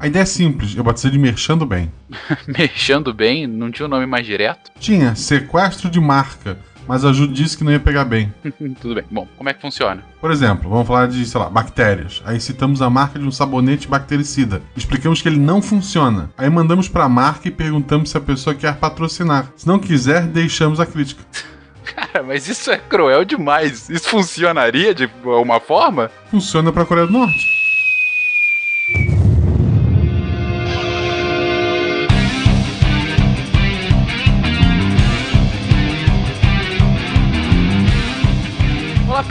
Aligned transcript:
A 0.00 0.06
ideia 0.06 0.22
é 0.22 0.26
simples, 0.26 0.76
eu 0.76 0.84
batizei 0.84 1.10
de 1.10 1.18
Merchando 1.18 1.66
Bem. 1.66 1.92
Merchando 2.46 3.12
Bem? 3.12 3.46
Não 3.46 3.70
tinha 3.70 3.86
um 3.86 3.90
nome 3.90 4.06
mais 4.06 4.24
direto? 4.24 4.70
Tinha, 4.78 5.14
sequestro 5.14 5.90
de 5.90 6.00
marca 6.00 6.58
mas 6.88 7.04
a 7.04 7.12
Ju 7.12 7.28
disse 7.28 7.56
que 7.56 7.62
não 7.62 7.70
ia 7.70 7.78
pegar 7.78 8.06
bem. 8.06 8.32
Tudo 8.80 8.94
bem. 8.94 9.04
Bom, 9.10 9.28
como 9.36 9.50
é 9.50 9.52
que 9.52 9.60
funciona? 9.60 10.02
Por 10.18 10.30
exemplo, 10.30 10.70
vamos 10.70 10.86
falar 10.86 11.06
de, 11.06 11.24
sei 11.26 11.38
lá, 11.38 11.50
bactérias. 11.50 12.22
Aí 12.24 12.40
citamos 12.40 12.80
a 12.80 12.88
marca 12.88 13.18
de 13.18 13.26
um 13.26 13.30
sabonete 13.30 13.86
bactericida. 13.86 14.62
Explicamos 14.74 15.20
que 15.20 15.28
ele 15.28 15.38
não 15.38 15.60
funciona. 15.60 16.30
Aí 16.38 16.48
mandamos 16.48 16.88
para 16.88 17.04
a 17.04 17.08
marca 17.08 17.46
e 17.46 17.50
perguntamos 17.50 18.08
se 18.08 18.16
a 18.16 18.20
pessoa 18.20 18.56
quer 18.56 18.74
patrocinar. 18.76 19.52
Se 19.54 19.68
não 19.68 19.78
quiser, 19.78 20.22
deixamos 20.22 20.80
a 20.80 20.86
crítica. 20.86 21.22
Cara, 21.84 22.22
mas 22.22 22.48
isso 22.48 22.70
é 22.70 22.78
cruel 22.78 23.22
demais. 23.22 23.90
Isso 23.90 24.08
funcionaria 24.08 24.94
de 24.94 25.10
alguma 25.24 25.60
forma? 25.60 26.10
Funciona 26.30 26.72
pra 26.72 26.86
Coreia 26.86 27.06
do 27.06 27.12
Norte. 27.12 27.57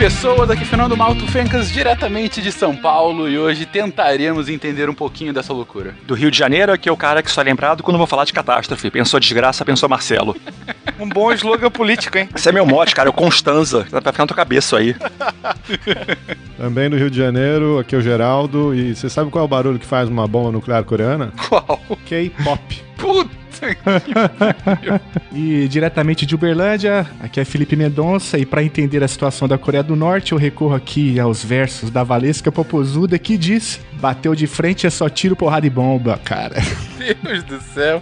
Pessoas, 0.08 0.50
aqui 0.50 0.64
Fernando 0.64 0.96
Malto 0.96 1.28
Fencas, 1.28 1.70
diretamente 1.70 2.42
de 2.42 2.50
São 2.50 2.74
Paulo, 2.74 3.28
e 3.28 3.38
hoje 3.38 3.66
tentaremos 3.66 4.48
entender 4.48 4.90
um 4.90 4.94
pouquinho 4.94 5.34
dessa 5.34 5.52
loucura. 5.52 5.94
Do 6.04 6.14
Rio 6.14 6.32
de 6.32 6.38
Janeiro, 6.38 6.72
aqui 6.72 6.88
é 6.88 6.92
o 6.94 6.96
cara 6.96 7.22
que 7.22 7.30
só 7.30 7.42
é 7.42 7.44
lembrado 7.44 7.84
quando 7.84 7.98
vou 7.98 8.08
falar 8.08 8.24
de 8.24 8.32
catástrofe. 8.32 8.90
Pensou 8.90 9.20
desgraça, 9.20 9.66
pensou 9.66 9.90
Marcelo. 9.90 10.34
um 10.98 11.10
bom 11.10 11.30
slogan 11.34 11.70
político, 11.70 12.18
hein? 12.18 12.30
Esse 12.34 12.48
é 12.48 12.54
meu 12.54 12.66
mote, 12.66 12.96
cara, 12.96 13.10
é 13.10 13.12
o 13.12 13.14
Constanza. 13.14 13.84
Tá 13.84 14.14
ficar 14.14 14.24
na 14.24 14.28
tua 14.28 14.38
cabeça 14.38 14.78
aí. 14.78 14.96
Também 16.58 16.90
do 16.90 16.96
Rio 16.96 17.10
de 17.12 17.18
Janeiro, 17.18 17.78
aqui 17.78 17.94
é 17.94 17.98
o 17.98 18.02
Geraldo, 18.02 18.74
e 18.74 18.96
você 18.96 19.10
sabe 19.10 19.30
qual 19.30 19.42
é 19.42 19.46
o 19.46 19.50
barulho 19.50 19.78
que 19.78 19.86
faz 19.86 20.08
uma 20.08 20.26
bomba 20.26 20.54
nuclear 20.54 20.86
coreana? 20.86 21.34
Qual? 21.50 21.82
K-pop. 22.06 22.84
Puta! 22.96 23.47
E 25.34 25.68
diretamente 25.68 26.26
de 26.26 26.36
Uberlândia, 26.36 27.06
aqui 27.20 27.40
é 27.40 27.46
Felipe 27.46 27.76
Mendonça, 27.76 28.38
e 28.38 28.46
para 28.46 28.64
entender 28.64 29.04
a 29.04 29.08
situação 29.08 29.48
da 29.48 29.58
Coreia 29.58 29.84
do 29.84 29.96
Norte, 29.96 30.32
eu 30.32 30.38
recorro 30.38 30.76
aqui 30.76 31.20
aos 31.20 31.44
versos 31.44 31.90
da 31.90 32.04
Valesca 32.04 32.52
Popozuda 32.52 33.18
que 33.18 33.38
diz: 33.38 33.80
Bateu 33.94 34.36
de 34.36 34.48
frente 34.48 34.88
é 34.88 34.90
só 34.90 35.10
tiro, 35.10 35.36
porrada 35.36 35.66
e 35.66 35.70
bomba, 35.70 36.20
cara. 36.24 36.56
Deus 37.24 37.44
do 37.44 37.62
céu. 37.62 38.02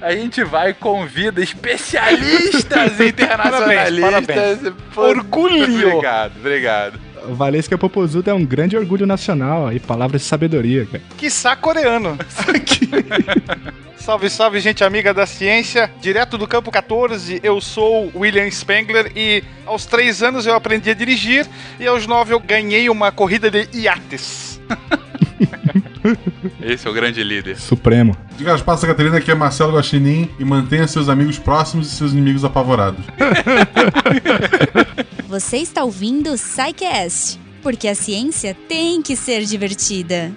A 0.00 0.12
gente 0.12 0.42
vai 0.44 0.72
convida 0.74 1.42
especialistas 1.42 2.98
internacionalistas. 3.00 4.00
Parabéns, 4.00 4.58
parabéns. 4.58 4.74
Orgulho! 4.96 5.88
Obrigado, 5.88 6.36
obrigado. 6.38 7.09
Valesca 7.28 7.78
Popozuda 7.78 8.30
é 8.30 8.34
um 8.34 8.44
grande 8.44 8.76
orgulho 8.76 9.06
nacional 9.06 9.72
e 9.72 9.80
palavras 9.80 10.22
de 10.22 10.28
sabedoria, 10.28 10.86
cara. 10.86 11.02
Quiçá 11.16 11.56
coreano. 11.56 12.18
Salve, 14.00 14.30
salve, 14.30 14.60
gente 14.60 14.82
amiga 14.82 15.12
da 15.12 15.26
ciência. 15.26 15.90
Direto 16.00 16.38
do 16.38 16.48
campo 16.48 16.70
14, 16.70 17.38
eu 17.42 17.60
sou 17.60 18.10
William 18.16 18.50
Spengler 18.50 19.12
e 19.14 19.44
aos 19.66 19.84
três 19.84 20.22
anos 20.22 20.46
eu 20.46 20.54
aprendi 20.54 20.88
a 20.88 20.94
dirigir 20.94 21.46
e 21.78 21.86
aos 21.86 22.06
nove 22.06 22.32
eu 22.32 22.40
ganhei 22.40 22.88
uma 22.88 23.12
corrida 23.12 23.50
de 23.50 23.68
iates. 23.74 24.58
Esse 26.62 26.88
é 26.88 26.90
o 26.90 26.94
grande 26.94 27.22
líder. 27.22 27.58
Supremo. 27.58 28.16
Diga 28.38 28.54
as 28.54 28.62
passas, 28.62 28.88
Catarina, 28.88 29.18
aqui 29.18 29.30
é 29.30 29.34
Marcelo 29.34 29.76
Guaxinim 29.76 30.30
e 30.38 30.46
mantenha 30.46 30.88
seus 30.88 31.10
amigos 31.10 31.38
próximos 31.38 31.92
e 31.92 31.94
seus 31.94 32.12
inimigos 32.12 32.42
apavorados. 32.42 33.04
Você 35.30 35.58
está 35.58 35.84
ouvindo 35.84 36.32
o 36.32 36.36
Psycast, 36.36 37.38
porque 37.62 37.86
a 37.86 37.94
ciência 37.94 38.52
tem 38.68 39.00
que 39.00 39.14
ser 39.14 39.44
divertida. 39.44 40.34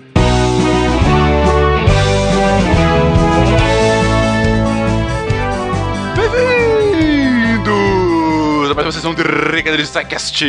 Bem-vindos 8.73 8.73
a 8.73 8.75
mais 8.75 8.87
uma 8.87 8.91
sessão 8.91 9.13
de 9.13 9.83
Psycast. 9.83 10.45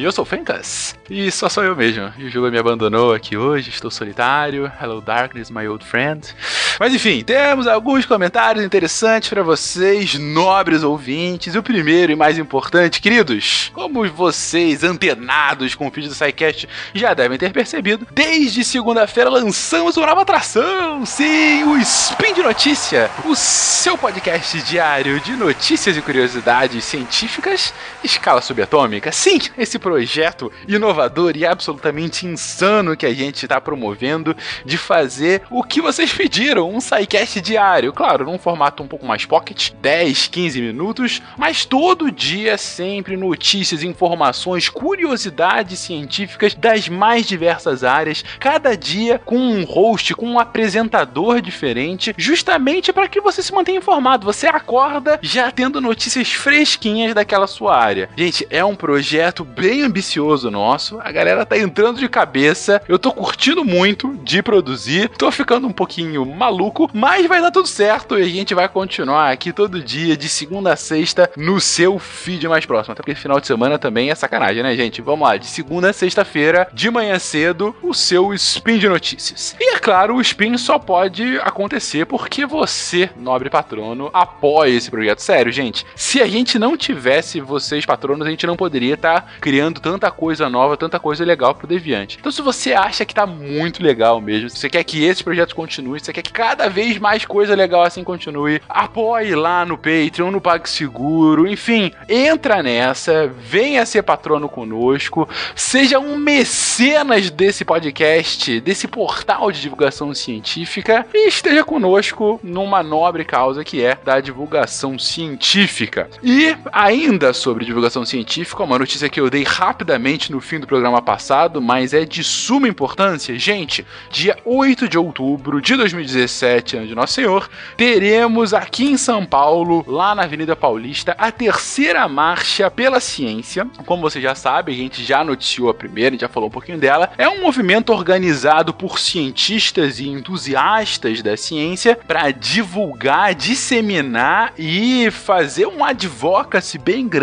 Eu 0.00 0.12
sou 0.12 0.22
o 0.22 0.26
Fencas 0.26 0.94
e 1.10 1.30
só 1.32 1.48
sou 1.48 1.64
eu 1.64 1.74
mesmo. 1.74 2.12
E 2.16 2.24
o 2.24 2.30
jogo 2.30 2.48
me 2.48 2.58
abandonou 2.58 3.12
aqui 3.12 3.36
hoje, 3.36 3.70
estou 3.70 3.90
solitário. 3.90 4.70
Hello 4.80 5.00
Darkness, 5.00 5.50
my 5.50 5.66
old 5.66 5.84
friend. 5.84 6.32
Mas 6.78 6.94
enfim, 6.94 7.24
temos 7.24 7.66
alguns 7.66 8.06
comentários 8.06 8.64
interessantes 8.64 9.28
para 9.28 9.42
vocês, 9.42 10.14
nobres 10.14 10.84
ouvintes. 10.84 11.56
E 11.56 11.58
o 11.58 11.62
primeiro 11.62 12.12
e 12.12 12.16
mais 12.16 12.38
importante, 12.38 13.00
queridos, 13.00 13.72
como 13.74 14.08
vocês, 14.10 14.84
antenados 14.84 15.74
com 15.74 15.88
o 15.88 15.90
vídeo 15.90 16.08
do 16.08 16.14
SciCast, 16.14 16.68
já 16.94 17.14
devem 17.14 17.36
ter 17.38 17.52
percebido, 17.52 18.06
desde 18.12 18.62
segunda-feira 18.62 19.28
lançamos 19.28 19.96
uma 19.96 20.06
nova 20.06 20.22
atração. 20.22 21.04
Sim, 21.04 21.64
o 21.64 21.76
Spin 21.78 22.32
de 22.32 22.42
Notícia, 22.42 23.10
o 23.24 23.34
seu 23.34 23.98
podcast 23.98 24.62
diário 24.62 25.18
de 25.18 25.32
notícias 25.32 25.96
e 25.96 26.02
curiosidades 26.02 26.84
científicas 26.84 27.55
escala 28.02 28.40
subatômica. 28.40 29.10
Sim, 29.12 29.38
esse 29.56 29.78
projeto 29.78 30.52
inovador 30.68 31.36
e 31.36 31.44
absolutamente 31.44 32.26
insano 32.26 32.96
que 32.96 33.06
a 33.06 33.14
gente 33.14 33.44
está 33.44 33.60
promovendo 33.60 34.36
de 34.64 34.76
fazer 34.76 35.42
o 35.50 35.62
que 35.62 35.80
vocês 35.80 36.12
pediram 36.12 36.70
um 36.70 36.80
SciCast 36.80 37.40
diário, 37.40 37.92
claro, 37.92 38.24
num 38.24 38.38
formato 38.38 38.82
um 38.82 38.88
pouco 38.88 39.06
mais 39.06 39.24
pocket, 39.24 39.70
10, 39.80 40.28
15 40.28 40.60
minutos, 40.60 41.22
mas 41.36 41.64
todo 41.64 42.10
dia 42.10 42.56
sempre 42.58 43.16
notícias, 43.16 43.82
informações, 43.82 44.68
curiosidades 44.68 45.78
científicas 45.78 46.54
das 46.54 46.88
mais 46.88 47.26
diversas 47.26 47.84
áreas, 47.84 48.24
cada 48.38 48.76
dia 48.76 49.18
com 49.18 49.36
um 49.36 49.64
host, 49.64 50.14
com 50.14 50.26
um 50.26 50.38
apresentador 50.38 51.40
diferente, 51.40 52.14
justamente 52.16 52.92
para 52.92 53.08
que 53.08 53.20
você 53.20 53.42
se 53.42 53.52
mantenha 53.52 53.78
informado. 53.78 54.26
Você 54.26 54.46
acorda 54.46 55.18
já 55.22 55.50
tendo 55.50 55.80
notícias 55.80 56.32
fresquinhas 56.32 57.14
daquela 57.14 57.45
sua 57.46 57.76
área. 57.76 58.08
Gente, 58.16 58.46
é 58.50 58.64
um 58.64 58.74
projeto 58.74 59.44
bem 59.44 59.82
ambicioso 59.82 60.50
nosso. 60.50 60.98
A 61.00 61.10
galera 61.12 61.46
tá 61.46 61.56
entrando 61.56 61.98
de 61.98 62.08
cabeça. 62.08 62.82
Eu 62.88 62.98
tô 62.98 63.12
curtindo 63.12 63.64
muito 63.64 64.16
de 64.22 64.42
produzir. 64.42 65.08
Tô 65.10 65.30
ficando 65.30 65.66
um 65.66 65.72
pouquinho 65.72 66.24
maluco 66.24 66.90
mas 66.92 67.26
vai 67.26 67.40
dar 67.40 67.50
tudo 67.50 67.68
certo 67.68 68.18
e 68.18 68.22
a 68.22 68.28
gente 68.28 68.54
vai 68.54 68.68
continuar 68.68 69.30
aqui 69.30 69.52
todo 69.52 69.82
dia, 69.82 70.16
de 70.16 70.28
segunda 70.28 70.72
a 70.72 70.76
sexta, 70.76 71.30
no 71.36 71.60
seu 71.60 71.98
feed 71.98 72.48
mais 72.48 72.66
próximo. 72.66 72.92
Até 72.92 73.02
porque 73.02 73.14
final 73.14 73.40
de 73.40 73.46
semana 73.46 73.78
também 73.78 74.10
é 74.10 74.14
sacanagem, 74.14 74.62
né, 74.62 74.74
gente? 74.74 75.02
Vamos 75.02 75.28
lá, 75.28 75.36
de 75.36 75.46
segunda 75.46 75.90
a 75.90 75.92
sexta-feira, 75.92 76.68
de 76.72 76.90
manhã 76.90 77.18
cedo, 77.18 77.74
o 77.82 77.94
seu 77.94 78.32
spin 78.34 78.78
de 78.78 78.88
notícias. 78.88 79.54
E 79.60 79.74
é 79.74 79.78
claro, 79.78 80.16
o 80.16 80.20
spin 80.20 80.56
só 80.56 80.78
pode 80.78 81.38
acontecer 81.38 82.06
porque 82.06 82.46
você, 82.46 83.10
nobre 83.16 83.50
patrono, 83.50 84.10
apoia 84.12 84.70
esse 84.70 84.90
projeto. 84.90 85.20
Sério, 85.20 85.52
gente, 85.52 85.84
se 85.94 86.20
a 86.20 86.26
gente 86.26 86.58
não 86.58 86.76
tivesse 86.76 87.35
vocês, 87.40 87.84
patronos, 87.84 88.26
a 88.26 88.30
gente 88.30 88.46
não 88.46 88.56
poderia 88.56 88.94
estar 88.94 89.20
tá 89.20 89.28
criando 89.40 89.80
tanta 89.80 90.10
coisa 90.10 90.48
nova, 90.48 90.76
tanta 90.76 90.98
coisa 90.98 91.24
legal 91.24 91.54
pro 91.54 91.66
Deviante. 91.66 92.16
Então, 92.18 92.32
se 92.32 92.42
você 92.42 92.72
acha 92.72 93.04
que 93.04 93.14
tá 93.14 93.26
muito 93.26 93.82
legal 93.82 94.20
mesmo, 94.20 94.50
se 94.50 94.58
você 94.58 94.68
quer 94.68 94.84
que 94.84 95.04
esse 95.04 95.22
projeto 95.22 95.54
continue, 95.54 95.98
se 95.98 96.06
você 96.06 96.12
quer 96.12 96.22
que 96.22 96.32
cada 96.32 96.68
vez 96.68 96.98
mais 96.98 97.24
coisa 97.24 97.54
legal 97.54 97.82
assim 97.82 98.04
continue. 98.04 98.60
Apoie 98.68 99.34
lá 99.34 99.64
no 99.64 99.76
Patreon, 99.76 100.30
no 100.30 100.40
PagSeguro, 100.40 101.46
enfim, 101.46 101.92
entra 102.08 102.62
nessa, 102.62 103.26
venha 103.26 103.86
ser 103.86 104.02
patrono 104.02 104.48
conosco, 104.48 105.28
seja 105.54 105.98
um 105.98 106.16
mecenas 106.16 107.30
desse 107.30 107.64
podcast, 107.64 108.60
desse 108.60 108.88
portal 108.88 109.50
de 109.50 109.60
divulgação 109.60 110.12
científica 110.14 111.06
e 111.12 111.28
esteja 111.28 111.64
conosco 111.64 112.40
numa 112.42 112.82
nobre 112.82 113.24
causa 113.24 113.64
que 113.64 113.82
é 113.82 113.98
da 114.04 114.20
divulgação 114.20 114.98
científica. 114.98 116.08
E 116.22 116.56
ainda 116.72 117.25
sobre 117.32 117.64
divulgação 117.64 118.04
científica, 118.04 118.62
uma 118.62 118.78
notícia 118.78 119.08
que 119.08 119.20
eu 119.20 119.28
dei 119.28 119.42
rapidamente 119.42 120.32
no 120.32 120.40
fim 120.40 120.58
do 120.58 120.66
programa 120.66 121.02
passado, 121.02 121.60
mas 121.60 121.92
é 121.92 122.04
de 122.04 122.24
suma 122.24 122.68
importância. 122.68 123.38
Gente, 123.38 123.86
dia 124.10 124.36
8 124.44 124.88
de 124.88 124.96
outubro 124.96 125.60
de 125.60 125.76
2017, 125.76 126.76
ano 126.76 126.86
de 126.86 126.94
Nosso 126.94 127.14
Senhor, 127.14 127.48
teremos 127.76 128.54
aqui 128.54 128.86
em 128.86 128.96
São 128.96 129.26
Paulo, 129.26 129.84
lá 129.86 130.14
na 130.14 130.22
Avenida 130.22 130.56
Paulista, 130.56 131.14
a 131.18 131.30
terceira 131.30 132.08
marcha 132.08 132.70
pela 132.70 133.00
ciência. 133.00 133.66
Como 133.84 134.02
você 134.02 134.20
já 134.20 134.34
sabe, 134.34 134.72
a 134.72 134.76
gente 134.76 135.04
já 135.04 135.22
noticiou 135.22 135.68
a 135.68 135.74
primeira, 135.74 136.10
a 136.10 136.12
gente 136.12 136.20
já 136.22 136.28
falou 136.28 136.48
um 136.48 136.52
pouquinho 136.52 136.78
dela. 136.78 137.10
É 137.18 137.28
um 137.28 137.42
movimento 137.42 137.92
organizado 137.92 138.72
por 138.72 138.98
cientistas 138.98 139.98
e 139.98 140.08
entusiastas 140.08 141.20
da 141.22 141.36
ciência 141.36 141.98
para 142.06 142.30
divulgar, 142.30 143.34
disseminar 143.34 144.52
e 144.56 145.10
fazer 145.10 145.66
um 145.66 145.84
advocacy 145.84 146.78
bem 146.78 147.06
grande 147.06 147.15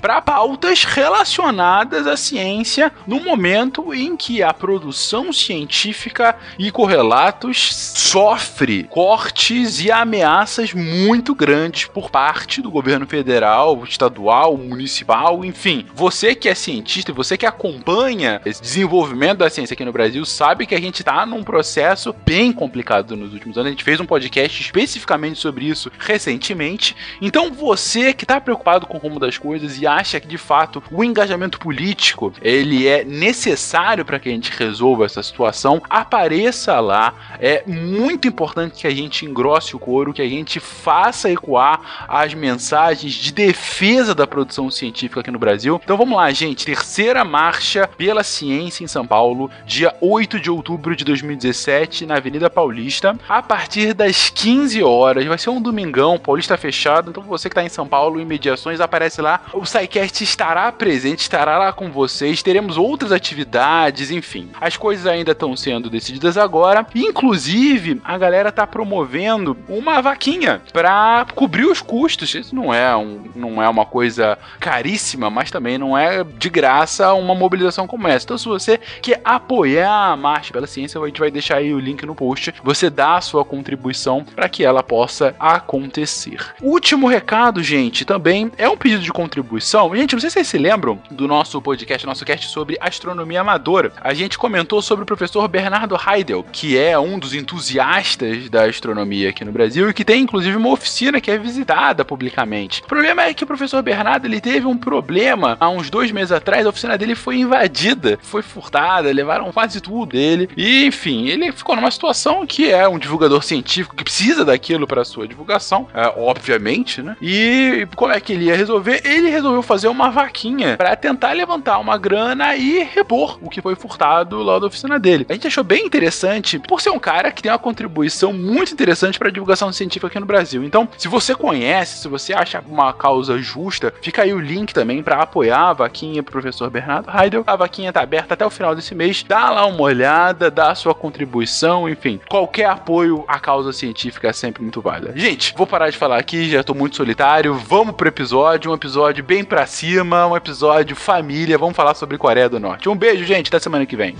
para 0.00 0.20
pautas 0.20 0.84
relacionadas 0.84 2.06
à 2.06 2.16
ciência 2.16 2.92
no 3.06 3.20
momento 3.20 3.92
em 3.94 4.16
que 4.16 4.42
a 4.42 4.52
produção 4.52 5.32
científica 5.32 6.36
e 6.58 6.70
correlatos 6.70 7.74
sofre 7.74 8.50
sofre 8.60 8.84
cortes 8.84 9.82
e 9.82 9.90
ameaças 9.90 10.74
muito 10.74 11.34
grandes 11.34 11.86
por 11.86 12.10
parte 12.10 12.60
do 12.60 12.70
governo 12.70 13.06
federal, 13.06 13.82
estadual, 13.84 14.56
municipal, 14.56 15.44
enfim. 15.44 15.86
Você 15.94 16.34
que 16.34 16.48
é 16.48 16.54
cientista, 16.54 17.12
você 17.12 17.36
que 17.36 17.46
acompanha 17.46 18.40
esse 18.44 18.60
desenvolvimento 18.60 19.38
da 19.38 19.50
ciência 19.50 19.74
aqui 19.74 19.84
no 19.84 19.92
Brasil, 19.92 20.24
sabe 20.26 20.66
que 20.66 20.74
a 20.74 20.80
gente 20.80 21.00
está 21.00 21.24
num 21.24 21.42
processo 21.42 22.14
bem 22.24 22.52
complicado 22.52 23.16
nos 23.16 23.32
últimos 23.32 23.56
anos. 23.56 23.68
A 23.68 23.70
gente 23.70 23.84
fez 23.84 23.98
um 23.98 24.06
podcast 24.06 24.60
especificamente 24.60 25.38
sobre 25.38 25.66
isso 25.66 25.90
recentemente. 25.98 26.94
Então, 27.20 27.52
você 27.52 28.12
que 28.12 28.24
está 28.24 28.40
preocupado 28.40 28.86
com 28.86 28.96
o 28.96 29.00
rumo 29.00 29.18
das 29.18 29.38
coisas 29.40 29.80
e 29.80 29.86
acha 29.86 30.20
que 30.20 30.28
de 30.28 30.38
fato 30.38 30.82
o 30.90 31.02
engajamento 31.02 31.58
político 31.58 32.32
ele 32.40 32.86
é 32.86 33.04
necessário 33.04 34.04
para 34.04 34.18
que 34.18 34.28
a 34.28 34.32
gente 34.32 34.52
resolva 34.56 35.06
essa 35.06 35.22
situação, 35.22 35.82
apareça 35.88 36.78
lá. 36.80 37.14
É 37.40 37.62
muito 37.66 38.28
importante 38.28 38.82
que 38.82 38.86
a 38.86 38.94
gente 38.94 39.24
engrosse 39.24 39.74
o 39.74 39.78
couro, 39.78 40.12
que 40.12 40.22
a 40.22 40.28
gente 40.28 40.60
faça 40.60 41.30
ecoar 41.30 42.06
as 42.06 42.34
mensagens 42.34 43.14
de 43.14 43.32
defesa 43.32 44.14
da 44.14 44.26
produção 44.26 44.70
científica 44.70 45.20
aqui 45.20 45.30
no 45.30 45.38
Brasil. 45.38 45.80
Então 45.82 45.96
vamos 45.96 46.16
lá, 46.16 46.30
gente. 46.30 46.66
Terceira 46.66 47.24
marcha 47.24 47.88
pela 47.96 48.22
ciência 48.22 48.84
em 48.84 48.86
São 48.86 49.06
Paulo, 49.06 49.50
dia 49.64 49.94
8 50.00 50.38
de 50.38 50.50
outubro 50.50 50.94
de 50.94 51.04
2017, 51.04 52.06
na 52.06 52.16
Avenida 52.16 52.50
Paulista, 52.50 53.16
a 53.28 53.42
partir 53.42 53.94
das 53.94 54.30
15 54.30 54.82
horas. 54.82 55.24
Vai 55.26 55.38
ser 55.38 55.50
um 55.50 55.60
domingão, 55.62 56.18
Paulista 56.18 56.56
fechado. 56.56 57.10
Então 57.10 57.22
você 57.22 57.48
que 57.48 57.52
está 57.52 57.64
em 57.64 57.68
São 57.68 57.86
Paulo, 57.86 58.20
em 58.20 58.24
mediações, 58.24 58.80
aparece 58.80 59.22
lá. 59.22 59.29
O 59.52 59.64
SciCast 59.64 60.24
estará 60.24 60.70
presente, 60.72 61.20
estará 61.20 61.58
lá 61.58 61.72
com 61.72 61.90
vocês. 61.90 62.42
Teremos 62.42 62.76
outras 62.76 63.12
atividades, 63.12 64.10
enfim. 64.10 64.50
As 64.60 64.76
coisas 64.76 65.06
ainda 65.06 65.32
estão 65.32 65.56
sendo 65.56 65.90
decididas 65.90 66.36
agora. 66.36 66.86
Inclusive, 66.94 68.00
a 68.04 68.16
galera 68.16 68.50
tá 68.50 68.66
promovendo 68.66 69.56
uma 69.68 70.00
vaquinha 70.00 70.62
para 70.72 71.26
cobrir 71.34 71.66
os 71.66 71.82
custos. 71.82 72.34
Isso 72.34 72.54
não 72.54 72.72
é, 72.72 72.96
um, 72.96 73.24
não 73.34 73.62
é 73.62 73.68
uma 73.68 73.84
coisa 73.84 74.38
caríssima, 74.58 75.30
mas 75.30 75.50
também 75.50 75.78
não 75.78 75.96
é 75.96 76.24
de 76.24 76.48
graça 76.48 77.12
uma 77.14 77.34
mobilização 77.34 77.86
como 77.86 78.08
essa. 78.08 78.24
Então, 78.24 78.38
se 78.38 78.46
você 78.46 78.78
quer 79.02 79.20
apoiar 79.24 80.12
a 80.12 80.16
Marcha 80.16 80.52
pela 80.52 80.66
Ciência, 80.66 81.00
a 81.00 81.06
gente 81.06 81.20
vai 81.20 81.30
deixar 81.30 81.56
aí 81.56 81.72
o 81.72 81.78
link 81.78 82.04
no 82.04 82.14
post. 82.14 82.54
Você 82.62 82.88
dá 82.88 83.16
a 83.16 83.20
sua 83.20 83.44
contribuição 83.44 84.24
para 84.24 84.48
que 84.48 84.64
ela 84.64 84.82
possa 84.82 85.34
acontecer. 85.38 86.38
Último 86.60 87.06
recado, 87.06 87.62
gente, 87.62 88.04
também 88.04 88.50
é 88.56 88.68
um 88.68 88.76
pedido 88.76 89.02
de 89.02 89.09
contribuição. 89.10 89.94
Gente, 89.94 90.12
não 90.12 90.20
sei 90.20 90.30
se 90.30 90.34
vocês 90.34 90.48
se 90.48 90.58
lembram 90.58 91.00
do 91.10 91.26
nosso 91.26 91.60
podcast, 91.60 92.06
nosso 92.06 92.24
cast 92.24 92.48
sobre 92.48 92.76
astronomia 92.80 93.40
amadora. 93.40 93.92
A 94.00 94.14
gente 94.14 94.38
comentou 94.38 94.80
sobre 94.82 95.02
o 95.02 95.06
professor 95.06 95.46
Bernardo 95.48 95.96
Heidel, 95.96 96.44
que 96.52 96.78
é 96.78 96.98
um 96.98 97.18
dos 97.18 97.34
entusiastas 97.34 98.48
da 98.48 98.64
astronomia 98.64 99.30
aqui 99.30 99.44
no 99.44 99.52
Brasil 99.52 99.88
e 99.88 99.94
que 99.94 100.04
tem 100.04 100.22
inclusive 100.22 100.56
uma 100.56 100.70
oficina 100.70 101.20
que 101.20 101.30
é 101.30 101.38
visitada 101.38 102.04
publicamente. 102.04 102.82
O 102.82 102.86
problema 102.86 103.22
é 103.22 103.34
que 103.34 103.44
o 103.44 103.46
professor 103.46 103.82
Bernardo 103.82 104.26
ele 104.26 104.40
teve 104.40 104.66
um 104.66 104.76
problema 104.76 105.56
há 105.60 105.68
uns 105.68 105.90
dois 105.90 106.10
meses 106.10 106.32
atrás. 106.32 106.66
A 106.66 106.70
oficina 106.70 106.96
dele 106.96 107.14
foi 107.14 107.38
invadida, 107.38 108.18
foi 108.22 108.42
furtada, 108.42 109.12
levaram 109.12 109.50
quase 109.52 109.80
tudo 109.80 110.06
dele. 110.06 110.48
E 110.56 110.84
enfim, 110.84 111.28
ele 111.28 111.52
ficou 111.52 111.76
numa 111.76 111.90
situação 111.90 112.46
que 112.46 112.70
é 112.70 112.88
um 112.88 112.98
divulgador 112.98 113.42
científico 113.42 113.96
que 113.96 114.04
precisa 114.04 114.44
daquilo 114.44 114.86
para 114.86 115.04
sua 115.04 115.26
divulgação, 115.26 115.88
é, 115.94 116.12
obviamente, 116.16 117.02
né? 117.02 117.16
E 117.20 117.86
como 117.96 118.12
é 118.12 118.20
que 118.20 118.32
ele 118.32 118.46
ia 118.46 118.56
resolver? 118.56 118.99
Ele 119.04 119.30
resolveu 119.30 119.62
fazer 119.62 119.88
uma 119.88 120.10
vaquinha 120.10 120.76
para 120.76 120.94
tentar 120.96 121.32
levantar 121.32 121.78
uma 121.78 121.96
grana 121.96 122.56
e 122.56 122.82
repor 122.82 123.38
o 123.42 123.48
que 123.48 123.62
foi 123.62 123.74
furtado 123.74 124.42
lá 124.42 124.58
da 124.58 124.66
oficina 124.66 124.98
dele. 124.98 125.26
A 125.28 125.32
gente 125.32 125.46
achou 125.46 125.64
bem 125.64 125.84
interessante, 125.84 126.58
por 126.58 126.80
ser 126.80 126.90
um 126.90 126.98
cara 126.98 127.32
que 127.32 127.42
tem 127.42 127.50
uma 127.50 127.58
contribuição 127.58 128.32
muito 128.32 128.72
interessante 128.72 129.18
para 129.18 129.28
a 129.28 129.32
divulgação 129.32 129.72
científica 129.72 130.06
aqui 130.08 130.20
no 130.20 130.26
Brasil. 130.26 130.62
Então, 130.62 130.88
se 130.98 131.08
você 131.08 131.34
conhece, 131.34 132.02
se 132.02 132.08
você 132.08 132.32
acha 132.32 132.62
uma 132.68 132.92
causa 132.92 133.38
justa, 133.38 133.92
fica 134.02 134.22
aí 134.22 134.32
o 134.32 134.38
link 134.38 134.72
também 134.72 135.02
para 135.02 135.22
apoiar 135.22 135.70
a 135.70 135.72
vaquinha 135.72 136.22
pro 136.22 136.32
professor 136.32 136.68
Bernardo 136.70 137.10
Heidel. 137.10 137.44
A 137.46 137.56
vaquinha 137.56 137.92
tá 137.92 138.00
aberta 138.02 138.34
até 138.34 138.44
o 138.44 138.50
final 138.50 138.74
desse 138.74 138.94
mês. 138.94 139.24
Dá 139.26 139.50
lá 139.50 139.66
uma 139.66 139.82
olhada, 139.82 140.50
dá 140.50 140.70
a 140.70 140.74
sua 140.74 140.94
contribuição, 140.94 141.88
enfim. 141.88 142.20
Qualquer 142.28 142.66
apoio 142.66 143.24
à 143.26 143.38
causa 143.38 143.72
científica 143.72 144.28
é 144.28 144.32
sempre 144.32 144.62
muito 144.62 144.80
válida. 144.80 145.12
Gente, 145.16 145.54
vou 145.56 145.66
parar 145.66 145.90
de 145.90 145.96
falar 145.96 146.18
aqui, 146.18 146.50
já 146.50 146.62
tô 146.62 146.74
muito 146.74 146.96
solitário. 146.96 147.54
Vamos 147.54 147.94
pro 147.94 148.08
episódio, 148.08 148.70
um 148.70 148.74
episódio 148.74 148.89
bem 149.24 149.44
pra 149.44 149.66
cima, 149.66 150.26
um 150.26 150.36
episódio 150.36 150.96
família. 150.96 151.56
Vamos 151.56 151.76
falar 151.76 151.94
sobre 151.94 152.18
Coreia 152.18 152.48
do 152.48 152.58
Norte. 152.58 152.88
Um 152.88 152.96
beijo, 152.96 153.24
gente, 153.24 153.48
até 153.48 153.58
semana 153.58 153.86
que 153.86 153.94
vem. 153.96 154.16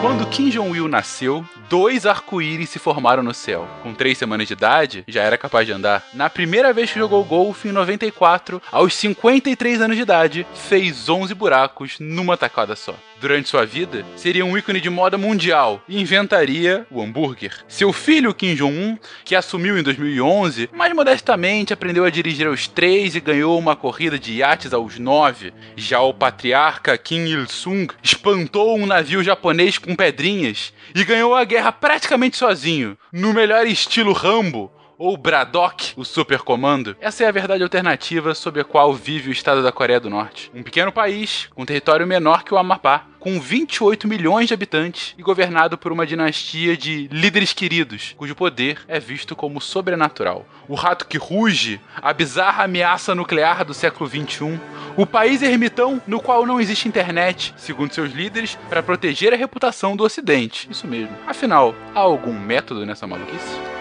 Quando 0.00 0.26
Kim 0.26 0.50
Jong-il 0.50 0.88
nasceu, 0.88 1.44
dois 1.68 2.06
arco-íris 2.06 2.70
se 2.70 2.78
formaram 2.78 3.22
no 3.22 3.32
céu. 3.32 3.66
Com 3.82 3.94
três 3.94 4.18
semanas 4.18 4.46
de 4.46 4.52
idade, 4.52 5.04
já 5.08 5.22
era 5.22 5.38
capaz 5.38 5.66
de 5.66 5.72
andar. 5.72 6.04
Na 6.14 6.28
primeira 6.28 6.72
vez 6.72 6.92
que 6.92 6.98
jogou 6.98 7.24
golfe, 7.24 7.68
em 7.68 7.72
94, 7.72 8.60
aos 8.70 8.94
53 8.94 9.80
anos 9.80 9.96
de 9.96 10.02
idade, 10.02 10.46
fez 10.54 11.08
11 11.08 11.34
buracos 11.34 11.96
numa 11.98 12.36
tacada 12.36 12.76
só. 12.76 12.94
Durante 13.22 13.48
sua 13.48 13.64
vida, 13.64 14.04
seria 14.16 14.44
um 14.44 14.58
ícone 14.58 14.80
de 14.80 14.90
moda 14.90 15.16
mundial 15.16 15.80
e 15.88 16.00
inventaria 16.00 16.84
o 16.90 17.00
hambúrguer. 17.00 17.54
Seu 17.68 17.92
filho 17.92 18.34
Kim 18.34 18.56
Jong-un, 18.56 18.98
que 19.24 19.36
assumiu 19.36 19.78
em 19.78 19.82
2011, 19.84 20.68
mais 20.74 20.92
modestamente 20.92 21.72
aprendeu 21.72 22.04
a 22.04 22.10
dirigir 22.10 22.48
aos 22.48 22.66
3 22.66 23.14
e 23.14 23.20
ganhou 23.20 23.56
uma 23.56 23.76
corrida 23.76 24.18
de 24.18 24.32
iates 24.32 24.72
aos 24.72 24.98
9. 24.98 25.54
Já 25.76 26.00
o 26.00 26.12
patriarca 26.12 26.98
Kim 26.98 27.24
Il-sung 27.26 27.86
espantou 28.02 28.76
um 28.76 28.86
navio 28.86 29.22
japonês 29.22 29.78
com 29.78 29.94
pedrinhas 29.94 30.72
e 30.92 31.04
ganhou 31.04 31.32
a 31.32 31.44
guerra 31.44 31.70
praticamente 31.70 32.36
sozinho, 32.36 32.98
no 33.12 33.32
melhor 33.32 33.68
estilo 33.68 34.12
Rambo, 34.12 34.68
ou 34.98 35.16
Braddock, 35.16 35.92
o 35.96 36.04
supercomando? 36.04 36.96
Essa 37.00 37.24
é 37.24 37.28
a 37.28 37.32
verdade 37.32 37.62
alternativa 37.62 38.34
sob 38.34 38.60
a 38.60 38.64
qual 38.64 38.92
vive 38.92 39.30
o 39.30 39.32
estado 39.32 39.60
da 39.60 39.72
Coreia 39.72 39.98
do 39.98 40.08
Norte. 40.08 40.50
Um 40.54 40.62
pequeno 40.62 40.92
país, 40.92 41.48
com 41.54 41.66
território 41.66 42.06
menor 42.06 42.44
que 42.44 42.54
o 42.54 42.56
Amapá, 42.58 43.06
com 43.22 43.40
28 43.40 44.08
milhões 44.08 44.48
de 44.48 44.54
habitantes 44.54 45.14
e 45.16 45.22
governado 45.22 45.78
por 45.78 45.92
uma 45.92 46.04
dinastia 46.04 46.76
de 46.76 47.06
líderes 47.06 47.52
queridos, 47.52 48.16
cujo 48.16 48.34
poder 48.34 48.80
é 48.88 48.98
visto 48.98 49.36
como 49.36 49.60
sobrenatural. 49.60 50.44
O 50.66 50.74
rato 50.74 51.06
que 51.06 51.18
ruge, 51.18 51.80
a 52.02 52.12
bizarra 52.12 52.64
ameaça 52.64 53.14
nuclear 53.14 53.64
do 53.64 53.72
século 53.72 54.10
21, 54.10 54.58
o 54.96 55.06
país 55.06 55.40
ermitão 55.40 56.02
no 56.04 56.20
qual 56.20 56.44
não 56.44 56.60
existe 56.60 56.88
internet, 56.88 57.54
segundo 57.56 57.94
seus 57.94 58.10
líderes, 58.10 58.58
para 58.68 58.82
proteger 58.82 59.32
a 59.32 59.36
reputação 59.36 59.94
do 59.94 60.02
Ocidente. 60.02 60.68
Isso 60.68 60.88
mesmo. 60.88 61.16
Afinal, 61.24 61.76
há 61.94 62.00
algum 62.00 62.36
método 62.36 62.84
nessa 62.84 63.06
maluquice? 63.06 63.71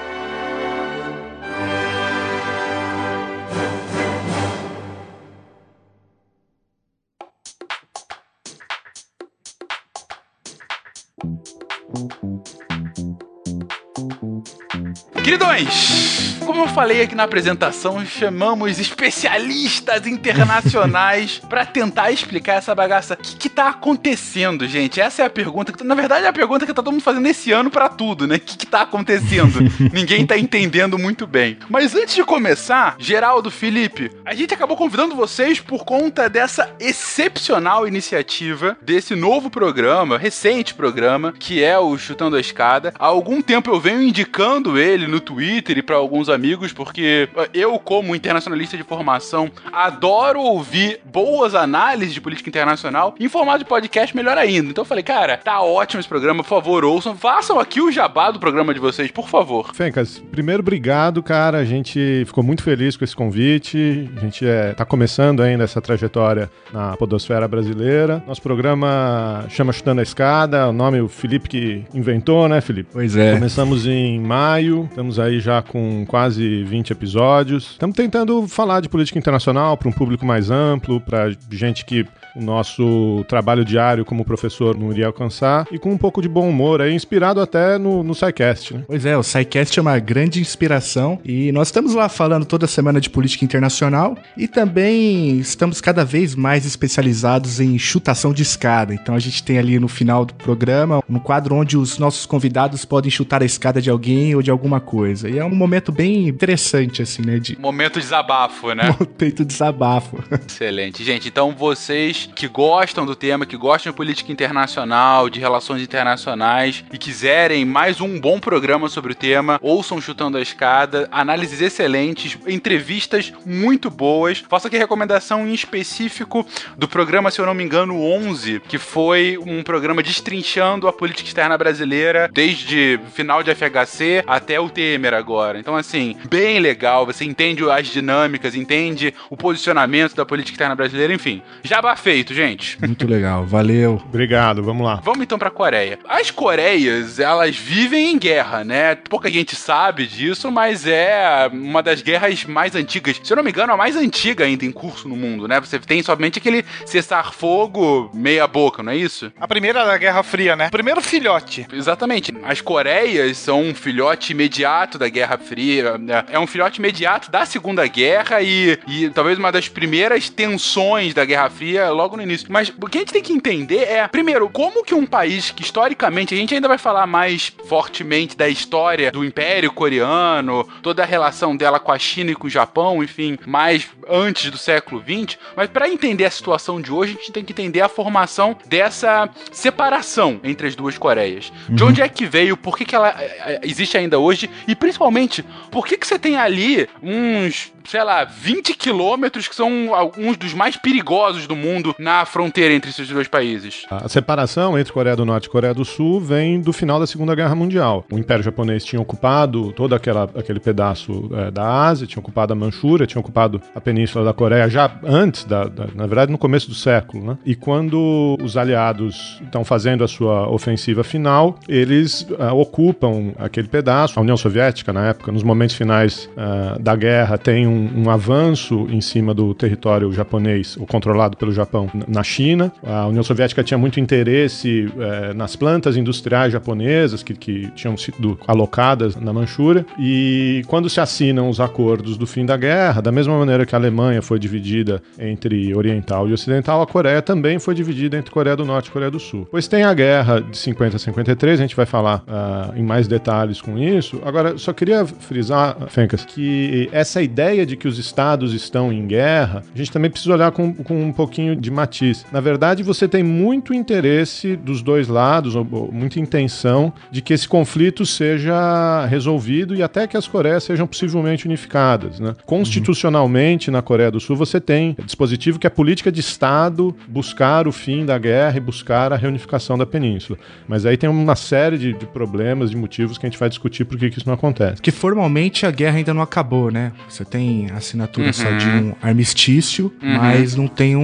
Queridões, 15.23 16.30
como 16.45 16.61
eu 16.61 16.67
falei 16.67 17.01
aqui 17.01 17.15
na 17.15 17.23
apresentação, 17.23 18.05
chamamos 18.05 18.79
especialistas 18.79 20.07
internacionais 20.07 21.39
para 21.47 21.65
tentar 21.65 22.11
explicar 22.11 22.55
essa 22.55 22.73
bagaça. 22.73 23.13
O 23.13 23.17
que, 23.17 23.35
que 23.35 23.49
tá 23.49 23.69
acontecendo, 23.69 24.67
gente? 24.67 24.99
Essa 24.99 25.23
é 25.23 25.25
a 25.25 25.29
pergunta 25.29 25.71
que, 25.71 25.83
na 25.83 25.95
verdade, 25.95 26.25
é 26.25 26.29
a 26.29 26.33
pergunta 26.33 26.65
que 26.65 26.73
tá 26.73 26.81
todo 26.81 26.91
mundo 26.91 27.03
fazendo 27.03 27.27
esse 27.27 27.51
ano 27.51 27.69
para 27.69 27.87
tudo, 27.89 28.27
né? 28.27 28.35
O 28.35 28.39
que, 28.39 28.57
que 28.57 28.65
tá 28.65 28.81
acontecendo? 28.81 29.59
Ninguém 29.93 30.25
tá 30.25 30.37
entendendo 30.37 30.97
muito 30.97 31.27
bem. 31.27 31.57
Mas 31.69 31.95
antes 31.95 32.15
de 32.15 32.23
começar, 32.23 32.95
Geraldo, 32.97 33.51
Felipe, 33.51 34.11
a 34.25 34.33
gente 34.33 34.53
acabou 34.53 34.75
convidando 34.75 35.15
vocês 35.15 35.59
por 35.59 35.85
conta 35.85 36.29
dessa 36.29 36.73
excepcional 36.79 37.87
iniciativa 37.87 38.77
desse 38.81 39.15
novo 39.15 39.49
programa, 39.49 40.17
recente 40.17 40.73
programa, 40.73 41.33
que 41.37 41.63
é 41.63 41.77
o 41.77 41.97
Chutando 41.97 42.35
a 42.35 42.39
Escada. 42.39 42.93
Há 42.97 43.05
algum 43.05 43.41
tempo 43.41 43.69
eu 43.69 43.79
venho 43.79 44.01
indicando 44.01 44.79
ele 44.79 45.07
no 45.07 45.19
Twitter 45.19 45.77
e 45.77 45.81
para 45.81 45.95
alguns 45.95 46.29
amigos, 46.31 46.73
porque 46.73 47.29
eu, 47.53 47.77
como 47.79 48.15
internacionalista 48.15 48.77
de 48.77 48.83
formação, 48.83 49.51
adoro 49.71 50.39
ouvir 50.39 50.99
boas 51.05 51.53
análises 51.53 52.13
de 52.13 52.21
política 52.21 52.49
internacional 52.49 53.15
em 53.19 53.27
formato 53.27 53.59
de 53.59 53.65
podcast, 53.65 54.15
melhor 54.15 54.37
ainda. 54.37 54.69
Então 54.69 54.81
eu 54.81 54.87
falei, 54.87 55.03
cara, 55.03 55.37
tá 55.37 55.61
ótimo 55.61 55.99
esse 55.99 56.09
programa, 56.09 56.43
por 56.43 56.49
favor, 56.49 56.83
ouçam. 56.85 57.15
Façam 57.15 57.59
aqui 57.59 57.81
o 57.81 57.91
jabá 57.91 58.31
do 58.31 58.39
programa 58.39 58.73
de 58.73 58.79
vocês, 58.79 59.11
por 59.11 59.27
favor. 59.27 59.73
Fencas, 59.73 60.21
primeiro, 60.31 60.61
obrigado, 60.61 61.21
cara. 61.21 61.59
A 61.59 61.65
gente 61.65 62.23
ficou 62.25 62.43
muito 62.43 62.63
feliz 62.63 62.95
com 62.95 63.03
esse 63.03 63.15
convite. 63.15 64.09
A 64.15 64.19
gente 64.19 64.47
é, 64.47 64.73
tá 64.73 64.85
começando 64.85 65.41
ainda 65.41 65.63
essa 65.63 65.81
trajetória 65.81 66.49
na 66.71 66.95
podosfera 66.95 67.47
brasileira. 67.47 68.23
Nosso 68.27 68.41
programa 68.41 69.45
chama 69.49 69.73
Chutando 69.73 69.99
a 69.99 70.03
Escada, 70.03 70.69
o 70.69 70.73
nome 70.73 71.01
o 71.01 71.07
Felipe 71.07 71.49
que 71.49 71.85
inventou, 71.93 72.47
né, 72.47 72.61
Felipe? 72.61 72.89
Pois 72.93 73.15
é. 73.15 73.33
Começamos 73.33 73.85
em 73.85 74.19
maio, 74.19 74.87
Estamos 74.91 75.19
aí 75.19 75.39
já 75.39 75.61
com 75.61 76.05
quase 76.05 76.20
20 76.29 76.91
episódios. 76.91 77.71
Estamos 77.71 77.95
tentando 77.95 78.47
falar 78.47 78.81
de 78.81 78.89
política 78.89 79.17
internacional 79.17 79.77
para 79.77 79.89
um 79.89 79.91
público 79.91 80.25
mais 80.25 80.49
amplo, 80.49 80.99
para 81.01 81.31
gente 81.49 81.85
que 81.85 82.05
o 82.35 82.41
nosso 82.41 83.25
trabalho 83.27 83.65
diário 83.65 84.05
como 84.05 84.23
professor 84.23 84.77
não 84.77 84.91
iria 84.91 85.07
alcançar, 85.07 85.67
e 85.71 85.77
com 85.77 85.91
um 85.91 85.97
pouco 85.97 86.21
de 86.21 86.29
bom 86.29 86.49
humor, 86.49 86.81
aí, 86.81 86.93
inspirado 86.93 87.41
até 87.41 87.77
no, 87.77 88.03
no 88.03 88.15
SciCast, 88.15 88.73
né? 88.73 88.83
Pois 88.87 89.05
é, 89.05 89.17
o 89.17 89.23
SciCast 89.23 89.77
é 89.77 89.81
uma 89.81 89.99
grande 89.99 90.39
inspiração 90.39 91.19
e 91.23 91.51
nós 91.51 91.67
estamos 91.67 91.93
lá 91.93 92.07
falando 92.07 92.45
toda 92.45 92.67
semana 92.67 93.01
de 93.01 93.09
política 93.09 93.45
internacional 93.45 94.17
e 94.37 94.47
também 94.47 95.37
estamos 95.37 95.81
cada 95.81 96.03
vez 96.05 96.35
mais 96.35 96.65
especializados 96.65 97.59
em 97.59 97.77
chutação 97.77 98.33
de 98.33 98.43
escada. 98.43 98.93
Então 98.93 99.15
a 99.15 99.19
gente 99.19 99.43
tem 99.43 99.57
ali 99.57 99.79
no 99.79 99.87
final 99.87 100.25
do 100.25 100.33
programa 100.33 101.01
um 101.09 101.19
quadro 101.19 101.55
onde 101.55 101.77
os 101.77 101.97
nossos 101.97 102.25
convidados 102.25 102.85
podem 102.85 103.11
chutar 103.11 103.41
a 103.41 103.45
escada 103.45 103.81
de 103.81 103.89
alguém 103.89 104.35
ou 104.35 104.41
de 104.41 104.51
alguma 104.51 104.79
coisa. 104.79 105.29
E 105.29 105.37
é 105.37 105.45
um 105.45 105.55
momento 105.55 105.91
bem 105.91 106.10
interessante, 106.17 107.01
assim, 107.01 107.21
né? 107.21 107.39
De 107.39 107.57
Momento 107.59 107.93
de 107.93 108.01
desabafo, 108.01 108.73
né? 108.73 108.83
momento 108.99 109.19
de 109.19 109.45
desabafo. 109.45 110.23
Excelente. 110.47 111.03
Gente, 111.03 111.27
então 111.27 111.51
vocês 111.51 112.29
que 112.35 112.47
gostam 112.47 113.05
do 113.05 113.15
tema, 113.15 113.45
que 113.45 113.57
gostam 113.57 113.91
de 113.91 113.95
política 113.95 114.31
internacional, 114.31 115.29
de 115.29 115.39
relações 115.39 115.81
internacionais 115.81 116.83
e 116.91 116.97
quiserem 116.97 117.65
mais 117.65 118.01
um 118.01 118.19
bom 118.19 118.39
programa 118.39 118.89
sobre 118.89 119.13
o 119.13 119.15
tema, 119.15 119.59
ouçam 119.61 120.01
Chutando 120.01 120.37
a 120.37 120.41
Escada, 120.41 121.07
análises 121.11 121.61
excelentes, 121.61 122.37
entrevistas 122.47 123.33
muito 123.45 123.89
boas. 123.89 124.43
Faço 124.49 124.67
aqui 124.67 124.77
recomendação 124.77 125.47
em 125.47 125.53
específico 125.53 126.45
do 126.77 126.87
programa, 126.87 127.31
se 127.31 127.39
eu 127.39 127.45
não 127.45 127.53
me 127.53 127.63
engano, 127.63 128.01
11, 128.01 128.61
que 128.67 128.77
foi 128.77 129.37
um 129.37 129.63
programa 129.63 130.01
destrinchando 130.01 130.87
a 130.87 130.93
política 130.93 131.27
externa 131.27 131.57
brasileira 131.57 132.29
desde 132.31 132.99
final 133.13 133.43
de 133.43 133.53
FHC 133.53 134.23
até 134.25 134.59
o 134.59 134.69
Temer 134.69 135.13
agora. 135.13 135.59
Então, 135.59 135.75
assim, 135.75 136.00
bem 136.29 136.59
legal. 136.59 137.05
Você 137.05 137.25
entende 137.25 137.67
as 137.69 137.87
dinâmicas, 137.87 138.55
entende 138.55 139.13
o 139.29 139.37
posicionamento 139.37 140.15
da 140.15 140.25
política 140.25 140.55
externa 140.55 140.75
brasileira, 140.75 141.13
enfim. 141.13 141.41
Jabá 141.63 141.95
feito, 141.95 142.33
gente. 142.33 142.77
Muito 142.81 143.07
legal, 143.07 143.45
valeu. 143.45 144.01
Obrigado, 144.05 144.63
vamos 144.63 144.85
lá. 144.85 145.01
Vamos 145.03 145.21
então 145.21 145.37
pra 145.37 145.49
Coreia. 145.49 145.99
As 146.07 146.31
Coreias, 146.31 147.19
elas 147.19 147.55
vivem 147.55 148.11
em 148.11 148.19
guerra, 148.19 148.63
né? 148.63 148.95
Pouca 148.95 149.29
gente 149.29 149.55
sabe 149.55 150.07
disso, 150.07 150.51
mas 150.51 150.87
é 150.87 151.49
uma 151.51 151.81
das 151.83 152.01
guerras 152.01 152.45
mais 152.45 152.75
antigas. 152.75 153.19
Se 153.23 153.31
eu 153.31 153.37
não 153.37 153.43
me 153.43 153.51
engano, 153.51 153.73
a 153.73 153.77
mais 153.77 153.95
antiga 153.95 154.45
ainda 154.45 154.65
em 154.65 154.71
curso 154.71 155.07
no 155.07 155.15
mundo, 155.15 155.47
né? 155.47 155.59
Você 155.59 155.79
tem 155.79 156.01
somente 156.01 156.39
aquele 156.39 156.63
cessar-fogo 156.85 158.09
meia 158.13 158.47
boca, 158.47 158.81
não 158.83 158.91
é 158.91 158.95
isso? 158.95 159.31
A 159.39 159.47
primeira 159.47 159.85
da 159.85 159.97
Guerra 159.97 160.23
Fria, 160.23 160.55
né? 160.55 160.69
Primeiro 160.69 161.01
filhote. 161.01 161.67
Exatamente. 161.71 162.33
As 162.43 162.61
Coreias 162.61 163.37
são 163.37 163.61
um 163.61 163.75
filhote 163.75 164.31
imediato 164.31 164.97
da 164.97 165.09
Guerra 165.09 165.37
Fria. 165.37 165.90
Né? 165.97 166.25
É 166.29 166.39
um 166.39 166.47
filhote 166.47 166.79
imediato 166.79 167.29
da 167.29 167.45
Segunda 167.45 167.85
Guerra 167.87 168.41
e, 168.41 168.79
e 168.87 169.09
talvez 169.09 169.37
uma 169.37 169.51
das 169.51 169.67
primeiras 169.67 170.29
tensões 170.29 171.13
da 171.13 171.25
Guerra 171.25 171.49
Fria 171.49 171.89
logo 171.89 172.17
no 172.17 172.23
início. 172.23 172.47
Mas 172.49 172.69
o 172.69 172.87
que 172.87 172.97
a 172.97 173.01
gente 173.01 173.13
tem 173.13 173.21
que 173.21 173.33
entender 173.33 173.83
é, 173.83 174.07
primeiro, 174.07 174.49
como 174.49 174.83
que 174.83 174.93
um 174.93 175.05
país 175.05 175.51
que 175.51 175.63
historicamente 175.63 176.33
a 176.33 176.37
gente 176.37 176.53
ainda 176.53 176.67
vai 176.67 176.77
falar 176.77 177.05
mais 177.05 177.51
fortemente 177.67 178.35
da 178.37 178.47
história 178.47 179.11
do 179.11 179.23
Império 179.23 179.71
Coreano, 179.71 180.67
toda 180.81 181.03
a 181.03 181.05
relação 181.05 181.55
dela 181.55 181.79
com 181.79 181.91
a 181.91 181.99
China 181.99 182.31
e 182.31 182.35
com 182.35 182.47
o 182.47 182.49
Japão, 182.49 183.03
enfim, 183.03 183.37
mais 183.45 183.87
antes 184.09 184.49
do 184.49 184.57
século 184.57 185.01
XX. 185.01 185.37
Mas 185.55 185.69
para 185.69 185.89
entender 185.89 186.25
a 186.25 186.31
situação 186.31 186.81
de 186.81 186.91
hoje, 186.91 187.13
a 187.13 187.17
gente 187.17 187.31
tem 187.31 187.43
que 187.43 187.51
entender 187.51 187.81
a 187.81 187.89
formação 187.89 188.55
dessa 188.65 189.29
separação 189.51 190.39
entre 190.43 190.67
as 190.67 190.75
duas 190.75 190.97
Coreias. 190.97 191.51
De 191.67 191.83
onde 191.83 192.01
é 192.01 192.07
que 192.07 192.25
veio, 192.25 192.55
por 192.55 192.77
que, 192.77 192.85
que 192.85 192.95
ela 192.95 193.09
é, 193.09 193.23
é, 193.23 193.59
existe 193.63 193.97
ainda 193.97 194.19
hoje 194.19 194.49
e 194.67 194.75
principalmente, 194.75 195.43
por 195.71 195.80
que, 195.83 195.97
que 195.97 196.07
você 196.07 196.19
tem 196.19 196.37
ali 196.37 196.87
uns, 197.01 197.71
sei 197.85 198.03
lá, 198.03 198.23
20 198.23 198.73
quilômetros 198.75 199.47
que 199.47 199.55
são 199.55 199.93
alguns 199.93 200.37
dos 200.37 200.53
mais 200.53 200.75
perigosos 200.77 201.47
do 201.47 201.55
mundo 201.55 201.95
na 201.99 202.25
fronteira 202.25 202.73
entre 202.73 202.89
esses 202.89 203.07
dois 203.09 203.27
países? 203.27 203.85
A 203.89 204.07
separação 204.07 204.77
entre 204.77 204.91
Coreia 204.93 205.15
do 205.15 205.25
Norte 205.25 205.45
e 205.45 205.49
Coreia 205.49 205.73
do 205.73 205.85
Sul 205.85 206.19
vem 206.19 206.59
do 206.61 206.71
final 206.73 206.99
da 206.99 207.07
Segunda 207.07 207.35
Guerra 207.35 207.55
Mundial. 207.55 208.05
O 208.11 208.17
Império 208.17 208.43
Japonês 208.43 208.83
tinha 208.83 209.01
ocupado 209.01 209.71
todo 209.73 209.93
aquela, 209.95 210.23
aquele 210.35 210.59
pedaço 210.59 211.29
eh, 211.33 211.51
da 211.51 211.85
Ásia, 211.87 212.07
tinha 212.07 212.19
ocupado 212.19 212.53
a 212.53 212.55
Manchúria, 212.55 213.05
tinha 213.07 213.19
ocupado 213.19 213.61
a 213.75 213.81
Península 213.81 214.23
da 214.25 214.33
Coreia 214.33 214.69
já 214.69 214.91
antes, 215.03 215.43
da, 215.45 215.65
da- 215.65 215.87
na 215.95 216.05
verdade, 216.07 216.31
no 216.31 216.37
começo 216.37 216.67
do 216.69 216.75
século. 216.75 217.23
Né? 217.23 217.37
E 217.45 217.55
quando 217.55 218.37
os 218.41 218.57
aliados 218.57 219.39
estão 219.43 219.63
fazendo 219.63 220.03
a 220.03 220.07
sua 220.07 220.49
ofensiva 220.49 221.03
final, 221.03 221.57
eles 221.67 222.27
ah, 222.39 222.53
ocupam 222.53 223.33
aquele 223.37 223.67
pedaço. 223.67 224.19
A 224.19 224.21
União 224.21 224.37
Soviética, 224.37 224.91
na 224.93 225.09
época, 225.09 225.31
nos 225.31 225.43
momentos 225.43 225.75
finais 225.75 226.29
ah, 226.37 226.77
da 226.79 226.95
guerra, 226.95 227.37
tem 227.37 227.67
um, 227.71 228.03
um 228.03 228.09
avanço 228.09 228.87
em 228.89 229.01
cima 229.01 229.33
do 229.33 229.53
território 229.53 230.11
japonês, 230.11 230.77
ou 230.77 230.85
controlado 230.85 231.37
pelo 231.37 231.51
Japão, 231.51 231.89
na 232.07 232.23
China. 232.23 232.71
A 232.83 233.07
União 233.07 233.23
Soviética 233.23 233.63
tinha 233.63 233.77
muito 233.77 233.99
interesse 233.99 234.91
eh, 234.99 235.33
nas 235.33 235.55
plantas 235.55 235.97
industriais 235.97 236.53
japonesas 236.53 237.23
que, 237.23 237.33
que 237.33 237.71
tinham 237.71 237.95
sido 237.97 238.37
alocadas 238.47 239.15
na 239.15 239.31
Manchúria. 239.33 239.85
E 239.99 240.63
quando 240.67 240.89
se 240.89 240.99
assinam 240.99 241.49
os 241.49 241.59
acordos 241.59 242.17
do 242.17 242.27
fim 242.27 242.45
da 242.45 242.57
guerra, 242.57 243.01
da 243.01 243.11
mesma 243.11 243.37
maneira 243.37 243.65
que 243.65 243.75
a 243.75 243.77
Alemanha 243.77 244.21
foi 244.21 244.39
dividida 244.39 245.01
entre 245.17 245.73
oriental 245.75 246.27
e 246.27 246.33
ocidental, 246.33 246.81
a 246.81 246.87
Coreia 246.87 247.21
também 247.21 247.59
foi 247.59 247.73
dividida 247.73 248.17
entre 248.17 248.31
Coreia 248.31 248.55
do 248.55 248.65
Norte 248.65 248.87
e 248.87 248.91
Coreia 248.91 249.11
do 249.11 249.19
Sul. 249.19 249.47
Pois 249.49 249.67
tem 249.67 249.83
a 249.83 249.93
guerra 249.93 250.41
de 250.41 250.57
50 250.57 250.95
a 250.95 250.99
53, 250.99 251.59
a 251.59 251.63
gente 251.63 251.75
vai 251.75 251.85
falar 251.85 252.23
ah, 252.27 252.71
em 252.75 252.83
mais 252.83 253.07
detalhes 253.07 253.61
com 253.61 253.77
isso. 253.77 254.21
Agora, 254.25 254.57
só 254.57 254.73
queria 254.73 255.05
frisar, 255.05 255.77
Fencas, 255.87 256.25
que 256.25 256.89
essa 256.91 257.21
ideia 257.21 257.60
de 257.65 257.75
que 257.75 257.87
os 257.87 257.97
estados 257.97 258.53
estão 258.53 258.91
em 258.91 259.05
guerra, 259.05 259.63
a 259.73 259.77
gente 259.77 259.91
também 259.91 260.09
precisa 260.09 260.33
olhar 260.33 260.51
com, 260.51 260.73
com 260.73 261.03
um 261.03 261.11
pouquinho 261.11 261.55
de 261.55 261.71
matiz. 261.71 262.25
Na 262.31 262.39
verdade, 262.39 262.83
você 262.83 263.07
tem 263.07 263.23
muito 263.23 263.73
interesse 263.73 264.55
dos 264.55 264.81
dois 264.81 265.07
lados, 265.07 265.55
ou, 265.55 265.67
ou 265.71 265.91
muita 265.91 266.19
intenção 266.19 266.93
de 267.11 267.21
que 267.21 267.33
esse 267.33 267.47
conflito 267.47 268.05
seja 268.05 269.05
resolvido 269.05 269.75
e 269.75 269.83
até 269.83 270.07
que 270.07 270.17
as 270.17 270.27
Coreias 270.27 270.63
sejam 270.63 270.87
possivelmente 270.87 271.45
unificadas. 271.45 272.19
Né? 272.19 272.35
Constitucionalmente, 272.45 273.71
na 273.71 273.81
Coreia 273.81 274.11
do 274.11 274.19
Sul, 274.19 274.35
você 274.35 274.59
tem 274.59 274.95
dispositivo 275.05 275.59
que 275.59 275.67
é 275.67 275.69
política 275.69 276.11
de 276.11 276.19
Estado 276.19 276.95
buscar 277.07 277.67
o 277.67 277.71
fim 277.71 278.05
da 278.05 278.17
guerra 278.17 278.57
e 278.57 278.59
buscar 278.59 279.11
a 279.13 279.15
reunificação 279.15 279.77
da 279.77 279.85
península. 279.85 280.37
Mas 280.67 280.85
aí 280.85 280.97
tem 280.97 281.09
uma 281.09 281.35
série 281.35 281.77
de, 281.77 281.93
de 281.93 282.05
problemas, 282.05 282.69
de 282.69 282.77
motivos 282.77 283.17
que 283.17 283.25
a 283.25 283.29
gente 283.29 283.39
vai 283.39 283.49
discutir 283.49 283.85
por 283.85 283.97
que 283.97 284.09
que 284.09 284.17
isso 284.17 284.27
não 284.27 284.35
acontece. 284.35 284.75
Porque 284.75 284.91
formalmente 284.91 285.65
a 285.65 285.71
guerra 285.71 285.97
ainda 285.97 286.13
não 286.13 286.21
acabou, 286.21 286.71
né? 286.71 286.91
Você 287.07 287.25
tem 287.25 287.50
assinatura 287.73 288.31
só 288.33 288.49
de 288.57 288.65
um 288.67 288.93
armistício, 289.01 289.91
mas 290.01 290.55
não 290.55 290.67
tem 290.67 290.95
um, 290.95 291.01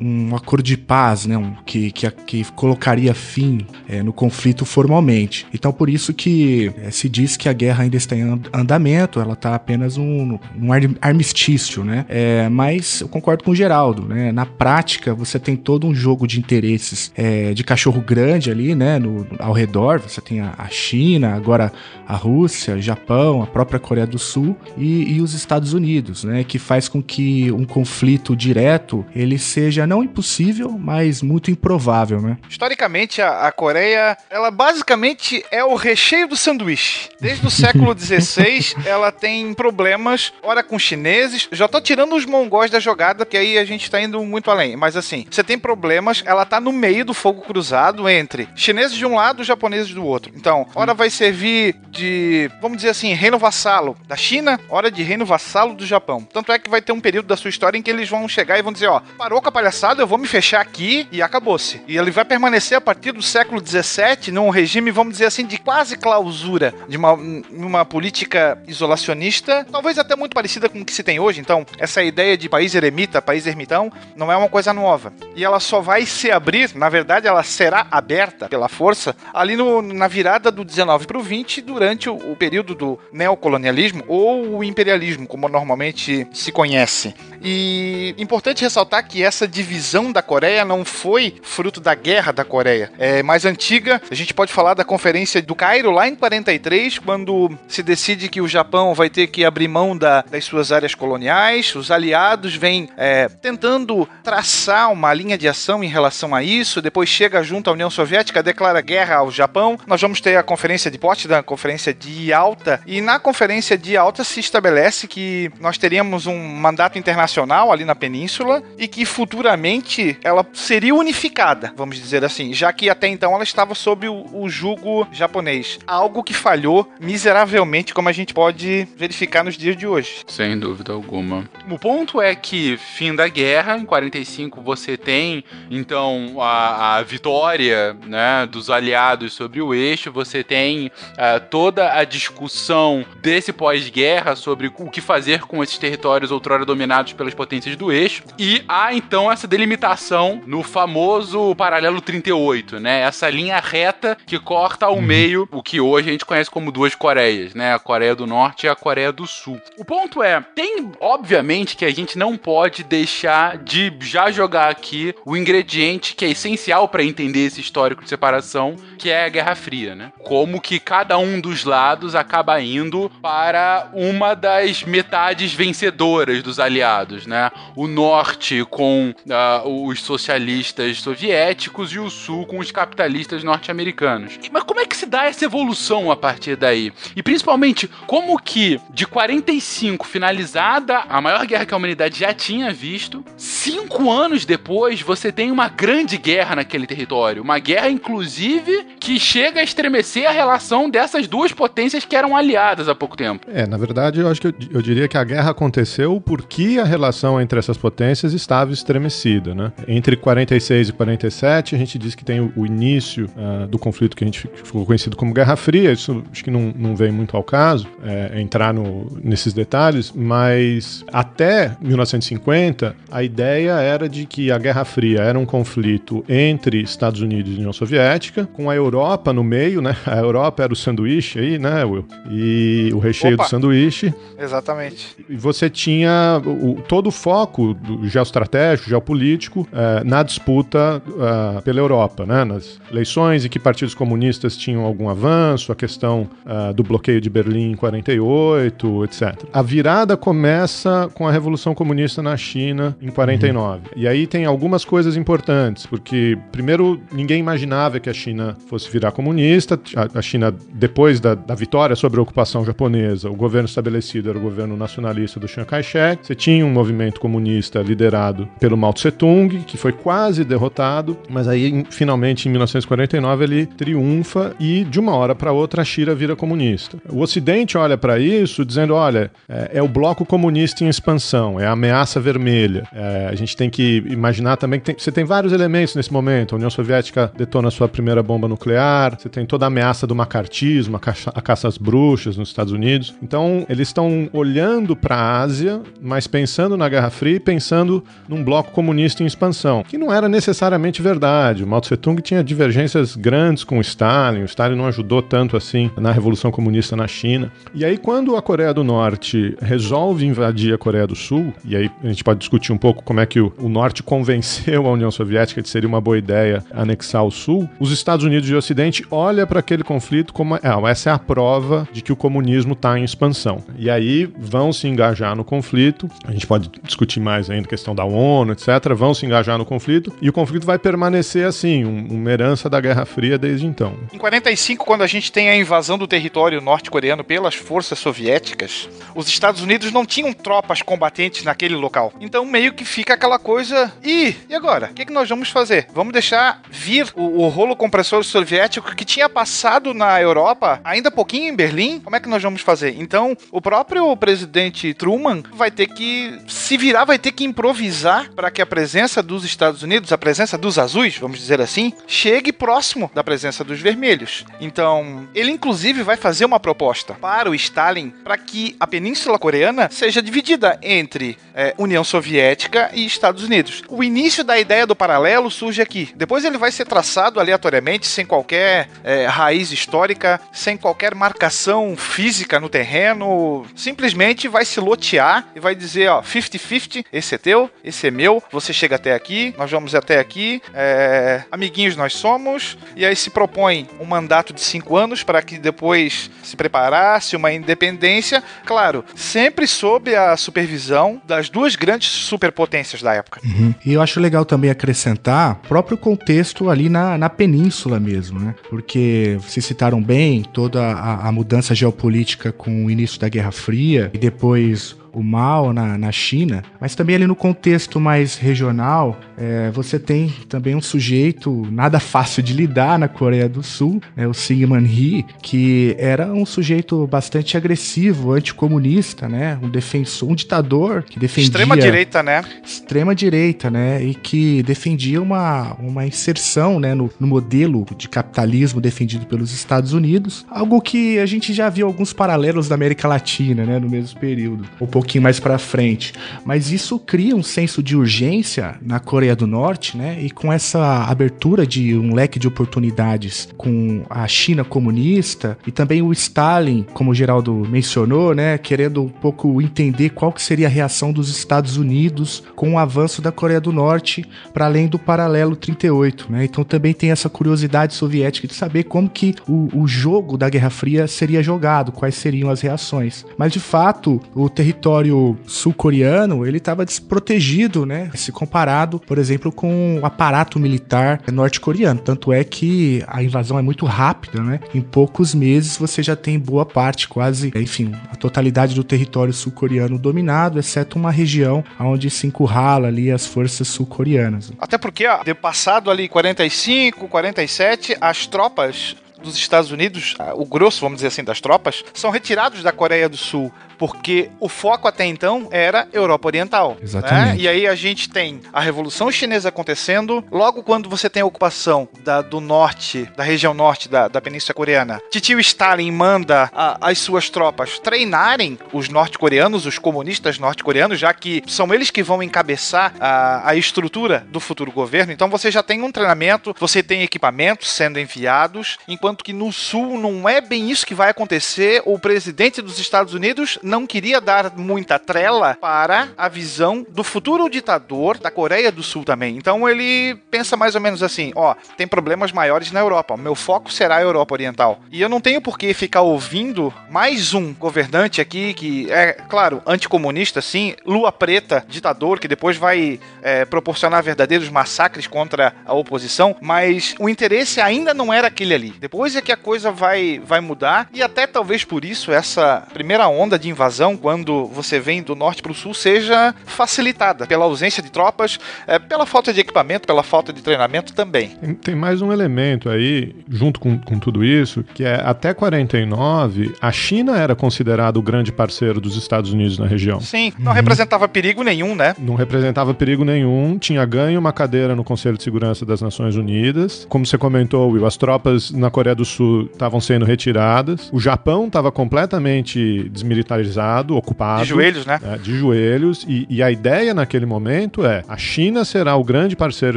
um- 0.00 0.28
um 0.30 0.36
acordo 0.36 0.62
de 0.64 0.76
paz, 0.76 1.26
né? 1.26 1.36
Um, 1.36 1.54
que, 1.64 1.90
que, 1.90 2.10
que 2.10 2.44
colocaria 2.52 3.14
fim 3.14 3.66
é, 3.88 4.02
no 4.02 4.12
conflito 4.12 4.64
formalmente. 4.64 5.46
Então 5.52 5.72
por 5.72 5.88
isso 5.88 6.12
que 6.12 6.72
é, 6.82 6.90
se 6.90 7.08
diz 7.08 7.36
que 7.36 7.48
a 7.48 7.52
guerra 7.52 7.84
ainda 7.84 7.96
está 7.96 8.14
em 8.16 8.22
and- 8.22 8.48
andamento, 8.52 9.20
ela 9.20 9.32
está 9.34 9.54
apenas 9.54 9.96
um, 9.96 10.38
um 10.60 10.72
ar- 10.72 10.82
armistício, 11.00 11.84
né? 11.84 12.04
É, 12.08 12.48
mas 12.48 13.00
eu 13.00 13.08
concordo 13.08 13.44
com 13.44 13.50
o 13.50 13.54
Geraldo, 13.54 14.02
né? 14.06 14.32
Na 14.32 14.46
prática, 14.46 15.14
você 15.14 15.38
tem 15.38 15.56
todo 15.56 15.86
um 15.86 15.94
jogo 15.94 16.26
de 16.26 16.38
interesses 16.38 17.12
é, 17.16 17.52
de 17.54 17.62
cachorro 17.64 18.00
grande 18.00 18.50
ali, 18.50 18.74
né? 18.74 18.98
No, 18.98 19.26
ao 19.38 19.52
redor, 19.52 20.00
você 20.00 20.20
tem 20.20 20.40
a, 20.40 20.54
a 20.58 20.68
China, 20.68 21.34
agora 21.34 21.72
a 22.06 22.16
Rússia, 22.16 22.80
Japão, 22.80 23.42
a 23.42 23.46
própria 23.46 23.78
Coreia 23.80 24.06
do 24.06 24.18
Sul 24.18 24.56
e, 24.76 25.14
e 25.16 25.20
os 25.20 25.34
Estados 25.34 25.72
Unidos, 25.72 25.83
né? 26.24 26.44
Que 26.44 26.58
faz 26.58 26.88
com 26.88 27.02
que 27.02 27.50
um 27.52 27.64
conflito 27.64 28.34
direto 28.36 29.04
ele 29.14 29.38
seja 29.38 29.86
não 29.86 30.02
impossível, 30.02 30.70
mas 30.78 31.22
muito 31.22 31.50
improvável, 31.50 32.20
né? 32.20 32.38
Historicamente, 32.48 33.20
a, 33.20 33.46
a 33.46 33.52
Coreia, 33.52 34.16
ela 34.30 34.50
basicamente 34.50 35.44
é 35.50 35.64
o 35.64 35.74
recheio 35.74 36.28
do 36.28 36.36
sanduíche. 36.36 37.08
Desde 37.20 37.46
o 37.46 37.50
século 37.50 37.94
XVI, 37.98 38.74
ela 38.84 39.10
tem 39.10 39.52
problemas, 39.54 40.32
ora 40.42 40.62
com 40.62 40.78
chineses. 40.78 41.48
Já 41.52 41.68
tô 41.68 41.80
tirando 41.80 42.14
os 42.14 42.26
mongóis 42.26 42.70
da 42.70 42.80
jogada, 42.80 43.24
porque 43.24 43.36
aí 43.36 43.58
a 43.58 43.64
gente 43.64 43.90
tá 43.90 44.00
indo 44.00 44.22
muito 44.24 44.50
além. 44.50 44.76
Mas 44.76 44.96
assim, 44.96 45.26
você 45.30 45.42
tem 45.42 45.58
problemas, 45.58 46.22
ela 46.26 46.44
tá 46.44 46.60
no 46.60 46.72
meio 46.72 47.04
do 47.04 47.14
fogo 47.14 47.42
cruzado 47.42 48.08
entre 48.08 48.48
chineses 48.54 48.96
de 48.96 49.06
um 49.06 49.14
lado 49.14 49.42
e 49.42 49.44
japoneses 49.44 49.92
do 49.92 50.04
outro. 50.04 50.32
Então, 50.34 50.66
ora 50.74 50.94
vai 50.94 51.10
servir 51.10 51.76
de, 51.90 52.50
vamos 52.60 52.78
dizer 52.78 52.90
assim, 52.90 53.12
reino 53.12 53.38
vassalo 53.38 53.96
da 54.06 54.16
China, 54.16 54.60
hora 54.68 54.90
de 54.90 55.02
reino 55.02 55.24
vassalo 55.24 55.73
do 55.74 55.86
Japão. 55.86 56.26
Tanto 56.32 56.52
é 56.52 56.58
que 56.58 56.70
vai 56.70 56.80
ter 56.80 56.92
um 56.92 57.00
período 57.00 57.26
da 57.26 57.36
sua 57.36 57.48
história 57.50 57.76
em 57.78 57.82
que 57.82 57.90
eles 57.90 58.08
vão 58.08 58.28
chegar 58.28 58.58
e 58.58 58.62
vão 58.62 58.72
dizer, 58.72 58.86
ó, 58.88 59.00
parou 59.18 59.40
com 59.42 59.48
a 59.48 59.52
palhaçada, 59.52 60.02
eu 60.02 60.06
vou 60.06 60.18
me 60.18 60.26
fechar 60.26 60.60
aqui 60.60 61.06
e 61.12 61.20
acabou-se. 61.22 61.80
E 61.86 61.96
ele 61.96 62.10
vai 62.10 62.24
permanecer 62.24 62.76
a 62.78 62.80
partir 62.80 63.12
do 63.12 63.22
século 63.22 63.60
XVII 63.64 64.32
num 64.32 64.50
regime, 64.50 64.90
vamos 64.90 65.12
dizer 65.14 65.26
assim, 65.26 65.44
de 65.46 65.58
quase 65.58 65.96
clausura, 65.96 66.74
de 66.88 66.96
uma, 66.96 67.12
uma 67.12 67.84
política 67.84 68.58
isolacionista, 68.66 69.66
talvez 69.70 69.98
até 69.98 70.14
muito 70.14 70.34
parecida 70.34 70.68
com 70.68 70.80
o 70.80 70.84
que 70.84 70.92
se 70.92 71.02
tem 71.02 71.18
hoje. 71.18 71.40
Então, 71.40 71.66
essa 71.78 72.02
ideia 72.02 72.36
de 72.36 72.48
país 72.48 72.74
eremita, 72.74 73.20
país 73.20 73.46
ermitão, 73.46 73.90
não 74.16 74.30
é 74.30 74.36
uma 74.36 74.48
coisa 74.48 74.72
nova. 74.72 75.12
E 75.34 75.44
ela 75.44 75.58
só 75.60 75.80
vai 75.80 76.06
se 76.06 76.30
abrir, 76.30 76.74
na 76.74 76.88
verdade, 76.88 77.26
ela 77.26 77.42
será 77.42 77.86
aberta 77.90 78.48
pela 78.48 78.68
força 78.68 79.14
ali 79.32 79.56
no- 79.56 79.82
na 79.82 80.06
virada 80.08 80.50
do 80.50 80.64
19 80.64 81.06
para 81.06 81.18
o 81.18 81.22
20, 81.22 81.60
durante 81.60 82.08
o, 82.08 82.14
o 82.14 82.36
período 82.36 82.74
do 82.74 82.98
neocolonialismo 83.12 84.04
ou 84.08 84.58
o 84.58 84.64
imperialismo, 84.64 85.26
como 85.26 85.46
normalmente 85.64 86.26
se 86.32 86.52
conhece. 86.52 87.14
E 87.42 88.14
importante 88.16 88.62
ressaltar 88.62 89.06
que 89.06 89.22
essa 89.22 89.46
divisão 89.46 90.10
da 90.10 90.22
Coreia 90.22 90.64
não 90.64 90.84
foi 90.84 91.34
fruto 91.42 91.78
da 91.78 91.94
guerra 91.94 92.32
da 92.32 92.44
Coreia. 92.44 92.90
É 92.98 93.22
mais 93.22 93.44
antiga, 93.44 94.00
a 94.10 94.14
gente 94.14 94.32
pode 94.32 94.52
falar 94.52 94.72
da 94.72 94.84
conferência 94.84 95.42
do 95.42 95.54
Cairo 95.54 95.90
lá 95.90 96.08
em 96.08 96.14
43, 96.14 96.98
quando 96.98 97.50
se 97.68 97.82
decide 97.82 98.28
que 98.28 98.40
o 98.40 98.48
Japão 98.48 98.94
vai 98.94 99.10
ter 99.10 99.26
que 99.26 99.44
abrir 99.44 99.68
mão 99.68 99.96
da, 99.96 100.22
das 100.22 100.44
suas 100.44 100.72
áreas 100.72 100.94
coloniais. 100.94 101.74
Os 101.74 101.90
aliados 101.90 102.54
vêm 102.54 102.88
é, 102.96 103.28
tentando 103.28 104.08
traçar 104.22 104.90
uma 104.90 105.12
linha 105.12 105.36
de 105.36 105.46
ação 105.46 105.84
em 105.84 105.88
relação 105.88 106.34
a 106.34 106.42
isso. 106.42 106.80
Depois 106.80 107.08
chega 107.08 107.42
junto 107.42 107.68
à 107.68 107.72
União 107.74 107.90
Soviética, 107.90 108.42
declara 108.42 108.80
guerra 108.80 109.16
ao 109.16 109.30
Japão. 109.30 109.78
Nós 109.86 110.00
vamos 110.00 110.20
ter 110.20 110.36
a 110.36 110.42
conferência 110.42 110.90
de 110.90 110.98
Potsdam, 110.98 111.38
a 111.38 111.42
conferência 111.42 111.92
de 111.92 112.32
Alta, 112.32 112.80
e 112.86 113.02
na 113.02 113.18
conferência 113.18 113.76
de 113.76 113.96
Alta 113.96 114.24
se 114.24 114.40
estabelece 114.40 115.06
que 115.06 115.50
nós 115.60 115.78
teríamos 115.78 116.26
um 116.26 116.38
mandato 116.38 116.98
internacional 116.98 117.72
ali 117.72 117.84
na 117.84 117.94
península 117.94 118.62
e 118.78 118.86
que 118.88 119.04
futuramente 119.04 120.18
ela 120.22 120.46
seria 120.52 120.94
unificada, 120.94 121.72
vamos 121.76 121.96
dizer 121.96 122.24
assim, 122.24 122.52
já 122.52 122.72
que 122.72 122.90
até 122.90 123.08
então 123.08 123.34
ela 123.34 123.44
estava 123.44 123.74
sob 123.74 124.08
o, 124.08 124.24
o 124.32 124.48
jugo 124.48 125.06
japonês. 125.12 125.78
Algo 125.86 126.22
que 126.22 126.34
falhou 126.34 126.88
miseravelmente, 127.00 127.94
como 127.94 128.08
a 128.08 128.12
gente 128.12 128.34
pode 128.34 128.86
verificar 128.96 129.44
nos 129.44 129.56
dias 129.56 129.76
de 129.76 129.86
hoje. 129.86 130.24
Sem 130.26 130.58
dúvida 130.58 130.92
alguma. 130.92 131.48
O 131.70 131.78
ponto 131.78 132.20
é 132.20 132.34
que, 132.34 132.76
fim 132.76 133.14
da 133.14 133.28
guerra, 133.28 133.76
em 133.76 133.84
45 133.84 134.60
você 134.60 134.96
tem, 134.96 135.44
então, 135.70 136.36
a, 136.40 136.96
a 136.96 137.02
vitória 137.02 137.96
né, 138.06 138.46
dos 138.50 138.70
aliados 138.70 139.32
sobre 139.32 139.60
o 139.60 139.74
eixo, 139.74 140.12
você 140.12 140.42
tem 140.42 140.86
uh, 140.86 141.40
toda 141.50 141.92
a 141.92 142.04
discussão 142.04 143.04
desse 143.20 143.52
pós-guerra 143.52 144.36
sobre 144.36 144.68
o 144.68 144.90
que 144.90 145.00
fazer 145.00 145.40
com 145.46 145.62
esses 145.62 145.78
territórios 145.78 146.30
outrora 146.30 146.64
dominados 146.64 147.12
pelas 147.12 147.34
potências 147.34 147.76
do 147.76 147.92
eixo, 147.92 148.22
e 148.38 148.64
há 148.68 148.94
então 148.94 149.30
essa 149.30 149.46
delimitação 149.46 150.42
no 150.46 150.62
famoso 150.62 151.54
paralelo 151.54 152.00
38, 152.00 152.80
né? 152.80 153.00
Essa 153.00 153.28
linha 153.30 153.60
reta 153.60 154.16
que 154.26 154.38
corta 154.38 154.86
ao 154.86 155.00
meio 155.00 155.48
o 155.50 155.62
que 155.62 155.80
hoje 155.80 156.08
a 156.08 156.12
gente 156.12 156.24
conhece 156.24 156.50
como 156.50 156.72
duas 156.72 156.94
Coreias, 156.94 157.54
né? 157.54 157.74
A 157.74 157.78
Coreia 157.78 158.14
do 158.14 158.26
Norte 158.26 158.66
e 158.66 158.68
a 158.68 158.74
Coreia 158.74 159.12
do 159.12 159.26
Sul. 159.26 159.60
O 159.78 159.84
ponto 159.84 160.22
é, 160.22 160.40
tem 160.54 160.92
obviamente 161.00 161.76
que 161.76 161.84
a 161.84 161.92
gente 161.92 162.18
não 162.18 162.36
pode 162.36 162.82
deixar 162.84 163.58
de 163.58 163.92
já 164.00 164.30
jogar 164.30 164.68
aqui 164.70 165.14
o 165.24 165.36
ingrediente 165.36 166.14
que 166.14 166.24
é 166.24 166.30
essencial 166.30 166.88
para 166.88 167.04
entender 167.04 167.46
esse 167.46 167.60
histórico 167.60 168.02
de 168.02 168.08
separação, 168.08 168.76
que 168.98 169.10
é 169.10 169.24
a 169.24 169.28
Guerra 169.28 169.54
Fria, 169.54 169.94
né? 169.94 170.12
Como 170.22 170.60
que 170.60 170.78
cada 170.78 171.18
um 171.18 171.40
dos 171.40 171.64
lados 171.64 172.14
acaba 172.14 172.60
indo 172.60 173.10
para 173.20 173.90
uma 173.92 174.34
das 174.34 174.82
metades 174.84 175.23
vencedoras 175.32 176.42
dos 176.42 176.58
aliados, 176.58 177.26
né? 177.26 177.50
O 177.74 177.86
norte 177.86 178.64
com 178.70 179.14
uh, 179.26 179.86
os 179.86 180.02
socialistas 180.02 181.00
soviéticos 181.00 181.92
e 181.92 181.98
o 181.98 182.10
sul 182.10 182.46
com 182.46 182.58
os 182.58 182.70
capitalistas 182.70 183.42
norte-americanos. 183.44 184.38
Mas 184.52 184.62
como 184.62 184.80
é 184.80 184.86
que 184.86 184.96
se 184.96 185.06
dá 185.06 185.26
essa 185.26 185.44
evolução 185.44 186.10
a 186.10 186.16
partir 186.16 186.56
daí? 186.56 186.92
E 187.16 187.22
principalmente, 187.22 187.88
como 188.06 188.38
que 188.38 188.80
de 188.90 189.06
45 189.06 190.06
finalizada 190.06 190.98
a 191.08 191.20
maior 191.20 191.46
guerra 191.46 191.66
que 191.66 191.74
a 191.74 191.76
humanidade 191.76 192.18
já 192.18 192.32
tinha 192.32 192.72
visto, 192.72 193.24
cinco 193.36 194.10
anos 194.10 194.44
depois 194.44 195.00
você 195.00 195.30
tem 195.30 195.50
uma 195.50 195.68
grande 195.68 196.16
guerra 196.16 196.56
naquele 196.56 196.86
território, 196.86 197.42
uma 197.42 197.58
guerra 197.58 197.88
inclusive 197.88 198.86
que 199.00 199.18
chega 199.18 199.60
a 199.60 199.64
estremecer 199.64 200.28
a 200.28 200.32
relação 200.32 200.88
dessas 200.90 201.26
duas 201.26 201.52
potências 201.52 202.04
que 202.04 202.16
eram 202.16 202.36
aliadas 202.36 202.88
há 202.88 202.94
pouco 202.94 203.16
tempo. 203.16 203.46
É, 203.50 203.66
na 203.66 203.76
verdade, 203.76 204.20
eu 204.20 204.28
acho 204.28 204.40
que 204.40 204.46
eu, 204.48 204.54
eu 204.70 204.82
diria 204.82 205.08
que 205.08 205.13
a 205.16 205.24
guerra 205.24 205.50
aconteceu 205.50 206.20
porque 206.20 206.78
a 206.80 206.84
relação 206.84 207.40
entre 207.40 207.58
essas 207.58 207.76
potências 207.76 208.32
estava 208.32 208.72
estremecida, 208.72 209.54
né? 209.54 209.72
Entre 209.86 210.16
46 210.16 210.88
e 210.88 210.92
47, 210.92 211.74
a 211.74 211.78
gente 211.78 211.98
diz 211.98 212.14
que 212.14 212.24
tem 212.24 212.40
o, 212.40 212.52
o 212.56 212.66
início 212.66 213.30
uh, 213.36 213.66
do 213.66 213.78
conflito 213.78 214.16
que 214.16 214.24
a 214.24 214.26
gente 214.26 214.48
ficou 214.62 214.84
conhecido 214.84 215.16
como 215.16 215.32
Guerra 215.32 215.56
Fria, 215.56 215.92
isso 215.92 216.22
acho 216.30 216.42
que 216.42 216.50
não, 216.50 216.72
não 216.76 216.96
vem 216.96 217.10
muito 217.10 217.36
ao 217.36 217.42
caso 217.42 217.86
é, 218.04 218.40
entrar 218.40 218.72
no, 218.72 219.18
nesses 219.22 219.52
detalhes, 219.52 220.12
mas 220.14 221.04
até 221.12 221.76
1950, 221.80 222.96
a 223.10 223.22
ideia 223.22 223.72
era 223.72 224.08
de 224.08 224.26
que 224.26 224.50
a 224.50 224.58
Guerra 224.58 224.84
Fria 224.84 225.20
era 225.20 225.38
um 225.38 225.46
conflito 225.46 226.24
entre 226.28 226.82
Estados 226.82 227.20
Unidos 227.20 227.52
e 227.52 227.56
União 227.56 227.72
Soviética, 227.72 228.46
com 228.52 228.70
a 228.70 228.74
Europa 228.74 229.32
no 229.32 229.44
meio, 229.44 229.80
né? 229.80 229.96
A 230.06 230.18
Europa 230.18 230.62
era 230.62 230.72
o 230.72 230.76
sanduíche 230.76 231.38
aí, 231.38 231.58
né, 231.58 231.84
Will? 231.84 232.06
E 232.30 232.90
o 232.92 232.98
recheio 232.98 233.34
Opa. 233.34 233.44
do 233.44 233.48
sanduíche. 233.48 234.14
Exatamente. 234.38 235.03
E 235.28 235.36
você 235.36 235.70
tinha 235.70 236.40
o, 236.44 236.80
todo 236.82 237.08
o 237.08 237.10
foco 237.10 237.74
do 237.74 238.06
geoestratégico, 238.08 238.88
geopolítico, 238.88 239.66
eh, 239.72 240.02
na 240.04 240.22
disputa 240.22 241.02
eh, 241.06 241.60
pela 241.62 241.80
Europa, 241.80 242.26
né? 242.26 242.44
Nas 242.44 242.80
eleições 242.90 243.44
e 243.44 243.48
que 243.48 243.58
partidos 243.58 243.94
comunistas 243.94 244.56
tinham 244.56 244.84
algum 244.84 245.08
avanço, 245.08 245.72
a 245.72 245.74
questão 245.74 246.28
eh, 246.46 246.72
do 246.72 246.82
bloqueio 246.82 247.20
de 247.20 247.30
Berlim 247.30 247.72
em 247.72 247.76
48, 247.76 249.04
etc. 249.04 249.44
A 249.52 249.62
virada 249.62 250.16
começa 250.16 251.08
com 251.14 251.26
a 251.26 251.32
Revolução 251.32 251.74
Comunista 251.74 252.22
na 252.22 252.36
China 252.36 252.96
em 253.00 253.10
49. 253.10 253.82
E 253.96 254.06
aí 254.06 254.26
tem 254.26 254.44
algumas 254.44 254.84
coisas 254.84 255.16
importantes, 255.16 255.86
porque 255.86 256.38
primeiro 256.52 257.00
ninguém 257.12 257.40
imaginava 257.40 258.00
que 258.00 258.10
a 258.10 258.14
China 258.14 258.56
fosse 258.68 258.90
virar 258.90 259.12
comunista. 259.12 259.80
A, 259.96 260.18
a 260.18 260.22
China, 260.22 260.54
depois 260.72 261.20
da, 261.20 261.34
da 261.34 261.54
vitória 261.54 261.96
sobre 261.96 262.18
a 262.20 262.22
ocupação 262.22 262.64
japonesa, 262.64 263.30
o 263.30 263.34
governo 263.34 263.66
estabelecido 263.66 264.30
era 264.30 264.38
o 264.38 264.40
governo 264.40 264.76
nacionalista 264.98 265.40
do 265.40 265.48
Chiang 265.48 265.68
Kai-shek. 265.68 266.24
Você 266.26 266.34
tinha 266.34 266.64
um 266.64 266.70
movimento 266.70 267.20
comunista 267.20 267.80
liderado 267.82 268.48
pelo 268.60 268.76
Mao 268.76 268.92
Tse-tung, 268.92 269.60
que 269.66 269.76
foi 269.76 269.92
quase 269.92 270.44
derrotado, 270.44 271.16
mas 271.28 271.48
aí 271.48 271.84
finalmente 271.90 272.48
em 272.48 272.52
1949 272.52 273.44
ele 273.44 273.66
triunfa 273.66 274.54
e 274.60 274.84
de 274.84 275.00
uma 275.00 275.14
hora 275.16 275.34
para 275.34 275.52
outra 275.52 275.82
a 275.82 275.84
China 275.84 276.14
vira 276.14 276.36
comunista. 276.36 276.96
O 277.10 277.20
Ocidente 277.20 277.76
olha 277.76 277.96
para 277.98 278.18
isso 278.18 278.64
dizendo, 278.64 278.94
olha, 278.94 279.30
é, 279.48 279.70
é 279.74 279.82
o 279.82 279.88
bloco 279.88 280.24
comunista 280.24 280.84
em 280.84 280.88
expansão, 280.88 281.58
é 281.58 281.66
a 281.66 281.72
ameaça 281.72 282.20
vermelha. 282.20 282.86
É, 282.92 283.28
a 283.30 283.34
gente 283.34 283.56
tem 283.56 283.68
que 283.68 284.02
imaginar 284.06 284.56
também 284.56 284.78
que 284.78 284.86
tem- 284.86 284.96
você 284.98 285.10
tem 285.10 285.24
vários 285.24 285.52
elementos 285.52 285.94
nesse 285.96 286.12
momento. 286.12 286.54
A 286.54 286.56
União 286.56 286.70
Soviética 286.70 287.32
detona 287.36 287.70
sua 287.70 287.88
primeira 287.88 288.22
bomba 288.22 288.46
nuclear, 288.46 289.18
você 289.18 289.28
tem 289.28 289.44
toda 289.44 289.66
a 289.66 289.68
ameaça 289.68 290.06
do 290.06 290.14
macartismo, 290.14 290.96
a 290.96 291.00
caça, 291.00 291.32
a 291.34 291.40
caça 291.40 291.66
às 291.68 291.76
bruxas 291.78 292.36
nos 292.36 292.48
Estados 292.48 292.72
Unidos. 292.72 293.14
Então, 293.22 293.66
eles 293.68 293.88
estão 293.88 294.28
olhando 294.32 294.83
para 294.92 295.16
a 295.16 295.40
Ásia, 295.40 295.80
mas 296.02 296.26
pensando 296.26 296.76
na 296.76 296.88
Guerra 296.88 297.10
Fria 297.10 297.36
e 297.36 297.40
pensando 297.40 298.04
num 298.28 298.44
bloco 298.44 298.72
comunista 298.72 299.22
em 299.22 299.26
expansão, 299.26 299.82
que 299.82 299.96
não 299.96 300.12
era 300.12 300.28
necessariamente 300.28 301.00
verdade. 301.00 301.64
O 301.64 301.66
Mao 301.66 301.80
Tse 301.80 301.96
Tung 301.96 302.20
tinha 302.20 302.44
divergências 302.44 303.16
grandes 303.16 303.64
com 303.64 303.78
o 303.78 303.80
Stalin, 303.80 304.42
o 304.42 304.46
Stalin 304.46 304.76
não 304.76 304.86
ajudou 304.86 305.22
tanto 305.22 305.56
assim 305.56 305.90
na 305.96 306.12
Revolução 306.12 306.50
Comunista 306.50 306.96
na 306.96 307.06
China. 307.06 307.50
E 307.74 307.84
aí, 307.84 307.96
quando 307.96 308.36
a 308.36 308.42
Coreia 308.42 308.74
do 308.74 308.84
Norte 308.84 309.56
resolve 309.60 310.26
invadir 310.26 310.74
a 310.74 310.78
Coreia 310.78 311.06
do 311.06 311.14
Sul, 311.14 311.52
e 311.64 311.76
aí 311.76 311.90
a 312.02 312.08
gente 312.08 312.24
pode 312.24 312.40
discutir 312.40 312.72
um 312.72 312.78
pouco 312.78 313.02
como 313.02 313.20
é 313.20 313.26
que 313.26 313.40
o, 313.40 313.52
Norte 313.68 314.02
convenceu 314.04 314.86
a 314.86 314.90
União 314.90 315.10
Soviética 315.10 315.62
de 315.62 315.68
seria 315.68 315.88
uma 315.88 316.00
boa 316.00 316.18
ideia 316.18 316.62
anexar 316.72 317.24
o 317.24 317.30
Sul, 317.30 317.68
os 317.78 317.90
Estados 317.90 318.24
Unidos 318.24 318.48
e 318.48 318.54
o 318.54 318.58
Ocidente 318.58 319.04
olham 319.10 319.46
para 319.46 319.60
aquele 319.60 319.82
conflito 319.82 320.32
como 320.32 320.56
é, 320.56 320.60
essa 320.90 321.10
é 321.10 321.12
a 321.12 321.18
prova 321.18 321.88
de 321.92 322.02
que 322.02 322.12
o 322.12 322.16
comunismo 322.16 322.72
está 322.72 322.98
em 322.98 323.04
expansão. 323.04 323.62
E 323.78 323.90
aí 323.90 324.28
vão 324.38 324.72
se 324.74 324.86
engajar 324.86 325.34
no 325.34 325.44
conflito. 325.44 326.10
A 326.26 326.32
gente 326.32 326.46
pode 326.46 326.70
discutir 326.82 327.20
mais 327.20 327.48
ainda 327.48 327.66
a 327.66 327.70
questão 327.70 327.94
da 327.94 328.04
ONU, 328.04 328.52
etc. 328.52 328.68
Vão 328.94 329.14
se 329.14 329.24
engajar 329.24 329.56
no 329.56 329.64
conflito 329.64 330.12
e 330.20 330.28
o 330.28 330.32
conflito 330.32 330.66
vai 330.66 330.78
permanecer 330.78 331.46
assim, 331.46 331.84
um- 331.84 332.08
uma 332.10 332.30
herança 332.30 332.68
da 332.68 332.80
Guerra 332.80 333.04
Fria 333.06 333.38
desde 333.38 333.64
então. 333.66 333.96
Em 334.12 334.18
45, 334.18 334.84
quando 334.84 335.02
a 335.02 335.06
gente 335.06 335.32
tem 335.32 335.48
a 335.48 335.56
invasão 335.56 335.96
do 335.96 336.06
território 336.06 336.60
norte-coreano 336.60 337.24
pelas 337.24 337.54
forças 337.54 337.98
soviéticas, 337.98 338.88
os 339.14 339.28
Estados 339.28 339.62
Unidos 339.62 339.92
não 339.92 340.04
tinham 340.04 340.32
tropas 340.32 340.82
combatentes 340.82 341.44
naquele 341.44 341.74
local. 341.76 342.12
Então 342.20 342.44
meio 342.44 342.72
que 342.72 342.84
fica 342.84 343.14
aquela 343.14 343.38
coisa. 343.38 343.92
Ih, 344.02 344.34
e 344.48 344.54
agora? 344.54 344.88
O 344.90 344.94
que, 344.94 345.04
que 345.06 345.12
nós 345.12 345.28
vamos 345.28 345.48
fazer? 345.50 345.86
Vamos 345.94 346.12
deixar 346.12 346.62
vir 346.70 347.06
o, 347.14 347.42
o 347.42 347.48
rolo 347.48 347.76
compressor 347.76 348.24
soviético 348.24 348.94
que 348.94 349.04
tinha 349.04 349.28
passado 349.28 349.94
na 349.94 350.20
Europa, 350.20 350.80
ainda 350.84 351.10
pouquinho 351.10 351.48
em 351.52 351.54
Berlim? 351.56 352.00
Como 352.00 352.16
é 352.16 352.20
que 352.20 352.28
nós 352.28 352.42
vamos 352.42 352.60
fazer? 352.62 352.94
Então, 352.98 353.36
o 353.52 353.60
próprio 353.60 354.16
presidente 354.16 354.63
Truman 354.70 355.42
vai 355.52 355.70
ter 355.70 355.88
que 355.88 356.38
se 356.48 356.76
virar, 356.76 357.04
vai 357.04 357.18
ter 357.18 357.32
que 357.32 357.44
improvisar 357.44 358.30
para 358.32 358.50
que 358.50 358.62
a 358.62 358.66
presença 358.66 359.22
dos 359.22 359.44
Estados 359.44 359.82
Unidos, 359.82 360.12
a 360.12 360.18
presença 360.18 360.56
dos 360.56 360.78
azuis, 360.78 361.16
vamos 361.18 361.38
dizer 361.38 361.60
assim, 361.60 361.92
chegue 362.06 362.52
próximo 362.52 363.10
da 363.14 363.24
presença 363.24 363.64
dos 363.64 363.80
vermelhos. 363.80 364.44
Então, 364.60 365.28
ele 365.34 365.50
inclusive 365.50 366.02
vai 366.02 366.16
fazer 366.16 366.44
uma 366.44 366.60
proposta 366.60 367.14
para 367.14 367.50
o 367.50 367.54
Stalin 367.54 368.10
para 368.22 368.36
que 368.36 368.76
a 368.78 368.86
Península 368.86 369.38
Coreana 369.38 369.88
seja 369.90 370.22
dividida 370.22 370.78
entre 370.82 371.36
é, 371.54 371.74
União 371.78 372.02
Soviética 372.02 372.90
e 372.92 373.04
Estados 373.04 373.44
Unidos. 373.44 373.82
O 373.88 374.02
início 374.02 374.44
da 374.44 374.58
ideia 374.58 374.86
do 374.86 374.96
paralelo 374.96 375.50
surge 375.50 375.80
aqui. 375.80 376.12
Depois 376.16 376.44
ele 376.44 376.58
vai 376.58 376.72
ser 376.72 376.86
traçado 376.86 377.40
aleatoriamente, 377.40 378.06
sem 378.06 378.26
qualquer 378.26 378.88
é, 379.02 379.26
raiz 379.26 379.70
histórica, 379.70 380.40
sem 380.52 380.76
qualquer 380.76 381.14
marcação 381.14 381.96
física 381.96 382.58
no 382.58 382.68
terreno, 382.68 383.64
simplesmente 383.74 384.48
vai 384.54 384.64
se 384.64 384.78
lotear 384.78 385.48
e 385.56 385.58
vai 385.58 385.74
dizer, 385.74 386.08
ó, 386.08 386.22
50-50, 386.22 387.04
esse 387.12 387.34
é 387.34 387.38
teu, 387.38 387.68
esse 387.82 388.06
é 388.06 388.10
meu, 388.10 388.40
você 388.52 388.72
chega 388.72 388.94
até 388.94 389.12
aqui, 389.12 389.52
nós 389.58 389.68
vamos 389.68 389.96
até 389.96 390.20
aqui, 390.20 390.62
é, 390.72 391.42
amiguinhos 391.50 391.96
nós 391.96 392.12
somos, 392.14 392.78
e 392.94 393.04
aí 393.04 393.16
se 393.16 393.30
propõe 393.30 393.88
um 393.98 394.04
mandato 394.04 394.52
de 394.52 394.60
cinco 394.60 394.96
anos 394.96 395.24
para 395.24 395.42
que 395.42 395.58
depois 395.58 396.30
se 396.44 396.54
preparasse 396.54 397.34
uma 397.34 397.52
independência, 397.52 398.44
claro, 398.64 399.04
sempre 399.16 399.66
sob 399.66 400.14
a 400.14 400.36
supervisão 400.36 401.20
das 401.26 401.48
duas 401.48 401.74
grandes 401.74 402.08
superpotências 402.08 403.02
da 403.02 403.12
época. 403.12 403.40
Uhum. 403.44 403.74
E 403.84 403.92
eu 403.92 404.00
acho 404.00 404.20
legal 404.20 404.44
também 404.44 404.70
acrescentar 404.70 405.60
o 405.64 405.68
próprio 405.68 405.98
contexto 405.98 406.70
ali 406.70 406.88
na, 406.88 407.18
na 407.18 407.28
península 407.28 407.98
mesmo, 407.98 408.38
né? 408.38 408.54
Porque 408.70 409.36
vocês 409.40 409.66
citaram 409.66 410.00
bem 410.00 410.44
toda 410.44 410.80
a, 410.80 411.26
a 411.26 411.32
mudança 411.32 411.74
geopolítica 411.74 412.52
com 412.52 412.86
o 412.86 412.90
início 412.90 413.18
da 413.18 413.28
Guerra 413.28 413.50
Fria 413.50 414.12
e 414.14 414.18
depois 414.18 414.43
depois 414.44 414.94
o 415.14 415.22
mal 415.22 415.72
na, 415.72 415.96
na 415.96 416.12
China, 416.12 416.62
mas 416.80 416.94
também 416.94 417.16
ali 417.16 417.26
no 417.26 417.36
contexto 417.36 418.00
mais 418.00 418.36
regional, 418.36 419.18
é, 419.36 419.70
você 419.70 419.98
tem 419.98 420.32
também 420.48 420.74
um 420.74 420.80
sujeito 420.80 421.66
nada 421.70 421.98
fácil 422.00 422.42
de 422.42 422.52
lidar 422.52 422.98
na 422.98 423.08
Coreia 423.08 423.48
do 423.48 423.62
Sul, 423.62 424.00
é 424.16 424.26
o 424.26 424.34
Syngman 424.34 424.84
Rhee, 424.84 425.24
que 425.42 425.96
era 425.98 426.32
um 426.32 426.44
sujeito 426.44 427.06
bastante 427.06 427.56
agressivo, 427.56 428.32
anticomunista, 428.32 429.28
né? 429.28 429.58
Um 429.62 429.68
defensor, 429.68 430.30
um 430.30 430.34
ditador 430.34 431.02
que 431.02 431.18
defendia... 431.18 431.48
Extrema 431.48 431.76
direita, 431.76 432.22
né? 432.22 432.44
Extrema 432.64 433.14
direita, 433.14 433.70
né? 433.70 434.02
E 434.02 434.14
que 434.14 434.62
defendia 434.62 435.20
uma, 435.20 435.74
uma 435.74 436.06
inserção 436.06 436.78
né, 436.80 436.94
no, 436.94 437.10
no 437.18 437.26
modelo 437.26 437.86
de 437.96 438.08
capitalismo 438.08 438.80
defendido 438.80 439.26
pelos 439.26 439.52
Estados 439.52 439.92
Unidos, 439.92 440.44
algo 440.50 440.80
que 440.80 441.18
a 441.18 441.26
gente 441.26 441.52
já 441.52 441.68
viu 441.68 441.86
alguns 441.86 442.12
paralelos 442.12 442.68
da 442.68 442.74
América 442.74 443.08
Latina, 443.08 443.64
né? 443.64 443.78
No 443.78 443.88
mesmo 443.88 444.18
período. 444.18 444.64
Um 444.80 444.86
pouco 444.86 445.03
pouquinho 445.04 445.22
mais 445.22 445.38
para 445.38 445.58
frente. 445.58 446.14
Mas 446.44 446.72
isso 446.72 446.98
cria 446.98 447.36
um 447.36 447.42
senso 447.42 447.82
de 447.82 447.94
urgência 447.94 448.76
na 448.80 448.98
Coreia 448.98 449.36
do 449.36 449.46
Norte, 449.46 449.96
né? 449.96 450.18
E 450.20 450.30
com 450.30 450.50
essa 450.50 451.04
abertura 451.04 451.66
de 451.66 451.96
um 451.96 452.14
leque 452.14 452.38
de 452.38 452.48
oportunidades 452.48 453.48
com 453.56 454.02
a 454.08 454.26
China 454.26 454.64
comunista 454.64 455.58
e 455.66 455.70
também 455.70 456.00
o 456.00 456.10
Stalin, 456.12 456.86
como 456.94 457.10
o 457.10 457.14
Geraldo 457.14 457.54
mencionou, 457.68 458.34
né? 458.34 458.56
Querendo 458.56 459.02
um 459.02 459.08
pouco 459.08 459.60
entender 459.60 460.10
qual 460.10 460.32
que 460.32 460.42
seria 460.42 460.66
a 460.66 460.70
reação 460.70 461.12
dos 461.12 461.28
Estados 461.28 461.76
Unidos 461.76 462.42
com 462.56 462.74
o 462.74 462.78
avanço 462.78 463.20
da 463.20 463.30
Coreia 463.30 463.60
do 463.60 463.72
Norte 463.72 464.24
para 464.52 464.64
além 464.64 464.88
do 464.88 464.98
paralelo 464.98 465.54
38, 465.54 466.32
né? 466.32 466.44
Então 466.44 466.64
também 466.64 466.94
tem 466.94 467.10
essa 467.10 467.28
curiosidade 467.28 467.94
soviética 467.94 468.48
de 468.48 468.54
saber 468.54 468.84
como 468.84 469.08
que 469.08 469.34
o, 469.46 469.68
o 469.82 469.86
jogo 469.86 470.38
da 470.38 470.48
Guerra 470.48 470.70
Fria 470.70 471.06
seria 471.06 471.42
jogado, 471.42 471.92
quais 471.92 472.14
seriam 472.14 472.48
as 472.48 472.62
reações. 472.62 473.26
Mas 473.36 473.52
de 473.52 473.60
fato, 473.60 474.20
o 474.34 474.48
território 474.48 474.93
território 474.94 475.36
sul-coreano, 475.46 476.46
ele 476.46 476.58
estava 476.58 476.84
desprotegido, 476.84 477.84
né? 477.84 478.10
Se 478.14 478.30
comparado, 478.30 479.00
por 479.00 479.18
exemplo, 479.18 479.50
com 479.50 479.98
o 480.00 480.06
aparato 480.06 480.58
militar 480.60 481.20
norte-coreano. 481.32 482.00
Tanto 482.00 482.32
é 482.32 482.44
que 482.44 483.02
a 483.08 483.22
invasão 483.22 483.58
é 483.58 483.62
muito 483.62 483.86
rápida, 483.86 484.40
né? 484.42 484.60
Em 484.74 484.80
poucos 484.80 485.34
meses 485.34 485.76
você 485.76 486.02
já 486.02 486.14
tem 486.14 486.38
boa 486.38 486.64
parte, 486.64 487.08
quase, 487.08 487.52
enfim, 487.56 487.92
a 488.10 488.16
totalidade 488.16 488.74
do 488.74 488.84
território 488.84 489.32
sul-coreano 489.32 489.98
dominado, 489.98 490.58
exceto 490.58 490.98
uma 490.98 491.10
região 491.10 491.64
onde 491.80 492.10
se 492.10 492.26
encurrala 492.26 492.88
ali 492.88 493.10
as 493.10 493.26
forças 493.26 493.66
sul-coreanas. 493.66 494.52
Até 494.58 494.78
porque, 494.78 495.06
ó, 495.06 495.22
de 495.24 495.34
passado 495.34 495.90
ali 495.90 496.08
45, 496.08 497.08
47, 497.08 497.96
as 498.00 498.26
tropas 498.26 498.96
dos 499.24 499.36
Estados 499.36 499.70
Unidos, 499.70 500.14
o 500.34 500.44
grosso, 500.44 500.80
vamos 500.80 500.96
dizer 500.96 501.08
assim, 501.08 501.24
das 501.24 501.40
tropas, 501.40 501.84
são 501.92 502.10
retirados 502.10 502.62
da 502.62 502.72
Coreia 502.72 503.08
do 503.08 503.16
Sul 503.16 503.52
porque 503.74 504.30
o 504.40 504.48
foco 504.48 504.88
até 504.88 505.04
então 505.04 505.48
era 505.50 505.88
Europa 505.92 506.28
Oriental. 506.28 506.76
Exatamente. 506.80 507.36
Né? 507.36 507.42
E 507.42 507.48
aí 507.48 507.66
a 507.66 507.74
gente 507.74 508.08
tem 508.08 508.40
a 508.52 508.60
Revolução 508.60 509.10
Chinesa 509.10 509.48
acontecendo, 509.48 510.24
logo 510.30 510.62
quando 510.62 510.88
você 510.88 511.10
tem 511.10 511.22
a 511.22 511.26
ocupação 511.26 511.88
da, 512.02 512.22
do 512.22 512.40
norte, 512.40 513.08
da 513.16 513.22
região 513.22 513.54
norte 513.54 513.88
da, 513.88 514.08
da 514.08 514.20
Península 514.20 514.54
Coreana. 514.54 515.00
Titio 515.10 515.38
Stalin 515.40 515.90
manda 515.90 516.50
a, 516.54 516.90
as 516.90 516.98
suas 516.98 517.28
tropas 517.28 517.78
treinarem 517.78 518.58
os 518.72 518.88
norte-coreanos, 518.88 519.66
os 519.66 519.78
comunistas 519.78 520.38
norte-coreanos, 520.38 520.98
já 520.98 521.12
que 521.12 521.42
são 521.46 521.72
eles 521.72 521.90
que 521.90 522.02
vão 522.02 522.22
encabeçar 522.22 522.94
a, 522.98 523.50
a 523.50 523.56
estrutura 523.56 524.26
do 524.30 524.40
futuro 524.40 524.72
governo. 524.72 525.12
Então 525.12 525.28
você 525.28 525.50
já 525.50 525.62
tem 525.62 525.82
um 525.82 525.92
treinamento, 525.92 526.54
você 526.58 526.82
tem 526.82 527.02
equipamentos 527.02 527.70
sendo 527.70 527.98
enviados, 527.98 528.78
enquanto 528.88 529.13
que 529.22 529.32
no 529.32 529.52
sul 529.52 529.98
não 529.98 530.28
é 530.28 530.40
bem 530.40 530.70
isso 530.70 530.86
que 530.86 530.94
vai 530.94 531.10
acontecer. 531.10 531.82
O 531.84 531.98
presidente 531.98 532.62
dos 532.62 532.78
Estados 532.78 533.14
Unidos 533.14 533.58
não 533.62 533.86
queria 533.86 534.20
dar 534.20 534.56
muita 534.56 534.98
trela 534.98 535.56
para 535.60 536.08
a 536.16 536.28
visão 536.28 536.84
do 536.88 537.04
futuro 537.04 537.48
ditador 537.48 538.18
da 538.18 538.30
Coreia 538.30 538.72
do 538.72 538.82
Sul 538.82 539.04
também. 539.04 539.36
Então 539.36 539.68
ele 539.68 540.16
pensa 540.30 540.56
mais 540.56 540.74
ou 540.74 540.80
menos 540.80 541.02
assim: 541.02 541.32
ó, 541.36 541.54
tem 541.76 541.86
problemas 541.86 542.32
maiores 542.32 542.72
na 542.72 542.80
Europa, 542.80 543.16
meu 543.16 543.34
foco 543.34 543.72
será 543.72 543.96
a 543.96 544.02
Europa 544.02 544.34
Oriental. 544.34 544.80
E 544.90 545.00
eu 545.00 545.08
não 545.08 545.20
tenho 545.20 545.40
por 545.40 545.58
que 545.58 545.74
ficar 545.74 546.00
ouvindo 546.00 546.72
mais 546.90 547.34
um 547.34 547.52
governante 547.52 548.20
aqui 548.20 548.54
que 548.54 548.90
é, 548.90 549.12
claro, 549.12 549.62
anticomunista, 549.66 550.40
sim, 550.40 550.74
lua 550.86 551.12
preta, 551.12 551.64
ditador, 551.68 552.18
que 552.18 552.28
depois 552.28 552.56
vai 552.56 552.98
é, 553.22 553.44
proporcionar 553.44 554.02
verdadeiros 554.02 554.48
massacres 554.48 555.06
contra 555.06 555.54
a 555.66 555.74
oposição, 555.74 556.36
mas 556.40 556.94
o 556.98 557.08
interesse 557.08 557.60
ainda 557.60 557.92
não 557.92 558.12
era 558.12 558.28
aquele 558.28 558.54
ali. 558.54 558.70
Depois 558.70 559.03
é 559.14 559.20
que 559.20 559.32
a 559.32 559.36
coisa 559.36 559.70
vai, 559.70 560.20
vai 560.24 560.40
mudar 560.40 560.88
e 560.92 561.02
até 561.02 561.26
talvez 561.26 561.64
por 561.64 561.84
isso 561.84 562.10
essa 562.10 562.66
primeira 562.72 563.06
onda 563.08 563.38
de 563.38 563.50
invasão, 563.50 563.96
quando 563.96 564.46
você 564.46 564.80
vem 564.80 565.02
do 565.02 565.14
norte 565.14 565.42
para 565.42 565.52
o 565.52 565.54
sul, 565.54 565.74
seja 565.74 566.34
facilitada 566.46 567.26
pela 567.26 567.44
ausência 567.44 567.82
de 567.82 567.90
tropas, 567.90 568.38
é, 568.66 568.78
pela 568.78 569.04
falta 569.04 569.32
de 569.32 569.40
equipamento, 569.40 569.86
pela 569.86 570.02
falta 570.02 570.32
de 570.32 570.42
treinamento 570.42 570.94
também. 570.94 571.28
Tem, 571.28 571.54
tem 571.54 571.74
mais 571.74 572.00
um 572.00 572.12
elemento 572.12 572.70
aí, 572.70 573.14
junto 573.28 573.60
com, 573.60 573.78
com 573.78 573.98
tudo 573.98 574.24
isso, 574.24 574.64
que 574.74 574.84
é 574.84 575.02
até 575.04 575.34
49, 575.34 576.54
a 576.60 576.72
China 576.72 577.18
era 577.18 577.34
considerada 577.34 577.98
o 577.98 578.02
grande 578.02 578.32
parceiro 578.32 578.80
dos 578.80 578.96
Estados 578.96 579.32
Unidos 579.32 579.58
na 579.58 579.66
região. 579.66 580.00
Sim, 580.00 580.32
não 580.38 580.52
uhum. 580.52 580.56
representava 580.56 581.08
perigo 581.08 581.42
nenhum, 581.42 581.74
né? 581.74 581.94
Não 581.98 582.14
representava 582.14 582.72
perigo 582.72 583.04
nenhum, 583.04 583.58
tinha 583.58 583.84
ganho 583.84 584.18
uma 584.18 584.32
cadeira 584.32 584.76
no 584.76 584.84
Conselho 584.84 585.16
de 585.16 585.22
Segurança 585.22 585.66
das 585.66 585.82
Nações 585.82 586.16
Unidas. 586.16 586.86
Como 586.88 587.04
você 587.04 587.18
comentou, 587.18 587.70
Will, 587.70 587.86
as 587.86 587.96
tropas 587.96 588.50
na 588.50 588.70
Coreia 588.70 588.83
do 588.92 589.04
Sul 589.04 589.48
estavam 589.52 589.80
sendo 589.80 590.04
retiradas. 590.04 590.90
O 590.92 591.00
Japão 591.00 591.46
estava 591.46 591.72
completamente 591.72 592.88
desmilitarizado 592.90 593.14
militarizado, 593.14 593.96
ocupado. 593.96 594.42
De 594.42 594.48
joelhos, 594.48 594.86
né? 594.86 594.98
É, 595.02 595.18
de 595.18 595.36
joelhos. 595.36 596.04
E, 596.08 596.26
e, 596.28 596.42
a 596.42 596.50
ideia 596.50 596.92
naquele 596.92 597.26
momento 597.26 597.84
é: 597.86 598.02
a 598.08 598.16
China 598.16 598.64
será 598.64 598.96
o 598.96 599.04
grande 599.04 599.36
parceiro 599.36 599.76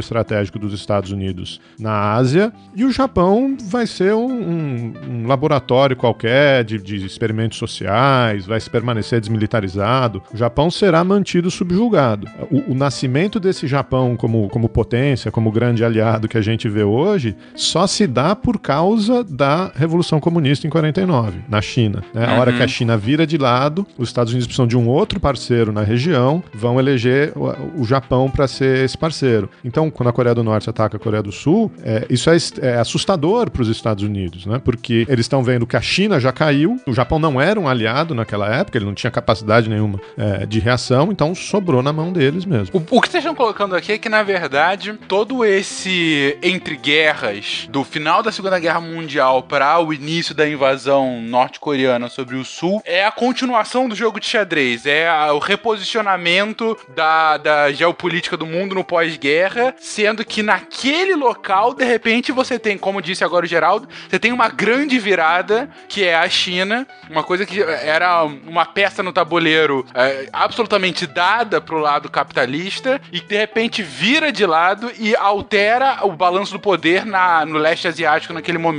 estratégico 0.00 0.58
dos 0.58 0.72
Estados 0.72 1.12
Unidos 1.12 1.60
na 1.78 2.14
Ásia 2.14 2.52
e 2.74 2.84
o 2.84 2.90
Japão 2.90 3.56
vai 3.64 3.86
ser 3.86 4.14
um, 4.14 4.30
um, 4.30 4.92
um 5.08 5.26
laboratório 5.26 5.96
qualquer 5.96 6.64
de, 6.64 6.78
de, 6.78 7.04
experimentos 7.04 7.58
sociais, 7.58 8.46
vai 8.46 8.60
se 8.60 8.68
permanecer 8.68 9.20
desmilitarizado. 9.20 10.22
O 10.32 10.36
Japão 10.36 10.70
será 10.70 11.02
mantido 11.04 11.50
subjugado. 11.50 12.26
O, 12.50 12.72
o 12.72 12.74
nascimento 12.74 13.38
desse 13.38 13.66
Japão 13.66 14.16
como, 14.16 14.48
como 14.48 14.68
potência, 14.68 15.30
como 15.30 15.50
grande 15.50 15.84
aliado 15.84 16.28
que 16.28 16.38
a 16.38 16.42
gente 16.42 16.68
vê 16.68 16.82
hoje, 16.82 17.36
só 17.54 17.86
se 17.86 18.06
dá 18.06 18.34
por 18.34 18.58
causa 18.58 18.97
da 19.28 19.70
Revolução 19.74 20.20
Comunista 20.20 20.66
em 20.66 20.70
49, 20.70 21.40
na 21.48 21.60
China. 21.60 22.02
Né? 22.12 22.24
A 22.26 22.38
hora 22.38 22.52
que 22.52 22.58
a 22.58 22.62
uhum. 22.62 22.68
China 22.68 22.96
vira 22.96 23.26
de 23.26 23.36
lado 23.36 23.48
lado, 23.48 23.86
os 23.96 24.08
Estados 24.08 24.32
Unidos 24.32 24.46
precisam 24.46 24.66
de 24.66 24.76
um 24.76 24.88
outro 24.88 25.18
parceiro 25.18 25.72
na 25.72 25.82
região, 25.82 26.42
vão 26.52 26.78
eleger 26.78 27.32
o, 27.34 27.82
o 27.82 27.84
Japão 27.84 28.30
para 28.30 28.46
ser 28.46 28.84
esse 28.84 28.96
parceiro. 28.96 29.50
Então, 29.64 29.90
quando 29.90 30.08
a 30.08 30.12
Coreia 30.12 30.34
do 30.34 30.44
Norte 30.44 30.68
ataca 30.70 30.96
a 30.96 31.00
Coreia 31.00 31.22
do 31.22 31.32
Sul, 31.32 31.70
é, 31.82 32.06
isso 32.08 32.30
é, 32.30 32.36
é 32.62 32.78
assustador 32.78 33.50
para 33.50 33.62
os 33.62 33.68
Estados 33.68 34.04
Unidos, 34.04 34.46
né? 34.46 34.60
Porque 34.62 35.06
eles 35.08 35.24
estão 35.24 35.42
vendo 35.42 35.66
que 35.66 35.76
a 35.76 35.80
China 35.80 36.20
já 36.20 36.32
caiu, 36.32 36.80
o 36.86 36.92
Japão 36.92 37.18
não 37.18 37.40
era 37.40 37.58
um 37.58 37.68
aliado 37.68 38.14
naquela 38.14 38.48
época, 38.54 38.78
ele 38.78 38.84
não 38.84 38.94
tinha 38.94 39.10
capacidade 39.10 39.68
nenhuma 39.68 40.00
é, 40.16 40.46
de 40.46 40.58
reação, 40.58 41.10
então 41.10 41.34
sobrou 41.34 41.82
na 41.82 41.92
mão 41.92 42.12
deles 42.12 42.44
mesmo. 42.44 42.78
O, 42.90 42.96
o 42.96 43.00
que 43.00 43.08
vocês 43.08 43.22
estão 43.22 43.34
colocando 43.34 43.74
aqui 43.74 43.92
é 43.92 43.98
que, 43.98 44.08
na 44.08 44.22
verdade, 44.22 44.92
todo 45.08 45.44
esse 45.44 46.36
entre 46.42 46.76
guerras 46.76 47.68
do 47.70 47.82
final 47.84 48.22
da 48.22 48.30
Segunda 48.30 48.58
Guerra 48.58 48.80
Mundial 48.88 49.42
para 49.42 49.78
o 49.80 49.92
início 49.92 50.34
da 50.34 50.48
invasão 50.48 51.20
norte-coreana 51.20 52.08
sobre 52.08 52.36
o 52.36 52.44
Sul 52.44 52.82
é 52.84 53.04
a 53.04 53.12
continuação 53.12 53.88
do 53.88 53.94
jogo 53.94 54.18
de 54.18 54.26
xadrez, 54.26 54.86
é 54.86 55.08
a, 55.08 55.32
o 55.32 55.38
reposicionamento 55.38 56.76
da, 56.94 57.36
da 57.36 57.72
geopolítica 57.72 58.36
do 58.36 58.46
mundo 58.46 58.74
no 58.74 58.84
pós-guerra, 58.84 59.74
sendo 59.78 60.24
que 60.24 60.42
naquele 60.42 61.14
local, 61.14 61.74
de 61.74 61.84
repente, 61.84 62.32
você 62.32 62.58
tem, 62.58 62.78
como 62.78 63.02
disse 63.02 63.22
agora 63.22 63.44
o 63.44 63.48
Geraldo, 63.48 63.88
você 64.08 64.18
tem 64.18 64.32
uma 64.32 64.48
grande 64.48 64.98
virada, 64.98 65.68
que 65.88 66.04
é 66.04 66.16
a 66.16 66.28
China, 66.28 66.86
uma 67.10 67.22
coisa 67.22 67.44
que 67.44 67.60
era 67.62 68.24
uma 68.24 68.64
peça 68.64 69.02
no 69.02 69.12
tabuleiro 69.12 69.84
é, 69.94 70.28
absolutamente 70.32 71.06
dada 71.06 71.60
pro 71.60 71.78
lado 71.78 72.10
capitalista, 72.10 73.00
e 73.12 73.20
de 73.20 73.36
repente 73.36 73.82
vira 73.82 74.32
de 74.32 74.46
lado 74.46 74.90
e 74.98 75.14
altera 75.14 76.00
o 76.02 76.12
balanço 76.12 76.52
do 76.52 76.60
poder 76.60 77.04
na, 77.04 77.44
no 77.44 77.58
leste 77.58 77.86
asiático 77.86 78.32
naquele 78.32 78.58
momento. 78.58 78.77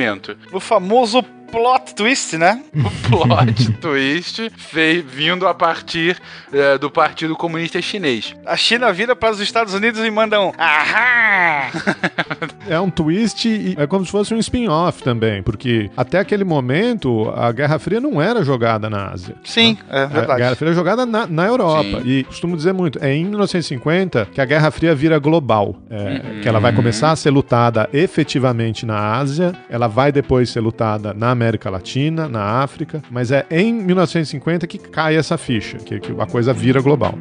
O 0.52 0.60
famoso 0.60 1.24
plot 1.50 1.96
twist, 1.96 2.38
né? 2.38 2.62
O 3.10 3.26
plot 3.26 3.72
twist 3.82 4.52
fei- 4.58 5.02
vindo 5.02 5.48
a 5.48 5.54
partir 5.54 6.18
eh, 6.54 6.78
do 6.78 6.90
Partido 6.92 7.36
Comunista 7.36 7.82
Chinês. 7.82 8.36
A 8.46 8.56
China 8.56 8.92
vira 8.94 9.16
para 9.16 9.32
os 9.32 9.40
Estados 9.40 9.74
Unidos 9.74 10.00
e 10.06 10.12
manda 10.12 10.40
um 10.40 10.52
ahá! 10.58 11.70
É 12.68 12.80
um 12.80 12.90
twist 12.90 13.48
e 13.48 13.76
é 13.78 13.88
como 13.88 14.06
se 14.06 14.12
fosse 14.12 14.34
um 14.34 14.38
spin-off 14.38 15.02
também, 15.04 15.42
porque 15.42 15.90
até 15.98 16.20
aquele 16.20 16.44
momento 16.44 17.30
a 17.36 17.52
Guerra 17.52 17.80
Fria 17.80 18.00
não 18.00 18.22
era 18.22 18.44
jogada 18.44 18.90
na 18.90 19.08
Ásia. 19.12 19.36
Sim, 19.44 19.78
é 19.90 20.04
A 20.04 20.06
Guerra 20.06 20.20
verdade. 20.28 20.56
Fria 20.56 20.72
é 20.72 20.74
jogada 20.76 21.06
na, 21.06 21.26
na 21.28 21.46
Europa. 21.46 22.02
Sim. 22.02 22.08
E 22.08 22.24
costumo 22.26 22.56
dizer 22.56 22.74
muito, 22.74 23.04
é 23.04 23.14
em 23.14 23.26
1950 23.26 24.28
que 24.34 24.40
a 24.42 24.46
Guerra 24.46 24.70
Fria 24.72 24.94
vira 24.94 25.18
global. 25.20 25.76
É, 25.90 26.42
Que 26.42 26.48
ela 26.48 26.60
vai 26.60 26.74
começar 26.74 27.12
a 27.12 27.16
ser 27.16 27.32
lutada 27.32 27.90
efetivamente 27.92 28.86
na 28.86 29.16
Ásia, 29.18 29.54
ela 29.70 29.88
vai 29.88 30.12
depois 30.12 30.50
ser 30.50 30.60
lutada 30.62 31.14
na 31.14 31.34
América 31.39 31.69
Latina, 31.69 32.28
na 32.28 32.62
África, 32.62 33.02
mas 33.10 33.32
é 33.32 33.45
em 33.49 33.73
1950 33.73 34.67
que 34.67 34.78
cai 34.78 35.15
essa 35.15 35.38
ficha, 35.38 35.78
que, 35.78 35.97
que 35.97 36.12
a 36.19 36.25
coisa 36.25 36.52
vira 36.52 36.82
global. 36.82 37.13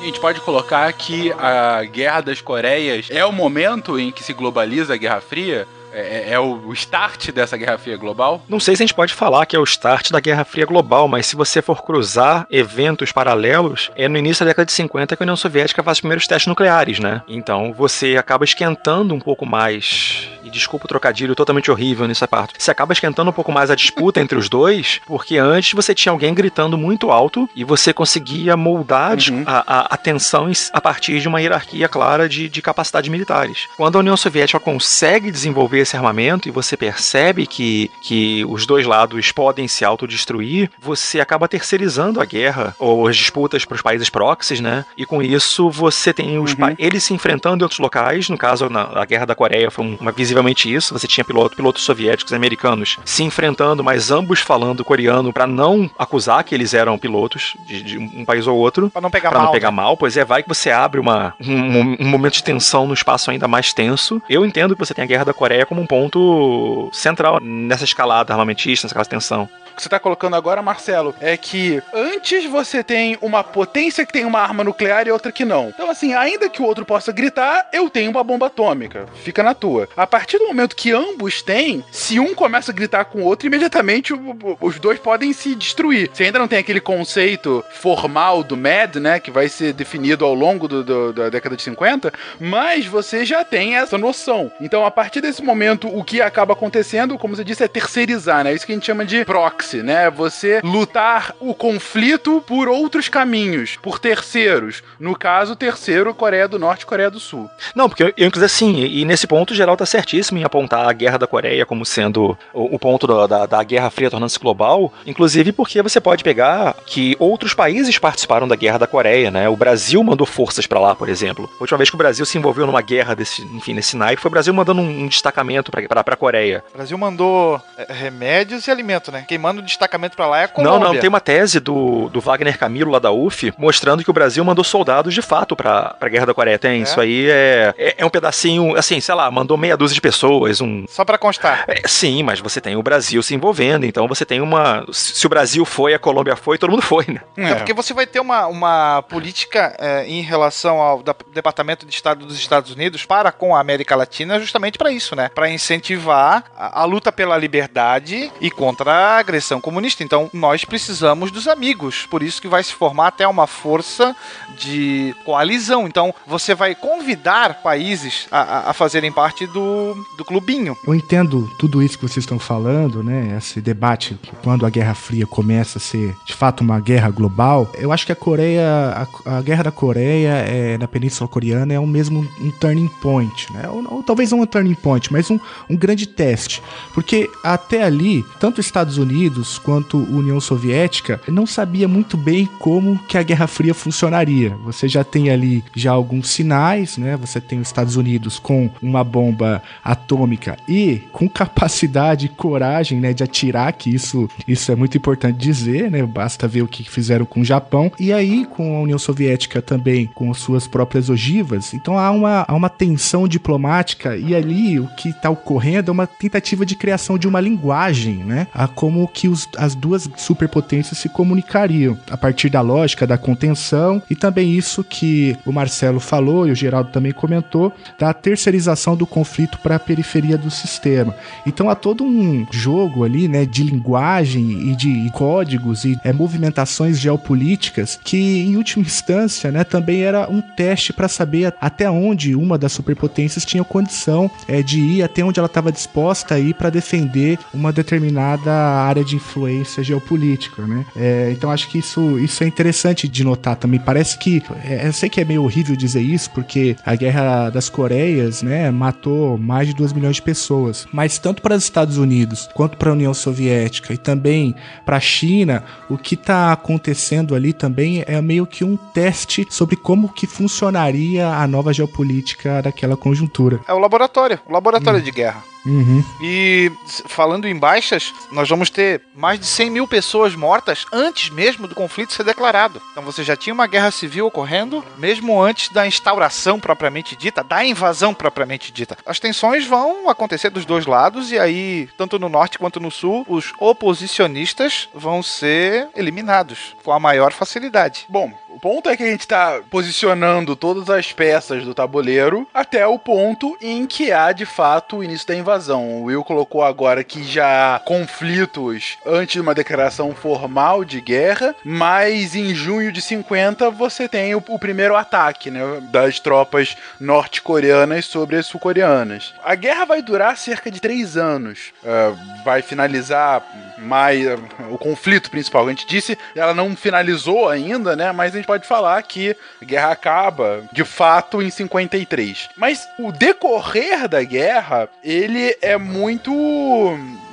A 0.00 0.04
gente 0.04 0.20
pode 0.20 0.40
colocar 0.40 0.92
que 0.92 1.32
a 1.32 1.84
Guerra 1.84 2.22
das 2.22 2.40
Coreias 2.40 3.06
é 3.08 3.24
o 3.24 3.32
momento 3.32 3.98
em 4.00 4.10
que 4.10 4.24
se 4.24 4.32
globaliza 4.32 4.94
a 4.94 4.96
Guerra 4.96 5.20
Fria? 5.20 5.66
É, 5.94 6.32
é 6.32 6.40
o 6.40 6.72
start 6.72 7.30
dessa 7.30 7.56
Guerra 7.56 7.78
Fria 7.78 7.96
global? 7.96 8.42
Não 8.48 8.58
sei 8.60 8.74
se 8.76 8.82
a 8.82 8.86
gente 8.86 8.94
pode 8.94 9.14
falar 9.14 9.46
que 9.46 9.54
é 9.54 9.58
o 9.58 9.64
start 9.64 10.10
da 10.10 10.20
Guerra 10.20 10.44
Fria 10.44 10.66
global, 10.66 11.06
mas 11.08 11.26
se 11.26 11.36
você 11.36 11.62
for 11.62 11.82
cruzar 11.84 12.46
eventos 12.50 13.12
paralelos, 13.12 13.90
é 13.96 14.08
no 14.08 14.18
início 14.18 14.44
da 14.44 14.50
década 14.50 14.66
de 14.66 14.72
50 14.72 15.16
que 15.16 15.22
a 15.22 15.24
União 15.24 15.36
Soviética 15.36 15.82
faz 15.82 15.98
os 15.98 16.00
primeiros 16.00 16.26
testes 16.26 16.46
nucleares, 16.48 16.98
né? 16.98 17.22
Então 17.28 17.72
você 17.72 18.16
acaba 18.16 18.44
esquentando 18.44 19.14
um 19.14 19.20
pouco 19.20 19.46
mais. 19.46 20.28
E 20.42 20.50
desculpa 20.50 20.84
o 20.84 20.88
trocadilho 20.88 21.34
totalmente 21.34 21.70
horrível 21.70 22.06
nessa 22.06 22.28
parte. 22.28 22.54
Você 22.58 22.70
acaba 22.70 22.92
esquentando 22.92 23.30
um 23.30 23.32
pouco 23.32 23.50
mais 23.50 23.70
a 23.70 23.74
disputa 23.74 24.20
entre 24.20 24.36
os 24.36 24.48
dois, 24.48 25.00
porque 25.06 25.38
antes 25.38 25.72
você 25.72 25.94
tinha 25.94 26.12
alguém 26.12 26.34
gritando 26.34 26.76
muito 26.76 27.10
alto 27.10 27.48
e 27.56 27.64
você 27.64 27.92
conseguia 27.92 28.56
moldar 28.56 29.04
Uhum. 29.04 29.44
a, 29.46 29.80
a, 29.80 29.94
a 29.94 29.96
tensão 29.96 30.50
a 30.72 30.80
partir 30.80 31.20
de 31.20 31.28
uma 31.28 31.40
hierarquia 31.40 31.88
clara 31.88 32.28
de, 32.28 32.48
de 32.48 32.62
capacidades 32.62 33.10
militares. 33.10 33.68
Quando 33.76 33.96
a 33.96 34.00
União 34.00 34.16
Soviética 34.16 34.58
consegue 34.58 35.30
desenvolver 35.30 35.83
esse 35.84 35.96
armamento 35.96 36.48
e 36.48 36.50
você 36.52 36.76
percebe 36.76 37.46
que, 37.46 37.90
que 38.00 38.44
os 38.48 38.66
dois 38.66 38.84
lados 38.86 39.30
podem 39.32 39.68
se 39.68 39.84
autodestruir, 39.84 40.70
você 40.80 41.20
acaba 41.20 41.46
terceirizando 41.48 42.20
a 42.20 42.24
guerra 42.24 42.74
ou 42.78 43.06
as 43.06 43.16
disputas 43.16 43.64
para 43.64 43.76
os 43.76 43.82
países 43.82 44.10
proxies, 44.10 44.60
né? 44.60 44.84
E 44.96 45.04
com 45.06 45.22
isso 45.22 45.70
você 45.70 46.12
tem 46.12 46.38
os 46.38 46.52
Uhum. 46.54 46.74
eles 46.78 47.04
se 47.04 47.12
enfrentando 47.14 47.62
em 47.62 47.64
outros 47.64 47.78
locais. 47.80 48.28
No 48.28 48.36
caso, 48.38 48.68
na 48.68 48.82
a 48.94 49.04
Guerra 49.04 49.26
da 49.26 49.34
Coreia 49.34 49.70
foi 49.70 49.84
um- 49.84 49.96
uma, 50.00 50.12
visivelmente 50.12 50.72
isso. 50.72 50.92
Você 50.98 51.06
tinha 51.06 51.24
piloto, 51.24 51.56
pilotos 51.56 51.82
soviéticos 51.82 52.32
e 52.32 52.36
americanos 52.36 52.98
se 53.04 53.22
enfrentando, 53.22 53.82
mas 53.84 54.10
ambos 54.10 54.40
falando 54.40 54.84
coreano 54.84 55.32
para 55.32 55.46
não 55.46 55.90
acusar 55.98 56.42
que 56.44 56.54
eles 56.54 56.74
eram 56.74 56.96
pilotos 56.98 57.56
de, 57.66 57.82
de 57.82 57.98
um 57.98 58.24
país 58.24 58.46
ou 58.46 58.56
outro. 58.58 58.88
Pra 58.90 59.00
não 59.02 59.10
pegar 59.10 59.30
Pra 59.30 59.38
mal. 59.38 59.46
não 59.46 59.52
pegar 59.52 59.70
né? 59.70 59.76
mal, 59.76 59.96
pois 59.96 60.16
é, 60.16 60.24
vai 60.24 60.42
que 60.42 60.48
você 60.48 60.70
abre 60.70 61.00
uma, 61.00 61.34
um, 61.40 61.96
um 62.00 62.06
momento 62.08 62.34
de 62.34 62.44
tensão 62.44 62.86
no 62.86 62.94
espaço 62.94 63.30
ainda 63.30 63.46
mais 63.48 63.72
tenso. 63.72 64.22
Eu 64.28 64.44
entendo 64.46 64.74
que 64.74 64.80
você 64.84 64.94
tem 64.94 65.04
a 65.04 65.06
Guerra 65.06 65.24
da 65.24 65.34
Coreia 65.34 65.66
como 65.74 65.82
um 65.82 65.86
ponto 65.86 66.88
central 66.92 67.40
nessa 67.42 67.84
escalada 67.84 68.32
armamentista, 68.32 68.86
nessa 68.86 69.04
tensão. 69.04 69.48
Que 69.74 69.82
você 69.82 69.88
tá 69.88 69.98
colocando 69.98 70.36
agora, 70.36 70.62
Marcelo, 70.62 71.14
é 71.20 71.36
que 71.36 71.82
antes 71.92 72.44
você 72.46 72.82
tem 72.82 73.18
uma 73.20 73.42
potência 73.42 74.04
que 74.06 74.12
tem 74.12 74.24
uma 74.24 74.40
arma 74.40 74.62
nuclear 74.64 75.06
e 75.06 75.10
outra 75.10 75.32
que 75.32 75.44
não. 75.44 75.68
Então, 75.68 75.90
assim, 75.90 76.14
ainda 76.14 76.48
que 76.48 76.62
o 76.62 76.64
outro 76.64 76.84
possa 76.84 77.12
gritar, 77.12 77.68
eu 77.72 77.90
tenho 77.90 78.10
uma 78.10 78.22
bomba 78.24 78.46
atômica. 78.46 79.06
Fica 79.22 79.42
na 79.42 79.54
tua. 79.54 79.88
A 79.96 80.06
partir 80.06 80.38
do 80.38 80.46
momento 80.46 80.76
que 80.76 80.92
ambos 80.92 81.42
têm, 81.42 81.84
se 81.90 82.20
um 82.20 82.34
começa 82.34 82.70
a 82.70 82.74
gritar 82.74 83.04
com 83.06 83.20
o 83.20 83.24
outro, 83.24 83.46
imediatamente 83.46 84.12
os 84.60 84.78
dois 84.78 84.98
podem 84.98 85.32
se 85.32 85.54
destruir. 85.54 86.10
Você 86.12 86.24
ainda 86.24 86.38
não 86.38 86.48
tem 86.48 86.58
aquele 86.58 86.80
conceito 86.80 87.64
formal 87.70 88.42
do 88.42 88.56
MAD, 88.56 89.00
né? 89.00 89.18
Que 89.20 89.30
vai 89.30 89.48
ser 89.48 89.72
definido 89.72 90.24
ao 90.24 90.34
longo 90.34 90.68
do- 90.68 90.84
do- 90.84 91.12
da 91.12 91.28
década 91.28 91.56
de 91.56 91.62
50, 91.62 92.12
mas 92.40 92.86
você 92.86 93.24
já 93.24 93.44
tem 93.44 93.76
essa 93.76 93.98
noção. 93.98 94.50
Então, 94.60 94.84
a 94.86 94.90
partir 94.90 95.20
desse 95.20 95.42
momento, 95.42 95.88
o 95.88 96.04
que 96.04 96.20
acaba 96.20 96.52
acontecendo, 96.52 97.18
como 97.18 97.34
você 97.36 97.44
disse, 97.44 97.62
é 97.64 97.68
terceirizar, 97.68 98.44
né? 98.44 98.52
Isso 98.54 98.64
que 98.66 98.72
a 98.72 98.74
gente 98.74 98.86
chama 98.86 99.04
de 99.04 99.24
proxy, 99.24 99.63
né? 99.72 100.10
Você 100.10 100.60
lutar 100.62 101.34
o 101.40 101.54
conflito 101.54 102.42
por 102.46 102.68
outros 102.68 103.08
caminhos, 103.08 103.76
por 103.76 103.98
terceiros. 103.98 104.82
No 104.98 105.16
caso, 105.16 105.56
terceiro, 105.56 106.14
Coreia 106.14 106.48
do 106.48 106.58
Norte 106.58 106.82
e 106.82 106.86
Coreia 106.86 107.10
do 107.10 107.20
Sul. 107.20 107.48
Não, 107.74 107.88
porque 107.88 108.02
eu, 108.02 108.26
inclusive 108.26 108.44
assim, 108.44 108.84
e 108.84 109.04
nesse 109.04 109.26
ponto 109.26 109.52
o 109.52 109.56
geral 109.56 109.76
tá 109.76 109.86
certíssimo 109.86 110.38
em 110.38 110.44
apontar 110.44 110.88
a 110.88 110.92
Guerra 110.92 111.18
da 111.18 111.26
Coreia 111.26 111.66
como 111.66 111.84
sendo 111.84 112.36
o, 112.52 112.74
o 112.74 112.78
ponto 112.78 113.06
da, 113.06 113.26
da, 113.26 113.46
da 113.46 113.62
Guerra 113.62 113.90
Fria 113.90 114.10
tornando-se 114.10 114.38
global, 114.38 114.92
inclusive 115.06 115.52
porque 115.52 115.82
você 115.82 116.00
pode 116.00 116.24
pegar 116.24 116.74
que 116.86 117.16
outros 117.18 117.54
países 117.54 117.98
participaram 117.98 118.46
da 118.48 118.56
Guerra 118.56 118.78
da 118.78 118.86
Coreia, 118.86 119.30
né? 119.30 119.48
O 119.48 119.56
Brasil 119.56 120.02
mandou 120.02 120.26
forças 120.26 120.66
pra 120.66 120.80
lá, 120.80 120.94
por 120.94 121.08
exemplo. 121.08 121.50
A 121.58 121.62
última 121.62 121.78
vez 121.78 121.90
que 121.90 121.96
o 121.96 121.98
Brasil 121.98 122.24
se 122.26 122.38
envolveu 122.38 122.66
numa 122.66 122.82
guerra 122.82 123.14
desse, 123.14 123.42
enfim, 123.42 123.74
nesse 123.74 123.96
naipe, 123.96 124.22
foi 124.22 124.28
o 124.28 124.32
Brasil 124.32 124.52
mandando 124.52 124.80
um, 124.80 125.04
um 125.04 125.08
destacamento 125.08 125.70
pra, 125.70 125.82
pra, 125.86 126.04
pra 126.04 126.16
Coreia. 126.16 126.64
O 126.72 126.76
Brasil 126.76 126.96
mandou 126.98 127.60
é, 127.76 127.92
remédios 127.92 128.66
e 128.66 128.70
alimento, 128.70 129.10
né? 129.10 129.24
Quem 129.26 129.38
manda 129.38 129.53
o 129.58 129.62
destacamento 129.62 130.16
pra 130.16 130.26
lá 130.26 130.40
é 130.40 130.44
a 130.44 130.48
Colômbia. 130.48 130.78
Não, 130.78 130.92
não, 130.94 131.00
tem 131.00 131.08
uma 131.08 131.20
tese 131.20 131.60
do, 131.60 132.08
do 132.08 132.20
Wagner 132.20 132.58
Camilo 132.58 132.90
lá 132.90 132.98
da 132.98 133.10
UF 133.10 133.52
mostrando 133.58 134.02
que 134.04 134.10
o 134.10 134.12
Brasil 134.12 134.44
mandou 134.44 134.64
soldados 134.64 135.14
de 135.14 135.22
fato 135.22 135.54
pra, 135.56 135.94
pra 135.98 136.08
Guerra 136.08 136.26
da 136.26 136.34
Coreia. 136.34 136.58
Tem, 136.58 136.82
isso 136.82 137.00
aí 137.00 137.28
é, 137.30 137.74
é, 137.76 137.94
é 137.98 138.04
um 138.06 138.10
pedacinho, 138.10 138.76
assim, 138.76 139.00
sei 139.00 139.14
lá, 139.14 139.30
mandou 139.30 139.56
meia 139.56 139.76
dúzia 139.76 139.94
de 139.94 140.00
pessoas, 140.00 140.60
um. 140.60 140.84
Só 140.88 141.04
pra 141.04 141.18
constar. 141.18 141.64
é, 141.68 141.86
sim, 141.86 142.22
mas 142.22 142.40
você 142.40 142.60
tem 142.60 142.76
o 142.76 142.82
Brasil 142.82 143.22
se 143.22 143.34
envolvendo, 143.34 143.84
então 143.86 144.06
você 144.08 144.24
tem 144.24 144.40
uma. 144.40 144.84
Se 144.92 145.26
o 145.26 145.28
Brasil 145.30 145.64
foi, 145.64 145.94
a 145.94 145.98
Colômbia 145.98 146.36
foi, 146.36 146.58
todo 146.58 146.70
mundo 146.70 146.82
foi, 146.82 147.04
né? 147.08 147.20
É 147.36 147.54
porque 147.54 147.72
você 147.74 147.92
vai 147.94 148.06
ter 148.06 148.20
uma, 148.20 148.46
uma 148.46 149.02
política 149.02 149.74
é, 149.78 150.06
em 150.06 150.20
relação 150.22 150.80
ao 150.80 151.02
da- 151.02 151.14
Departamento 151.32 151.86
de 151.86 151.94
Estado 151.94 152.24
dos 152.24 152.38
Estados 152.38 152.70
Unidos 152.72 153.04
para 153.04 153.30
com 153.32 153.54
a 153.54 153.60
América 153.60 153.94
Latina 153.96 154.38
justamente 154.38 154.78
para 154.78 154.90
isso, 154.90 155.14
né? 155.16 155.30
Para 155.34 155.48
incentivar 155.50 156.44
a, 156.56 156.82
a 156.82 156.84
luta 156.84 157.10
pela 157.12 157.36
liberdade 157.36 158.30
e 158.40 158.50
contra 158.50 158.90
a 158.92 159.18
agressão 159.18 159.43
comunista. 159.60 160.02
Então, 160.02 160.30
nós 160.32 160.64
precisamos 160.64 161.30
dos 161.30 161.46
amigos. 161.48 162.06
Por 162.06 162.22
isso 162.22 162.40
que 162.40 162.48
vai 162.48 162.62
se 162.62 162.72
formar 162.72 163.08
até 163.08 163.26
uma 163.28 163.46
força 163.46 164.14
de 164.58 165.14
coalizão. 165.24 165.86
Então, 165.86 166.14
você 166.26 166.54
vai 166.54 166.74
convidar 166.74 167.62
países 167.62 168.26
a, 168.30 168.70
a- 168.70 168.72
fazerem 168.72 169.10
parte 169.12 169.46
do, 169.46 169.94
do 170.16 170.24
clubinho. 170.24 170.76
Eu 170.86 170.94
entendo 170.94 171.50
tudo 171.58 171.82
isso 171.82 171.98
que 171.98 172.02
vocês 172.06 172.24
estão 172.24 172.38
falando, 172.38 173.02
né? 173.02 173.34
Esse 173.38 173.60
debate 173.60 174.18
quando 174.42 174.64
a 174.66 174.70
Guerra 174.70 174.94
Fria 174.94 175.26
começa 175.26 175.78
a 175.78 175.80
ser 175.80 176.14
de 176.26 176.32
fato 176.34 176.60
uma 176.62 176.80
guerra 176.80 177.10
global. 177.10 177.70
Eu 177.74 177.92
acho 177.92 178.06
que 178.06 178.12
a 178.12 178.16
Coreia, 178.16 179.06
a, 179.26 179.38
a 179.38 179.42
Guerra 179.42 179.64
da 179.64 179.70
Coreia 179.72 180.30
é, 180.46 180.78
na 180.78 180.86
Península 180.88 181.28
Coreana 181.28 181.72
é 181.74 181.80
o 181.80 181.86
mesmo 181.86 182.26
um 182.40 182.50
turning 182.50 182.88
point, 183.00 183.52
né? 183.52 183.68
Ou, 183.68 183.84
ou 183.96 184.02
talvez 184.02 184.30
não 184.30 184.40
um 184.40 184.46
turning 184.46 184.74
point, 184.74 185.12
mas 185.12 185.30
um, 185.30 185.38
um 185.68 185.76
grande 185.76 186.06
teste, 186.06 186.62
porque 186.92 187.28
até 187.42 187.82
ali 187.82 188.24
tanto 188.38 188.60
os 188.60 188.66
Estados 188.66 188.98
Unidos 188.98 189.33
quanto 189.58 189.98
a 189.98 190.16
União 190.16 190.40
Soviética 190.40 191.20
não 191.28 191.46
sabia 191.46 191.88
muito 191.88 192.16
bem 192.16 192.46
como 192.58 192.98
que 192.98 193.18
a 193.18 193.22
Guerra 193.22 193.46
Fria 193.46 193.74
funcionaria. 193.74 194.56
Você 194.64 194.88
já 194.88 195.02
tem 195.02 195.30
ali 195.30 195.64
já 195.74 195.92
alguns 195.92 196.28
sinais, 196.28 196.96
né? 196.96 197.16
Você 197.16 197.40
tem 197.40 197.60
os 197.60 197.68
Estados 197.68 197.96
Unidos 197.96 198.38
com 198.38 198.70
uma 198.82 199.02
bomba 199.02 199.62
atômica 199.82 200.56
e 200.68 201.02
com 201.12 201.28
capacidade 201.28 202.26
e 202.26 202.28
coragem, 202.28 203.00
né, 203.00 203.12
de 203.12 203.22
atirar, 203.22 203.72
que 203.72 203.94
isso, 203.94 204.28
isso 204.46 204.70
é 204.70 204.76
muito 204.76 204.96
importante 204.96 205.38
dizer, 205.38 205.90
né? 205.90 206.02
Basta 206.04 206.46
ver 206.46 206.62
o 206.62 206.68
que 206.68 206.88
fizeram 206.88 207.24
com 207.24 207.40
o 207.40 207.44
Japão 207.44 207.90
e 207.98 208.12
aí 208.12 208.46
com 208.46 208.76
a 208.76 208.80
União 208.80 208.98
Soviética 208.98 209.62
também 209.62 210.10
com 210.14 210.32
suas 210.34 210.66
próprias 210.66 211.08
ogivas. 211.08 211.74
Então 211.74 211.98
há 211.98 212.10
uma, 212.10 212.44
há 212.46 212.54
uma 212.54 212.68
tensão 212.68 213.26
diplomática 213.26 214.16
e 214.16 214.34
ali 214.34 214.78
o 214.78 214.86
que 214.96 215.10
está 215.10 215.30
ocorrendo 215.30 215.90
é 215.90 215.92
uma 215.92 216.06
tentativa 216.06 216.64
de 216.64 216.76
criação 216.76 217.18
de 217.18 217.28
uma 217.28 217.40
linguagem, 217.40 218.16
né? 218.16 218.46
A 218.52 218.66
como 218.66 219.06
que 219.08 219.23
os, 219.28 219.48
as 219.56 219.74
duas 219.74 220.08
superpotências 220.16 220.98
se 220.98 221.08
comunicariam 221.08 221.98
a 222.10 222.16
partir 222.16 222.48
da 222.48 222.60
lógica 222.60 223.06
da 223.06 223.18
contenção 223.18 224.02
e 224.08 224.14
também 224.14 224.52
isso 224.52 224.82
que 224.82 225.36
o 225.44 225.52
Marcelo 225.52 226.00
falou 226.00 226.46
e 226.46 226.50
o 226.50 226.54
Geraldo 226.54 226.90
também 226.90 227.12
comentou 227.12 227.72
da 227.98 228.12
terceirização 228.12 228.96
do 228.96 229.06
conflito 229.06 229.58
para 229.58 229.76
a 229.76 229.80
periferia 229.80 230.36
do 230.36 230.50
sistema. 230.50 231.14
Então 231.46 231.68
há 231.68 231.74
todo 231.74 232.04
um 232.04 232.46
jogo 232.50 233.04
ali, 233.04 233.28
né, 233.28 233.44
de 233.44 233.62
linguagem 233.62 234.70
e 234.70 234.76
de 234.76 235.10
códigos 235.12 235.84
e 235.84 235.98
é, 236.04 236.12
movimentações 236.12 236.98
geopolíticas 236.98 237.98
que, 238.02 238.40
em 238.40 238.56
última 238.56 238.84
instância, 238.84 239.50
né, 239.50 239.64
também 239.64 240.02
era 240.02 240.28
um 240.30 240.40
teste 240.40 240.92
para 240.92 241.08
saber 241.08 241.54
até 241.60 241.90
onde 241.90 242.34
uma 242.34 242.58
das 242.58 242.72
superpotências 242.72 243.44
tinha 243.44 243.64
condição 243.64 244.30
é, 244.48 244.62
de 244.62 244.80
ir, 244.80 245.02
até 245.02 245.24
onde 245.24 245.38
ela 245.38 245.46
estava 245.46 245.72
disposta 245.72 246.34
a 246.34 246.38
ir 246.38 246.54
para 246.54 246.70
defender 246.70 247.38
uma 247.52 247.72
determinada 247.72 248.52
área 248.52 249.04
de 249.04 249.13
de 249.14 249.16
influência 249.16 249.82
geopolítica, 249.82 250.66
né? 250.66 250.84
É, 250.96 251.30
então 251.30 251.50
acho 251.50 251.68
que 251.68 251.78
isso, 251.78 252.18
isso 252.18 252.42
é 252.42 252.46
interessante 252.46 253.08
de 253.08 253.24
notar 253.24 253.56
também. 253.56 253.80
Parece 253.80 254.18
que, 254.18 254.42
é, 254.64 254.86
eu 254.86 254.92
sei 254.92 255.08
que 255.08 255.20
é 255.20 255.24
meio 255.24 255.44
horrível 255.44 255.76
dizer 255.76 256.00
isso, 256.00 256.30
porque 256.30 256.76
a 256.84 256.94
Guerra 256.94 257.50
das 257.50 257.68
Coreias, 257.68 258.42
né, 258.42 258.70
matou 258.70 259.38
mais 259.38 259.68
de 259.68 259.74
2 259.74 259.92
milhões 259.92 260.16
de 260.16 260.22
pessoas, 260.22 260.86
mas 260.92 261.18
tanto 261.18 261.42
para 261.42 261.54
os 261.54 261.62
Estados 261.62 261.98
Unidos 261.98 262.48
quanto 262.54 262.76
para 262.76 262.90
a 262.90 262.92
União 262.92 263.14
Soviética 263.14 263.92
e 263.92 263.98
também 263.98 264.54
para 264.84 264.96
a 264.96 265.00
China, 265.00 265.64
o 265.88 265.96
que 265.96 266.14
está 266.14 266.52
acontecendo 266.52 267.34
ali 267.34 267.52
também 267.52 268.04
é 268.06 268.20
meio 268.20 268.46
que 268.46 268.64
um 268.64 268.76
teste 268.76 269.46
sobre 269.50 269.76
como 269.76 270.12
que 270.12 270.26
funcionaria 270.26 271.28
a 271.28 271.46
nova 271.46 271.72
geopolítica 271.72 272.62
daquela 272.62 272.96
conjuntura. 272.96 273.60
É 273.68 273.72
o 273.72 273.78
laboratório, 273.78 274.40
o 274.46 274.52
laboratório 274.52 275.00
de 275.00 275.10
guerra. 275.10 275.53
Uhum. 275.66 276.04
E 276.20 276.70
falando 277.06 277.46
em 277.46 277.56
baixas, 277.56 278.12
nós 278.30 278.48
vamos 278.48 278.70
ter 278.70 279.02
mais 279.14 279.40
de 279.40 279.46
100 279.46 279.70
mil 279.70 279.88
pessoas 279.88 280.34
mortas 280.34 280.84
antes 280.92 281.30
mesmo 281.30 281.66
do 281.66 281.74
conflito 281.74 282.12
ser 282.12 282.24
declarado. 282.24 282.82
Então 282.92 283.02
você 283.02 283.24
já 283.24 283.36
tinha 283.36 283.54
uma 283.54 283.66
guerra 283.66 283.90
civil 283.90 284.26
ocorrendo, 284.26 284.84
mesmo 284.98 285.40
antes 285.42 285.70
da 285.70 285.86
instauração 285.86 286.60
propriamente 286.60 287.16
dita, 287.16 287.42
da 287.42 287.64
invasão 287.64 288.12
propriamente 288.14 288.72
dita. 288.72 288.96
As 289.06 289.18
tensões 289.18 289.66
vão 289.66 290.08
acontecer 290.08 290.50
dos 290.50 290.64
dois 290.64 290.86
lados, 290.86 291.32
e 291.32 291.38
aí, 291.38 291.88
tanto 291.96 292.18
no 292.18 292.28
norte 292.28 292.58
quanto 292.58 292.80
no 292.80 292.90
sul, 292.90 293.24
os 293.28 293.52
oposicionistas 293.58 294.88
vão 294.94 295.22
ser 295.22 295.88
eliminados 295.94 296.76
com 296.82 296.92
a 296.92 297.00
maior 297.00 297.32
facilidade. 297.32 298.06
Bom, 298.08 298.32
o 298.54 298.60
ponto 298.60 298.88
é 298.88 298.96
que 298.96 299.02
a 299.02 299.10
gente 299.10 299.26
tá 299.26 299.60
posicionando 299.68 300.54
todas 300.54 300.88
as 300.88 301.12
peças 301.12 301.64
do 301.64 301.74
tabuleiro 301.74 302.46
até 302.54 302.86
o 302.86 302.98
ponto 302.98 303.56
em 303.60 303.84
que 303.84 304.12
há 304.12 304.30
de 304.30 304.46
fato 304.46 304.98
o 304.98 305.04
início 305.04 305.26
da 305.26 305.34
invasão. 305.34 305.88
O 305.88 306.04
Will 306.04 306.22
colocou 306.22 306.62
agora 306.62 307.02
que 307.02 307.24
já 307.24 307.74
há 307.74 307.78
conflitos 307.80 308.96
antes 309.04 309.32
de 309.32 309.40
uma 309.40 309.54
declaração 309.54 310.14
formal 310.14 310.84
de 310.84 311.00
guerra, 311.00 311.54
mas 311.64 312.36
em 312.36 312.54
junho 312.54 312.92
de 312.92 313.02
50 313.02 313.70
você 313.70 314.08
tem 314.08 314.36
o, 314.36 314.42
o 314.48 314.58
primeiro 314.58 314.94
ataque 314.94 315.50
né, 315.50 315.60
das 315.90 316.20
tropas 316.20 316.76
norte-coreanas 317.00 318.04
sobre 318.06 318.36
as 318.36 318.46
sul-coreanas. 318.46 319.34
A 319.42 319.56
guerra 319.56 319.84
vai 319.84 320.00
durar 320.00 320.36
cerca 320.36 320.70
de 320.70 320.80
três 320.80 321.16
anos. 321.16 321.72
Ah, 321.84 322.12
vai 322.44 322.62
finalizar 322.62 323.42
mais 323.84 324.24
o 324.70 324.78
conflito 324.78 325.30
principal. 325.30 325.66
A 325.66 325.70
gente 325.70 325.86
disse, 325.86 326.18
ela 326.34 326.54
não 326.54 326.74
finalizou 326.76 327.48
ainda, 327.48 327.94
né? 327.94 328.12
Mas 328.12 328.32
a 328.32 328.36
gente 328.36 328.46
pode 328.46 328.66
falar 328.66 329.02
que 329.02 329.36
a 329.60 329.64
guerra 329.64 329.90
acaba 329.92 330.64
de 330.72 330.84
fato 330.84 331.42
em 331.42 331.50
53. 331.50 332.50
Mas 332.56 332.86
o 332.98 333.12
decorrer 333.12 334.08
da 334.08 334.22
guerra, 334.22 334.88
ele 335.02 335.56
é 335.60 335.76
muito. 335.76 336.32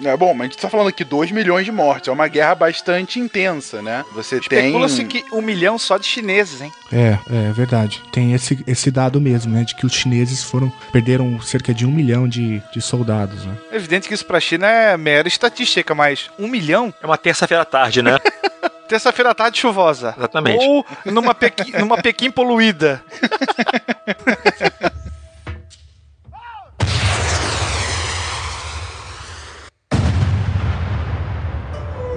É, 0.04 0.16
bom, 0.18 0.34
mas 0.34 0.48
a 0.48 0.52
gente 0.52 0.62
tá 0.62 0.70
falando 0.70 0.90
aqui 0.90 1.04
2 1.04 1.32
milhões 1.32 1.66
de 1.66 1.72
mortes. 1.72 2.08
É 2.08 2.12
uma 2.12 2.28
guerra 2.28 2.56
bastante 2.56 3.20
intensa, 3.20 3.82
né? 3.82 4.04
Você 4.14 4.40
tem. 4.40 4.60
Especula-se 4.60 5.06
que 5.06 5.24
um 5.32 5.42
milhão 5.42 5.78
só 5.78 5.98
de 5.98 6.06
chineses, 6.06 6.62
hein? 6.62 6.72
É, 6.92 7.18
é 7.30 7.52
verdade. 7.52 8.02
Tem 8.12 8.34
esse, 8.34 8.64
esse 8.68 8.92
dado 8.92 9.22
mesmo, 9.22 9.54
né? 9.54 9.64
De 9.64 9.76
que 9.76 9.86
os 9.86 9.94
chineses 9.94 10.44
foram 10.44 10.72
perderam 10.92 11.40
cerca 11.42 11.74
de 11.74 11.86
um 11.86 11.92
milhão 11.92 12.28
de, 12.28 12.62
de 12.72 12.82
soldados, 12.82 13.46
né? 13.46 13.56
É 13.72 13.76
evidente 13.76 14.08
que 14.08 14.14
isso 14.14 14.26
pra 14.26 14.40
China 14.40 14.68
é 14.68 14.98
mera 14.98 15.28
estatística, 15.28 15.94
mas 15.94 16.30
um 16.41 16.47
milhão, 16.47 16.93
É 17.01 17.06
uma 17.06 17.17
terça-feira 17.17 17.62
à 17.63 17.65
tarde, 17.65 18.01
né? 18.01 18.17
terça-feira 18.88 19.32
à 19.32 19.34
tarde 19.34 19.60
chuvosa. 19.60 20.13
Exatamente. 20.17 20.65
Ou 20.65 20.86
numa 21.06 21.34
Pequim, 21.34 21.71
numa 21.77 22.01
Pequim 22.01 22.30
poluída. 22.32 23.01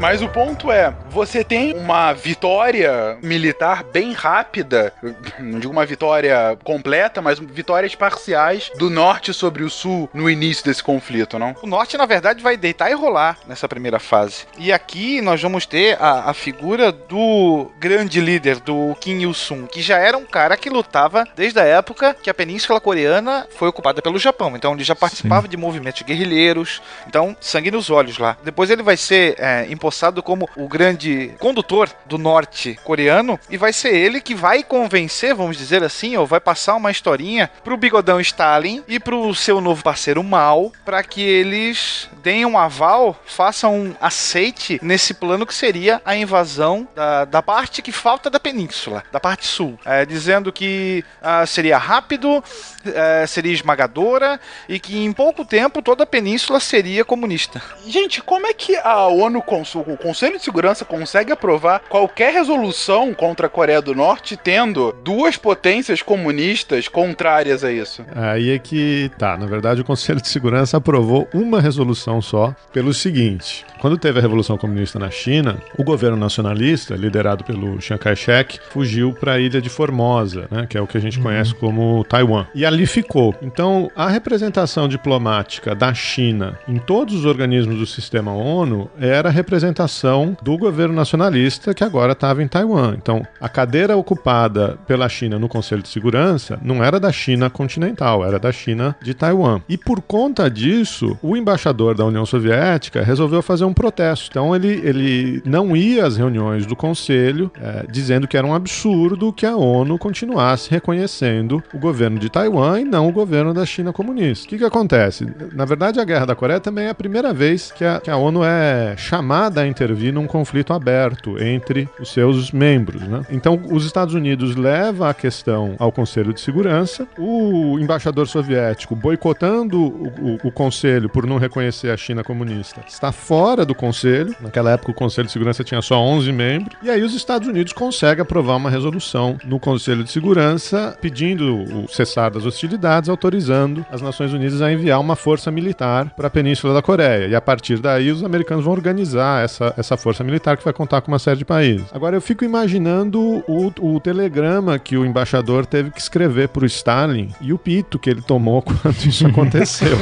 Mas 0.04 0.20
o 0.20 0.28
ponto 0.28 0.70
é, 0.70 0.94
você 1.08 1.42
tem 1.42 1.72
uma 1.72 2.12
vitória 2.12 3.16
militar 3.22 3.82
bem 3.84 4.12
rápida, 4.12 4.92
não 5.38 5.58
digo 5.58 5.72
uma 5.72 5.86
vitória 5.86 6.58
completa, 6.62 7.22
mas 7.22 7.38
vitórias 7.38 7.94
parciais 7.94 8.70
do 8.76 8.90
norte 8.90 9.32
sobre 9.32 9.62
o 9.62 9.70
sul 9.70 10.10
no 10.12 10.28
início 10.28 10.62
desse 10.62 10.82
conflito, 10.82 11.38
não? 11.38 11.56
O 11.62 11.66
norte, 11.66 11.96
na 11.96 12.04
verdade, 12.04 12.42
vai 12.42 12.54
deitar 12.54 12.90
e 12.90 12.94
rolar 12.94 13.38
nessa 13.48 13.66
primeira 13.66 13.98
fase. 13.98 14.44
E 14.58 14.70
aqui 14.70 15.22
nós 15.22 15.40
vamos 15.40 15.64
ter 15.64 15.96
a, 15.98 16.28
a 16.28 16.34
figura 16.34 16.92
do 16.92 17.72
grande 17.78 18.20
líder, 18.20 18.60
do 18.60 18.94
Kim 19.00 19.22
Il-sung, 19.22 19.66
que 19.68 19.80
já 19.80 19.96
era 19.96 20.18
um 20.18 20.26
cara 20.26 20.54
que 20.58 20.68
lutava 20.68 21.24
desde 21.34 21.60
a 21.60 21.64
época 21.64 22.14
que 22.22 22.28
a 22.28 22.34
Península 22.34 22.78
Coreana 22.78 23.46
foi 23.56 23.68
ocupada 23.68 24.02
pelo 24.02 24.18
Japão. 24.18 24.54
Então 24.54 24.74
ele 24.74 24.84
já 24.84 24.94
participava 24.94 25.48
de 25.48 25.56
movimentos 25.56 26.02
guerrilheiros. 26.02 26.82
Então, 27.06 27.34
sangue 27.40 27.70
nos 27.70 27.88
olhos 27.88 28.18
lá. 28.18 28.36
Depois 28.44 28.68
ele 28.68 28.82
vai 28.82 28.98
ser 28.98 29.36
é, 29.38 29.66
empossado 29.94 30.22
como 30.22 30.48
o 30.56 30.66
grande 30.66 31.32
condutor 31.38 31.88
do 32.06 32.18
norte 32.18 32.78
coreano. 32.82 33.38
E 33.48 33.56
vai 33.56 33.72
ser 33.72 33.94
ele 33.94 34.20
que 34.20 34.34
vai 34.34 34.64
convencer, 34.64 35.34
vamos 35.34 35.56
dizer 35.56 35.84
assim, 35.84 36.16
ou 36.16 36.26
vai 36.26 36.40
passar 36.40 36.74
uma 36.74 36.90
historinha 36.90 37.48
pro 37.62 37.76
bigodão 37.76 38.20
Stalin 38.20 38.82
e 38.88 38.98
pro 38.98 39.32
seu 39.34 39.60
novo 39.60 39.84
parceiro 39.84 40.22
Mao, 40.24 40.72
para 40.84 41.02
que 41.04 41.22
eles 41.22 42.08
deem 42.22 42.44
um 42.44 42.58
aval, 42.58 43.16
façam 43.24 43.74
um 43.74 43.94
aceite 44.00 44.80
nesse 44.82 45.14
plano 45.14 45.46
que 45.46 45.54
seria 45.54 46.02
a 46.04 46.16
invasão 46.16 46.88
da, 46.94 47.24
da 47.24 47.42
parte 47.42 47.80
que 47.80 47.92
falta 47.92 48.28
da 48.28 48.40
península, 48.40 49.04
da 49.12 49.20
parte 49.20 49.46
sul. 49.46 49.78
É, 49.84 50.04
dizendo 50.04 50.52
que 50.52 51.04
ah, 51.22 51.46
seria 51.46 51.78
rápido, 51.78 52.42
é, 52.86 53.26
seria 53.26 53.52
esmagadora 53.52 54.40
e 54.68 54.80
que 54.80 55.04
em 55.04 55.12
pouco 55.12 55.44
tempo 55.44 55.80
toda 55.80 56.02
a 56.02 56.06
península 56.06 56.58
seria 56.58 57.04
comunista. 57.04 57.62
Gente, 57.86 58.20
como 58.22 58.46
é 58.46 58.52
que 58.52 58.74
a 58.76 59.06
ONU, 59.06 59.40
cons- 59.42 59.74
o 59.92 59.96
Conselho 59.96 60.38
de 60.38 60.44
Segurança, 60.44 60.84
consegue 60.84 61.32
aprovar 61.32 61.82
qualquer 61.88 62.32
resolução 62.32 63.12
contra 63.14 63.46
a 63.46 63.50
Coreia 63.50 63.82
do 63.82 63.94
Norte 63.94 64.36
tendo 64.36 64.94
duas 65.02 65.36
potências 65.36 66.02
comunistas 66.02 66.88
contrárias 66.88 67.64
a 67.64 67.72
isso? 67.72 68.04
Aí 68.14 68.50
é 68.50 68.58
que 68.58 69.10
tá. 69.18 69.36
Na 69.36 69.46
verdade, 69.46 69.80
o 69.80 69.84
Conselho 69.84 70.20
de 70.20 70.28
Segurança 70.28 70.76
aprovou 70.76 71.28
uma 71.32 71.60
resolução 71.60 72.20
só 72.20 72.54
pelo 72.72 72.92
seguinte: 72.92 73.64
quando 73.80 73.98
teve 73.98 74.18
a 74.18 74.22
Revolução 74.22 74.56
Comunista 74.56 74.98
na 74.98 75.10
China, 75.10 75.58
o 75.78 75.84
governo 75.84 76.16
nacionalista, 76.16 76.94
liderado 76.94 77.44
pelo 77.44 77.80
Chiang 77.80 78.02
Kai-shek, 78.02 78.58
fugiu 78.70 79.12
para 79.12 79.34
a 79.34 79.40
ilha 79.40 79.60
de 79.60 79.68
Formosa, 79.68 80.46
né, 80.50 80.66
que 80.68 80.78
é 80.78 80.80
o 80.80 80.86
que 80.86 80.96
a 80.96 81.00
gente 81.00 81.18
conhece 81.20 81.54
como 81.54 82.04
Taiwan. 82.04 82.46
E 82.54 82.64
ali 82.64 82.86
ficou. 82.86 83.34
Então, 83.42 83.90
a 83.94 84.08
representação 84.08 84.88
diplomática 84.88 85.74
da 85.74 85.92
China 85.92 86.58
em 86.66 86.78
todos 86.78 87.14
os 87.14 87.24
organismos 87.24 87.76
do 87.76 87.86
sistema 87.86 88.32
ONU 88.32 88.90
era 88.98 89.28
a 89.28 89.32
representação 89.74 90.36
do 90.40 90.56
governo 90.56 90.94
nacionalista 90.94 91.74
que 91.74 91.82
agora 91.82 92.12
estava 92.12 92.42
em 92.42 92.48
Taiwan. 92.48 92.94
Então, 92.96 93.26
a 93.40 93.48
cadeira 93.48 93.96
ocupada 93.96 94.78
pela 94.86 95.08
China 95.08 95.38
no 95.38 95.48
Conselho 95.48 95.82
de 95.82 95.88
Segurança 95.88 96.58
não 96.62 96.82
era 96.82 97.00
da 97.00 97.10
China 97.10 97.50
continental, 97.50 98.24
era 98.24 98.38
da 98.38 98.52
China 98.52 98.96
de 99.02 99.12
Taiwan. 99.12 99.60
E 99.68 99.76
por 99.76 100.00
conta 100.00 100.48
disso, 100.48 101.18
o 101.20 101.36
embaixador 101.36 101.96
da 101.96 102.04
União 102.04 102.24
Soviética 102.24 103.02
resolveu 103.02 103.42
fazer 103.42 103.64
um 103.64 103.74
protesto. 103.74 104.28
Então, 104.30 104.54
ele, 104.54 104.80
ele 104.84 105.42
não 105.44 105.76
ia 105.76 106.06
às 106.06 106.16
reuniões 106.16 106.66
do 106.66 106.76
Conselho, 106.76 107.50
eh, 107.60 107.84
dizendo 107.90 108.28
que 108.28 108.36
era 108.36 108.46
um 108.46 108.54
absurdo 108.54 109.32
que 109.32 109.46
a 109.46 109.56
ONU 109.56 109.98
continuasse 109.98 110.70
reconhecendo 110.70 111.62
o 111.72 111.78
governo 111.78 112.18
de 112.18 112.30
Taiwan 112.30 112.80
e 112.80 112.84
não 112.84 113.08
o 113.08 113.12
governo 113.12 113.52
da 113.52 113.66
China 113.66 113.92
comunista. 113.92 114.46
O 114.46 114.48
que, 114.48 114.58
que 114.58 114.64
acontece? 114.64 115.26
Na 115.52 115.64
verdade, 115.64 116.00
a 116.00 116.04
Guerra 116.04 116.26
da 116.26 116.34
Coreia 116.34 116.60
também 116.60 116.86
é 116.86 116.90
a 116.90 116.94
primeira 116.94 117.32
vez 117.32 117.72
que 117.72 117.84
a, 117.84 118.00
que 118.00 118.10
a 118.10 118.16
ONU 118.16 118.44
é 118.44 118.94
chamada 118.96 119.53
a 119.60 119.66
intervir 119.66 120.12
num 120.12 120.26
conflito 120.26 120.72
aberto 120.72 121.40
entre 121.42 121.88
os 122.00 122.12
seus 122.12 122.50
membros. 122.52 123.02
Né? 123.02 123.22
Então, 123.30 123.60
os 123.70 123.84
Estados 123.84 124.14
Unidos 124.14 124.56
levam 124.56 125.06
a 125.06 125.14
questão 125.14 125.74
ao 125.78 125.90
Conselho 125.92 126.32
de 126.32 126.40
Segurança, 126.40 127.06
o 127.18 127.78
embaixador 127.78 128.26
soviético 128.26 128.94
boicotando 128.94 129.80
o, 129.80 130.06
o- 130.06 130.38
o 130.48 130.52
Conselho 130.52 131.08
por 131.08 131.26
não 131.26 131.36
reconhecer 131.38 131.90
a 131.90 131.96
China 131.96 132.22
comunista 132.24 132.80
está 132.88 133.12
fora 133.12 133.64
do 133.64 133.74
Conselho. 133.74 134.34
Naquela 134.40 134.72
época, 134.72 134.90
o 134.90 134.94
Conselho 134.94 135.26
de 135.26 135.32
Segurança 135.32 135.64
tinha 135.64 135.80
só 135.82 135.98
11 136.00 136.32
membros. 136.32 136.76
E 136.82 136.90
aí, 136.90 137.02
os 137.02 137.14
Estados 137.14 137.48
Unidos 137.48 137.72
conseguem 137.72 138.22
aprovar 138.22 138.56
uma 138.56 138.70
resolução 138.70 139.36
no 139.44 139.58
Conselho 139.58 140.04
de 140.04 140.10
Segurança 140.10 140.96
pedindo 141.00 141.56
o 141.56 141.88
cessar 141.88 142.30
das 142.30 142.44
hostilidades, 142.46 143.08
autorizando 143.08 143.84
as 143.90 144.00
Nações 144.02 144.32
Unidas 144.32 144.62
a 144.62 144.72
enviar 144.72 145.00
uma 145.00 145.16
força 145.16 145.50
militar 145.50 146.10
para 146.16 146.26
a 146.28 146.30
Península 146.30 146.74
da 146.74 146.82
Coreia. 146.82 147.26
E 147.28 147.34
a 147.34 147.40
partir 147.40 147.78
daí, 147.78 148.10
os 148.10 148.22
americanos 148.24 148.64
vão 148.64 148.72
organizar 148.72 149.43
essa, 149.44 149.74
essa 149.76 149.96
força 149.96 150.24
militar 150.24 150.56
que 150.56 150.64
vai 150.64 150.72
contar 150.72 151.00
com 151.00 151.12
uma 151.12 151.18
série 151.18 151.38
de 151.38 151.44
países. 151.44 151.86
Agora, 151.92 152.16
eu 152.16 152.20
fico 152.20 152.44
imaginando 152.44 153.44
o, 153.46 153.72
o 153.80 154.00
telegrama 154.00 154.78
que 154.78 154.96
o 154.96 155.04
embaixador 155.04 155.66
teve 155.66 155.90
que 155.90 156.00
escrever 156.00 156.48
para 156.48 156.64
o 156.64 156.66
Stalin 156.66 157.30
e 157.40 157.52
o 157.52 157.58
pito 157.58 157.98
que 157.98 158.10
ele 158.10 158.22
tomou 158.22 158.62
quando 158.62 158.96
isso 159.06 159.26
aconteceu. 159.26 159.96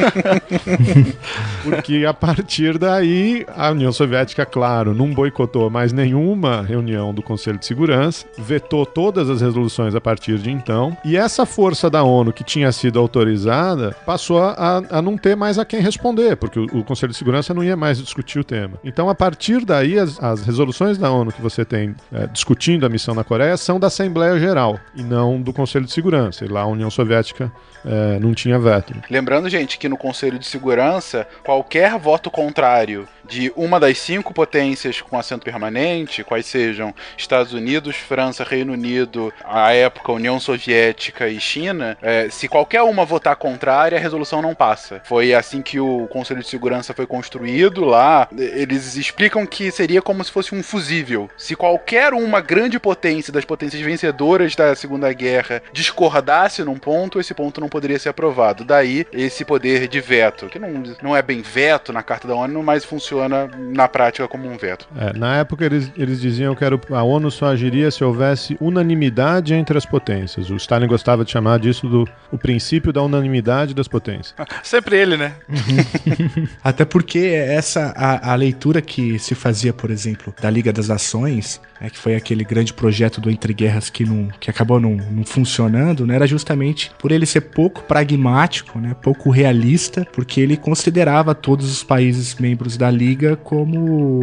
Porque 1.63 2.05
a 2.07 2.15
partir 2.15 2.79
daí, 2.79 3.45
a 3.55 3.71
União 3.71 3.93
Soviética, 3.93 4.47
claro, 4.47 4.95
não 4.95 5.13
boicotou 5.13 5.69
mais 5.71 5.93
nenhuma 5.93 6.63
reunião 6.63 7.13
do 7.13 7.23
Conselho 7.23 7.59
de 7.59 7.67
Segurança, 7.67 8.27
vetou 8.39 8.87
todas 8.87 9.29
as 9.29 9.41
resoluções 9.41 9.95
a 9.95 10.01
partir 10.01 10.39
de 10.39 10.51
então, 10.51 10.97
e 11.05 11.17
essa 11.17 11.47
força 11.47 11.89
da 11.89 12.03
ONU 12.03 12.33
que 12.33 12.45
tinha 12.45 12.71
sido 12.73 12.99
autorizada 12.99 13.95
passou 14.07 14.39
a, 14.39 14.83
a 14.91 15.03
não 15.03 15.17
ter 15.17 15.37
mais 15.37 15.59
a 15.59 15.65
quem 15.65 15.81
responder, 15.81 16.37
porque 16.37 16.59
o, 16.59 16.65
o 16.81 16.85
Conselho 16.85 17.13
de 17.13 17.19
Segurança 17.19 17.55
não 17.55 17.65
ia 17.65 17.77
mais 17.77 17.99
discutir 17.99 18.39
o 18.39 18.45
tema. 18.45 18.75
Então, 18.85 19.09
a 19.09 19.15
partir 19.15 19.32
partir 19.33 19.65
daí, 19.65 19.99
as, 19.99 20.23
as 20.23 20.43
resoluções 20.43 20.99
da 20.99 21.11
ONU 21.11 21.33
que 21.33 21.41
você 21.41 21.65
tem 21.65 21.95
é, 22.13 22.27
discutindo 22.27 22.85
a 22.85 22.89
missão 22.89 23.15
na 23.15 23.25
Coreia 23.25 23.57
são 23.57 23.81
da 23.81 23.87
Assembleia 23.87 24.39
Geral 24.39 24.79
e 24.95 25.03
não 25.03 25.41
do 25.41 25.55
Conselho 25.55 25.87
de 25.87 25.93
Segurança. 25.93 26.45
E 26.45 26.49
lá 26.49 26.61
a 26.61 26.67
União 26.67 26.91
Soviética 26.91 27.51
é, 27.85 28.19
não 28.19 28.35
tinha 28.35 28.59
veto. 28.59 28.95
Lembrando, 29.11 29.49
gente, 29.49 29.79
que 29.79 29.89
no 29.89 29.97
Conselho 29.97 30.39
de 30.39 30.47
Segurança, 30.47 31.27
qualquer 31.43 31.99
voto 31.99 32.31
contrário 32.31 33.09
de 33.25 33.53
uma 33.57 33.79
das 33.79 33.99
cinco 33.99 34.35
potências 34.35 35.01
com 35.01 35.19
assento 35.19 35.45
permanente, 35.45 36.25
quais 36.25 36.47
sejam 36.47 36.95
Estados 37.17 37.53
Unidos, 37.53 37.97
França, 37.97 38.45
Reino 38.45 38.73
Unido, 38.73 39.33
à 39.45 39.73
época 39.73 40.13
União 40.13 40.39
Soviética 40.39 41.29
e 41.29 41.41
China, 41.41 41.97
é, 42.03 42.29
se 42.29 42.49
qualquer 42.49 42.83
uma 42.83 43.05
votar 43.05 43.37
contrária, 43.37 43.97
a 43.97 44.01
resolução 44.01 44.43
não 44.43 44.55
passa. 44.55 45.01
Foi 45.05 45.33
assim 45.33 45.63
que 45.63 45.79
o 45.81 46.07
Conselho 46.09 46.41
de 46.41 46.49
Segurança 46.49 46.93
foi 46.93 47.07
construído 47.07 47.85
lá. 47.85 48.29
Eles 48.37 48.97
explicam 48.97 49.47
que 49.47 49.71
seria 49.71 50.03
como 50.03 50.23
se 50.25 50.31
fosse 50.31 50.55
um 50.55 50.63
fusível. 50.63 51.31
Se 51.37 51.55
qualquer 51.57 52.13
uma 52.13 52.41
grande 52.41 52.79
potência 52.79 53.33
das 53.33 53.45
potências 53.45 53.81
vencedoras 53.83 54.55
da 54.55 54.75
Segunda 54.75 55.13
Guerra 55.13 55.63
discordasse 55.73 56.63
num 56.65 56.77
ponto, 56.77 57.21
esse 57.21 57.35
ponto 57.35 57.61
não 57.61 57.69
poderia 57.73 57.99
ser 57.99 58.11
aprovado. 58.11 58.65
Daí 58.65 59.07
esse 59.13 59.45
poder 59.45 59.89
de 59.89 60.01
veto, 60.01 60.47
que 60.47 60.59
não, 60.59 60.83
não 61.03 61.17
é 61.17 61.23
bem 61.23 61.41
veto 61.43 61.93
na 61.93 62.03
Carta 62.03 62.29
da 62.29 62.35
ONU, 62.37 62.63
mas 62.63 62.85
funciona 62.85 63.49
na 63.59 63.89
prática 63.89 64.29
como 64.29 64.47
um 64.49 64.57
veto. 64.57 64.87
É, 64.97 65.13
na 65.19 65.37
época 65.39 65.65
eles, 65.65 65.91
eles 65.97 66.21
diziam 66.21 66.55
que 66.55 66.65
era 66.65 66.77
o- 66.77 66.95
a 66.95 67.03
ONU 67.03 67.31
só 67.31 67.47
agiria 67.47 67.91
se 67.91 68.05
houvesse 68.05 68.57
unanimidade 68.61 69.55
entre 69.55 69.77
as 69.79 69.87
potências. 69.87 70.51
O 70.51 70.57
Stalin 70.57 70.87
gostava 70.87 71.25
de 71.25 71.31
chamar 71.31 71.59
disso 71.59 71.89
do 71.89 72.07
o 72.31 72.37
princípio 72.39 72.93
da 72.93 73.03
unanimidade 73.03 73.75
das 73.75 73.89
potências. 73.89 74.35
Sempre 74.63 74.97
ele, 74.99 75.17
né? 75.17 75.35
Até 76.63 76.85
porque 76.85 77.19
essa 77.19 77.93
a, 77.97 78.33
a 78.33 78.35
leitura 78.35 78.81
que 78.83 79.19
se 79.19 79.35
fazia, 79.35 79.73
por 79.73 79.91
exemplo, 79.91 80.35
da 80.41 80.51
Liga 80.51 80.73
das 80.73 80.89
Nações, 80.89 81.61
né, 81.81 81.89
que 81.91 81.99
foi 81.99 82.15
aquele 82.15 82.45
grande 82.45 82.73
projeto 82.73 83.21
do 83.21 83.31
Entre 83.31 83.53
Guerras 83.55 83.89
que, 83.91 84.05
não, 84.05 84.29
que 84.41 84.51
acabou 84.51 84.79
não, 84.81 84.93
não 85.11 85.25
funcionando, 85.25 86.07
né, 86.07 86.15
era 86.15 86.27
justamente 86.27 86.91
por 86.99 87.11
ele 87.13 87.27
ser 87.27 87.41
pouco 87.43 87.62
pragmático, 87.71 88.79
né, 88.79 88.95
pouco 89.01 89.31
realista, 89.31 90.07
porque 90.13 90.41
ele 90.41 90.57
considerava 90.57 91.35
todos 91.35 91.71
os 91.71 91.83
países 91.83 92.35
membros 92.35 92.77
da 92.77 92.91
Liga 92.91 93.37
como 93.37 94.21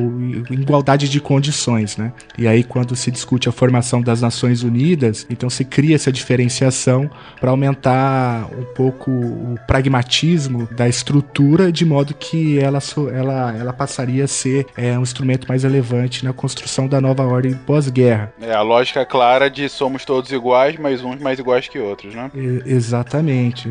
igualdade 0.52 1.08
de 1.10 1.20
condições. 1.20 1.98
Né? 1.98 2.12
E 2.38 2.48
aí, 2.48 2.64
quando 2.64 2.96
se 2.96 3.12
discute 3.12 3.48
a 3.48 3.52
formação 3.52 4.02
das 4.02 4.22
Nações 4.22 4.64
Unidas, 4.64 5.26
então 5.30 5.50
se 5.50 5.64
cria 5.64 5.96
essa 5.96 6.12
diferenciação 6.12 7.10
para 7.40 7.52
aumentar 7.52 8.48
um 8.58 8.66
pouco 8.76 9.12
o 9.12 9.56
pragmatismo 9.68 10.68
da 10.72 10.88
estrutura, 10.88 11.72
de 11.72 11.86
modo 11.86 12.14
que 12.14 12.60
ela, 12.60 12.80
ela, 13.14 13.56
ela 13.58 13.74
passaria 13.74 14.26
a 14.26 14.28
ser 14.28 14.66
é, 14.76 14.98
um 14.98 15.04
instrumento 15.04 15.48
mais 15.48 15.64
relevante 15.64 16.24
na 16.24 16.34
construção 16.34 16.88
da 16.88 17.00
nova 17.00 17.24
ordem 17.24 17.54
pós-guerra. 17.54 18.34
É 18.42 18.54
a 18.54 18.62
lógica 18.62 19.06
clara 19.06 19.50
de 19.50 19.70
somos 19.70 20.06
todos 20.06 20.32
iguais, 20.32 20.78
mas 20.78 21.04
uns 21.04 21.20
mais 21.20 21.40
iguais 21.40 21.68
que 21.68 21.80
outros, 21.80 22.14
né? 22.14 22.32
E- 22.36 22.64
Exatamente. 22.66 23.29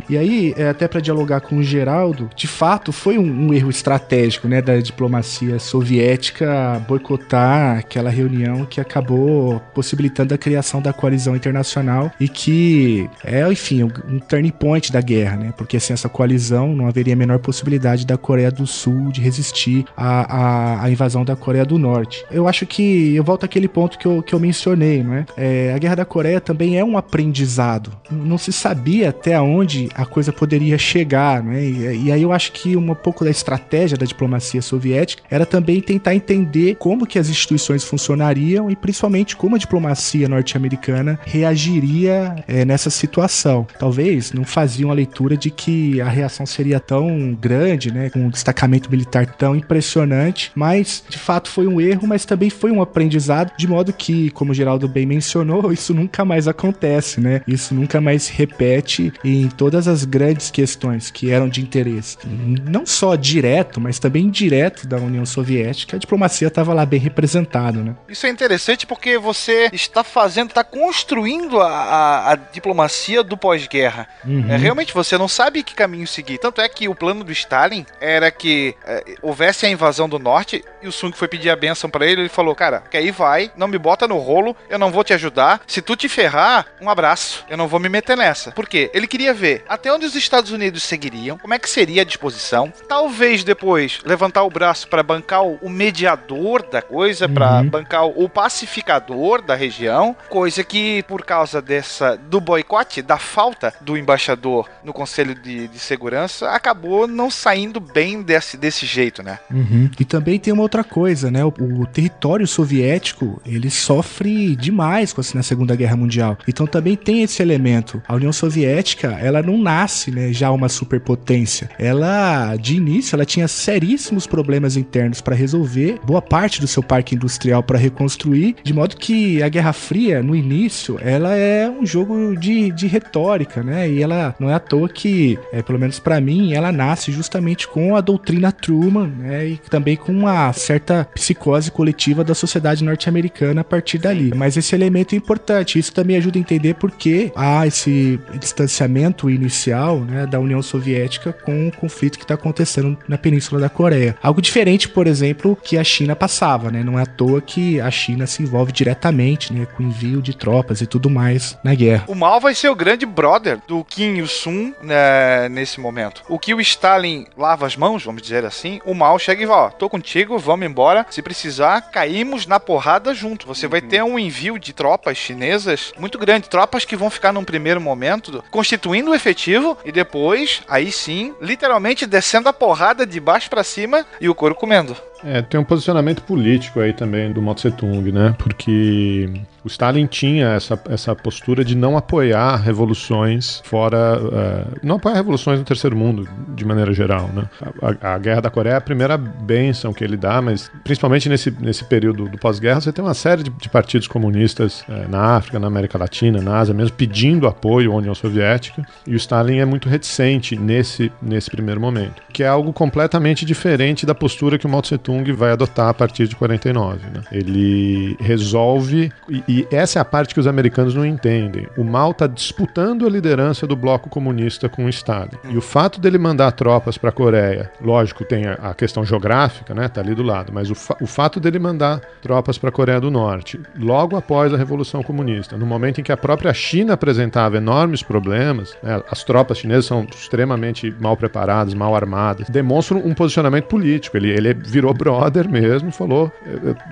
E 0.08 0.16
aí, 0.16 0.54
é, 0.56 0.68
até 0.68 0.86
para 0.88 1.00
dialogar 1.00 1.40
com 1.40 1.56
o 1.56 1.62
Geraldo, 1.62 2.30
de 2.34 2.46
fato 2.46 2.92
foi 2.92 3.18
um, 3.18 3.48
um 3.48 3.54
erro 3.54 3.70
estratégico, 3.70 4.48
né, 4.48 4.62
da 4.62 4.78
diplomacia 4.78 5.58
soviética 5.58 6.82
boicotar 6.86 7.78
aquela 7.78 8.10
reunião 8.10 8.64
que 8.64 8.80
acabou 8.80 9.60
possibilitando 9.74 10.34
a 10.34 10.38
criação 10.38 10.80
da 10.80 10.92
coalizão 10.92 11.34
internacional 11.34 12.10
e 12.18 12.28
que 12.28 13.08
é, 13.24 13.50
enfim, 13.50 13.84
um, 13.84 14.18
turning 14.18 14.50
point 14.50 14.92
da 14.92 15.00
guerra, 15.00 15.36
né? 15.36 15.54
Porque 15.56 15.78
sem 15.80 15.94
essa 15.94 16.08
coalizão 16.08 16.74
não 16.74 16.86
haveria 16.86 17.14
a 17.14 17.16
menor 17.16 17.38
possibilidade 17.38 18.06
da 18.06 18.16
Coreia 18.16 18.50
do 18.50 18.66
Sul 18.66 19.10
de 19.10 19.20
resistir 19.20 19.84
à, 19.96 20.36
à, 20.36 20.84
à 20.84 20.90
invasão 20.90 21.24
da 21.24 21.36
Coreia 21.36 21.64
do 21.64 21.78
Norte. 21.78 22.24
Eu 22.30 22.46
acho 22.48 22.66
que 22.66 23.14
eu 23.14 23.24
volto 23.24 23.44
àquele 23.44 23.68
ponto 23.68 23.98
que 23.98 24.06
eu, 24.06 24.22
que 24.22 24.34
eu 24.34 24.40
mencionei, 24.40 25.02
não 25.02 25.14
é? 25.14 25.26
É, 25.36 25.72
a 25.74 25.78
Guerra 25.78 25.96
da 25.96 26.04
Coreia 26.04 26.40
também 26.40 26.78
é 26.78 26.84
um 26.84 26.96
aprendizado. 26.96 27.92
Não 28.10 28.38
se 28.38 28.52
sabia 28.52 29.10
até 29.10 29.40
onde 29.40 29.47
a 29.94 30.04
coisa 30.04 30.32
poderia 30.32 30.78
chegar, 30.78 31.42
não 31.42 31.52
é? 31.52 31.62
E, 31.62 32.04
e 32.06 32.12
aí 32.12 32.22
eu 32.22 32.32
acho 32.32 32.52
que 32.52 32.76
um 32.76 32.94
pouco 32.94 33.24
da 33.24 33.30
estratégia 33.30 33.96
da 33.96 34.06
diplomacia 34.06 34.62
soviética 34.62 35.22
era 35.30 35.46
também 35.46 35.80
tentar 35.80 36.14
entender 36.14 36.76
como 36.76 37.06
que 37.06 37.18
as 37.18 37.28
instituições 37.28 37.84
funcionariam 37.84 38.70
e 38.70 38.76
principalmente 38.76 39.36
como 39.36 39.56
a 39.56 39.58
diplomacia 39.58 40.28
norte-americana 40.28 41.18
reagiria 41.24 42.36
é, 42.46 42.64
nessa 42.64 42.90
situação. 42.90 43.66
Talvez 43.78 44.32
não 44.32 44.44
faziam 44.44 44.90
a 44.90 44.94
leitura 44.94 45.36
de 45.36 45.50
que 45.50 46.00
a 46.00 46.08
reação 46.08 46.46
seria 46.46 46.80
tão 46.80 47.36
grande, 47.40 47.92
né, 47.92 48.10
com 48.10 48.20
um 48.20 48.30
destacamento 48.30 48.90
militar 48.90 49.26
tão 49.26 49.54
impressionante, 49.54 50.50
mas 50.54 51.02
de 51.08 51.18
fato 51.18 51.50
foi 51.50 51.66
um 51.66 51.80
erro, 51.80 52.06
mas 52.06 52.24
também 52.24 52.50
foi 52.50 52.70
um 52.70 52.82
aprendizado, 52.82 53.52
de 53.56 53.66
modo 53.66 53.92
que, 53.92 54.30
como 54.30 54.52
o 54.52 54.54
Geraldo 54.54 54.88
bem 54.88 55.06
mencionou, 55.06 55.70
isso 55.72 55.94
nunca 55.94 56.24
mais 56.24 56.48
acontece, 56.48 57.20
né? 57.20 57.42
Isso 57.46 57.74
nunca 57.74 58.00
mais 58.00 58.24
se 58.24 58.32
repete 58.32 59.12
em 59.40 59.48
todas 59.48 59.88
as 59.88 60.04
grandes 60.04 60.50
questões 60.50 61.10
que 61.10 61.30
eram 61.30 61.48
de 61.48 61.60
interesse, 61.60 62.18
não 62.26 62.86
só 62.86 63.14
direto, 63.14 63.80
mas 63.80 63.98
também 63.98 64.24
indireto 64.24 64.86
da 64.86 64.96
União 64.96 65.24
Soviética, 65.24 65.96
a 65.96 65.98
diplomacia 65.98 66.48
estava 66.48 66.74
lá 66.74 66.84
bem 66.84 67.00
representada, 67.00 67.80
né? 67.82 67.94
Isso 68.08 68.26
é 68.26 68.30
interessante 68.30 68.86
porque 68.86 69.18
você 69.18 69.68
está 69.72 70.02
fazendo, 70.02 70.48
está 70.48 70.64
construindo 70.64 71.60
a, 71.60 71.68
a, 71.68 72.32
a 72.32 72.36
diplomacia 72.36 73.22
do 73.22 73.36
pós-guerra. 73.36 74.08
É, 74.48 74.56
realmente 74.56 74.92
você 74.94 75.16
não 75.16 75.28
sabe 75.28 75.62
que 75.62 75.74
caminho 75.74 76.06
seguir. 76.06 76.38
Tanto 76.38 76.60
é 76.60 76.68
que 76.68 76.88
o 76.88 76.94
plano 76.94 77.24
do 77.24 77.32
Stalin 77.32 77.84
era 78.00 78.30
que 78.30 78.74
é, 78.86 79.04
houvesse 79.22 79.66
a 79.66 79.70
invasão 79.70 80.08
do 80.08 80.18
norte 80.18 80.64
e 80.82 80.88
o 80.88 80.92
Sung 80.92 81.14
foi 81.16 81.28
pedir 81.28 81.50
a 81.50 81.56
benção 81.56 81.88
pra 81.90 82.06
ele. 82.06 82.22
Ele 82.22 82.28
falou: 82.28 82.54
Cara, 82.54 82.82
que 82.90 82.96
aí 82.96 83.10
vai, 83.10 83.50
não 83.56 83.68
me 83.68 83.78
bota 83.78 84.08
no 84.08 84.18
rolo, 84.18 84.56
eu 84.68 84.78
não 84.78 84.90
vou 84.90 85.04
te 85.04 85.12
ajudar. 85.12 85.60
Se 85.66 85.82
tu 85.82 85.96
te 85.96 86.08
ferrar, 86.08 86.66
um 86.80 86.90
abraço. 86.90 87.44
Eu 87.48 87.56
não 87.56 87.68
vou 87.68 87.80
me 87.80 87.88
meter 87.88 88.16
nessa. 88.16 88.52
Por 88.52 88.68
quê? 88.68 88.90
Ele 88.92 89.06
queria 89.06 89.27
ver 89.32 89.64
até 89.68 89.92
onde 89.92 90.06
os 90.06 90.14
Estados 90.14 90.50
Unidos 90.50 90.82
seguiriam, 90.82 91.38
como 91.38 91.54
é 91.54 91.58
que 91.58 91.68
seria 91.68 92.02
a 92.02 92.04
disposição. 92.04 92.72
Talvez 92.88 93.44
depois 93.44 94.00
levantar 94.04 94.42
o 94.44 94.50
braço 94.50 94.88
pra 94.88 95.02
bancar 95.02 95.44
o, 95.44 95.68
mediador 95.68 96.62
da 96.62 96.82
coisa, 96.82 97.26
Uhum. 97.26 97.68
bancar 97.68 98.06
o, 98.06 98.24
o 98.24 98.28
pacificador 98.28 99.42
da 99.42 99.54
região, 99.54 100.16
coisa 100.28 100.64
que 100.64 101.02
por 101.04 101.24
causa 101.24 101.60
dessa 101.62 102.16
do 102.16 102.40
boicote, 102.40 103.02
da 103.02 103.18
falta 103.18 103.72
do 103.80 103.96
embaixador 103.96 104.68
no 104.82 104.92
Conselho 104.92 105.34
de, 105.34 105.68
de 105.68 105.78
Segurança, 105.78 106.50
acabou 106.50 107.06
não 107.06 107.30
saindo 107.30 107.80
bem 107.80 108.22
desse, 108.22 108.56
desse 108.56 108.86
jeito, 108.86 109.22
né? 109.22 109.38
Uhum. 109.50 109.90
E 109.98 110.04
também 110.04 110.38
tem 110.38 110.52
uma 110.52 110.62
outra 110.62 110.82
coisa, 110.82 111.30
né? 111.30 111.44
O, 111.44 111.48
o 111.58 111.86
território 111.86 112.46
soviético 112.46 113.40
ele 113.46 113.70
sofre 113.70 114.56
demais 114.56 115.12
com 115.12 115.20
assim, 115.20 115.36
na 115.36 115.42
Segunda 115.42 115.76
Guerra 115.76 115.96
Mundial. 115.96 116.36
Então 116.46 116.66
também 116.66 116.96
tem 116.96 117.22
esse 117.22 117.42
elemento. 117.42 118.02
A 118.06 118.14
União 118.14 118.32
Soviética 118.32 119.07
ela 119.20 119.42
não 119.42 119.58
nasce, 119.58 120.10
né? 120.10 120.32
Já 120.32 120.50
uma 120.50 120.68
superpotência. 120.68 121.70
Ela 121.78 122.56
de 122.56 122.76
início 122.76 123.14
ela 123.14 123.24
tinha 123.24 123.48
seríssimos 123.48 124.26
problemas 124.26 124.76
internos 124.76 125.20
para 125.20 125.34
resolver. 125.34 125.98
Boa 126.04 126.22
parte 126.22 126.60
do 126.60 126.66
seu 126.66 126.82
parque 126.82 127.14
industrial 127.14 127.62
para 127.62 127.78
reconstruir, 127.78 128.56
de 128.62 128.72
modo 128.72 128.96
que 128.96 129.42
a 129.42 129.48
Guerra 129.48 129.72
Fria 129.72 130.22
no 130.22 130.34
início 130.34 130.98
ela 131.00 131.34
é 131.34 131.68
um 131.68 131.84
jogo 131.84 132.36
de, 132.36 132.70
de 132.72 132.86
retórica, 132.86 133.62
né? 133.62 133.88
E 133.88 134.02
ela 134.02 134.34
não 134.38 134.50
é 134.50 134.54
à 134.54 134.60
toa 134.60 134.88
que, 134.88 135.38
é, 135.52 135.62
pelo 135.62 135.78
menos 135.78 135.98
para 135.98 136.20
mim, 136.20 136.52
ela 136.52 136.72
nasce 136.72 137.12
justamente 137.12 137.66
com 137.68 137.96
a 137.96 138.00
doutrina 138.00 138.52
Truman, 138.52 139.08
né? 139.18 139.46
E 139.48 139.56
também 139.70 139.96
com 139.96 140.12
uma 140.12 140.52
certa 140.52 141.08
psicose 141.14 141.70
coletiva 141.70 142.24
da 142.24 142.34
sociedade 142.34 142.84
norte-americana 142.84 143.60
a 143.60 143.64
partir 143.64 143.98
dali. 143.98 144.32
Mas 144.34 144.56
esse 144.56 144.74
elemento 144.74 145.14
é 145.14 145.18
importante. 145.18 145.78
Isso 145.78 145.92
também 145.92 146.16
ajuda 146.16 146.38
a 146.38 146.40
entender 146.40 146.74
por 146.74 146.90
que 146.90 147.32
há 147.34 147.66
esse 147.66 148.18
distanciamento 148.38 148.97
inicial, 149.30 150.00
né, 150.00 150.26
da 150.26 150.38
União 150.38 150.62
Soviética 150.62 151.32
com 151.32 151.68
o 151.68 151.72
conflito 151.72 152.18
que 152.18 152.24
está 152.24 152.34
acontecendo 152.34 152.98
na 153.06 153.18
Península 153.18 153.60
da 153.60 153.68
Coreia. 153.68 154.16
Algo 154.22 154.42
diferente, 154.42 154.88
por 154.88 155.06
exemplo, 155.06 155.56
que 155.62 155.78
a 155.78 155.84
China 155.84 156.16
passava, 156.16 156.70
né? 156.70 156.82
Não 156.82 156.98
é 156.98 157.02
à 157.02 157.06
toa 157.06 157.40
que 157.40 157.80
a 157.80 157.90
China 157.90 158.26
se 158.26 158.42
envolve 158.42 158.72
diretamente, 158.72 159.52
né, 159.52 159.66
com 159.66 159.82
envio 159.82 160.20
de 160.22 160.36
tropas 160.36 160.80
e 160.80 160.86
tudo 160.86 161.10
mais 161.10 161.58
na 161.62 161.74
guerra. 161.74 162.04
O 162.08 162.14
Mao 162.14 162.40
vai 162.40 162.54
ser 162.54 162.68
o 162.68 162.74
grande 162.74 163.06
brother 163.06 163.58
do 163.66 163.84
Kim 163.84 164.16
Il-sung 164.16 164.74
né, 164.82 165.48
nesse 165.48 165.80
momento. 165.80 166.22
O 166.28 166.38
que 166.38 166.54
o 166.54 166.60
Stalin 166.60 167.26
lava 167.36 167.66
as 167.66 167.76
mãos, 167.76 168.04
vamos 168.04 168.22
dizer 168.22 168.44
assim, 168.44 168.80
o 168.84 168.94
Mao 168.94 169.18
chega 169.18 169.42
e 169.42 169.46
fala, 169.46 169.66
ó, 169.66 169.70
tô 169.70 169.88
contigo, 169.88 170.38
vamos 170.38 170.66
embora. 170.66 171.06
Se 171.10 171.22
precisar, 171.22 171.80
caímos 171.90 172.46
na 172.46 172.60
porrada 172.60 173.14
junto. 173.14 173.46
Você 173.46 173.66
vai 173.66 173.80
ter 173.80 174.02
um 174.02 174.18
envio 174.18 174.58
de 174.58 174.72
tropas 174.72 175.16
chinesas 175.16 175.92
muito 175.98 176.18
grande. 176.18 176.48
Tropas 176.48 176.84
que 176.84 176.96
vão 176.96 177.10
ficar 177.10 177.32
num 177.32 177.44
primeiro 177.44 177.80
momento 177.80 178.42
constituindo 178.88 179.10
o 179.10 179.14
efetivo 179.14 179.76
e 179.84 179.92
depois, 179.92 180.62
aí 180.66 180.90
sim, 180.90 181.34
literalmente 181.40 182.06
descendo 182.06 182.48
a 182.48 182.52
porrada 182.52 183.06
de 183.06 183.20
baixo 183.20 183.50
pra 183.50 183.62
cima 183.62 184.06
e 184.20 184.28
o 184.28 184.34
couro 184.34 184.54
comendo. 184.54 184.96
É, 185.24 185.42
tem 185.42 185.58
um 185.58 185.64
posicionamento 185.64 186.22
político 186.22 186.80
aí 186.80 186.92
também 186.92 187.32
do 187.32 187.42
Mao 187.42 187.54
Tse 187.54 187.70
Tung, 187.70 188.12
né? 188.12 188.34
Porque 188.38 189.28
o 189.64 189.68
Stalin 189.68 190.06
tinha 190.06 190.48
essa, 190.54 190.80
essa 190.88 191.14
postura 191.14 191.64
de 191.64 191.76
não 191.76 191.96
apoiar 191.96 192.56
revoluções 192.56 193.60
fora. 193.64 194.18
Uh, 194.18 194.78
não 194.82 194.96
apoiar 194.96 195.16
revoluções 195.16 195.58
no 195.58 195.64
terceiro 195.64 195.96
mundo, 195.96 196.28
de 196.54 196.64
maneira 196.64 196.92
geral. 196.92 197.28
Né? 197.34 197.44
A, 197.82 198.14
a, 198.14 198.18
Guerra 198.18 198.40
da 198.40 198.50
Coreia 198.50 198.74
é 198.74 198.76
a 198.76 198.80
primeira 198.80 199.18
benção 199.18 199.92
que 199.92 200.04
ele 200.04 200.16
dá, 200.16 200.40
mas 200.40 200.70
principalmente 200.84 201.28
nesse, 201.28 201.50
nesse 201.50 201.84
período 201.84 202.28
do 202.28 202.38
pós-guerra, 202.38 202.80
você 202.80 202.92
tem 202.92 203.04
uma 203.04 203.14
série 203.14 203.42
de, 203.42 203.50
de 203.50 203.68
partidos 203.68 204.06
comunistas 204.06 204.82
uh, 204.82 205.08
na 205.08 205.36
África, 205.36 205.58
na 205.58 205.66
América 205.66 205.98
Latina, 205.98 206.40
na 206.40 206.58
Ásia 206.58 206.74
mesmo, 206.74 206.96
pedindo 206.96 207.46
apoio 207.46 207.92
à 207.92 207.96
União 207.96 208.14
Soviética, 208.14 208.86
e 209.06 209.12
o 209.12 209.16
Stalin 209.16 209.58
é 209.58 209.64
muito 209.64 209.88
reticente 209.88 210.56
nesse, 210.56 211.12
nesse 211.20 211.50
primeiro 211.50 211.80
momento, 211.80 212.22
que 212.32 212.42
é 212.42 212.48
algo 212.48 212.72
completamente 212.72 213.44
diferente 213.44 214.06
da 214.06 214.14
postura 214.14 214.56
que 214.56 214.66
o 214.66 214.68
Mao 214.68 214.82
Tse 214.82 214.96
Tung 215.08 215.32
vai 215.32 215.52
adotar 215.52 215.88
a 215.88 215.94
partir 215.94 216.28
de 216.28 216.36
49. 216.36 217.06
Né? 217.06 217.22
Ele 217.32 218.14
resolve. 218.20 219.10
E, 219.26 219.42
e 219.48 219.68
essa 219.72 219.98
é 219.98 220.02
a 220.02 220.04
parte 220.04 220.34
que 220.34 220.40
os 220.40 220.46
americanos 220.46 220.94
não 220.94 221.06
entendem. 221.06 221.66
O 221.78 221.82
Mao 221.82 222.10
está 222.10 222.26
disputando 222.26 223.06
a 223.06 223.08
liderança 223.08 223.66
do 223.66 223.74
bloco 223.74 224.10
comunista 224.10 224.68
com 224.68 224.84
o 224.84 224.88
Stalin. 224.90 225.30
E 225.48 225.56
o 225.56 225.62
fato 225.62 225.98
dele 225.98 226.18
mandar 226.18 226.52
tropas 226.52 226.98
para 226.98 227.08
a 227.08 227.12
Coreia, 227.12 227.72
lógico, 227.80 228.22
tem 228.22 228.46
a, 228.46 228.52
a, 228.54 228.74
questão 228.74 229.02
geográfica, 229.02 229.74
né? 229.74 229.88
Tá 229.88 230.02
ali 230.02 230.14
do 230.14 230.22
lado, 230.22 230.52
mas 230.52 230.70
o, 230.70 230.74
fa 230.74 230.94
o 231.00 231.06
fato 231.06 231.40
dele 231.40 231.58
mandar 231.58 232.00
tropas 232.20 232.58
para 232.58 232.68
a 232.68 232.72
Coreia 232.72 233.00
do 233.00 233.10
Norte, 233.10 233.58
logo 233.78 234.14
após 234.14 234.52
a 234.52 234.58
Revolução 234.58 235.02
Comunista, 235.02 235.56
no 235.56 235.64
momento 235.64 236.00
em 236.00 236.04
que 236.04 236.12
a 236.12 236.16
própria 236.16 236.52
China 236.52 236.92
apresentava 236.92 237.56
enormes 237.56 238.02
problemas, 238.02 238.76
né? 238.82 239.00
as 239.10 239.24
tropas 239.24 239.58
chinesas 239.58 239.86
são 239.86 240.06
extremamente 240.10 240.94
mal 241.00 241.16
preparadas, 241.16 241.72
mal 241.72 241.94
armadas, 241.94 242.50
demonstram 242.50 243.00
um 243.04 243.14
posicionamento 243.14 243.66
político. 243.66 244.16
Ele, 244.16 244.30
ele 244.30 244.52
virou 244.52 244.97
brother 244.98 245.48
mesmo, 245.48 245.90
falou: 245.90 246.30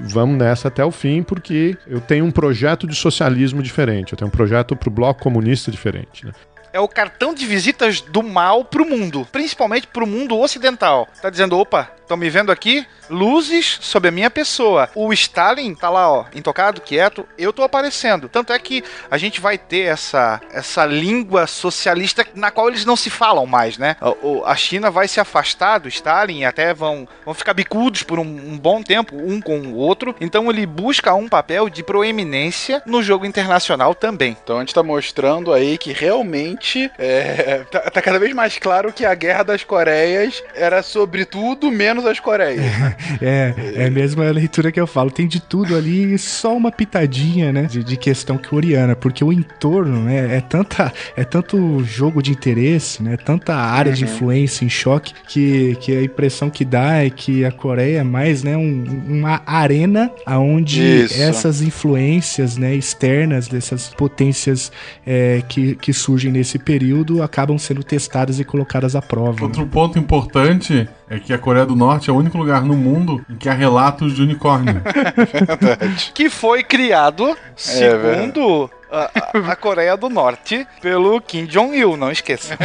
vamos 0.00 0.38
nessa 0.38 0.68
até 0.68 0.84
o 0.84 0.90
fim, 0.90 1.22
porque 1.22 1.76
eu 1.86 2.00
tenho 2.00 2.24
um 2.24 2.30
projeto 2.30 2.86
de 2.86 2.94
socialismo 2.94 3.62
diferente, 3.62 4.12
eu 4.12 4.16
tenho 4.16 4.28
um 4.28 4.32
projeto 4.32 4.74
para 4.76 4.88
o 4.88 4.92
bloco 4.92 5.20
comunista 5.20 5.70
diferente. 5.70 6.24
Né? 6.24 6.32
É 6.76 6.80
o 6.80 6.86
cartão 6.86 7.32
de 7.32 7.46
visitas 7.46 8.02
do 8.02 8.22
mal 8.22 8.62
pro 8.62 8.84
mundo, 8.84 9.26
principalmente 9.32 9.86
pro 9.86 10.06
mundo 10.06 10.38
ocidental. 10.38 11.08
Tá 11.22 11.30
dizendo, 11.30 11.58
opa, 11.58 11.90
estão 12.02 12.18
me 12.18 12.28
vendo 12.28 12.52
aqui? 12.52 12.86
Luzes 13.08 13.78
sobre 13.80 14.08
a 14.08 14.12
minha 14.12 14.30
pessoa. 14.30 14.88
O 14.94 15.12
Stalin 15.12 15.74
tá 15.74 15.88
lá, 15.88 16.10
ó, 16.10 16.24
intocado, 16.34 16.80
quieto, 16.80 17.26
eu 17.38 17.52
tô 17.52 17.62
aparecendo. 17.62 18.28
Tanto 18.28 18.52
é 18.52 18.58
que 18.58 18.82
a 19.10 19.16
gente 19.16 19.40
vai 19.40 19.56
ter 19.56 19.82
essa, 19.82 20.40
essa 20.52 20.84
língua 20.84 21.46
socialista 21.46 22.26
na 22.34 22.50
qual 22.50 22.68
eles 22.68 22.84
não 22.84 22.96
se 22.96 23.08
falam 23.08 23.46
mais, 23.46 23.78
né? 23.78 23.96
A, 24.00 24.50
a 24.50 24.56
China 24.56 24.90
vai 24.90 25.08
se 25.08 25.20
afastar 25.20 25.78
do 25.78 25.88
Stalin 25.88 26.40
e 26.40 26.44
até 26.44 26.74
vão, 26.74 27.08
vão 27.24 27.32
ficar 27.32 27.54
bicudos 27.54 28.02
por 28.02 28.18
um, 28.18 28.24
um 28.24 28.58
bom 28.58 28.82
tempo, 28.82 29.16
um 29.16 29.40
com 29.40 29.58
o 29.58 29.76
outro. 29.76 30.14
Então 30.20 30.50
ele 30.50 30.66
busca 30.66 31.14
um 31.14 31.28
papel 31.28 31.70
de 31.70 31.82
proeminência 31.82 32.82
no 32.84 33.02
jogo 33.02 33.24
internacional 33.24 33.94
também. 33.94 34.36
Então 34.42 34.56
a 34.56 34.60
gente 34.60 34.74
tá 34.74 34.82
mostrando 34.82 35.52
aí 35.52 35.78
que 35.78 35.92
realmente 35.92 36.65
é, 36.98 37.62
tá, 37.70 37.80
tá 37.80 38.02
cada 38.02 38.18
vez 38.18 38.34
mais 38.34 38.58
claro 38.58 38.92
que 38.92 39.04
a 39.04 39.14
Guerra 39.14 39.42
das 39.42 39.64
Coreias 39.64 40.42
era 40.54 40.82
sobre 40.82 41.24
tudo 41.24 41.70
menos 41.70 42.06
as 42.06 42.20
Coreias. 42.20 42.60
Né? 42.60 42.96
é, 43.22 43.54
é 43.84 43.90
mesmo 43.90 44.22
a 44.22 44.30
leitura 44.30 44.72
que 44.72 44.80
eu 44.80 44.86
falo. 44.86 45.10
Tem 45.10 45.26
de 45.26 45.40
tudo 45.40 45.76
ali, 45.76 46.16
só 46.18 46.56
uma 46.56 46.70
pitadinha, 46.70 47.52
né? 47.52 47.62
De, 47.62 47.82
de 47.82 47.96
questão 47.96 48.38
coreana, 48.38 48.94
porque 48.94 49.24
o 49.24 49.32
entorno, 49.32 50.04
né? 50.04 50.36
É, 50.36 50.40
tanta, 50.40 50.92
é 51.16 51.24
tanto 51.24 51.82
jogo 51.84 52.22
de 52.22 52.30
interesse, 52.30 53.02
né? 53.02 53.16
Tanta 53.16 53.54
área 53.54 53.90
uhum. 53.90 53.96
de 53.96 54.04
influência 54.04 54.64
em 54.64 54.68
choque 54.68 55.12
que, 55.26 55.76
que 55.80 55.96
a 55.96 56.02
impressão 56.02 56.48
que 56.50 56.64
dá 56.64 57.04
é 57.04 57.10
que 57.10 57.44
a 57.44 57.52
Coreia 57.52 58.00
é 58.00 58.04
mais, 58.04 58.42
né? 58.42 58.56
Um, 58.56 58.84
uma 59.08 59.42
arena 59.46 60.10
aonde 60.24 60.82
Isso. 60.82 61.20
essas 61.20 61.62
influências, 61.62 62.56
né? 62.56 62.74
Externas 62.74 63.48
dessas 63.48 63.88
potências 63.88 64.70
é, 65.06 65.42
que, 65.48 65.74
que 65.76 65.92
surgem 65.92 66.30
nesse 66.30 66.45
período 66.58 67.22
acabam 67.22 67.58
sendo 67.58 67.82
testadas 67.82 68.38
e 68.38 68.44
colocadas 68.44 68.94
à 68.94 69.02
prova. 69.02 69.44
Outro 69.44 69.62
né? 69.62 69.68
ponto 69.70 69.98
importante 69.98 70.88
é 71.08 71.18
que 71.18 71.32
a 71.32 71.38
Coreia 71.38 71.66
do 71.66 71.74
Norte 71.74 72.10
é 72.10 72.12
o 72.12 72.16
único 72.16 72.38
lugar 72.38 72.62
no 72.62 72.76
mundo 72.76 73.24
em 73.28 73.34
que 73.36 73.48
há 73.48 73.52
relatos 73.52 74.14
de 74.14 74.22
unicórnio. 74.22 74.80
Verdade. 75.32 76.12
Que 76.14 76.30
foi 76.30 76.62
criado, 76.62 77.28
é 77.28 77.36
segundo 77.56 78.70
a, 78.90 79.10
a, 79.52 79.56
Coreia 79.56 79.96
do 79.96 80.08
Norte 80.08 80.66
pelo 80.80 81.20
Kim 81.20 81.44
Jong-il, 81.46 81.96
não 81.96 82.10
esqueça. 82.10 82.56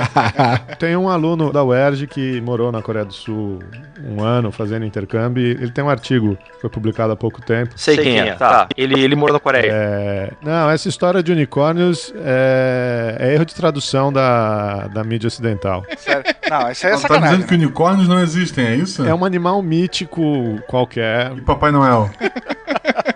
tem 0.78 0.96
um 0.96 1.08
aluno 1.08 1.52
da 1.52 1.64
UERJ 1.64 2.06
que 2.06 2.40
morou 2.40 2.70
na 2.70 2.82
Coreia 2.82 3.04
do 3.04 3.12
Sul 3.12 3.60
um 4.04 4.22
ano 4.22 4.52
fazendo 4.52 4.84
intercâmbio. 4.84 5.42
Ele 5.44 5.70
tem 5.70 5.82
um 5.82 5.88
artigo 5.88 6.36
que 6.36 6.60
foi 6.60 6.70
publicado 6.70 7.12
há 7.12 7.16
pouco 7.16 7.40
tempo. 7.40 7.72
Sei, 7.76 7.94
Sei 7.94 8.04
quem, 8.04 8.20
é. 8.20 8.28
é. 8.28 8.34
Tá. 8.34 8.68
Ele, 8.76 9.02
ele 9.02 9.16
morou 9.16 9.34
na 9.34 9.40
Coreia. 9.40 9.70
É... 9.72 10.30
Não, 10.42 10.70
essa 10.70 10.88
história 10.88 11.22
de 11.22 11.32
unicórnios 11.32 12.12
é, 12.16 13.16
é 13.18 13.34
erro 13.34 13.44
de 13.44 13.54
tradução 13.54 14.12
da, 14.12 14.88
da 14.88 15.02
mídia 15.02 15.28
ocidental. 15.28 15.84
Sério? 15.96 16.24
Não, 16.50 16.70
isso 16.70 16.86
aí 16.86 16.92
é 16.92 16.96
Você 16.96 17.08
tá 17.08 17.18
dizendo 17.18 17.46
que 17.46 17.54
unicórnios 17.54 18.08
não 18.08 18.20
existem, 18.20 18.66
é 18.66 18.74
isso? 18.76 19.04
É 19.04 19.14
um 19.14 19.24
animal 19.24 19.60
mítico 19.62 20.60
qualquer. 20.66 21.32
E 21.36 21.40
Papai 21.40 21.70
Noel. 21.72 22.10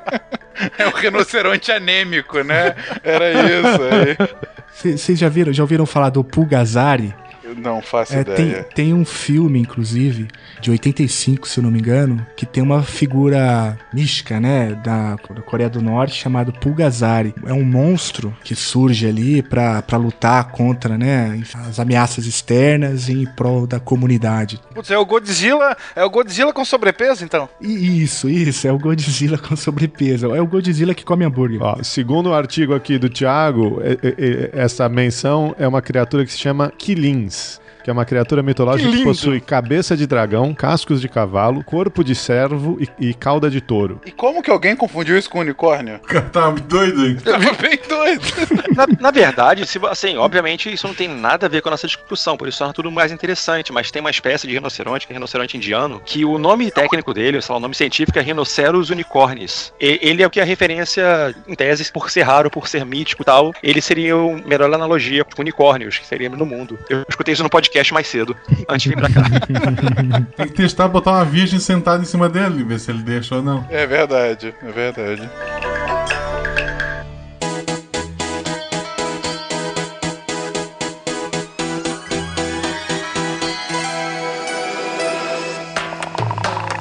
É 0.79 0.87
um 0.87 0.91
rinoceronte 0.91 1.73
anêmico, 1.73 2.43
né? 2.43 2.75
Era 3.03 3.31
isso. 3.33 4.97
Vocês 4.97 5.19
já 5.19 5.29
viram, 5.29 5.53
já 5.53 5.63
ouviram 5.63 5.87
falar 5.87 6.11
do 6.11 6.23
Pulgazari? 6.25 7.15
Não 7.57 7.81
faço 7.81 8.15
é, 8.15 8.21
ideia. 8.21 8.65
Tem, 8.65 8.87
tem 8.87 8.95
um 8.95 9.05
filme, 9.05 9.61
inclusive, 9.61 10.29
de 10.61 10.71
85, 10.71 11.49
se 11.49 11.59
eu 11.59 11.65
não 11.65 11.71
me 11.71 11.79
engano, 11.79 12.25
que 12.37 12.47
tem 12.47 12.63
uma 12.63 12.83
figura 12.83 13.79
mística, 13.93 14.41
né, 14.41 14.75
da, 14.85 15.17
da 15.17 15.43
Coreia 15.43 15.69
do 15.69 15.83
Norte, 15.83 16.15
chamado 16.15 16.53
Pulgazari. 16.53 17.35
É 17.47 17.53
um 17.53 17.65
monstro 17.65 18.35
que 18.45 18.55
surge 18.55 19.07
ali 19.07 19.43
para 19.43 19.97
lutar 19.97 20.51
contra, 20.51 20.97
né, 20.97 21.43
as 21.69 21.79
ameaças 21.79 22.27
externas 22.27 23.09
em 23.09 23.25
prol 23.25 23.67
da 23.67 23.81
comunidade. 23.81 24.61
Putz, 24.75 24.91
é 24.91 24.99
o 24.99 25.05
Godzilla, 25.05 25.77
é 25.95 26.05
o 26.05 26.11
Godzilla 26.11 26.53
com 26.53 26.65
sobrepeso, 26.65 27.25
então? 27.25 27.49
Isso, 27.61 28.29
isso, 28.29 28.67
é 28.67 28.73
o 28.73 28.79
Godzilla 28.79 29.39
com 29.39 29.57
sobrepeso. 29.57 30.35
É 30.35 30.41
o 30.41 30.47
Godzilla 30.47 30.95
que 30.95 31.05
come 31.05 31.25
hambúrguer. 31.25 31.63
Ó, 31.63 31.83
segundo 31.83 32.31
o 32.31 32.35
artigo 32.35 32.75
aqui 32.75 32.99
do 32.99 33.09
Thiago, 33.09 33.81
é, 33.83 33.93
é, 33.93 34.15
é, 34.19 34.51
essa 34.53 34.89
menção 34.89 35.55
é 35.59 35.67
uma 35.67 35.83
criatura 35.83 36.25
que 36.25 36.33
se 36.33 36.39
chama 36.39 36.73
Kilins 36.77 37.40
que 37.83 37.91
é 37.91 37.93
uma 37.93 38.05
criatura 38.05 38.43
mitológica 38.43 38.91
que, 38.91 38.99
que 38.99 39.05
possui 39.05 39.41
cabeça 39.41 39.97
de 39.97 40.07
dragão, 40.07 40.55
cascos 40.55 41.01
de 41.01 41.09
cavalo, 41.09 41.65
corpo 41.65 42.05
de 42.05 42.15
servo 42.15 42.79
e, 42.81 43.09
e, 43.09 43.15
cauda 43.15 43.51
de 43.51 43.61
touro. 43.61 44.01
E 44.07 44.11
como 44.11 44.43
que 44.43 44.51
alguém 44.51 44.77
confundiu 44.77 45.19
isso 45.19 45.31
com 45.31 45.41
unicórnio? 45.41 46.01
Tava 46.33 46.59
doido, 46.61 47.07
hein? 47.07 47.17
Tava 47.17 47.53
bem 47.53 47.79
doido. 47.89 48.25
na, 48.75 48.87
na, 49.01 49.11
verdade, 49.11 49.67
se, 49.67 49.79
assim, 49.89 50.17
obviamente 50.17 50.73
isso 50.73 50.87
não 50.87 50.95
tem 50.95 51.09
nada 51.09 51.47
a 51.47 51.49
ver 51.49 51.63
com 51.63 51.69
a 51.69 51.73
nossa 51.73 51.87
discussão, 51.87 52.37
por 52.37 52.49
isso 52.49 52.59
torna 52.59 52.75
tudo 52.75 52.91
mais 52.91 53.13
interessante, 53.13 53.73
mas 53.73 53.91
tem 53.91 54.01
uma 54.01 54.11
espécie 54.11 54.47
de 54.47 54.55
rinoceronte, 54.55 55.07
que 55.07 55.13
é 55.13 55.15
rinoceronte 55.15 55.57
indiano, 55.57 56.01
que 56.05 56.25
o 56.25 56.39
nome 56.39 56.71
técnico 56.71 57.15
dele, 57.15 57.41
sei 57.41 57.53
lá, 57.53 57.59
o 57.59 57.61
nome 57.61 57.75
científico 57.75 58.19
é 58.19 58.23
Rhinoceros 58.23 58.91
unicornis. 58.91 59.73
E, 59.81 59.99
ele 60.03 60.23
é 60.23 60.27
o 60.27 60.31
que 60.31 60.41
é 60.41 60.43
a 60.43 60.47
referência, 60.47 61.35
em 61.47 61.55
tese, 61.55 61.91
por 61.93 62.11
ser 62.11 62.23
raro, 62.23 62.51
por 62.51 62.69
ser 62.69 62.85
mítico 62.85 63.23
e 63.23 63.25
tal, 63.25 63.53
ele 63.63 63.81
seria 63.81 64.15
a 64.15 64.49
melhor 64.49 64.73
analogia 64.73 65.25
com 65.25 65.41
unicórnios 65.43 65.99
que 65.99 66.07
seria 66.07 66.29
no 66.29 66.47
mundo. 66.47 66.79
Eu 66.89 67.05
escutei 67.09 67.33
isso 67.33 67.43
no 67.43 67.51
podcast 67.51 67.70
podcast 67.71 67.95
mais 67.95 68.07
cedo, 68.09 68.37
antes 68.69 68.83
de 68.83 68.89
vir 68.91 68.97
pra 68.97 69.09
cá. 69.09 69.23
Tem 70.37 70.47
que 70.49 70.55
testar, 70.55 70.89
botar 70.89 71.13
uma 71.13 71.25
virgem 71.25 71.59
sentada 71.59 72.03
em 72.03 72.07
cima 72.07 72.29
dele, 72.29 72.65
ver 72.65 72.81
se 72.81 72.91
ele 72.91 73.03
deixa 73.03 73.37
ou 73.37 73.43
não. 73.43 73.65
É 73.71 73.87
verdade, 73.87 74.55
é 74.63 74.73
verdade. 74.73 75.31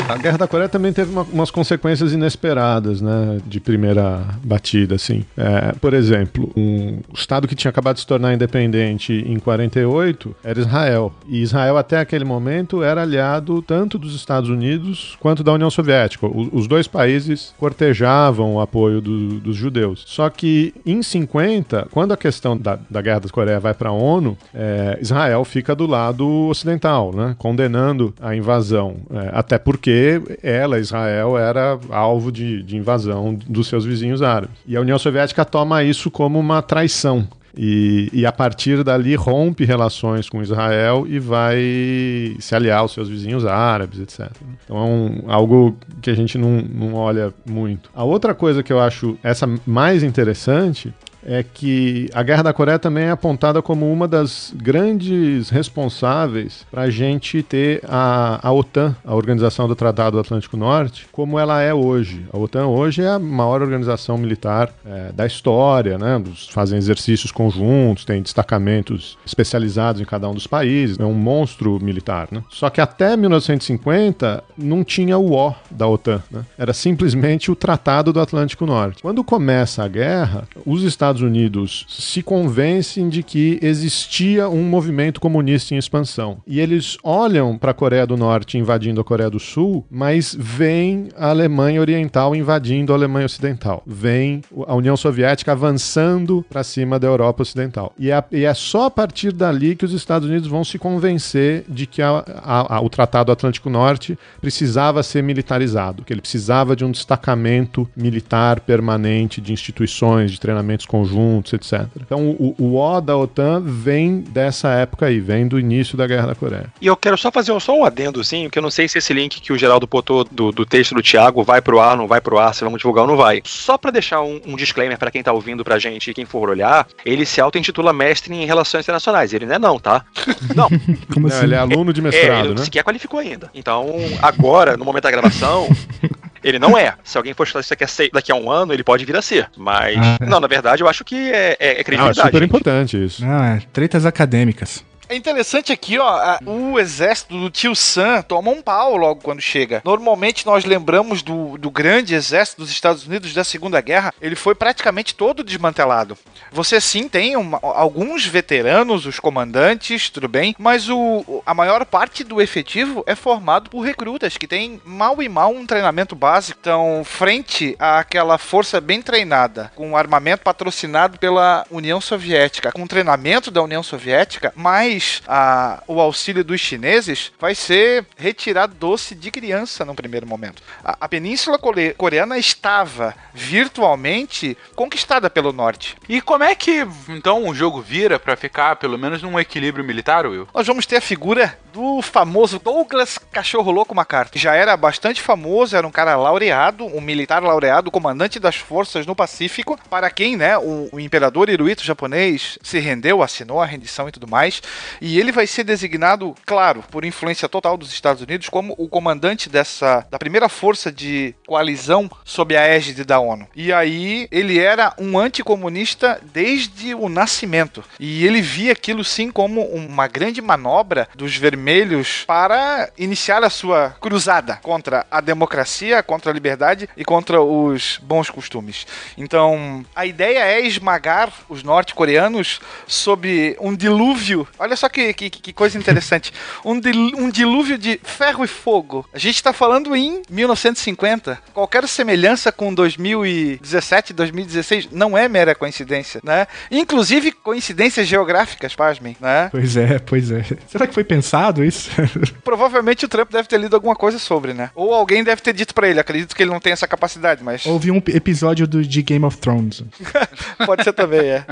A 0.10 0.18
Guerra 0.18 0.40
da 0.40 0.48
Coreia 0.48 0.68
também 0.68 0.92
teve 0.92 1.12
uma, 1.12 1.22
umas 1.22 1.52
consequências 1.52 2.14
inesperadas, 2.14 3.00
né? 3.00 3.38
De 3.46 3.60
primeira 3.60 4.26
batida, 4.44 4.96
assim. 4.96 5.24
É, 5.38 5.72
por 5.74 5.94
exemplo, 5.94 6.52
um 6.58 7.00
estado 7.14 7.48
que 7.48 7.54
tinha 7.54 7.70
acabado 7.70 7.94
de 7.94 8.02
se 8.02 8.08
tornar 8.08 8.34
independente 8.34 9.14
em 9.14 9.38
48 9.38 10.36
era 10.44 10.60
Israel. 10.60 11.14
E 11.28 11.44
Israel, 11.44 11.78
até 11.78 12.00
aquele 12.00 12.26
momento, 12.26 12.82
era 12.82 13.04
aliado 13.04 13.62
tanto 13.62 14.00
dos 14.00 14.16
Estados 14.16 14.50
Unidos 14.50 15.16
quanto 15.20 15.44
da 15.44 15.54
União 15.54 15.70
Soviética. 15.70 16.26
O, 16.26 16.58
os 16.58 16.66
dois 16.66 16.88
países 16.88 17.54
cortejavam 17.60 18.56
o 18.56 18.60
apoio 18.60 19.02
do, 19.02 19.40
dos 19.40 19.56
judeus. 19.56 20.04
Só 20.08 20.28
que 20.32 20.74
em 20.88 21.04
50, 21.04 21.88
quando 21.92 22.14
a 22.14 22.18
questão 22.18 22.58
da, 22.58 22.80
da 22.90 23.00
Guerra 23.00 23.20
da 23.20 23.30
Coreia 23.30 23.60
vai 23.60 23.76
para 23.76 23.90
a 23.90 23.94
ONU, 23.94 24.36
é, 24.56 24.98
Israel 25.00 25.46
fica 25.46 25.76
do 25.76 25.86
lado 25.86 26.28
ocidental, 26.48 27.14
né? 27.14 27.36
Condenando 27.38 28.12
a 28.20 28.36
invasão. 28.36 28.96
É, 29.12 29.30
até 29.34 29.60
porque 29.60 29.99
ela, 30.44 30.80
Israel, 30.80 31.38
era 31.38 31.80
alvo 31.90 32.32
de, 32.32 32.64
de 32.64 32.78
invasão 32.78 33.38
dos 33.48 33.68
seus 33.68 33.86
vizinhos 33.86 34.22
árabes. 34.22 34.58
E 34.68 34.76
a 34.76 34.82
União 34.82 34.98
Soviética 34.98 35.46
toma 35.46 35.84
isso 35.84 36.10
como 36.10 36.40
uma 36.40 36.62
traição. 36.62 37.28
E, 37.58 38.10
e, 38.14 38.26
a 38.26 38.32
partir 38.32 38.84
dali 38.84 39.16
rompe 39.16 39.66
relações 39.66 40.30
com 40.30 40.42
Israel 40.42 41.06
e 41.08 41.20
vai 41.20 42.38
se 42.40 42.56
aliar 42.56 42.80
aos 42.80 42.94
seus 42.94 43.10
vizinhos 43.10 43.46
árabes, 43.46 44.00
etc. 44.00 44.32
Então 44.64 44.78
é 44.78 44.82
um, 44.82 45.24
algo 45.28 45.76
que 46.02 46.10
a 46.10 46.16
gente 46.16 46.38
não, 46.38 46.62
não 46.62 46.94
olha 46.94 47.34
muito. 47.46 47.90
A 47.94 48.04
outra 48.04 48.34
coisa 48.34 48.62
que 48.62 48.72
eu 48.72 48.80
acho 48.80 49.18
essa 49.24 49.50
mais 49.66 50.04
interessante 50.04 50.94
é 51.26 51.44
que 51.44 52.10
a 52.14 52.24
Guerra 52.24 52.44
da 52.44 52.54
Coreia 52.54 52.80
também 52.80 53.06
é 53.06 53.12
apontada 53.12 53.62
como 53.62 53.92
uma 53.92 54.08
das 54.08 54.54
grandes 54.56 55.50
responsáveis 55.50 56.66
para 56.72 56.84
a 56.84 56.90
gente 56.90 57.44
ter 57.44 57.82
a, 57.88 58.40
a 58.48 58.52
OTAN, 58.52 58.96
a 59.04 59.16
Organização 59.16 59.68
do 59.68 59.76
Tratado 59.76 60.18
do 60.18 60.20
Atlântico 60.20 60.58
Norte, 60.58 61.08
como 61.12 61.38
ela 61.38 61.62
é 61.62 61.74
hoje. 61.74 62.26
A 62.32 62.38
OTAN 62.38 62.68
hoje 62.68 63.02
é 63.02 63.08
a 63.08 63.20
maior 63.20 63.62
organização 63.62 64.18
militar 64.18 64.74
é, 64.86 65.12
da 65.12 65.26
história, 65.26 65.98
né? 65.98 66.22
fazem 66.52 66.78
exercícios 66.78 67.32
conjuntos, 67.32 68.06
tem 68.06 68.22
destacamentos 68.22 69.18
especializados 69.26 70.02
em 70.02 70.06
cada 70.06 70.30
um 70.30 70.34
dos 70.34 70.48
países, 70.48 71.00
é 71.00 71.06
um 71.06 71.14
monstro 71.14 71.80
militar. 71.82 72.28
Né? 72.32 72.44
Só 72.50 72.70
que 72.70 72.82
até 72.82 73.16
1950 73.16 74.44
não 74.58 74.84
tinha 74.84 75.18
o 75.18 75.34
O 75.34 75.54
da 75.72 75.88
OTAN, 75.88 76.22
né? 76.32 76.46
era 76.58 76.74
simplesmente 76.74 77.52
o 77.52 77.56
Tratado 77.56 78.12
do 78.14 78.20
Atlântico 78.20 78.66
Norte. 78.66 79.02
Quando 79.02 79.24
começa 79.24 79.84
a 79.84 79.88
guerra, 79.88 80.48
os 80.66 80.84
Estados 80.84 81.19
Estados 81.20 81.22
Unidos 81.22 81.86
se 81.90 82.24
convencem 82.24 83.10
de 83.10 83.22
que 83.22 83.60
existia 83.62 84.50
um 84.50 84.64
movimento 84.64 85.20
comunista 85.20 85.76
em 85.76 85.78
expansão. 85.78 86.38
E 86.48 86.60
eles 86.60 86.98
olham 87.04 87.58
para 87.58 87.72
a 87.72 87.74
Coreia 87.74 88.08
do 88.08 88.16
Norte 88.16 88.58
invadindo 88.58 89.02
a 89.02 89.04
Coreia 89.04 89.30
do 89.30 89.40
Sul, 89.40 89.86
mas 89.92 90.36
veem 90.38 91.10
a 91.18 91.30
Alemanha 91.30 91.82
Oriental 91.82 92.36
invadindo 92.36 92.94
a 92.94 92.96
Alemanha 92.96 93.26
Ocidental. 93.26 93.84
Vem 93.86 94.42
a 94.68 94.76
União 94.76 94.96
Soviética 94.96 95.52
avançando 95.52 96.46
para 96.50 96.64
cima 96.64 97.00
da 97.00 97.08
Europa 97.08 97.42
Ocidental. 97.42 97.94
E 97.98 98.12
é, 98.12 98.24
e 98.32 98.46
é, 98.46 98.54
só 98.54 98.86
a 98.86 98.92
partir 98.92 99.32
dali 99.32 99.76
que 99.76 99.86
os 99.86 99.94
Estados 99.94 100.28
Unidos 100.28 100.48
vão 100.48 100.64
se 100.64 100.78
convencer 100.78 101.66
de 101.68 101.86
que 101.86 102.02
a, 102.02 102.24
a, 102.28 102.76
a, 102.78 102.82
o 102.82 102.90
Tratado 102.90 103.32
Atlântico 103.32 103.70
Norte 103.70 104.18
precisava 104.40 105.04
ser 105.04 105.22
militarizado, 105.22 106.04
que 106.04 106.14
ele 106.14 106.22
precisava 106.22 106.76
de 106.76 106.86
um 106.86 106.92
destacamento 106.92 107.90
militar 107.96 108.60
permanente 108.62 109.42
de 109.42 109.52
instituições, 109.52 110.32
de 110.32 110.40
treinamentos 110.40 110.86
conjuntos, 111.00 111.54
etc. 111.54 111.88
Então 112.00 112.30
o, 112.30 112.56
o 112.58 112.80
O 112.80 113.02
da 113.02 113.16
OTAN 113.16 113.62
vem 113.64 114.20
dessa 114.20 114.70
época 114.70 115.06
aí, 115.06 115.20
vem 115.20 115.48
do 115.48 115.60
início 115.60 115.98
da 115.98 116.08
Guerra 116.08 116.28
da 116.28 116.36
Coreia. 116.36 116.66
E 116.82 116.88
eu 116.88 116.96
quero 116.96 117.18
só 117.18 117.32
fazer 117.32 117.58
só 117.60 117.78
um 117.78 117.86
adendozinho, 117.86 118.50
que 118.50 118.58
eu 118.58 118.64
não 118.64 118.72
sei 118.72 118.88
se 118.88 118.98
esse 118.98 119.14
link 119.14 119.42
que 119.42 119.52
o 119.52 119.58
Geraldo 119.58 119.88
botou 119.88 120.24
do, 120.24 120.52
do 120.52 120.66
texto 120.66 120.96
do 120.96 121.02
Thiago 121.02 121.44
vai 121.44 121.62
pro 121.62 121.80
ar, 121.80 121.98
não 121.98 122.08
vai 122.08 122.22
pro 122.22 122.38
ar, 122.38 122.54
se 122.54 122.64
vamos 122.64 122.80
divulgar 122.80 123.04
ou 123.04 123.10
não 123.10 123.18
vai. 123.18 123.42
Só 123.46 123.78
para 123.78 123.92
deixar 123.92 124.22
um, 124.22 124.40
um 124.46 124.56
disclaimer 124.56 124.98
para 124.98 125.12
quem 125.12 125.24
tá 125.24 125.32
ouvindo 125.32 125.64
pra 125.64 125.80
gente 125.80 126.12
e 126.12 126.14
quem 126.14 126.26
for 126.26 126.50
olhar, 126.50 126.88
ele 127.06 127.26
se 127.26 127.42
auto-intitula 127.42 127.94
mestre 127.94 128.34
em 128.34 128.46
relações 128.46 128.86
internacionais. 128.86 129.34
Ele 129.34 129.46
não 129.46 129.56
é 129.56 129.60
não, 129.60 129.80
tá? 129.80 130.06
Não. 130.56 130.70
Como 131.14 131.28
assim? 131.28 131.44
ele 131.44 131.56
é 131.56 131.58
aluno 131.58 131.94
de 131.94 132.02
mestrado, 132.02 132.30
é, 132.30 132.46
ele 132.46 132.56
né? 132.56 132.64
sequer 132.64 132.84
qualificou 132.84 133.20
ainda. 133.20 133.50
Então, 133.54 133.88
agora, 134.22 134.76
no 134.76 134.86
momento 134.86 135.04
da 135.04 135.12
gravação, 135.12 135.68
Ele 136.44 136.60
não 136.60 136.78
é. 136.78 136.94
Se 137.04 137.18
alguém 137.18 137.34
for 137.34 137.46
chutar 137.46 137.62
isso 137.62 137.74
aqui 137.74 137.86
daqui 138.12 138.32
a 138.32 138.36
um 138.36 138.52
ano, 138.52 138.74
ele 138.74 138.84
pode 138.84 139.06
vir 139.06 139.16
a 139.16 139.22
ser. 139.22 139.50
Mas, 139.58 139.98
ah, 139.98 140.18
é. 140.22 140.26
não, 140.26 140.40
na 140.40 140.48
verdade, 140.48 140.82
eu 140.82 140.88
acho 140.88 141.04
que 141.04 141.16
é, 141.16 141.58
é, 141.60 141.80
é 141.80 141.84
credibilidade. 141.84 142.20
Ah, 142.20 142.24
é 142.24 142.26
super 142.26 142.44
importante 142.44 143.04
isso. 143.04 143.26
Não, 143.26 143.44
é 143.44 143.62
tretas 143.72 144.06
acadêmicas. 144.06 144.84
É 145.12 145.16
interessante 145.16 145.74
aqui, 145.74 145.98
ó, 145.98 146.38
o 146.46 146.78
exército 146.78 147.36
do 147.36 147.50
tio 147.50 147.76
Sam 147.76 148.22
toma 148.22 148.52
um 148.52 148.62
pau 148.62 148.96
logo 148.96 149.22
quando 149.24 149.42
chega. 149.42 149.82
Normalmente 149.84 150.46
nós 150.46 150.66
lembramos 150.66 151.24
do, 151.24 151.58
do 151.58 151.72
grande 151.72 152.14
exército 152.14 152.62
dos 152.62 152.70
Estados 152.70 153.08
Unidos 153.08 153.34
da 153.34 153.44
Segunda 153.44 153.82
Guerra, 153.82 154.14
ele 154.22 154.36
foi 154.36 154.54
praticamente 154.54 155.16
todo 155.16 155.44
desmantelado. 155.44 156.16
Você 156.52 156.80
sim 156.80 157.10
tem 157.10 157.36
uma, 157.36 157.60
alguns 157.60 158.28
veteranos, 158.28 159.08
os 159.08 159.20
comandantes, 159.20 160.12
tudo 160.12 160.28
bem, 160.28 160.56
mas 160.60 160.88
o, 160.90 161.42
a 161.44 161.56
maior 161.56 161.84
parte 161.86 162.24
do 162.24 162.40
efetivo 162.40 163.04
é 163.08 163.16
formado 163.16 163.72
por 163.72 163.82
recrutas 163.82 164.38
que 164.38 164.46
têm 164.46 164.80
mal 164.86 165.24
e 165.24 165.28
mal 165.28 165.50
um 165.52 165.66
treinamento 165.66 166.16
básico. 166.16 166.60
Então, 166.62 167.02
frente 167.04 167.76
àquela 167.80 168.38
força 168.38 168.80
bem 168.80 169.02
treinada, 169.02 169.72
com 169.76 169.98
armamento 169.98 170.44
patrocinado 170.44 171.18
pela 171.18 171.66
União 171.72 172.00
Soviética, 172.00 172.72
com 172.72 172.86
treinamento 172.86 173.50
da 173.50 173.64
União 173.64 173.82
Soviética, 173.82 174.54
mais 174.56 174.99
a, 175.28 175.84
o 175.88 176.00
auxílio 176.00 176.44
dos 176.44 176.60
chineses, 176.60 177.32
vai 177.40 177.56
ser 177.56 178.06
retirar 178.18 178.68
doce 178.68 179.16
de 179.16 179.32
criança 179.32 179.86
no 179.86 179.96
primeiro 179.96 180.28
momento. 180.28 180.62
A, 180.84 180.98
a 181.02 181.10
Península 181.10 181.60
Coreana 181.98 182.38
estava 182.38 183.16
virtualmente 183.34 184.58
conquistada 184.76 185.30
pelo 185.30 185.52
norte. 185.52 185.96
E 186.08 186.22
como 186.22 186.44
é 186.44 186.56
que 186.56 186.86
então 187.08 187.48
o 187.48 187.56
jogo 187.56 187.82
vira 187.82 188.20
para 188.20 188.36
ficar 188.36 188.76
pelo 188.76 188.98
menos 188.98 189.22
num 189.22 189.40
equilíbrio 189.40 189.84
militar, 189.84 190.26
Will? 190.26 190.48
Nós 190.54 190.68
vamos 190.68 190.86
ter 190.86 190.98
a 190.98 191.02
figura 191.02 191.58
do 191.74 192.02
famoso 192.02 192.60
Douglas 192.60 193.18
Cachorro 193.32 193.72
Louco 193.72 193.96
MacArthur. 193.96 194.40
Já 194.40 194.56
era 194.56 194.76
bastante 194.76 195.22
famoso, 195.22 195.76
era 195.76 195.86
um 195.86 195.92
cara 195.92 196.16
laureado, 196.16 196.86
um 196.86 197.02
militar 197.02 197.42
laureado, 197.44 197.92
comandante 197.92 198.40
das 198.40 198.56
forças 198.56 199.06
no 199.06 199.16
Pacífico, 199.16 199.80
para 199.90 200.10
quem, 200.10 200.36
né, 200.36 200.58
o, 200.58 200.90
o 200.92 201.00
imperador 201.00 201.50
Hirohito 201.50 201.84
japonês 201.84 202.58
se 202.62 202.80
rendeu, 202.80 203.22
assinou 203.22 203.62
a 203.62 203.66
rendição 203.66 204.08
e 204.08 204.12
tudo 204.12 204.28
mais. 204.28 204.62
E 205.02 205.20
ele 205.20 205.32
vai 205.32 205.48
ser 205.48 205.64
designado, 205.64 206.36
claro, 206.46 206.84
por 206.90 207.06
influência 207.06 207.50
total 207.50 207.78
dos 207.78 207.92
Estados 207.92 208.22
Unidos, 208.22 208.50
como 208.50 208.76
o 208.78 208.88
comandante 208.88 209.50
dessa 209.50 210.06
da 210.10 210.20
primeira 210.20 210.50
força 210.50 210.92
de 210.92 211.34
coalizão 211.46 212.10
sob 212.24 212.56
a 212.56 212.62
égide 212.62 213.04
da 213.04 213.20
ONU. 213.20 213.48
E 213.56 213.72
aí 213.72 214.28
ele 214.32 214.60
era 214.60 214.94
um 214.98 215.18
anticomunista 215.18 216.22
desde 216.34 216.94
o 216.94 217.10
nascimento. 217.10 217.84
E 218.00 218.26
ele 218.26 218.42
via 218.42 218.72
aquilo 218.72 219.04
sim 219.04 219.32
como 219.32 219.62
uma 219.62 220.08
grande 220.08 220.42
manobra 220.42 221.08
dos 221.16 221.36
vermelhos 221.36 222.24
para 222.26 222.90
iniciar 222.98 223.44
a 223.44 223.50
sua 223.50 223.96
cruzada 224.00 224.58
contra 224.62 225.06
a 225.10 225.22
democracia, 225.22 226.04
contra 226.04 226.32
a 226.32 226.34
liberdade 226.34 226.90
e 226.96 227.04
contra 227.04 227.42
os 227.42 228.00
bons 228.02 228.30
costumes. 228.30 228.86
Então, 229.18 229.86
a 229.96 230.06
ideia 230.06 230.40
é 230.40 230.62
esmagar 230.62 231.32
os 231.48 231.64
norte-coreanos 231.64 232.60
sob 232.88 233.56
um 233.60 233.76
dilúvio. 233.76 234.48
Olha 234.58 234.76
só 234.80 234.90
que, 234.90 235.14
que, 235.14 235.30
que 235.30 235.54
coisa 235.54 235.78
interessante. 235.78 236.32
Um, 236.64 236.80
dil, 236.80 236.94
um 237.18 237.30
dilúvio 237.30 237.78
de 237.78 238.00
ferro 238.04 238.44
e 238.44 238.48
fogo. 238.48 239.06
A 239.14 239.20
gente 239.20 239.36
está 239.36 239.52
falando 239.52 239.96
em 239.96 240.22
1950. 240.30 241.40
Qualquer 241.54 241.88
semelhança 241.88 242.52
com 242.52 242.74
2017, 242.74 244.14
2016 244.14 244.90
não 244.92 245.18
é 245.18 245.28
mera 245.28 245.54
coincidência, 245.54 246.22
né? 246.24 246.48
Inclusive 246.72 247.32
coincidências 247.32 248.08
geográficas, 248.08 248.76
pasmem, 248.76 249.18
né? 249.20 249.50
Pois 249.52 249.76
é, 249.76 250.00
pois 250.00 250.32
é. 250.32 250.46
Será 250.68 250.88
que 250.88 250.94
foi 250.94 251.04
pensado 251.04 251.64
isso? 251.64 251.90
Provavelmente 252.44 253.06
o 253.06 253.10
Trump 253.10 253.32
deve 253.32 253.48
ter 253.48 253.60
lido 253.60 253.76
alguma 253.76 253.96
coisa 253.96 254.18
sobre, 254.18 254.54
né? 254.54 254.72
Ou 254.74 254.94
alguém 254.94 255.24
deve 255.24 255.42
ter 255.42 255.54
dito 255.54 255.74
para 255.74 255.90
ele. 255.90 256.00
Acredito 256.00 256.36
que 256.36 256.44
ele 256.44 256.52
não 256.52 256.60
tem 256.60 256.72
essa 256.72 256.88
capacidade, 256.88 257.44
mas. 257.44 257.66
Houve 257.66 257.92
um 257.92 257.98
episódio 257.98 258.66
do, 258.66 258.82
de 258.82 259.02
Game 259.02 259.26
of 259.26 259.38
Thrones. 259.38 259.84
Pode 260.66 260.84
ser 260.84 260.94
também, 260.94 261.22
é. 261.22 261.46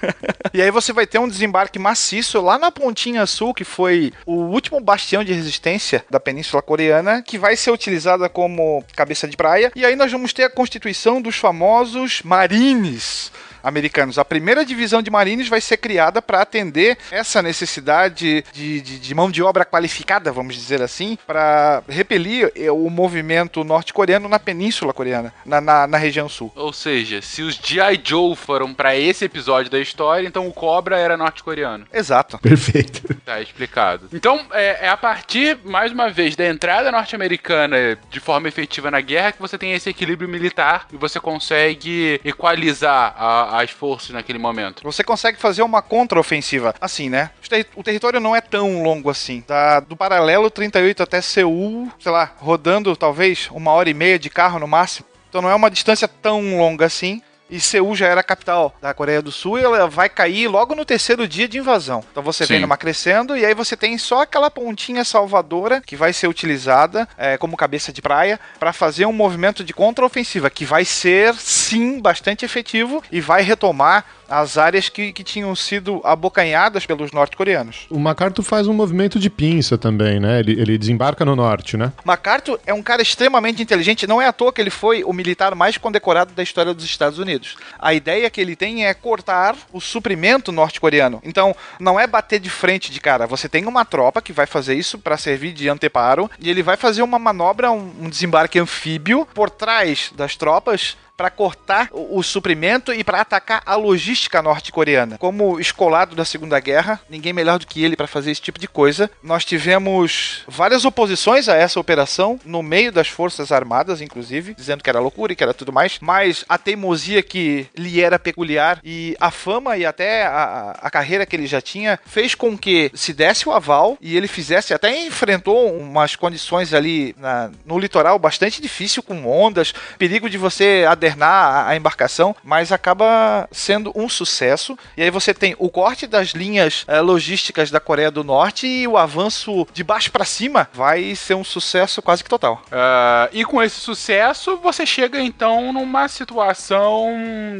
e 0.54 0.62
aí 0.62 0.70
você 0.70 0.92
vai 0.92 1.06
ter 1.06 1.18
um 1.18 1.28
desembarque 1.28 1.78
maciço 1.78 2.40
lá 2.40 2.58
na 2.60 2.70
pontinha 2.70 3.26
sul, 3.26 3.52
que 3.52 3.64
foi 3.64 4.12
o 4.24 4.34
último 4.34 4.80
bastião 4.80 5.24
de 5.24 5.32
resistência 5.32 6.04
da 6.08 6.20
Península 6.20 6.62
Coreana, 6.62 7.22
que 7.22 7.38
vai 7.38 7.56
ser 7.56 7.70
utilizada 7.70 8.28
como 8.28 8.84
cabeça 8.94 9.26
de 9.26 9.36
praia. 9.36 9.72
E 9.74 9.84
aí 9.84 9.96
nós 9.96 10.12
vamos 10.12 10.32
ter 10.32 10.44
a 10.44 10.50
constituição 10.50 11.20
dos 11.20 11.36
famosos 11.36 12.22
Marines 12.22 13.32
americanos. 13.62 14.18
A 14.18 14.24
primeira 14.24 14.64
divisão 14.64 15.02
de 15.02 15.10
Marines 15.10 15.48
vai 15.48 15.60
ser 15.60 15.76
criada 15.76 16.20
para 16.22 16.42
atender 16.42 16.98
essa 17.10 17.42
necessidade 17.42 18.44
de, 18.52 18.80
de, 18.80 18.98
de, 18.98 19.14
mão 19.14 19.30
de 19.30 19.42
obra 19.42 19.64
qualificada, 19.64 20.32
vamos 20.32 20.54
dizer 20.54 20.82
assim, 20.82 21.18
para 21.26 21.82
repelir 21.88 22.52
eh, 22.54 22.70
o 22.70 22.88
movimento 22.90 23.64
norte-coreano 23.64 24.28
na 24.28 24.38
Península 24.38 24.92
Coreana, 24.92 25.32
na, 25.44 25.60
na, 25.60 25.86
na, 25.86 25.98
região 25.98 26.28
sul. 26.28 26.52
Ou 26.54 26.72
seja, 26.72 27.20
se 27.22 27.42
os 27.42 27.54
G.I. 27.54 28.00
Joe 28.02 28.34
foram 28.34 28.72
para 28.72 28.96
esse 28.96 29.24
episódio 29.24 29.70
da 29.70 29.78
história, 29.78 30.26
então 30.26 30.46
o 30.46 30.52
Cobra 30.52 30.98
era 30.98 31.16
norte-coreano. 31.16 31.86
Exato. 31.92 32.38
Perfeito. 32.38 33.02
Tá 33.24 33.40
explicado. 33.40 34.08
Então, 34.12 34.40
é, 34.52 34.86
é 34.86 34.88
a 34.88 34.96
partir, 34.96 35.58
mais 35.64 35.92
uma 35.92 36.10
vez, 36.10 36.34
da 36.36 36.46
entrada 36.48 36.90
norte-americana 36.90 37.98
de 38.10 38.20
forma 38.20 38.48
efetiva 38.48 38.90
na 38.90 39.00
guerra 39.00 39.32
que 39.32 39.40
você 39.40 39.56
tem 39.58 39.72
esse 39.72 39.90
equilíbrio 39.90 40.28
militar 40.28 40.86
e 40.92 40.96
você 40.96 41.20
consegue 41.20 42.20
equalizar 42.24 43.14
a, 43.16 43.49
as 43.58 43.70
forças 43.70 44.10
naquele 44.10 44.38
momento. 44.38 44.82
Você 44.82 45.02
consegue 45.02 45.38
fazer 45.38 45.62
uma 45.62 45.82
contraofensiva. 45.82 46.74
Assim, 46.80 47.08
né? 47.08 47.30
O 47.74 47.82
território 47.82 48.20
não 48.20 48.34
é 48.34 48.40
tão 48.40 48.82
longo 48.82 49.10
assim. 49.10 49.42
Da, 49.46 49.80
do 49.80 49.96
paralelo 49.96 50.50
38 50.50 51.02
até 51.02 51.20
Seul, 51.20 51.90
sei 51.98 52.12
lá, 52.12 52.32
rodando 52.38 52.94
talvez 52.96 53.48
uma 53.50 53.72
hora 53.72 53.90
e 53.90 53.94
meia 53.94 54.18
de 54.18 54.30
carro 54.30 54.58
no 54.58 54.68
máximo. 54.68 55.06
Então 55.28 55.40
não 55.40 55.50
é 55.50 55.54
uma 55.54 55.70
distância 55.70 56.08
tão 56.08 56.58
longa 56.58 56.86
assim. 56.86 57.22
E 57.50 57.60
Seul 57.60 57.94
já 57.96 58.06
era 58.06 58.20
a 58.20 58.24
capital 58.24 58.74
da 58.80 58.94
Coreia 58.94 59.20
do 59.20 59.32
Sul 59.32 59.58
e 59.58 59.62
ela 59.62 59.88
vai 59.88 60.08
cair 60.08 60.48
logo 60.48 60.74
no 60.74 60.84
terceiro 60.84 61.26
dia 61.26 61.48
de 61.48 61.58
invasão. 61.58 62.04
Então 62.10 62.22
você 62.22 62.46
Sim. 62.46 62.54
vem 62.54 62.60
numa 62.62 62.76
crescendo 62.76 63.36
e 63.36 63.44
aí 63.44 63.54
você 63.54 63.76
tem 63.76 63.98
só 63.98 64.22
aquela 64.22 64.50
pontinha 64.50 65.04
salvadora 65.04 65.80
que 65.80 65.96
vai 65.96 66.12
ser 66.12 66.28
utilizada 66.28 67.08
é, 67.18 67.36
como 67.36 67.56
cabeça 67.56 67.92
de 67.92 68.00
praia 68.00 68.38
para 68.58 68.72
fazer 68.72 69.06
um 69.06 69.12
movimento 69.12 69.64
de 69.64 69.72
contraofensiva 69.72 70.48
que 70.48 70.64
vai 70.64 70.84
ser 70.84 71.34
sim 71.34 72.00
bastante 72.00 72.44
efetivo 72.44 73.02
e 73.10 73.20
vai 73.20 73.42
retomar 73.42 74.04
as 74.30 74.56
áreas 74.56 74.88
que, 74.88 75.12
que 75.12 75.24
tinham 75.24 75.54
sido 75.56 76.00
abocanhadas 76.04 76.86
pelos 76.86 77.10
norte-coreanos. 77.10 77.86
O 77.90 77.98
MacArthur 77.98 78.44
faz 78.44 78.68
um 78.68 78.72
movimento 78.72 79.18
de 79.18 79.28
pinça 79.28 79.76
também, 79.76 80.20
né? 80.20 80.38
Ele, 80.38 80.52
ele 80.52 80.78
desembarca 80.78 81.24
no 81.24 81.34
norte, 81.34 81.76
né? 81.76 81.92
MacArthur 82.04 82.60
é 82.64 82.72
um 82.72 82.82
cara 82.82 83.02
extremamente 83.02 83.62
inteligente, 83.62 84.06
não 84.06 84.22
é 84.22 84.26
à 84.26 84.32
toa 84.32 84.52
que 84.52 84.60
ele 84.60 84.70
foi 84.70 85.02
o 85.02 85.12
militar 85.12 85.54
mais 85.54 85.76
condecorado 85.76 86.32
da 86.32 86.42
história 86.42 86.72
dos 86.72 86.84
Estados 86.84 87.18
Unidos. 87.18 87.56
A 87.78 87.92
ideia 87.92 88.30
que 88.30 88.40
ele 88.40 88.54
tem 88.54 88.86
é 88.86 88.94
cortar 88.94 89.56
o 89.72 89.80
suprimento 89.80 90.52
norte-coreano. 90.52 91.20
Então, 91.24 91.54
não 91.78 91.98
é 91.98 92.06
bater 92.06 92.38
de 92.38 92.48
frente 92.48 92.92
de 92.92 93.00
cara, 93.00 93.26
você 93.26 93.48
tem 93.48 93.66
uma 93.66 93.84
tropa 93.84 94.22
que 94.22 94.32
vai 94.32 94.46
fazer 94.46 94.74
isso 94.74 94.98
para 94.98 95.16
servir 95.16 95.52
de 95.52 95.68
anteparo 95.68 96.30
e 96.38 96.48
ele 96.48 96.62
vai 96.62 96.76
fazer 96.76 97.02
uma 97.02 97.18
manobra, 97.18 97.70
um, 97.70 97.92
um 98.02 98.08
desembarque 98.08 98.58
anfíbio 98.58 99.26
por 99.34 99.50
trás 99.50 100.12
das 100.16 100.36
tropas 100.36 100.96
para 101.20 101.28
cortar 101.30 101.90
o, 101.92 102.16
o 102.18 102.22
suprimento 102.22 102.94
e 102.94 103.04
para 103.04 103.20
atacar 103.20 103.62
a 103.66 103.74
logística 103.76 104.40
norte-coreana. 104.40 105.18
Como 105.18 105.60
escolado 105.60 106.16
da 106.16 106.24
Segunda 106.24 106.58
Guerra, 106.58 106.98
ninguém 107.10 107.34
melhor 107.34 107.58
do 107.58 107.66
que 107.66 107.84
ele 107.84 107.94
para 107.94 108.06
fazer 108.06 108.30
esse 108.30 108.40
tipo 108.40 108.58
de 108.58 108.66
coisa. 108.66 109.10
Nós 109.22 109.44
tivemos 109.44 110.44
várias 110.48 110.86
oposições 110.86 111.46
a 111.46 111.54
essa 111.54 111.78
operação 111.78 112.40
no 112.42 112.62
meio 112.62 112.90
das 112.90 113.08
forças 113.08 113.52
armadas, 113.52 114.00
inclusive, 114.00 114.54
dizendo 114.54 114.82
que 114.82 114.88
era 114.88 114.98
loucura 114.98 115.34
e 115.34 115.36
que 115.36 115.42
era 115.42 115.52
tudo 115.52 115.70
mais, 115.70 115.98
mas 116.00 116.42
a 116.48 116.56
teimosia 116.56 117.22
que 117.22 117.66
lhe 117.76 118.00
era 118.00 118.18
peculiar 118.18 118.80
e 118.82 119.14
a 119.20 119.30
fama 119.30 119.76
e 119.76 119.84
até 119.84 120.24
a, 120.24 120.78
a 120.80 120.90
carreira 120.90 121.26
que 121.26 121.36
ele 121.36 121.46
já 121.46 121.60
tinha 121.60 122.00
fez 122.06 122.34
com 122.34 122.56
que 122.56 122.90
se 122.94 123.12
desse 123.12 123.46
o 123.46 123.52
aval 123.52 123.98
e 124.00 124.16
ele 124.16 124.26
fizesse, 124.26 124.72
até 124.72 125.04
enfrentou 125.04 125.70
umas 125.76 126.16
condições 126.16 126.72
ali 126.72 127.14
na- 127.18 127.50
no 127.66 127.78
litoral 127.78 128.18
bastante 128.18 128.62
difícil, 128.62 129.02
com 129.02 129.26
ondas, 129.26 129.74
perigo 129.98 130.30
de 130.30 130.38
você 130.38 130.86
adernar 130.88 131.09
a, 131.18 131.68
a 131.68 131.76
embarcação, 131.76 132.34
mas 132.44 132.72
acaba 132.72 133.48
sendo 133.50 133.92
um 133.94 134.08
sucesso. 134.08 134.76
E 134.96 135.02
aí 135.02 135.10
você 135.10 135.32
tem 135.34 135.54
o 135.58 135.68
corte 135.68 136.06
das 136.06 136.28
linhas 136.30 136.84
eh, 136.88 137.00
logísticas 137.00 137.70
da 137.70 137.80
Coreia 137.80 138.10
do 138.10 138.22
Norte 138.24 138.66
e 138.66 138.86
o 138.86 138.96
avanço 138.96 139.66
de 139.72 139.82
baixo 139.84 140.10
para 140.12 140.24
cima 140.24 140.68
vai 140.74 141.14
ser 141.14 141.34
um 141.34 141.44
sucesso 141.44 142.00
quase 142.02 142.22
que 142.22 142.30
total. 142.30 142.62
Ah, 142.70 143.28
e 143.32 143.44
com 143.44 143.62
esse 143.62 143.80
sucesso, 143.80 144.56
você 144.62 144.84
chega 144.86 145.20
então 145.20 145.72
numa 145.72 146.08
situação 146.08 147.08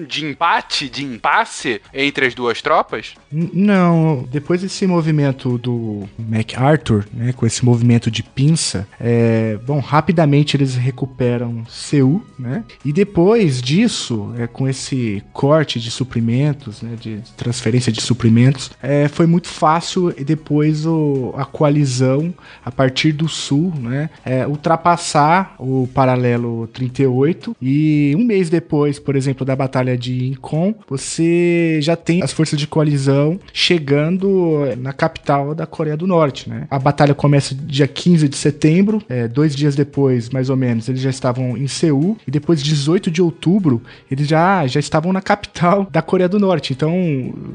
de 0.06 0.24
empate, 0.24 0.88
de 0.88 1.04
impasse 1.04 1.80
entre 1.92 2.26
as 2.26 2.34
duas 2.34 2.60
tropas? 2.62 3.14
N- 3.32 3.50
Não, 3.52 4.24
depois 4.30 4.60
desse 4.62 4.86
movimento 4.86 5.58
do 5.58 6.08
MacArthur, 6.18 7.04
né, 7.12 7.32
com 7.32 7.46
esse 7.46 7.64
movimento 7.64 8.10
de 8.10 8.22
pinça, 8.22 8.86
é, 9.00 9.58
bom, 9.64 9.78
rapidamente 9.80 10.56
eles 10.56 10.74
recuperam 10.76 11.64
Seul, 11.68 12.24
né, 12.38 12.64
e 12.84 12.92
depois 12.92 13.39
disso, 13.46 14.32
é, 14.38 14.46
com 14.46 14.68
esse 14.68 15.22
corte 15.32 15.78
de 15.80 15.90
suprimentos, 15.90 16.82
né, 16.82 16.96
de 17.00 17.20
transferência 17.36 17.92
de 17.92 18.00
suprimentos, 18.00 18.70
é, 18.82 19.08
foi 19.08 19.26
muito 19.26 19.48
fácil 19.48 20.12
e 20.16 20.24
depois 20.24 20.84
o, 20.86 21.32
a 21.36 21.44
coalizão, 21.44 22.34
a 22.64 22.70
partir 22.70 23.12
do 23.12 23.28
sul, 23.28 23.72
né, 23.78 24.10
é, 24.24 24.46
ultrapassar 24.46 25.54
o 25.58 25.88
paralelo 25.94 26.68
38 26.68 27.56
e 27.60 28.14
um 28.16 28.24
mês 28.24 28.50
depois, 28.50 28.98
por 28.98 29.16
exemplo, 29.16 29.44
da 29.44 29.56
batalha 29.56 29.96
de 29.96 30.28
Incheon, 30.28 30.74
você 30.88 31.78
já 31.80 31.96
tem 31.96 32.22
as 32.22 32.32
forças 32.32 32.58
de 32.58 32.66
coalizão 32.66 33.38
chegando 33.52 34.60
na 34.78 34.92
capital 34.92 35.54
da 35.54 35.66
Coreia 35.66 35.96
do 35.96 36.06
Norte, 36.06 36.48
né? 36.48 36.66
A 36.70 36.78
batalha 36.78 37.14
começa 37.14 37.54
dia 37.54 37.86
15 37.86 38.28
de 38.28 38.36
setembro, 38.36 39.02
é, 39.08 39.26
dois 39.28 39.54
dias 39.54 39.74
depois, 39.74 40.30
mais 40.30 40.50
ou 40.50 40.56
menos, 40.56 40.88
eles 40.88 41.00
já 41.00 41.10
estavam 41.10 41.56
em 41.56 41.66
Seul, 41.66 42.16
e 42.26 42.30
depois, 42.30 42.62
18 42.62 43.10
de 43.10 43.22
outubro, 43.30 43.82
eles 44.10 44.28
já, 44.28 44.66
já 44.66 44.78
estavam 44.78 45.12
na 45.12 45.20
capital 45.20 45.86
da 45.90 46.02
Coreia 46.02 46.28
do 46.28 46.38
Norte. 46.38 46.72
Então, 46.72 46.92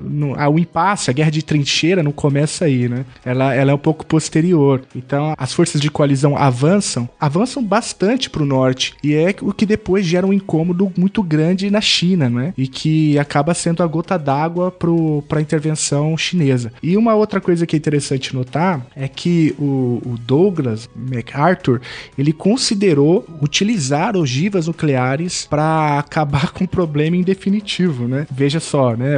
no, 0.04 0.40
a, 0.40 0.50
o 0.50 0.58
impasse, 0.58 1.10
a 1.10 1.14
guerra 1.14 1.32
de 1.32 1.44
trincheira 1.44 2.02
não 2.02 2.12
começa 2.12 2.66
aí, 2.66 2.90
né? 2.90 3.06
Ela, 3.24 3.54
ela 3.54 3.72
é 3.72 3.74
um 3.74 3.80
pouco 3.80 4.06
posterior. 4.06 4.82
Então, 4.96 5.34
as 5.38 5.54
forças 5.54 5.80
de 5.80 5.90
coalizão 5.90 6.38
avançam, 6.38 7.08
avançam 7.20 7.64
bastante 7.64 8.30
para 8.30 8.44
o 8.44 8.46
norte, 8.46 8.94
e 9.04 9.14
é 9.14 9.36
o 9.42 9.54
que 9.54 9.66
depois 9.66 10.06
gera 10.06 10.26
um 10.26 10.34
incômodo 10.34 10.92
muito 10.98 11.22
grande 11.22 11.70
na 11.70 11.82
China, 11.82 12.30
né? 12.30 12.54
E 12.58 12.68
que 12.68 13.18
acaba 13.20 13.54
sendo 13.54 13.84
a 13.84 13.88
gota 13.88 14.18
d'água 14.18 14.72
para 14.72 15.40
a 15.40 15.42
intervenção 15.42 16.18
chinesa. 16.18 16.72
E 16.82 16.98
uma 16.98 17.16
outra 17.16 17.42
coisa 17.42 17.66
que 17.66 17.76
é 17.76 17.78
interessante 17.78 18.34
notar 18.34 18.86
é 18.96 19.08
que 19.08 19.56
o, 19.60 20.02
o 20.06 20.16
Douglas 20.20 20.90
MacArthur 20.96 21.82
ele 22.18 22.34
considerou 22.34 23.26
utilizar 23.42 24.16
ogivas 24.16 24.68
nucleares 24.68 25.46
para 25.50 25.65
acabar 26.00 26.52
com 26.54 26.64
o 26.64 26.68
problema 26.68 27.16
em 27.16 27.22
definitivo, 27.22 28.08
né? 28.08 28.28
Veja 28.32 28.60
só, 28.60 28.96
né? 28.96 29.16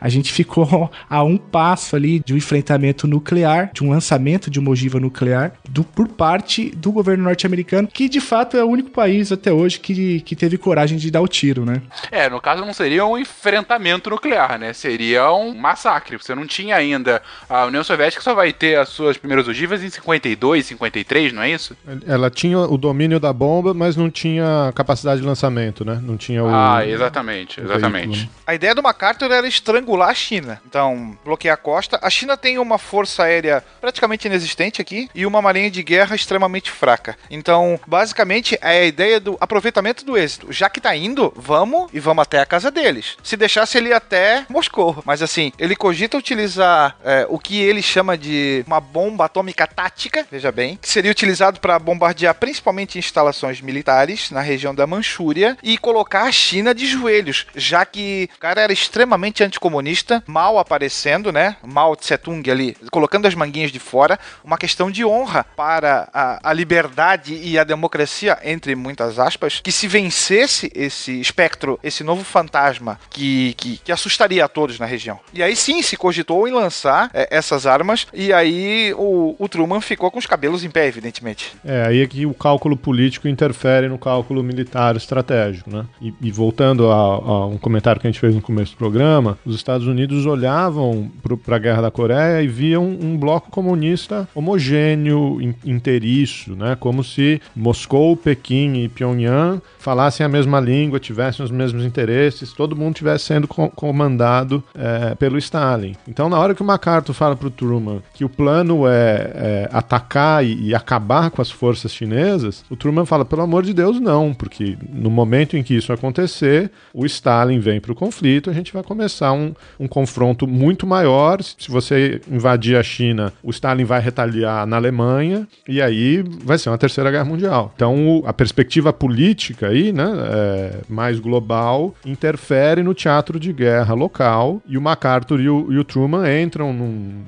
A 0.00 0.08
gente 0.08 0.32
ficou 0.32 0.90
a 1.08 1.22
um 1.22 1.36
passo 1.36 1.96
ali 1.96 2.20
de 2.20 2.34
um 2.34 2.36
enfrentamento 2.36 3.06
nuclear, 3.06 3.70
de 3.72 3.84
um 3.84 3.90
lançamento 3.90 4.50
de 4.50 4.58
uma 4.58 4.70
ogiva 4.70 4.98
nuclear 5.00 5.52
do, 5.68 5.84
por 5.84 6.08
parte 6.08 6.70
do 6.70 6.92
governo 6.92 7.24
norte-americano, 7.24 7.88
que 7.88 8.08
de 8.08 8.20
fato 8.20 8.56
é 8.56 8.64
o 8.64 8.68
único 8.68 8.90
país 8.90 9.32
até 9.32 9.52
hoje 9.52 9.80
que, 9.80 10.20
que 10.20 10.36
teve 10.36 10.56
coragem 10.58 10.98
de 10.98 11.10
dar 11.10 11.20
o 11.20 11.28
tiro, 11.28 11.64
né? 11.64 11.82
É, 12.10 12.28
no 12.28 12.40
caso 12.40 12.64
não 12.64 12.72
seria 12.72 13.04
um 13.06 13.18
enfrentamento 13.18 14.10
nuclear, 14.10 14.58
né? 14.58 14.72
Seria 14.72 15.32
um 15.32 15.54
massacre. 15.54 16.16
Você 16.16 16.34
não 16.34 16.46
tinha 16.46 16.76
ainda. 16.76 17.22
A 17.48 17.66
União 17.66 17.84
Soviética 17.84 18.22
só 18.22 18.34
vai 18.34 18.52
ter 18.52 18.78
as 18.78 18.88
suas 18.88 19.16
primeiras 19.16 19.48
ogivas 19.48 19.82
em 19.82 19.90
52, 19.90 20.66
53, 20.66 21.32
não 21.32 21.42
é 21.42 21.50
isso? 21.50 21.76
Ela 22.06 22.30
tinha 22.30 22.58
o 22.58 22.76
domínio 22.76 23.20
da 23.20 23.32
bomba, 23.32 23.72
mas 23.74 23.96
não 23.96 24.10
tinha 24.10 24.72
capacidade 24.74 25.20
de 25.20 25.26
lançamento, 25.26 25.69
né? 25.84 26.00
Não 26.02 26.16
tinha 26.16 26.42
o. 26.42 26.48
Ah, 26.48 26.86
exatamente, 26.86 27.60
o 27.60 27.64
exatamente. 27.64 28.18
veículo. 28.18 28.30
A 28.46 28.54
ideia 28.54 28.74
do 28.74 28.82
MacArthur 28.82 29.30
era 29.30 29.46
estrangular 29.46 30.08
a 30.08 30.14
China. 30.14 30.60
Então, 30.66 31.16
bloquear 31.24 31.54
a 31.54 31.56
costa. 31.56 31.98
A 32.02 32.10
China 32.10 32.36
tem 32.36 32.58
uma 32.58 32.78
força 32.78 33.24
aérea 33.24 33.64
praticamente 33.80 34.26
inexistente 34.26 34.80
aqui 34.80 35.08
e 35.14 35.24
uma 35.24 35.40
marinha 35.40 35.70
de 35.70 35.82
guerra 35.82 36.14
extremamente 36.14 36.70
fraca. 36.70 37.16
Então, 37.30 37.78
basicamente, 37.86 38.58
é 38.60 38.80
a 38.80 38.84
ideia 38.84 39.20
do 39.20 39.36
aproveitamento 39.40 40.04
do 40.04 40.16
êxito. 40.16 40.52
Já 40.52 40.68
que 40.68 40.80
tá 40.80 40.94
indo, 40.94 41.32
vamos 41.36 41.90
e 41.92 42.00
vamos 42.00 42.22
até 42.22 42.40
a 42.40 42.46
casa 42.46 42.70
deles. 42.70 43.16
Se 43.22 43.36
deixasse 43.36 43.78
ele 43.78 43.90
ir 43.90 43.94
até 43.94 44.44
Moscou. 44.48 45.02
Mas 45.04 45.22
assim, 45.22 45.52
ele 45.58 45.76
cogita 45.76 46.16
utilizar 46.16 46.96
é, 47.04 47.26
o 47.28 47.38
que 47.38 47.60
ele 47.60 47.82
chama 47.82 48.16
de 48.16 48.64
uma 48.66 48.80
bomba 48.80 49.24
atômica 49.24 49.66
tática, 49.66 50.26
veja 50.30 50.50
bem, 50.50 50.76
que 50.76 50.88
seria 50.88 51.10
utilizado 51.10 51.60
para 51.60 51.78
bombardear 51.78 52.34
principalmente 52.34 52.98
instalações 52.98 53.60
militares 53.60 54.30
na 54.30 54.40
região 54.40 54.74
da 54.74 54.86
Manchúria 54.86 55.56
e 55.62 55.78
colocar 55.78 56.24
a 56.24 56.32
China 56.32 56.74
de 56.74 56.86
joelhos, 56.86 57.46
já 57.54 57.84
que 57.84 58.28
o 58.36 58.40
cara 58.40 58.60
era 58.60 58.72
extremamente 58.72 59.42
anticomunista, 59.42 60.22
mal 60.26 60.58
aparecendo, 60.58 61.32
né? 61.32 61.56
Mao 61.62 61.96
Tse 61.96 62.16
Tung 62.18 62.50
ali, 62.50 62.76
colocando 62.90 63.26
as 63.26 63.34
manguinhas 63.34 63.72
de 63.72 63.78
fora, 63.78 64.18
uma 64.44 64.58
questão 64.58 64.90
de 64.90 65.04
honra 65.04 65.44
para 65.56 66.08
a, 66.12 66.50
a 66.50 66.52
liberdade 66.52 67.34
e 67.34 67.58
a 67.58 67.64
democracia, 67.64 68.38
entre 68.44 68.74
muitas 68.74 69.18
aspas, 69.18 69.60
que 69.62 69.72
se 69.72 69.86
vencesse 69.86 70.70
esse 70.74 71.20
espectro, 71.20 71.78
esse 71.82 72.02
novo 72.02 72.24
fantasma 72.24 72.98
que, 73.10 73.54
que, 73.54 73.78
que 73.78 73.92
assustaria 73.92 74.44
a 74.44 74.48
todos 74.48 74.78
na 74.78 74.86
região. 74.86 75.18
E 75.32 75.42
aí 75.42 75.56
sim 75.56 75.82
se 75.82 75.96
cogitou 75.96 76.46
em 76.48 76.52
lançar 76.52 77.10
é, 77.12 77.28
essas 77.30 77.66
armas, 77.66 78.06
e 78.12 78.32
aí 78.32 78.94
o, 78.96 79.36
o 79.38 79.48
Truman 79.48 79.80
ficou 79.80 80.10
com 80.10 80.18
os 80.18 80.26
cabelos 80.26 80.64
em 80.64 80.70
pé, 80.70 80.86
evidentemente. 80.86 81.52
É, 81.64 81.86
aí 81.86 82.02
é 82.02 82.06
que 82.06 82.26
o 82.26 82.34
cálculo 82.34 82.76
político 82.76 83.28
interfere 83.28 83.88
no 83.88 83.98
cálculo 83.98 84.42
militar 84.42 84.96
estratégico, 84.96 85.49
né? 85.66 85.84
E, 86.00 86.12
e 86.20 86.30
voltando 86.30 86.90
a, 86.90 86.94
a 86.94 87.46
um 87.46 87.58
comentário 87.58 88.00
que 88.00 88.06
a 88.06 88.10
gente 88.10 88.20
fez 88.20 88.34
no 88.34 88.40
começo 88.40 88.72
do 88.72 88.78
programa, 88.78 89.38
os 89.44 89.54
Estados 89.56 89.86
Unidos 89.86 90.26
olhavam 90.26 91.10
para 91.44 91.56
a 91.56 91.58
Guerra 91.58 91.82
da 91.82 91.90
Coreia 91.90 92.42
e 92.42 92.48
viam 92.48 92.84
um 92.84 93.16
bloco 93.16 93.50
comunista 93.50 94.28
homogêneo, 94.34 95.40
in- 95.40 95.54
inteiriço, 95.64 96.54
né? 96.54 96.76
Como 96.78 97.02
se 97.02 97.40
Moscou, 97.54 98.16
Pequim 98.16 98.74
e 98.84 98.88
Pyongyang 98.88 99.60
falassem 99.80 100.24
a 100.24 100.28
mesma 100.28 100.60
língua, 100.60 101.00
tivessem 101.00 101.44
os 101.44 101.50
mesmos 101.50 101.84
interesses, 101.84 102.52
todo 102.52 102.76
mundo 102.76 102.92
estivesse 102.92 103.24
sendo 103.24 103.48
co- 103.48 103.70
comandado 103.70 104.62
é, 104.74 105.14
pelo 105.14 105.38
Stalin. 105.38 105.96
Então, 106.06 106.28
na 106.28 106.38
hora 106.38 106.54
que 106.54 106.62
o 106.62 106.64
MacArthur 106.64 107.14
fala 107.14 107.34
para 107.34 107.48
o 107.48 107.50
Truman 107.50 108.02
que 108.14 108.24
o 108.24 108.28
plano 108.28 108.86
é, 108.86 109.32
é 109.34 109.68
atacar 109.72 110.44
e, 110.44 110.68
e 110.68 110.74
acabar 110.74 111.30
com 111.30 111.40
as 111.40 111.50
forças 111.50 111.92
chinesas, 111.92 112.64
o 112.70 112.76
Truman 112.76 113.06
fala, 113.06 113.24
pelo 113.24 113.42
amor 113.42 113.62
de 113.62 113.72
Deus, 113.72 113.98
não, 113.98 114.34
porque 114.34 114.76
no 114.92 115.10
momento 115.10 115.56
em 115.56 115.62
que 115.62 115.74
isso 115.74 115.92
acontecer, 115.92 116.70
o 116.92 117.06
Stalin 117.06 117.58
vem 117.58 117.80
para 117.80 117.92
o 117.92 117.94
conflito, 117.94 118.50
a 118.50 118.52
gente 118.52 118.72
vai 118.72 118.82
começar 118.82 119.32
um, 119.32 119.54
um 119.78 119.88
confronto 119.88 120.46
muito 120.46 120.86
maior. 120.86 121.42
Se 121.42 121.70
você 121.70 122.20
invadir 122.30 122.76
a 122.76 122.82
China, 122.82 123.32
o 123.42 123.50
Stalin 123.50 123.84
vai 123.84 124.00
retaliar 124.00 124.66
na 124.66 124.76
Alemanha, 124.76 125.48
e 125.66 125.80
aí 125.80 126.22
vai 126.44 126.58
ser 126.58 126.70
uma 126.70 126.78
terceira 126.78 127.10
guerra 127.10 127.24
mundial. 127.24 127.72
Então, 127.74 128.22
a 128.26 128.32
perspectiva 128.32 128.92
política 128.92 129.69
aí, 129.70 129.92
né, 129.92 130.04
é, 130.04 130.80
mais 130.88 131.18
global, 131.18 131.94
interfere 132.04 132.82
no 132.82 132.94
teatro 132.94 133.38
de 133.38 133.52
guerra 133.52 133.94
local 133.94 134.60
e 134.66 134.76
o 134.76 134.82
MacArthur 134.82 135.40
e 135.40 135.48
o, 135.48 135.72
e 135.72 135.78
o 135.78 135.84
Truman 135.84 136.24
entram 136.40 136.72
num, 136.72 137.24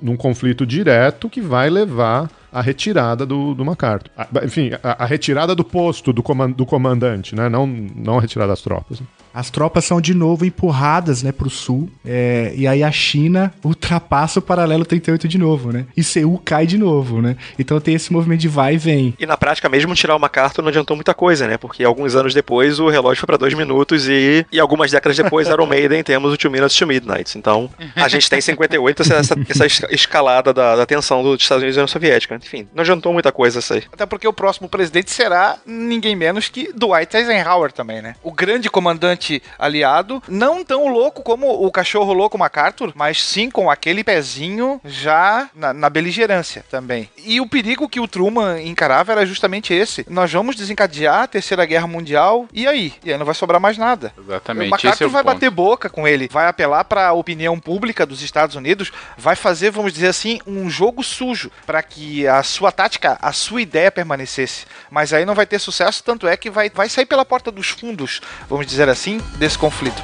num 0.00 0.16
conflito 0.16 0.66
direto 0.66 1.28
que 1.28 1.40
vai 1.40 1.68
levar 1.68 2.30
a 2.52 2.62
retirada 2.62 3.26
do, 3.26 3.54
do 3.54 3.64
MacArthur. 3.64 4.10
A, 4.16 4.26
enfim, 4.44 4.70
a, 4.82 5.04
a, 5.04 5.06
retirada 5.06 5.54
do 5.54 5.64
posto 5.64 6.12
do, 6.12 6.22
comand, 6.22 6.52
do 6.52 6.64
comandante, 6.64 7.34
né? 7.34 7.48
Não, 7.48 7.66
não 7.66 8.18
a 8.18 8.20
retirada 8.20 8.50
das 8.50 8.62
tropas. 8.62 9.02
As 9.38 9.50
tropas 9.50 9.84
são 9.84 10.00
de 10.00 10.14
novo 10.14 10.44
empurradas, 10.44 11.22
né, 11.22 11.30
pro 11.30 11.48
sul. 11.48 11.88
É, 12.04 12.52
e 12.56 12.66
aí 12.66 12.82
a 12.82 12.90
China 12.90 13.54
ultrapassa 13.64 14.40
o 14.40 14.42
paralelo 14.42 14.84
38 14.84 15.28
de 15.28 15.38
novo, 15.38 15.70
né? 15.70 15.86
E 15.96 16.02
Seul 16.02 16.42
cai 16.44 16.66
de 16.66 16.76
novo, 16.76 17.22
né? 17.22 17.36
Então 17.56 17.78
tem 17.78 17.94
esse 17.94 18.12
movimento 18.12 18.40
de 18.40 18.48
vai 18.48 18.74
e 18.74 18.78
vem. 18.78 19.14
E 19.16 19.24
na 19.24 19.36
prática, 19.36 19.68
mesmo 19.68 19.94
tirar 19.94 20.16
o 20.16 20.18
MacArthur 20.18 20.62
não 20.62 20.70
adiantou 20.70 20.96
muita 20.96 21.14
coisa, 21.14 21.46
né? 21.46 21.56
Porque 21.56 21.84
alguns 21.84 22.16
anos 22.16 22.34
depois 22.34 22.80
o 22.80 22.88
relógio 22.88 23.20
foi 23.20 23.28
para 23.28 23.36
dois 23.36 23.54
minutos 23.54 24.08
e, 24.08 24.44
e 24.50 24.58
algumas 24.58 24.90
décadas 24.90 25.16
depois, 25.16 25.46
Iron 25.46 25.66
Maiden, 25.66 26.02
temos 26.02 26.32
o 26.32 26.36
Two 26.36 26.50
Minutes 26.50 26.76
to 26.76 26.84
Midnight. 26.84 27.38
Então 27.38 27.70
a 27.94 28.08
gente 28.08 28.28
tem 28.28 28.40
em 28.40 28.42
58 28.42 29.02
essa, 29.02 29.36
essa 29.48 29.66
escalada 29.94 30.52
da, 30.52 30.74
da 30.74 30.84
tensão 30.84 31.22
dos 31.22 31.40
Estados 31.40 31.62
Unidos 31.62 31.76
e 31.76 31.78
União 31.78 31.86
Soviética. 31.86 32.34
Enfim, 32.34 32.66
não 32.74 32.80
adiantou 32.80 33.12
muita 33.12 33.30
coisa 33.30 33.60
isso 33.60 33.72
aí. 33.72 33.84
Até 33.92 34.04
porque 34.04 34.26
o 34.26 34.32
próximo 34.32 34.68
presidente 34.68 35.12
será 35.12 35.58
ninguém 35.64 36.16
menos 36.16 36.48
que 36.48 36.72
Dwight 36.72 37.16
Eisenhower 37.16 37.70
também, 37.70 38.02
né? 38.02 38.16
O 38.20 38.32
grande 38.32 38.68
comandante 38.68 39.27
aliado, 39.58 40.22
não 40.28 40.64
tão 40.64 40.88
louco 40.88 41.22
como 41.22 41.64
o 41.64 41.70
cachorro 41.70 42.12
louco 42.12 42.38
MacArthur, 42.38 42.92
mas 42.94 43.22
sim 43.22 43.50
com 43.50 43.70
aquele 43.70 44.02
pezinho 44.02 44.80
já 44.84 45.48
na, 45.54 45.72
na 45.72 45.90
beligerância 45.90 46.64
também. 46.70 47.08
E 47.18 47.40
o 47.40 47.48
perigo 47.48 47.88
que 47.88 48.00
o 48.00 48.08
Truman 48.08 48.60
encarava 48.62 49.12
era 49.12 49.26
justamente 49.26 49.72
esse. 49.74 50.06
Nós 50.08 50.32
vamos 50.32 50.56
desencadear 50.56 51.22
a 51.22 51.26
Terceira 51.26 51.64
Guerra 51.64 51.86
Mundial 51.86 52.48
e 52.52 52.66
aí? 52.66 52.92
E 53.04 53.12
aí 53.12 53.18
não 53.18 53.26
vai 53.26 53.34
sobrar 53.34 53.60
mais 53.60 53.76
nada. 53.76 54.12
Exatamente. 54.18 54.68
O 54.68 54.70
MacArthur 54.70 55.04
é 55.04 55.06
o 55.06 55.10
vai 55.10 55.22
ponto. 55.22 55.34
bater 55.34 55.50
boca 55.50 55.90
com 55.90 56.06
ele, 56.06 56.28
vai 56.30 56.46
apelar 56.46 56.84
para 56.84 57.08
a 57.08 57.12
opinião 57.12 57.58
pública 57.58 58.06
dos 58.06 58.22
Estados 58.22 58.56
Unidos, 58.56 58.92
vai 59.16 59.36
fazer, 59.36 59.70
vamos 59.70 59.92
dizer 59.92 60.08
assim, 60.08 60.40
um 60.46 60.68
jogo 60.70 61.02
sujo 61.02 61.50
para 61.66 61.82
que 61.82 62.26
a 62.26 62.42
sua 62.42 62.72
tática, 62.72 63.18
a 63.20 63.32
sua 63.32 63.62
ideia 63.62 63.90
permanecesse. 63.90 64.66
Mas 64.90 65.12
aí 65.12 65.24
não 65.24 65.34
vai 65.34 65.46
ter 65.46 65.58
sucesso, 65.58 66.02
tanto 66.02 66.26
é 66.26 66.36
que 66.36 66.50
vai, 66.50 66.70
vai 66.70 66.88
sair 66.88 67.06
pela 67.06 67.24
porta 67.24 67.50
dos 67.50 67.68
fundos, 67.70 68.20
vamos 68.48 68.66
dizer 68.66 68.88
assim, 68.88 69.17
desse 69.38 69.58
conflito. 69.58 70.02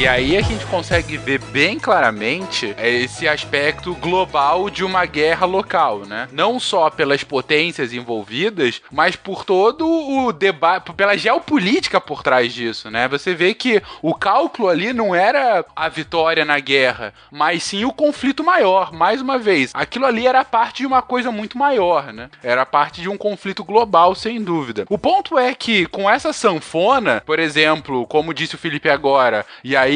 E 0.00 0.08
aí 0.08 0.34
a 0.34 0.40
gente 0.40 0.64
consegue 0.64 1.18
ver 1.18 1.38
bem 1.52 1.78
claramente 1.78 2.74
esse 2.78 3.28
aspecto 3.28 3.94
global 3.96 4.70
de 4.70 4.82
uma 4.82 5.04
guerra 5.04 5.44
local, 5.44 6.06
né? 6.06 6.26
Não 6.32 6.58
só 6.58 6.88
pelas 6.88 7.22
potências 7.22 7.92
envolvidas, 7.92 8.80
mas 8.90 9.14
por 9.14 9.44
todo 9.44 9.86
o 9.86 10.32
debate, 10.32 10.94
pela 10.94 11.18
geopolítica 11.18 12.00
por 12.00 12.22
trás 12.22 12.50
disso, 12.50 12.90
né? 12.90 13.08
Você 13.08 13.34
vê 13.34 13.52
que 13.52 13.82
o 14.00 14.14
cálculo 14.14 14.70
ali 14.70 14.94
não 14.94 15.14
era 15.14 15.66
a 15.76 15.86
vitória 15.90 16.46
na 16.46 16.58
guerra, 16.58 17.12
mas 17.30 17.62
sim 17.62 17.84
o 17.84 17.92
conflito 17.92 18.42
maior. 18.42 18.94
Mais 18.94 19.20
uma 19.20 19.38
vez, 19.38 19.70
aquilo 19.74 20.06
ali 20.06 20.26
era 20.26 20.42
parte 20.46 20.78
de 20.78 20.86
uma 20.86 21.02
coisa 21.02 21.30
muito 21.30 21.58
maior, 21.58 22.10
né? 22.10 22.30
Era 22.42 22.64
parte 22.64 23.02
de 23.02 23.08
um 23.10 23.18
conflito 23.18 23.62
global, 23.62 24.14
sem 24.14 24.42
dúvida. 24.42 24.86
O 24.88 24.96
ponto 24.96 25.38
é 25.38 25.54
que 25.54 25.84
com 25.84 26.08
essa 26.08 26.32
sanfona, 26.32 27.22
por 27.26 27.38
exemplo, 27.38 28.06
como 28.06 28.32
disse 28.32 28.54
o 28.54 28.58
Felipe 28.58 28.88
agora, 28.88 29.44
e 29.62 29.76
aí 29.76 29.89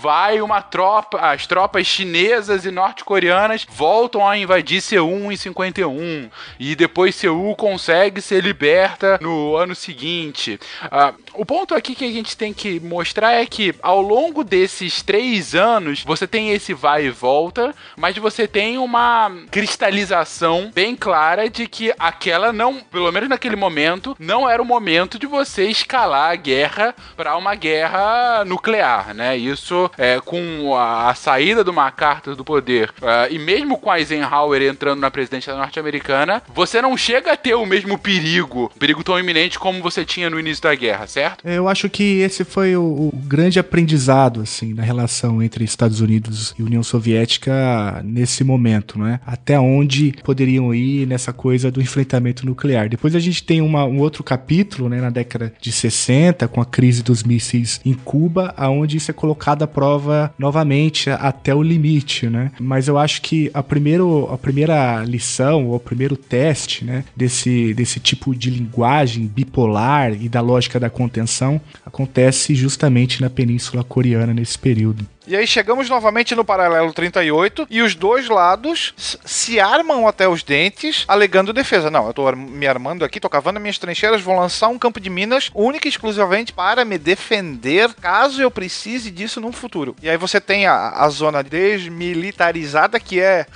vai 0.00 0.40
uma 0.40 0.62
tropa, 0.62 1.18
as 1.18 1.46
tropas 1.46 1.86
chinesas 1.86 2.64
e 2.64 2.70
norte-coreanas 2.70 3.66
voltam 3.68 4.26
a 4.26 4.36
invadir 4.36 4.80
Seul 4.80 5.30
em 5.30 5.36
51 5.36 6.30
e 6.58 6.74
depois 6.74 7.14
Seul 7.14 7.54
consegue 7.56 8.20
ser 8.20 8.42
liberta 8.42 9.18
no 9.20 9.56
ano 9.56 9.74
seguinte. 9.74 10.58
Uh, 10.84 11.25
o 11.36 11.44
ponto 11.44 11.74
aqui 11.74 11.94
que 11.94 12.04
a 12.04 12.12
gente 12.12 12.36
tem 12.36 12.52
que 12.52 12.80
mostrar 12.80 13.32
é 13.32 13.46
que 13.46 13.74
ao 13.82 14.00
longo 14.00 14.42
desses 14.42 15.02
três 15.02 15.54
anos 15.54 16.02
você 16.04 16.26
tem 16.26 16.50
esse 16.52 16.72
vai 16.72 17.06
e 17.06 17.10
volta, 17.10 17.74
mas 17.96 18.16
você 18.16 18.48
tem 18.48 18.78
uma 18.78 19.30
cristalização 19.50 20.70
bem 20.74 20.96
clara 20.96 21.48
de 21.48 21.66
que 21.66 21.92
aquela 21.98 22.52
não, 22.52 22.80
pelo 22.80 23.10
menos 23.12 23.28
naquele 23.28 23.56
momento, 23.56 24.16
não 24.18 24.48
era 24.48 24.60
o 24.60 24.64
momento 24.64 25.18
de 25.18 25.26
você 25.26 25.64
escalar 25.64 26.30
a 26.30 26.36
guerra 26.36 26.94
para 27.16 27.36
uma 27.36 27.54
guerra 27.54 28.44
nuclear, 28.44 29.14
né? 29.14 29.36
Isso 29.36 29.90
é, 29.98 30.20
com 30.20 30.74
a, 30.74 31.10
a, 31.10 31.14
saída 31.14 31.62
do 31.62 31.72
MacArthur 31.72 32.34
do 32.34 32.44
poder 32.44 32.90
uh, 33.02 33.30
e 33.30 33.38
mesmo 33.38 33.78
com 33.78 33.94
Eisenhower 33.94 34.62
entrando 34.62 35.00
na 35.00 35.10
presidência 35.10 35.54
norte-americana, 35.54 36.42
você 36.48 36.80
não 36.80 36.96
chega 36.96 37.32
a 37.32 37.36
ter 37.36 37.54
o 37.54 37.66
mesmo 37.66 37.98
perigo, 37.98 38.70
perigo 38.78 39.04
tão 39.04 39.18
iminente 39.18 39.58
como 39.58 39.82
você 39.82 40.04
tinha 40.04 40.30
no 40.30 40.40
início 40.40 40.62
da 40.62 40.74
guerra, 40.74 41.06
certo? 41.06 41.25
Eu 41.44 41.68
acho 41.68 41.88
que 41.88 42.20
esse 42.20 42.44
foi 42.44 42.76
o, 42.76 42.82
o 42.82 43.12
grande 43.24 43.58
aprendizado, 43.58 44.40
assim, 44.40 44.74
na 44.74 44.82
relação 44.82 45.42
entre 45.42 45.64
Estados 45.64 46.00
Unidos 46.00 46.54
e 46.58 46.62
União 46.62 46.82
Soviética 46.82 48.02
nesse 48.04 48.44
momento, 48.44 48.98
né? 48.98 49.20
Até 49.26 49.58
onde 49.58 50.14
poderiam 50.22 50.74
ir 50.74 51.06
nessa 51.06 51.32
coisa 51.32 51.70
do 51.70 51.80
enfrentamento 51.80 52.46
nuclear. 52.46 52.88
Depois 52.88 53.14
a 53.14 53.20
gente 53.20 53.42
tem 53.42 53.60
uma, 53.60 53.84
um 53.84 53.98
outro 53.98 54.22
capítulo, 54.22 54.88
né, 54.88 55.00
na 55.00 55.10
década 55.10 55.52
de 55.60 55.72
60, 55.72 56.48
com 56.48 56.60
a 56.60 56.66
crise 56.66 57.02
dos 57.02 57.22
mísseis 57.22 57.80
em 57.84 57.94
Cuba, 57.94 58.54
aonde 58.56 58.96
isso 58.96 59.10
é 59.10 59.14
colocado 59.14 59.62
à 59.62 59.66
prova 59.66 60.32
novamente 60.38 61.10
até 61.10 61.54
o 61.54 61.62
limite, 61.62 62.28
né? 62.28 62.50
Mas 62.60 62.88
eu 62.88 62.98
acho 62.98 63.22
que 63.22 63.50
a, 63.52 63.62
primeiro, 63.62 64.28
a 64.32 64.38
primeira 64.38 65.04
lição, 65.04 65.66
ou 65.66 65.76
o 65.76 65.80
primeiro 65.80 66.16
teste, 66.16 66.84
né, 66.84 67.04
desse, 67.14 67.74
desse 67.74 68.00
tipo 68.00 68.34
de 68.34 68.50
linguagem 68.50 69.26
bipolar 69.26 70.12
e 70.12 70.28
da 70.28 70.40
lógica 70.40 70.78
da 70.78 70.90
contenção 71.16 71.58
acontece 71.84 72.54
justamente 72.54 73.22
na 73.22 73.30
Península 73.30 73.82
Coreana 73.82 74.34
nesse 74.34 74.58
período. 74.58 75.06
E 75.26 75.34
aí 75.34 75.44
chegamos 75.44 75.90
novamente 75.90 76.36
no 76.36 76.44
paralelo 76.44 76.92
38 76.92 77.66
e 77.68 77.82
os 77.82 77.96
dois 77.96 78.28
lados 78.28 78.94
se 79.24 79.58
armam 79.58 80.06
até 80.06 80.28
os 80.28 80.44
dentes, 80.44 81.04
alegando 81.08 81.52
defesa. 81.52 81.90
Não, 81.90 82.06
eu 82.06 82.14
tô 82.14 82.30
me 82.30 82.64
armando 82.64 83.04
aqui, 83.04 83.18
tô 83.18 83.28
cavando 83.28 83.58
minhas 83.58 83.76
trincheiras, 83.76 84.22
vou 84.22 84.36
lançar 84.36 84.68
um 84.68 84.78
campo 84.78 85.00
de 85.00 85.10
minas 85.10 85.50
única 85.52 85.88
e 85.88 85.90
exclusivamente 85.90 86.52
para 86.52 86.84
me 86.84 86.96
defender 86.96 87.92
caso 87.94 88.40
eu 88.40 88.52
precise 88.52 89.10
disso 89.10 89.40
no 89.40 89.50
futuro. 89.50 89.96
E 90.00 90.08
aí 90.08 90.16
você 90.16 90.40
tem 90.40 90.64
a, 90.66 90.90
a 90.90 91.08
zona 91.08 91.42
desmilitarizada, 91.42 93.00
que 93.00 93.20
é 93.20 93.46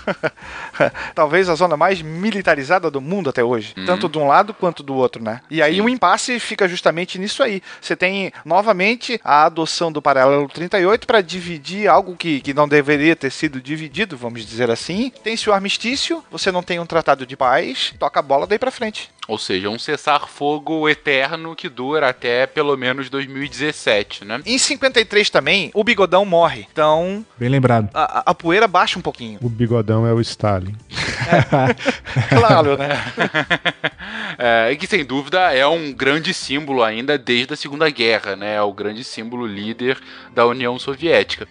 talvez 1.14 1.48
a 1.48 1.54
zona 1.54 1.76
mais 1.76 2.02
militarizada 2.02 2.90
do 2.90 3.00
mundo 3.00 3.30
até 3.30 3.44
hoje, 3.44 3.74
uhum. 3.76 3.84
tanto 3.84 4.08
de 4.08 4.18
um 4.18 4.26
lado 4.26 4.52
quanto 4.52 4.82
do 4.82 4.96
outro, 4.96 5.22
né? 5.22 5.40
E 5.48 5.62
aí 5.62 5.80
o 5.80 5.84
um 5.84 5.88
impasse 5.88 6.40
fica 6.40 6.66
justamente 6.66 7.16
nisso 7.16 7.44
aí. 7.44 7.62
Você 7.80 7.94
tem 7.94 8.32
novamente 8.44 9.20
a 9.22 9.44
adoção 9.44 9.92
do 9.92 10.02
paralelo 10.02 10.48
38 10.48 11.06
para 11.06 11.20
dividir 11.20 11.59
dividir 11.60 11.88
algo 11.88 12.16
que, 12.16 12.40
que 12.40 12.54
não 12.54 12.66
deveria 12.66 13.14
ter 13.14 13.30
sido 13.30 13.60
dividido, 13.60 14.16
vamos 14.16 14.44
dizer 14.44 14.70
assim. 14.70 15.12
Tem-se 15.22 15.48
o 15.48 15.52
armistício, 15.52 16.24
você 16.30 16.50
não 16.50 16.62
tem 16.62 16.80
um 16.80 16.86
tratado 16.86 17.26
de 17.26 17.36
paz, 17.36 17.94
toca 17.98 18.18
a 18.18 18.22
bola 18.22 18.46
daí 18.46 18.58
pra 18.58 18.70
frente. 18.70 19.10
Ou 19.30 19.38
seja, 19.38 19.70
um 19.70 19.78
cessar-fogo 19.78 20.88
eterno 20.88 21.54
que 21.54 21.68
dura 21.68 22.08
até 22.08 22.48
pelo 22.48 22.76
menos 22.76 23.08
2017, 23.08 24.24
né? 24.24 24.42
Em 24.44 24.58
53 24.58 25.30
também, 25.30 25.70
o 25.72 25.84
bigodão 25.84 26.24
morre. 26.24 26.66
Então. 26.72 27.24
Bem 27.38 27.48
lembrado. 27.48 27.90
A, 27.94 28.30
a 28.30 28.34
poeira 28.34 28.66
baixa 28.66 28.98
um 28.98 29.02
pouquinho. 29.02 29.38
O 29.40 29.48
bigodão 29.48 30.04
é 30.04 30.12
o 30.12 30.20
Stalin. 30.20 30.74
É. 31.28 32.26
claro, 32.40 32.76
né? 32.76 32.88
é, 34.36 34.74
que 34.74 34.88
sem 34.88 35.04
dúvida 35.04 35.54
é 35.54 35.64
um 35.64 35.92
grande 35.92 36.34
símbolo 36.34 36.82
ainda 36.82 37.16
desde 37.16 37.54
a 37.54 37.56
Segunda 37.56 37.88
Guerra, 37.88 38.34
né? 38.34 38.56
É 38.56 38.62
o 38.62 38.72
grande 38.72 39.04
símbolo 39.04 39.46
líder 39.46 39.96
da 40.34 40.44
União 40.44 40.76
Soviética. 40.76 41.46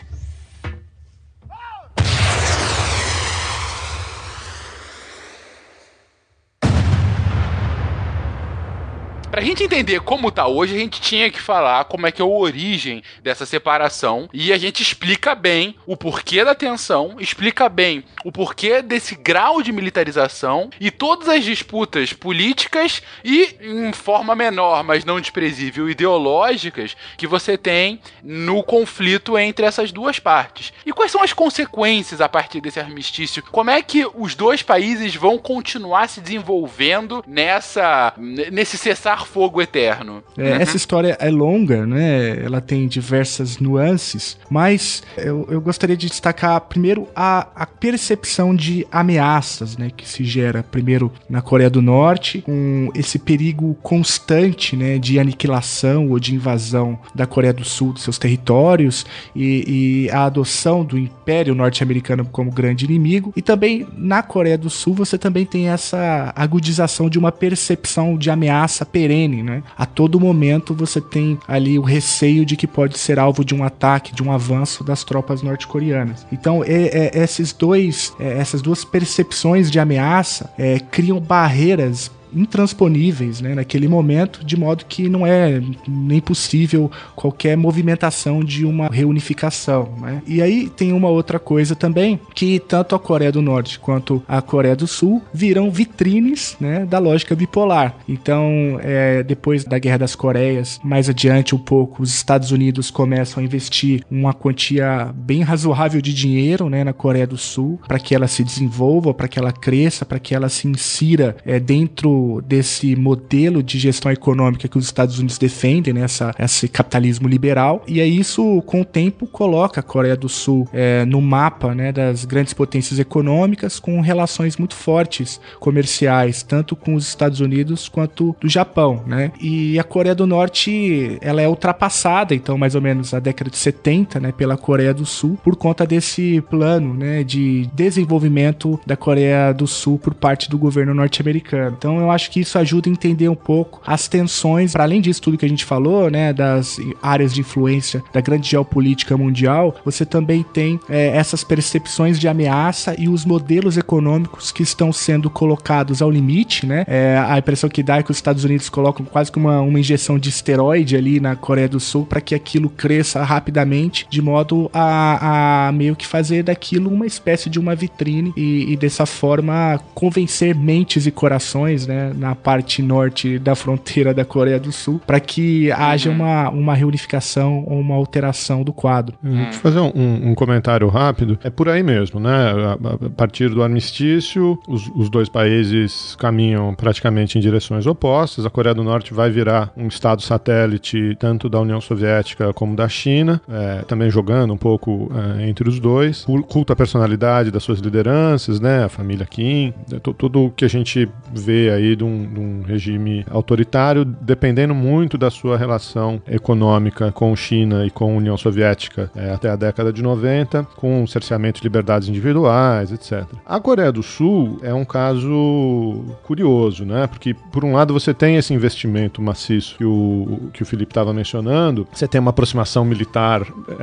Pra 9.31 9.41
gente 9.41 9.63
entender 9.63 9.99
como 9.99 10.31
tá 10.31 10.47
hoje, 10.47 10.75
a 10.75 10.79
gente 10.79 10.99
tinha 10.99 11.29
que 11.29 11.39
falar 11.39 11.85
como 11.85 12.07
é 12.07 12.11
que 12.11 12.19
é 12.19 12.25
a 12.25 12.27
origem 12.27 13.03
dessa 13.21 13.45
separação 13.45 14.27
e 14.33 14.51
a 14.51 14.57
gente 14.57 14.81
explica 14.81 15.35
bem 15.35 15.75
o 15.85 15.95
porquê 15.95 16.43
da 16.43 16.55
tensão, 16.55 17.15
explica 17.19 17.69
bem 17.69 18.03
o 18.25 18.31
porquê 18.31 18.81
desse 18.81 19.13
grau 19.13 19.61
de 19.61 19.71
militarização 19.71 20.71
e 20.79 20.89
todas 20.89 21.29
as 21.29 21.43
disputas 21.43 22.11
políticas 22.11 23.03
e 23.23 23.55
em 23.61 23.93
forma 23.93 24.35
menor, 24.35 24.83
mas 24.83 25.05
não 25.05 25.21
desprezível, 25.21 25.87
ideológicas 25.87 26.97
que 27.15 27.27
você 27.27 27.55
tem 27.55 28.01
no 28.23 28.63
conflito 28.63 29.37
entre 29.37 29.63
essas 29.63 29.91
duas 29.91 30.17
partes. 30.17 30.73
E 30.83 30.91
quais 30.91 31.11
são 31.11 31.21
as 31.21 31.33
consequências 31.33 32.19
a 32.19 32.27
partir 32.27 32.61
desse 32.61 32.79
armistício? 32.79 33.43
Como 33.43 33.69
é 33.69 33.79
que 33.83 34.07
os 34.15 34.33
dois 34.33 34.63
países 34.63 35.13
vão 35.13 35.37
continuar 35.37 36.09
se 36.09 36.19
desenvolvendo 36.19 37.23
nessa 37.27 38.11
nesse 38.17 38.75
cessar 38.75 39.18
fogo 39.25 39.61
eterno. 39.61 40.23
É, 40.37 40.61
Essa 40.61 40.77
história 40.77 41.17
é 41.19 41.29
longa, 41.29 41.85
né? 41.85 42.43
Ela 42.43 42.61
tem 42.61 42.87
diversas 42.87 43.59
nuances, 43.59 44.37
mas 44.49 45.03
eu, 45.17 45.47
eu 45.49 45.61
gostaria 45.61 45.97
de 45.97 46.07
destacar 46.07 46.59
primeiro 46.61 47.07
a, 47.15 47.47
a 47.55 47.65
percepção 47.65 48.55
de 48.55 48.85
ameaças, 48.91 49.77
né? 49.77 49.91
Que 49.95 50.07
se 50.07 50.23
gera 50.23 50.63
primeiro 50.63 51.11
na 51.29 51.41
Coreia 51.41 51.69
do 51.69 51.81
Norte, 51.81 52.41
com 52.41 52.89
esse 52.95 53.19
perigo 53.19 53.75
constante, 53.81 54.75
né? 54.75 54.97
De 54.97 55.19
aniquilação 55.19 56.09
ou 56.09 56.19
de 56.19 56.35
invasão 56.35 56.99
da 57.13 57.25
Coreia 57.25 57.53
do 57.53 57.63
Sul 57.63 57.93
dos 57.93 58.03
seus 58.03 58.17
territórios 58.17 59.05
e, 59.35 60.05
e 60.05 60.09
a 60.11 60.25
adoção 60.25 60.83
do 60.83 60.97
Império 60.97 61.55
Norte-Americano 61.55 62.25
como 62.25 62.51
grande 62.51 62.85
inimigo. 62.85 63.33
E 63.35 63.41
também 63.41 63.87
na 63.97 64.21
Coreia 64.21 64.57
do 64.57 64.69
Sul 64.69 64.93
você 64.93 65.17
também 65.17 65.45
tem 65.45 65.69
essa 65.69 66.33
agudização 66.35 67.09
de 67.09 67.17
uma 67.17 67.31
percepção 67.31 68.17
de 68.17 68.29
ameaça 68.29 68.85
perene, 68.85 69.08
né? 69.09 69.63
A 69.77 69.85
todo 69.85 70.19
momento 70.19 70.73
você 70.73 71.01
tem 71.01 71.39
ali 71.47 71.77
o 71.79 71.81
receio 71.81 72.45
de 72.45 72.55
que 72.55 72.67
pode 72.67 72.97
ser 72.97 73.19
alvo 73.19 73.43
de 73.43 73.55
um 73.55 73.63
ataque, 73.63 74.13
de 74.13 74.23
um 74.23 74.31
avanço 74.31 74.83
das 74.83 75.03
tropas 75.03 75.41
norte-coreanas. 75.41 76.25
Então, 76.31 76.63
é, 76.63 77.09
é, 77.15 77.23
esses 77.23 77.51
dois, 77.51 78.13
é, 78.19 78.37
essas 78.37 78.61
duas 78.61 78.85
percepções 78.85 79.71
de 79.71 79.79
ameaça 79.79 80.53
é, 80.57 80.79
criam 80.79 81.19
barreiras 81.19 82.11
intransponíveis 82.33 83.41
né, 83.41 83.55
naquele 83.55 83.87
momento, 83.87 84.45
de 84.45 84.57
modo 84.57 84.85
que 84.85 85.09
não 85.09 85.25
é 85.25 85.61
nem 85.87 86.19
possível 86.19 86.91
qualquer 87.15 87.57
movimentação 87.57 88.43
de 88.43 88.65
uma 88.65 88.87
reunificação. 88.87 89.89
Né? 89.99 90.21
E 90.27 90.41
aí 90.41 90.69
tem 90.69 90.93
uma 90.93 91.09
outra 91.09 91.39
coisa 91.39 91.75
também, 91.75 92.19
que 92.33 92.59
tanto 92.59 92.95
a 92.95 92.99
Coreia 92.99 93.31
do 93.31 93.41
Norte 93.41 93.79
quanto 93.79 94.23
a 94.27 94.41
Coreia 94.41 94.75
do 94.75 94.87
Sul 94.87 95.21
viram 95.33 95.71
vitrines 95.71 96.55
né, 96.59 96.85
da 96.85 96.99
lógica 96.99 97.35
bipolar. 97.35 97.95
Então, 98.07 98.79
é, 98.81 99.23
depois 99.23 99.63
da 99.63 99.79
Guerra 99.79 99.99
das 99.99 100.15
Coreias, 100.15 100.79
mais 100.83 101.09
adiante 101.09 101.55
um 101.55 101.59
pouco, 101.59 102.03
os 102.03 102.13
Estados 102.13 102.51
Unidos 102.51 102.91
começam 102.91 103.41
a 103.41 103.45
investir 103.45 104.03
uma 104.09 104.33
quantia 104.33 105.13
bem 105.15 105.41
razoável 105.41 106.01
de 106.01 106.13
dinheiro 106.13 106.69
né, 106.69 106.83
na 106.83 106.93
Coreia 106.93 107.27
do 107.27 107.37
Sul 107.37 107.79
para 107.87 107.99
que 107.99 108.13
ela 108.13 108.27
se 108.27 108.43
desenvolva, 108.43 109.13
para 109.13 109.27
que 109.27 109.39
ela 109.39 109.51
cresça, 109.51 110.05
para 110.05 110.19
que 110.19 110.35
ela 110.35 110.49
se 110.49 110.67
insira 110.67 111.35
é, 111.45 111.59
dentro 111.59 112.18
desse 112.45 112.95
modelo 112.95 113.61
de 113.61 113.77
gestão 113.77 114.11
econômica 114.11 114.67
que 114.67 114.77
os 114.77 114.85
Estados 114.85 115.17
Unidos 115.17 115.37
defendem, 115.37 115.93
né, 115.93 116.01
essa, 116.01 116.33
esse 116.39 116.67
capitalismo 116.67 117.27
liberal. 117.27 117.83
E 117.87 118.01
aí 118.01 118.17
isso, 118.19 118.61
com 118.65 118.81
o 118.81 118.85
tempo, 118.85 119.27
coloca 119.27 119.79
a 119.79 119.83
Coreia 119.83 120.15
do 120.15 120.29
Sul 120.29 120.67
é, 120.73 121.05
no 121.05 121.21
mapa 121.21 121.73
né, 121.73 121.91
das 121.91 122.25
grandes 122.25 122.53
potências 122.53 122.99
econômicas 122.99 123.79
com 123.79 124.01
relações 124.01 124.57
muito 124.57 124.75
fortes 124.75 125.39
comerciais, 125.59 126.43
tanto 126.43 126.75
com 126.75 126.95
os 126.95 127.07
Estados 127.07 127.39
Unidos 127.39 127.87
quanto 127.87 128.35
do 128.39 128.49
Japão. 128.49 129.03
Né? 129.05 129.31
E 129.41 129.79
a 129.79 129.83
Coreia 129.83 130.15
do 130.15 130.27
Norte 130.27 131.17
ela 131.21 131.41
é 131.41 131.47
ultrapassada, 131.47 132.33
então, 132.35 132.57
mais 132.57 132.75
ou 132.75 132.81
menos 132.81 133.11
na 133.11 133.19
década 133.19 133.49
de 133.49 133.57
70, 133.57 134.19
né, 134.19 134.31
pela 134.31 134.57
Coreia 134.57 134.93
do 134.93 135.05
Sul, 135.05 135.37
por 135.43 135.55
conta 135.55 135.85
desse 135.85 136.41
plano 136.49 136.93
né, 136.93 137.23
de 137.23 137.69
desenvolvimento 137.73 138.79
da 138.85 138.95
Coreia 138.95 139.51
do 139.53 139.67
Sul 139.67 139.97
por 139.97 140.13
parte 140.13 140.49
do 140.49 140.57
governo 140.57 140.93
norte-americano. 140.93 141.75
Então, 141.77 141.99
eu 141.99 142.08
eu 142.09 142.15
acho 142.15 142.31
que 142.31 142.39
isso 142.39 142.57
ajuda 142.57 142.89
a 142.89 142.91
entender 142.91 143.29
um 143.29 143.35
pouco 143.35 143.81
as 143.85 144.07
tensões, 144.07 144.73
para 144.73 144.83
além 144.83 145.01
disso 145.01 145.21
tudo 145.21 145.37
que 145.37 145.45
a 145.45 145.49
gente 145.49 145.65
falou, 145.65 146.09
né, 146.09 146.33
das 146.33 146.77
áreas 147.01 147.33
de 147.33 147.41
influência 147.41 148.03
da 148.13 148.21
grande 148.21 148.49
geopolítica 148.49 149.15
mundial, 149.17 149.75
você 149.85 150.05
também 150.05 150.43
tem 150.43 150.79
é, 150.89 151.07
essas 151.15 151.43
percepções 151.43 152.19
de 152.19 152.27
ameaça 152.27 152.95
e 152.97 153.07
os 153.07 153.25
modelos 153.25 153.77
econômicos 153.77 154.51
que 154.51 154.63
estão 154.63 154.91
sendo 154.91 155.29
colocados 155.29 156.01
ao 156.01 156.09
limite, 156.09 156.65
né? 156.65 156.83
É, 156.87 157.17
a 157.27 157.37
impressão 157.37 157.69
que 157.69 157.83
dá 157.83 157.97
é 157.97 158.03
que 158.03 158.11
os 158.11 158.17
Estados 158.17 158.43
Unidos 158.43 158.69
colocam 158.69 159.05
quase 159.05 159.31
que 159.31 159.37
uma, 159.37 159.61
uma 159.61 159.79
injeção 159.79 160.17
de 160.17 160.29
esteroide 160.29 160.95
ali 160.95 161.19
na 161.19 161.35
Coreia 161.35 161.69
do 161.69 161.79
Sul 161.79 162.05
para 162.05 162.21
que 162.21 162.33
aquilo 162.33 162.69
cresça 162.69 163.23
rapidamente, 163.23 164.07
de 164.09 164.21
modo 164.21 164.69
a, 164.73 165.67
a, 165.67 165.71
meio 165.71 165.95
que 165.95 166.07
fazer 166.07 166.43
daquilo 166.43 166.89
uma 166.89 167.05
espécie 167.05 167.49
de 167.49 167.59
uma 167.59 167.75
vitrine 167.75 168.33
e, 168.35 168.73
e 168.73 168.77
dessa 168.77 169.05
forma 169.05 169.79
convencer 169.93 170.55
mentes 170.55 171.05
e 171.05 171.11
corações, 171.11 171.85
né? 171.85 171.98
Na 172.15 172.35
parte 172.35 172.81
norte 172.81 173.39
da 173.39 173.55
fronteira 173.55 174.13
da 174.13 174.25
Coreia 174.25 174.59
do 174.59 174.71
Sul, 174.71 175.01
para 175.05 175.19
que 175.19 175.71
haja 175.71 176.09
uhum. 176.09 176.15
uma, 176.15 176.49
uma 176.49 176.73
reunificação 176.73 177.63
ou 177.67 177.79
uma 177.79 177.95
alteração 177.95 178.63
do 178.63 178.73
quadro. 178.73 179.15
Uhum. 179.23 179.35
Deixa 179.35 179.57
eu 179.57 179.61
fazer 179.61 179.79
um, 179.79 180.29
um, 180.29 180.35
comentário 180.35 180.87
rápido. 180.87 181.37
É 181.43 181.49
por 181.49 181.69
aí 181.69 181.83
mesmo, 181.83 182.19
né? 182.19 182.29
A, 182.29 183.05
a 183.05 183.09
partir 183.09 183.49
do 183.49 183.61
armistício, 183.63 184.59
os, 184.67 184.89
os, 184.95 185.09
dois 185.09 185.27
países 185.27 186.15
caminham 186.15 186.73
praticamente 186.73 187.37
em 187.37 187.41
direções 187.41 187.85
opostas. 187.85 188.45
A 188.45 188.49
Coreia 188.49 188.75
do 188.75 188.83
Norte 188.83 189.13
vai 189.13 189.29
virar 189.29 189.71
um 189.75 189.87
estado 189.87 190.21
satélite 190.21 191.15
tanto 191.19 191.49
da 191.49 191.59
União 191.59 191.81
Soviética 191.81 192.53
como 192.53 192.75
da 192.75 192.87
China, 192.87 193.41
é, 193.49 193.81
também 193.83 194.09
jogando 194.09 194.53
um 194.53 194.57
pouco 194.57 195.11
é, 195.39 195.47
entre 195.47 195.67
os 195.67 195.79
dois. 195.79 196.25
Culta 196.47 196.73
a 196.73 196.75
personalidade 196.75 197.51
das 197.51 197.63
suas 197.63 197.79
lideranças, 197.79 198.59
né? 198.59 198.83
A 198.85 198.89
família 198.89 199.25
Kim, 199.25 199.73
é, 199.91 199.99
tudo 199.99 200.45
o 200.45 200.51
que 200.51 200.65
a 200.65 200.69
gente 200.69 201.09
vê 201.33 201.69
aí 201.71 201.88
de 201.95 202.03
um, 202.03 202.25
de 202.25 202.39
um, 202.39 202.61
regime 202.61 203.25
autoritário, 203.29 204.05
dependendo 204.05 204.73
muito 204.73 205.17
da 205.17 205.29
sua 205.29 205.57
relação 205.57 206.21
econômica 206.27 207.11
com 207.11 207.35
China 207.35 207.85
e 207.85 207.89
com 207.89 208.15
União 208.15 208.37
Soviética 208.37 209.11
é, 209.15 209.31
até 209.31 209.49
a 209.49 209.55
década 209.55 209.91
de 209.91 210.01
90, 210.01 210.63
com 210.75 211.05
cerceamento 211.07 211.59
de 211.59 211.63
liberdades 211.63 212.07
individuais, 212.07 212.91
etc. 212.91 213.25
A 213.45 213.59
Coreia 213.59 213.91
do 213.91 214.03
Sul 214.03 214.59
é 214.61 214.73
um 214.73 214.85
caso 214.85 216.05
curioso, 216.23 216.85
né? 216.85 217.07
Porque, 217.07 217.33
por 217.33 217.63
um 217.63 217.73
lado, 217.73 217.93
você 217.93 218.13
tem 218.13 218.35
esse 218.35 218.53
investimento 218.53 219.21
maciço 219.21 219.77
que 219.77 219.85
o, 219.85 220.49
que 220.53 220.63
o 220.63 220.65
Felipe 220.65 220.91
estava 220.91 221.13
mencionando, 221.13 221.87
você 221.91 222.07
tem 222.07 222.19
uma 222.19 222.31
aproximação 222.31 222.85
militar 222.85 223.41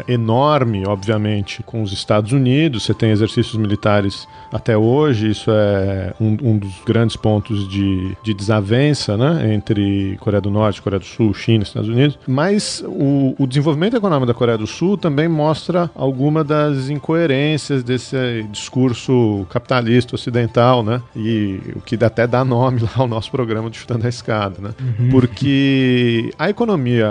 é, 0.09 0.13
enorme, 0.13 0.85
obviamente, 0.87 1.63
com 1.63 1.83
os 1.83 1.93
Estados 1.93 2.33
Unidos, 2.33 2.85
você 2.85 2.95
tem 2.95 3.11
exercícios 3.11 3.57
militares 3.57 4.27
até 4.53 4.77
hoje, 4.77 5.31
isso 5.31 5.51
é 5.51 6.15
um, 6.21 6.37
um 6.43 6.59
dos 6.59 6.73
grandes 6.85 7.17
pontos 7.17 7.69
de 7.69 7.96
de, 8.23 8.35
desavença 8.35 9.17
né, 9.17 9.55
entre 9.55 10.17
Coreia 10.21 10.41
do 10.41 10.51
Norte, 10.51 10.83
Coreia 10.83 11.01
do 11.01 11.07
Sul, 11.07 11.33
China, 11.35 11.63
Estados 11.63 11.89
Unidos. 11.89 12.19
Mas 12.27 12.83
o, 12.87 13.35
o 13.39 13.47
desenvolvimento 13.47 13.97
econômico 13.97 14.27
da 14.27 14.35
Coreia 14.35 14.59
do 14.59 14.67
Sul 14.67 14.97
também 14.97 15.29
mostra 15.29 15.91
alguma 15.95 16.45
das 16.45 16.89
incoerências 16.89 17.83
desse 17.83 18.45
discurso 18.51 19.47
capitalista 19.51 20.15
ocidental, 20.15 20.83
né? 20.83 21.03
E 21.15 21.61
o 21.75 21.81
que 21.81 21.97
até 22.05 22.27
dá 22.27 22.45
nome 22.45 22.81
lá 22.83 22.91
ao 22.97 23.09
nosso 23.09 23.31
programa 23.31 23.71
de 23.71 23.79
Chutando 23.79 24.07
a 24.07 24.09
Escada, 24.09 24.57
né? 24.61 24.71
Uhum. 24.81 25.11
Porque 25.11 26.31
a 26.39 26.51
economia 26.51 27.09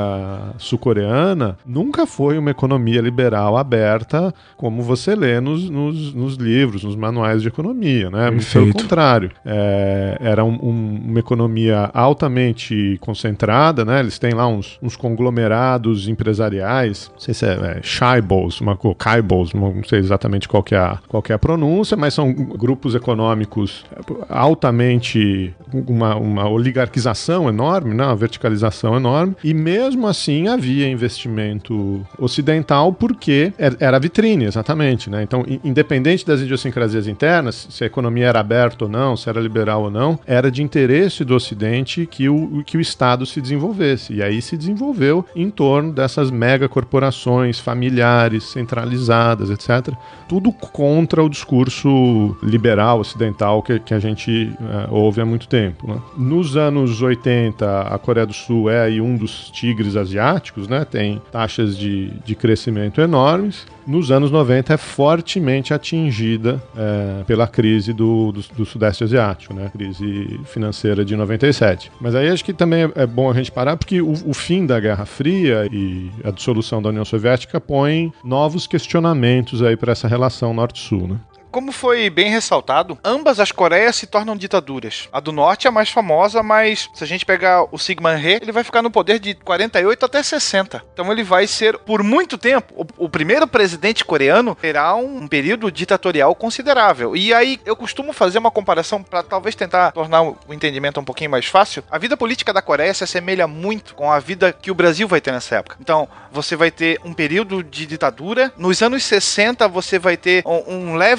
sul-coreana 0.58 1.58
nunca 1.66 2.06
foi 2.06 2.38
uma 2.38 2.52
economia 2.52 3.02
liberal 3.02 3.58
aberta, 3.58 4.34
como 4.58 4.82
você 4.82 5.16
lê 5.16 5.40
nos, 5.40 5.70
nos, 5.70 6.14
nos 6.14 6.36
livros, 6.36 6.84
nos 6.84 6.96
manuais 6.96 7.42
de 7.42 7.48
economia, 7.48 8.10
né? 8.10 8.32
Pelo 8.52 8.74
contrário, 8.74 9.32
é, 9.46 10.18
era 10.20 10.44
um, 10.44 10.58
um, 10.66 11.02
uma 11.06 11.20
economia 11.20 11.92
altamente 11.94 12.98
concentrada, 13.00 13.86
né? 13.86 14.00
Eles 14.00 14.18
têm 14.18 14.34
lá 14.34 14.48
uns, 14.48 14.80
uns 14.82 14.96
conglomerados 14.96 16.08
empresariais, 16.08 17.12
não 17.14 17.20
sei 17.20 17.34
se 17.34 17.46
é, 17.46 17.54
é 17.54 17.80
Shaibos, 17.84 18.60
uma 18.62 18.78
Kaibos, 18.98 19.54
não 19.54 19.84
sei 19.84 20.00
exatamente 20.00 20.48
qual 20.48 20.64
que, 20.64 20.74
é 20.74 20.80
a, 20.80 21.00
qual 21.08 21.22
que 21.22 21.32
é 21.32 21.36
a 21.36 21.40
pronúncia, 21.40 21.96
mas 21.96 22.14
são 22.14 22.34
grupos 22.34 22.96
econômicos 22.96 23.86
altamente 24.28 25.54
uma, 25.72 26.16
uma 26.16 26.50
oligarquização 26.50 27.48
enorme, 27.48 27.94
né? 27.94 28.06
uma 28.06 28.16
verticalização 28.16 28.96
enorme, 28.96 29.36
e 29.44 29.54
mesmo 29.54 30.08
assim 30.08 30.48
havia 30.48 30.88
investimento 30.88 32.06
ocidental 32.18 32.92
porque 32.94 33.54
era 33.80 34.00
vitrine, 34.00 34.46
exatamente, 34.46 35.10
né? 35.10 35.24
Então, 35.24 35.44
independente 35.64 36.26
das 36.26 36.42
idiosincrasias 36.42 37.08
internas, 37.08 37.68
se 37.70 37.84
a 37.84 37.88
economia 37.88 38.28
era 38.28 38.40
aberta 38.40 38.86
ou 38.86 38.90
não, 38.90 39.16
se 39.16 39.30
era 39.30 39.40
liberal 39.40 39.84
ou 39.84 39.92
não, 39.92 40.20
era 40.26 40.50
de 40.56 40.64
interesse 40.64 41.26
do 41.26 41.36
Ocidente 41.36 42.08
que 42.08 42.30
o, 42.30 42.64
que 42.66 42.78
o 42.78 42.82
Estado 42.82 43.26
se 43.26 43.42
desenvolvesse. 43.42 44.14
E 44.14 44.24
aí 44.24 44.42
se 44.42 44.56
desenvolveu 44.56 45.26
em 45.36 45.50
torno 45.50 45.92
dessas 45.92 46.32
megacorporações 46.32 47.60
familiares, 47.60 48.46
centralizadas, 48.46 49.50
etc. 49.50 49.94
Tudo 50.30 50.52
contra 50.54 51.22
o 51.22 51.30
discurso 51.30 52.36
liberal 52.42 53.02
ocidental 53.02 53.62
que, 53.62 53.80
que 53.80 53.94
a 53.94 54.00
gente 54.00 54.50
uh, 54.60 54.94
ouve 54.94 55.20
há 55.20 55.26
muito 55.26 55.48
tempo. 55.48 55.88
Né? 55.88 56.02
Nos 56.18 56.56
anos 56.56 57.02
80, 57.02 57.82
a 57.82 57.98
Coreia 58.00 58.26
do 58.26 58.34
Sul 58.34 58.70
é 58.70 58.82
aí 58.82 59.02
um 59.02 59.18
dos 59.18 59.52
tigres 59.52 59.98
asiáticos, 59.98 60.70
né? 60.70 60.86
tem 60.86 61.22
taxas 61.32 61.78
de, 61.78 62.12
de 62.24 62.34
crescimento 62.34 63.02
enormes 63.02 63.66
nos 63.88 64.12
anos 64.12 64.32
90 64.32 64.74
é 64.74 64.78
fortemente 64.78 65.74
atingida 65.74 66.62
é, 66.76 67.24
pela 67.26 67.48
crise 67.48 67.94
do, 67.94 68.32
do, 68.32 68.42
do, 68.58 68.66
Sudeste 68.66 69.04
Asiático, 69.04 69.54
né? 69.54 69.70
crise 69.72 70.40
financeira 70.46 71.04
de 71.04 71.16
97. 71.16 71.92
Mas 72.00 72.16
aí 72.16 72.30
acho 72.30 72.44
que 72.44 72.54
também 72.54 72.92
é 72.96 73.06
bom 73.06 73.30
a 73.30 73.34
gente 73.34 73.52
parar, 73.52 73.78
porque 73.78 74.02
o, 74.02 74.14
o 74.26 74.34
fim 74.34 74.66
da 74.66 74.80
Guerra 74.80 75.06
Fria 75.06 75.68
e 75.72 76.10
a 76.24 76.32
dissolução 76.32 76.82
da 76.82 76.90
União 76.90 77.06
Soviética 77.06 77.60
põem 77.60 78.14
novos 78.24 78.68
questionamentos 78.68 79.62
aí 79.62 79.76
para 79.76 79.92
essa 79.92 80.08
relação 80.08 80.54
Norte-Sul. 80.54 81.08
Né? 81.08 81.20
Como 81.56 81.72
foi 81.72 82.10
bem 82.10 82.30
ressaltado, 82.30 83.00
ambas 83.02 83.40
as 83.40 83.50
Coreias 83.50 83.96
se 83.96 84.06
tornam 84.06 84.36
ditaduras. 84.36 85.08
A 85.10 85.22
do 85.22 85.32
norte 85.32 85.68
é 85.68 85.70
a 85.70 85.72
mais 85.72 85.90
famosa, 85.90 86.44
mas 86.44 86.90
se 86.94 87.02
a 87.02 87.08
gente 87.08 87.26
pegar 87.26 87.64
o 87.72 87.78
Sigmund 87.78 88.22
He, 88.28 88.40
ele 88.42 88.52
vai 88.52 88.62
ficar 88.62 88.82
no 88.82 88.92
poder 88.92 89.20
de 89.20 89.34
48 89.36 90.06
até 90.06 90.22
60. 90.22 90.84
Então 90.94 91.10
ele 91.14 91.24
vai 91.24 91.48
ser, 91.48 91.78
por 91.78 92.04
muito 92.04 92.38
tempo, 92.38 92.74
o, 92.76 93.06
o 93.06 93.10
primeiro 93.10 93.48
presidente 93.48 94.04
coreano 94.04 94.54
terá 94.54 94.96
um 94.96 95.30
período 95.30 95.72
ditatorial 95.72 96.36
considerável. 96.36 97.16
E 97.16 97.34
aí 97.34 97.58
eu 97.66 97.78
costumo 97.78 98.12
fazer 98.12 98.38
uma 98.38 98.52
comparação 98.52 99.02
para 99.02 99.24
talvez 99.24 99.56
tentar 99.56 99.94
tornar 99.94 100.24
o 100.24 100.38
entendimento 100.50 101.00
um 101.00 101.06
pouquinho 101.06 101.32
mais 101.32 101.46
fácil. 101.46 101.86
A 101.90 101.98
vida 101.98 102.18
política 102.18 102.52
da 102.52 102.62
Coreia 102.62 102.94
se 102.94 103.06
assemelha 103.06 103.48
muito 103.48 103.96
com 103.96 104.12
a 104.12 104.20
vida 104.20 104.52
que 104.52 104.72
o 104.72 104.76
Brasil 104.76 105.08
vai 105.08 105.22
ter 105.22 105.32
nessa 105.32 105.56
época. 105.56 105.78
Então, 105.80 106.10
você 106.34 106.58
vai 106.58 106.70
ter 106.70 107.00
um 107.06 107.14
período 107.14 107.64
de 107.64 107.86
ditadura. 107.86 108.52
Nos 108.58 108.82
anos 108.82 109.06
60, 109.06 109.70
você 109.70 109.98
vai 109.98 110.18
ter 110.18 110.44
um, 110.46 110.92
um 110.92 110.96
leve 110.96 111.16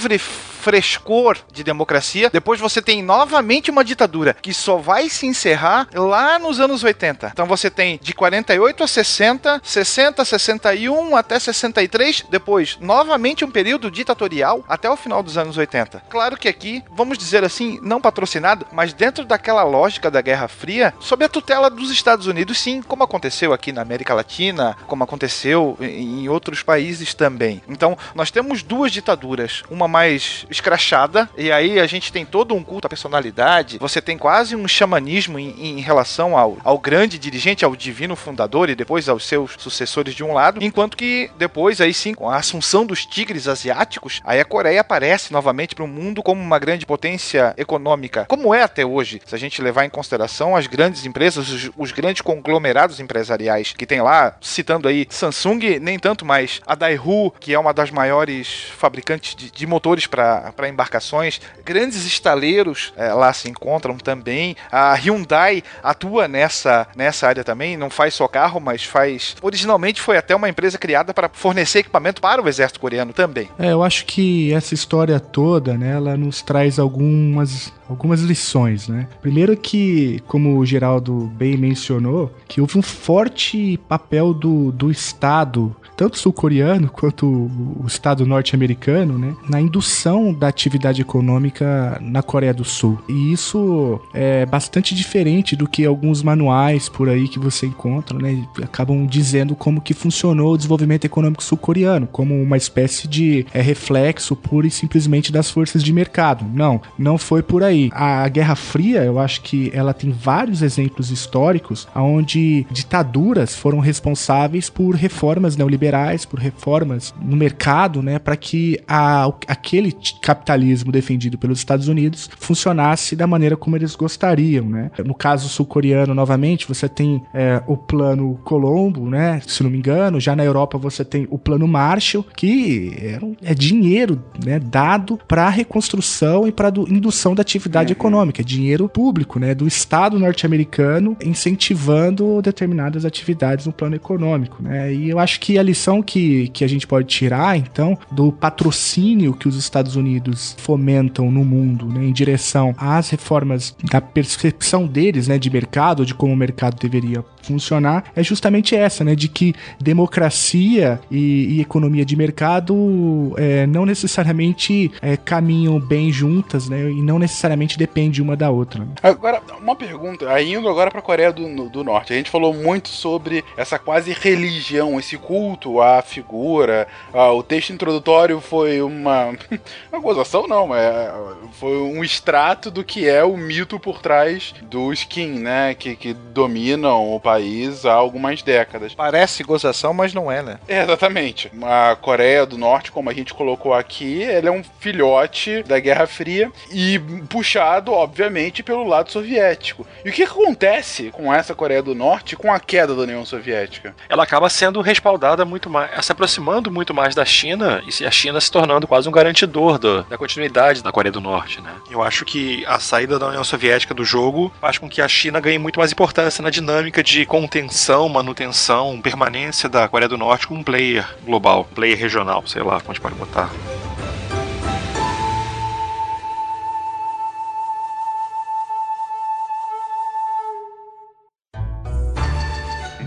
frescor 0.67 1.39
de 1.53 1.63
democracia. 1.63 2.29
Depois 2.29 2.59
você 2.59 2.83
tem 2.83 3.01
novamente 3.01 3.71
uma 3.71 3.85
ditadura 3.85 4.35
que 4.35 4.53
só 4.53 4.79
vai 4.79 5.09
se 5.09 5.25
encerrar 5.25 5.87
lá 5.95 6.41
nos 6.41 6.59
anos 6.59 6.83
80. 6.83 7.31
Então 7.33 7.47
você 7.47 7.71
tem 7.71 8.01
de 8.03 8.13
48 8.13 8.83
a 8.83 8.87
60, 8.89 9.61
60, 9.63 10.25
61 10.25 11.15
até 11.15 11.39
63, 11.39 12.25
depois 12.29 12.79
novamente 12.81 13.45
um 13.45 13.51
período 13.51 13.93
ditatorial 13.93 14.65
até 14.69 14.91
o 14.91 14.97
final 14.97 15.23
dos 15.23 15.39
anos 15.39 15.57
80. 15.57 16.03
Claro 16.11 16.37
que 16.37 16.49
aqui, 16.49 16.83
vamos 16.91 17.17
dizer 17.17 17.45
assim, 17.45 17.79
não 17.81 18.01
patrocinado, 18.01 18.67
mas 18.73 18.93
dentro 18.93 19.25
daquela 19.25 19.63
lógica 19.63 20.11
da 20.11 20.21
Guerra 20.21 20.49
Fria, 20.49 20.93
sob 20.99 21.25
a 21.25 21.29
tutela 21.29 21.71
dos 21.71 21.93
Estados 21.93 22.27
Unidos, 22.27 22.59
sim, 22.59 22.83
como 22.83 23.05
aconteceu 23.05 23.53
aqui 23.53 23.71
na 23.71 23.83
América 23.83 24.15
Latina, 24.15 24.77
como 24.89 25.05
aconteceu 25.05 25.79
em 25.81 26.29
outros 26.29 26.65
países 26.65 27.15
também. 27.15 27.63
Então, 27.69 27.97
nós 28.17 28.33
temos 28.33 28.65
duas 28.65 28.91
ditaduras, 28.91 29.63
uma 29.71 29.87
mais 29.87 30.16
escrachada, 30.17 31.29
e 31.37 31.51
aí 31.53 31.79
a 31.79 31.87
gente 31.87 32.13
tem 32.13 32.25
todo 32.25 32.55
um 32.55 32.63
culto 32.63 32.87
à 32.87 32.91
personalidade, 32.91 33.79
você 33.79 34.01
tem 34.01 34.19
quase 34.19 34.57
um 34.57 34.67
xamanismo 34.67 35.39
em, 35.39 35.79
em 35.79 35.81
relação 35.81 36.37
ao, 36.37 36.57
ao 36.65 36.79
grande 36.79 37.19
dirigente, 37.19 37.65
ao 37.65 37.77
divino 37.77 38.17
fundador 38.17 38.69
e 38.69 38.75
depois 38.75 39.09
aos 39.09 39.27
seus 39.27 39.55
sucessores 39.59 40.15
de 40.15 40.25
um 40.25 40.33
lado, 40.33 40.63
enquanto 40.63 40.97
que 40.97 41.31
depois, 41.39 41.81
aí 41.81 41.93
sim, 41.95 42.15
com 42.15 42.29
a 42.29 42.37
assunção 42.37 42.85
dos 42.87 43.05
tigres 43.05 43.49
asiáticos, 43.49 44.21
aí 44.25 44.41
a 44.41 44.45
Coreia 44.45 44.81
aparece 44.81 45.33
novamente 45.33 45.75
para 45.75 45.85
o 45.85 45.89
mundo 45.89 46.23
como 46.23 46.41
uma 46.41 46.59
grande 46.59 46.87
potência 46.87 47.55
econômica, 47.57 48.27
como 48.29 48.55
é 48.55 48.63
até 48.63 48.85
hoje, 48.85 49.21
se 49.25 49.35
a 49.35 49.39
gente 49.39 49.63
levar 49.63 49.85
em 49.85 49.91
consideração 49.91 50.57
as 50.57 50.67
grandes 50.67 51.05
empresas, 51.05 51.49
os, 51.49 51.71
os 51.77 51.93
grandes 51.93 52.23
conglomerados 52.23 53.01
empresariais 53.01 53.73
que 53.73 53.87
tem 53.87 54.01
lá, 54.01 54.37
citando 54.41 54.89
aí 54.89 55.07
Samsung, 55.09 55.79
nem 55.81 55.99
tanto 55.99 56.25
mais 56.25 56.61
a 56.67 56.75
Daewoo, 56.75 57.33
que 57.39 57.53
é 57.53 57.59
uma 57.59 57.73
das 57.73 57.91
maiores 57.91 58.67
fabricantes 58.77 59.35
de, 59.35 59.51
de 59.51 59.67
motores 59.67 60.06
para 60.07 60.53
para 60.53 60.69
embarcações. 60.69 61.41
Grandes 61.65 62.05
estaleiros 62.05 62.93
é, 62.97 63.13
lá 63.13 63.33
se 63.33 63.49
encontram 63.49 63.97
também. 63.97 64.57
A 64.71 64.95
Hyundai 64.95 65.63
atua 65.83 66.29
nessa, 66.29 66.87
nessa 66.97 67.27
área 67.27 67.45
também, 67.45 67.77
não 67.77 67.91
faz 67.91 68.15
só 68.15 68.27
carro, 68.29 68.61
mas 68.61 68.85
faz. 68.85 69.37
Originalmente 69.43 70.01
foi 70.01 70.17
até 70.17 70.35
uma 70.35 70.49
empresa 70.49 70.79
criada 70.79 71.13
para 71.13 71.29
fornecer 71.33 71.81
equipamento 71.81 72.21
para 72.21 72.43
o 72.43 72.49
exército 72.49 72.81
coreano 72.81 73.13
também. 73.13 73.49
É, 73.59 73.73
eu 73.73 73.83
acho 73.83 74.05
que 74.07 74.53
essa 74.53 74.75
história 74.75 75.19
toda, 75.21 75.77
né, 75.77 75.93
ela 75.93 76.17
nos 76.17 76.43
traz 76.43 76.79
algumas 76.79 77.73
algumas 77.89 78.21
lições, 78.21 78.89
né? 78.89 79.07
Primeiro 79.23 79.57
que, 79.57 80.21
como 80.27 80.59
o 80.59 80.67
Geraldo 80.67 81.31
bem 81.37 81.57
mencionou, 81.57 82.35
que 82.49 82.61
houve 82.61 82.77
um 82.77 82.83
forte 82.83 83.79
papel 83.89 84.35
do, 84.35 84.73
do 84.73 84.91
Estado 84.91 85.75
tanto 85.97 86.19
sul-coreano 86.19 86.91
quanto 86.91 87.27
o 87.27 87.85
Estado 87.87 88.27
norte-americano, 88.27 89.19
né, 89.19 89.35
na 89.49 89.61
indução 89.87 90.33
da 90.33 90.49
atividade 90.49 91.01
econômica 91.01 91.99
na 92.03 92.23
Coreia 92.23 92.53
do 92.53 92.65
Sul. 92.65 92.99
E 93.09 93.33
isso 93.33 94.01
é 94.13 94.45
bastante 94.45 94.95
diferente 94.95 95.55
do 95.55 95.69
que 95.69 95.85
alguns 95.85 96.23
manuais 96.23 96.89
por 96.89 97.09
aí 97.09 97.29
que 97.29 97.39
você 97.39 97.67
encontra, 97.67 98.19
né, 98.19 98.45
acabam 98.63 99.07
dizendo 99.07 99.55
como 99.55 99.81
que 99.81 99.95
funcionou 99.95 100.55
o 100.55 100.57
desenvolvimento 100.57 101.05
econômico 101.05 101.43
sul-coreano, 101.43 102.09
como 102.11 102.41
uma 102.41 102.57
espécie 102.57 103.07
de 103.07 103.47
é, 103.55 103.61
reflexo 103.61 104.35
pura 104.35 104.67
e 104.67 104.71
simplesmente 104.71 105.31
das 105.31 105.51
forças 105.51 105.83
de 105.83 105.93
mercado. 105.93 106.45
Não, 106.53 106.81
não 106.99 107.17
foi 107.17 107.43
por 107.43 107.63
aí. 107.63 107.91
A 107.93 108.29
Guerra 108.29 108.57
Fria, 108.57 109.05
eu 109.05 109.19
acho 109.19 109.43
que 109.43 109.71
ela 109.73 109.95
tem 109.95 110.11
vários 110.11 110.63
exemplos 110.63 111.11
históricos 111.11 111.87
onde 111.95 112.67
ditaduras 112.71 113.55
foram 113.55 113.79
responsáveis 113.79 114.69
por 114.69 114.95
reformas 114.95 115.57
neoliberais 115.57 115.77
liberais, 115.77 116.25
por 116.25 116.39
reformas 116.41 117.15
no 117.21 117.37
mercado, 117.37 118.03
né, 118.03 118.19
para 118.19 118.37
que 118.37 118.79
a, 118.89 119.27
aquele 119.47 119.76
capitalismo 120.21 120.93
defendido 120.93 121.39
pelos 121.39 121.59
Estados 121.59 121.89
Unidos 121.89 122.29
funcionasse 122.39 123.17
da 123.17 123.27
maneira 123.27 123.57
como 123.57 123.77
eles 123.77 123.95
gostariam, 123.95 124.67
né. 124.67 124.91
No 125.05 125.15
caso 125.15 125.49
sul-coreano, 125.49 126.15
novamente, 126.15 126.67
você 126.67 126.89
tem 126.89 127.23
é, 127.33 127.63
o 127.67 127.77
plano 127.77 128.39
Colombo, 128.45 129.09
né, 129.09 129.41
se 129.47 129.63
não 129.63 129.71
me 129.71 129.79
engano, 129.79 130.21
já 130.21 130.35
na 130.35 130.45
Europa 130.45 130.79
você 130.79 131.05
tem 131.05 131.27
o 131.31 131.39
plano 131.39 131.67
Marshall, 131.67 132.25
que 132.37 132.95
é, 132.99 133.51
é 133.51 133.55
dinheiro, 133.55 134.23
né, 134.45 134.59
dado 134.59 135.19
para 135.29 135.49
reconstrução 135.49 136.47
e 136.47 136.53
para 136.53 136.73
indução 136.89 137.35
da 137.35 137.43
atividade 137.43 137.93
uhum. 137.93 137.99
econômica, 137.99 138.43
é 138.43 138.45
dinheiro 138.45 138.89
público, 138.89 139.39
né, 139.39 139.55
do 139.55 139.67
Estado 139.67 140.19
norte-americano 140.19 141.17
incentivando 141.25 142.41
determinadas 142.43 143.05
atividades 143.05 143.67
no 143.67 143.73
plano 143.73 143.97
econômico, 143.97 144.63
né, 144.63 144.93
e 144.93 145.11
eu 145.11 145.19
acho 145.19 145.41
que 145.41 145.59
a 145.59 145.63
lição 145.63 146.03
que, 146.03 146.49
que 146.49 146.65
a 146.65 146.69
gente 146.69 146.87
pode 146.87 147.07
tirar, 147.07 147.57
então, 147.57 147.99
do 148.11 148.33
patrocínio 148.33 149.35
que 149.35 149.49
os 149.49 149.57
Estados 149.67 149.97
Unidos 149.97 150.57
fomentam 150.59 151.31
no 151.31 151.45
mundo, 151.45 151.87
né, 151.87 152.05
em 152.05 152.13
direção 152.13 152.75
às 152.79 153.11
reformas 153.11 153.77
da 153.91 154.01
percepção 154.01 154.87
deles, 154.87 155.29
né, 155.29 155.39
de 155.39 155.51
mercado, 155.51 156.07
de 156.07 156.15
como 156.15 156.33
o 156.33 156.37
mercado 156.37 156.79
deveria 156.79 157.25
funcionar, 157.47 158.05
é 158.15 158.23
justamente 158.23 158.75
essa, 158.75 159.05
né, 159.05 159.15
de 159.15 159.29
que 159.29 159.55
democracia 159.81 161.01
e, 161.11 161.57
e 161.57 161.61
economia 161.61 162.05
de 162.05 162.17
mercado 162.17 163.35
é, 163.37 163.67
não 163.67 163.87
necessariamente 163.87 164.91
é, 165.01 165.17
caminham 165.17 165.79
bem 165.79 166.13
juntas, 166.13 166.69
né, 166.69 166.91
e 166.91 167.03
não 167.03 167.19
necessariamente 167.19 167.79
dependem 167.79 168.23
uma 168.23 168.37
da 168.37 168.51
outra. 168.51 168.87
Agora, 169.03 169.43
uma 169.61 169.77
pergunta, 169.77 170.41
indo 170.43 170.69
agora 170.69 170.91
para 170.91 171.01
a 171.01 171.03
Coreia 171.03 171.33
do, 171.33 171.69
do 171.69 171.85
Norte, 171.85 172.13
a 172.13 172.17
gente 172.17 172.31
falou 172.31 172.53
muito 172.55 172.89
sobre 172.89 173.45
essa 173.57 173.79
quase 173.79 174.13
religião, 174.13 174.99
esse 174.99 175.17
culto 175.17 175.37
culto 175.37 175.81
à 175.81 176.03
figura. 176.03 176.89
Ah, 177.13 177.33
o 177.33 177.43
texto 177.43 177.73
introdutório 177.73 178.41
foi 178.41 178.81
uma. 178.81 179.35
uma 179.93 180.01
gozação, 180.01 180.47
não, 180.47 180.69
mas 180.69 180.81
é, 180.81 181.13
foi 181.53 181.77
um 181.77 182.03
extrato 182.03 182.71
do 182.71 182.83
que 182.83 183.09
é 183.09 183.23
o 183.23 183.37
mito 183.37 183.79
por 183.79 184.01
trás 184.01 184.55
do 184.63 184.93
skin, 184.93 185.39
né? 185.39 185.75
Que, 185.75 185.95
que 185.95 186.15
dominam 186.15 187.15
o 187.15 187.21
país 187.21 187.36
há 187.85 187.93
algumas 187.93 188.43
décadas. 188.43 188.95
Parece 188.95 189.43
gozação, 189.43 189.93
mas 189.93 190.15
não 190.15 190.31
é, 190.31 190.43
né? 190.43 190.59
É, 190.69 190.83
exatamente. 190.83 191.51
A 191.63 191.97
Coreia 192.01 192.47
do 192.47 192.59
Norte, 192.59 192.93
como 192.93 193.11
a 193.11 193.15
gente 193.15 193.35
colocou 193.35 193.75
aqui, 193.75 194.23
ela 194.23 194.49
é 194.49 194.51
um 194.51 194.63
filhote 194.81 195.63
da 195.63 195.79
Guerra 195.79 196.07
Fria 196.07 196.51
e 196.71 196.99
puxado, 197.29 197.93
obviamente, 197.93 198.63
pelo 198.63 198.87
lado 198.87 199.11
soviético. 199.11 199.87
E 200.05 200.11
o 200.11 200.13
que 200.13 200.23
acontece 200.23 201.11
com 201.11 201.33
essa 201.33 201.55
Coreia 201.55 201.83
do 201.83 201.95
Norte 201.95 202.37
com 202.37 202.53
a 202.53 202.61
queda 202.61 202.95
da 202.95 203.03
União 203.03 203.25
Soviética? 203.25 203.95
Ela 204.09 204.23
acaba 204.25 204.49
sendo 204.49 204.81
respaldada 204.81 205.45
muito 205.45 205.69
mais, 205.69 206.05
se 206.05 206.13
aproximando 206.13 206.71
muito 206.71 206.95
mais 206.95 207.15
da 207.15 207.25
China 207.25 207.83
e 208.01 208.05
a 208.05 208.11
China 208.11 208.41
se 208.41 208.51
tornando 208.51 208.87
quase 208.87 209.09
um 209.09 209.13
garantidor 209.13 209.79
do, 209.79 210.03
da 210.05 210.17
continuidade 210.17 210.83
da 210.83 210.93
Coreia 210.93 211.13
do 211.13 211.21
Norte, 211.21 211.61
né? 211.61 211.73
Eu 211.91 212.03
acho 212.03 212.25
que 212.25 212.65
a 212.67 212.79
saída 212.79 213.19
da 213.19 213.29
União 213.29 213.45
Soviética 213.45 213.93
do 213.93 214.05
jogo 214.05 214.53
faz 214.61 214.79
com 214.79 214.89
que 214.89 215.03
a 215.03 215.09
China 215.09 215.41
ganhe 215.41 215.59
muito 215.59 215.79
mais 215.79 215.93
importância 215.93 216.43
na 216.43 216.51
dinâmica 216.51 217.03
de 217.03 217.26
contenção, 217.27 218.09
manutenção, 218.09 219.01
permanência 219.01 219.69
da 219.69 219.89
Coreia 219.89 220.09
do 220.09 220.17
Norte 220.17 220.47
como 220.47 220.61
um 220.61 220.63
player 220.63 221.07
global, 221.25 221.65
player 221.75 221.99
regional, 221.99 222.47
sei 222.47 222.63
lá, 222.63 222.81
como 222.81 222.91
a 222.91 222.95
gente 222.95 223.03
pode 223.03 223.15
botar. 223.17 223.51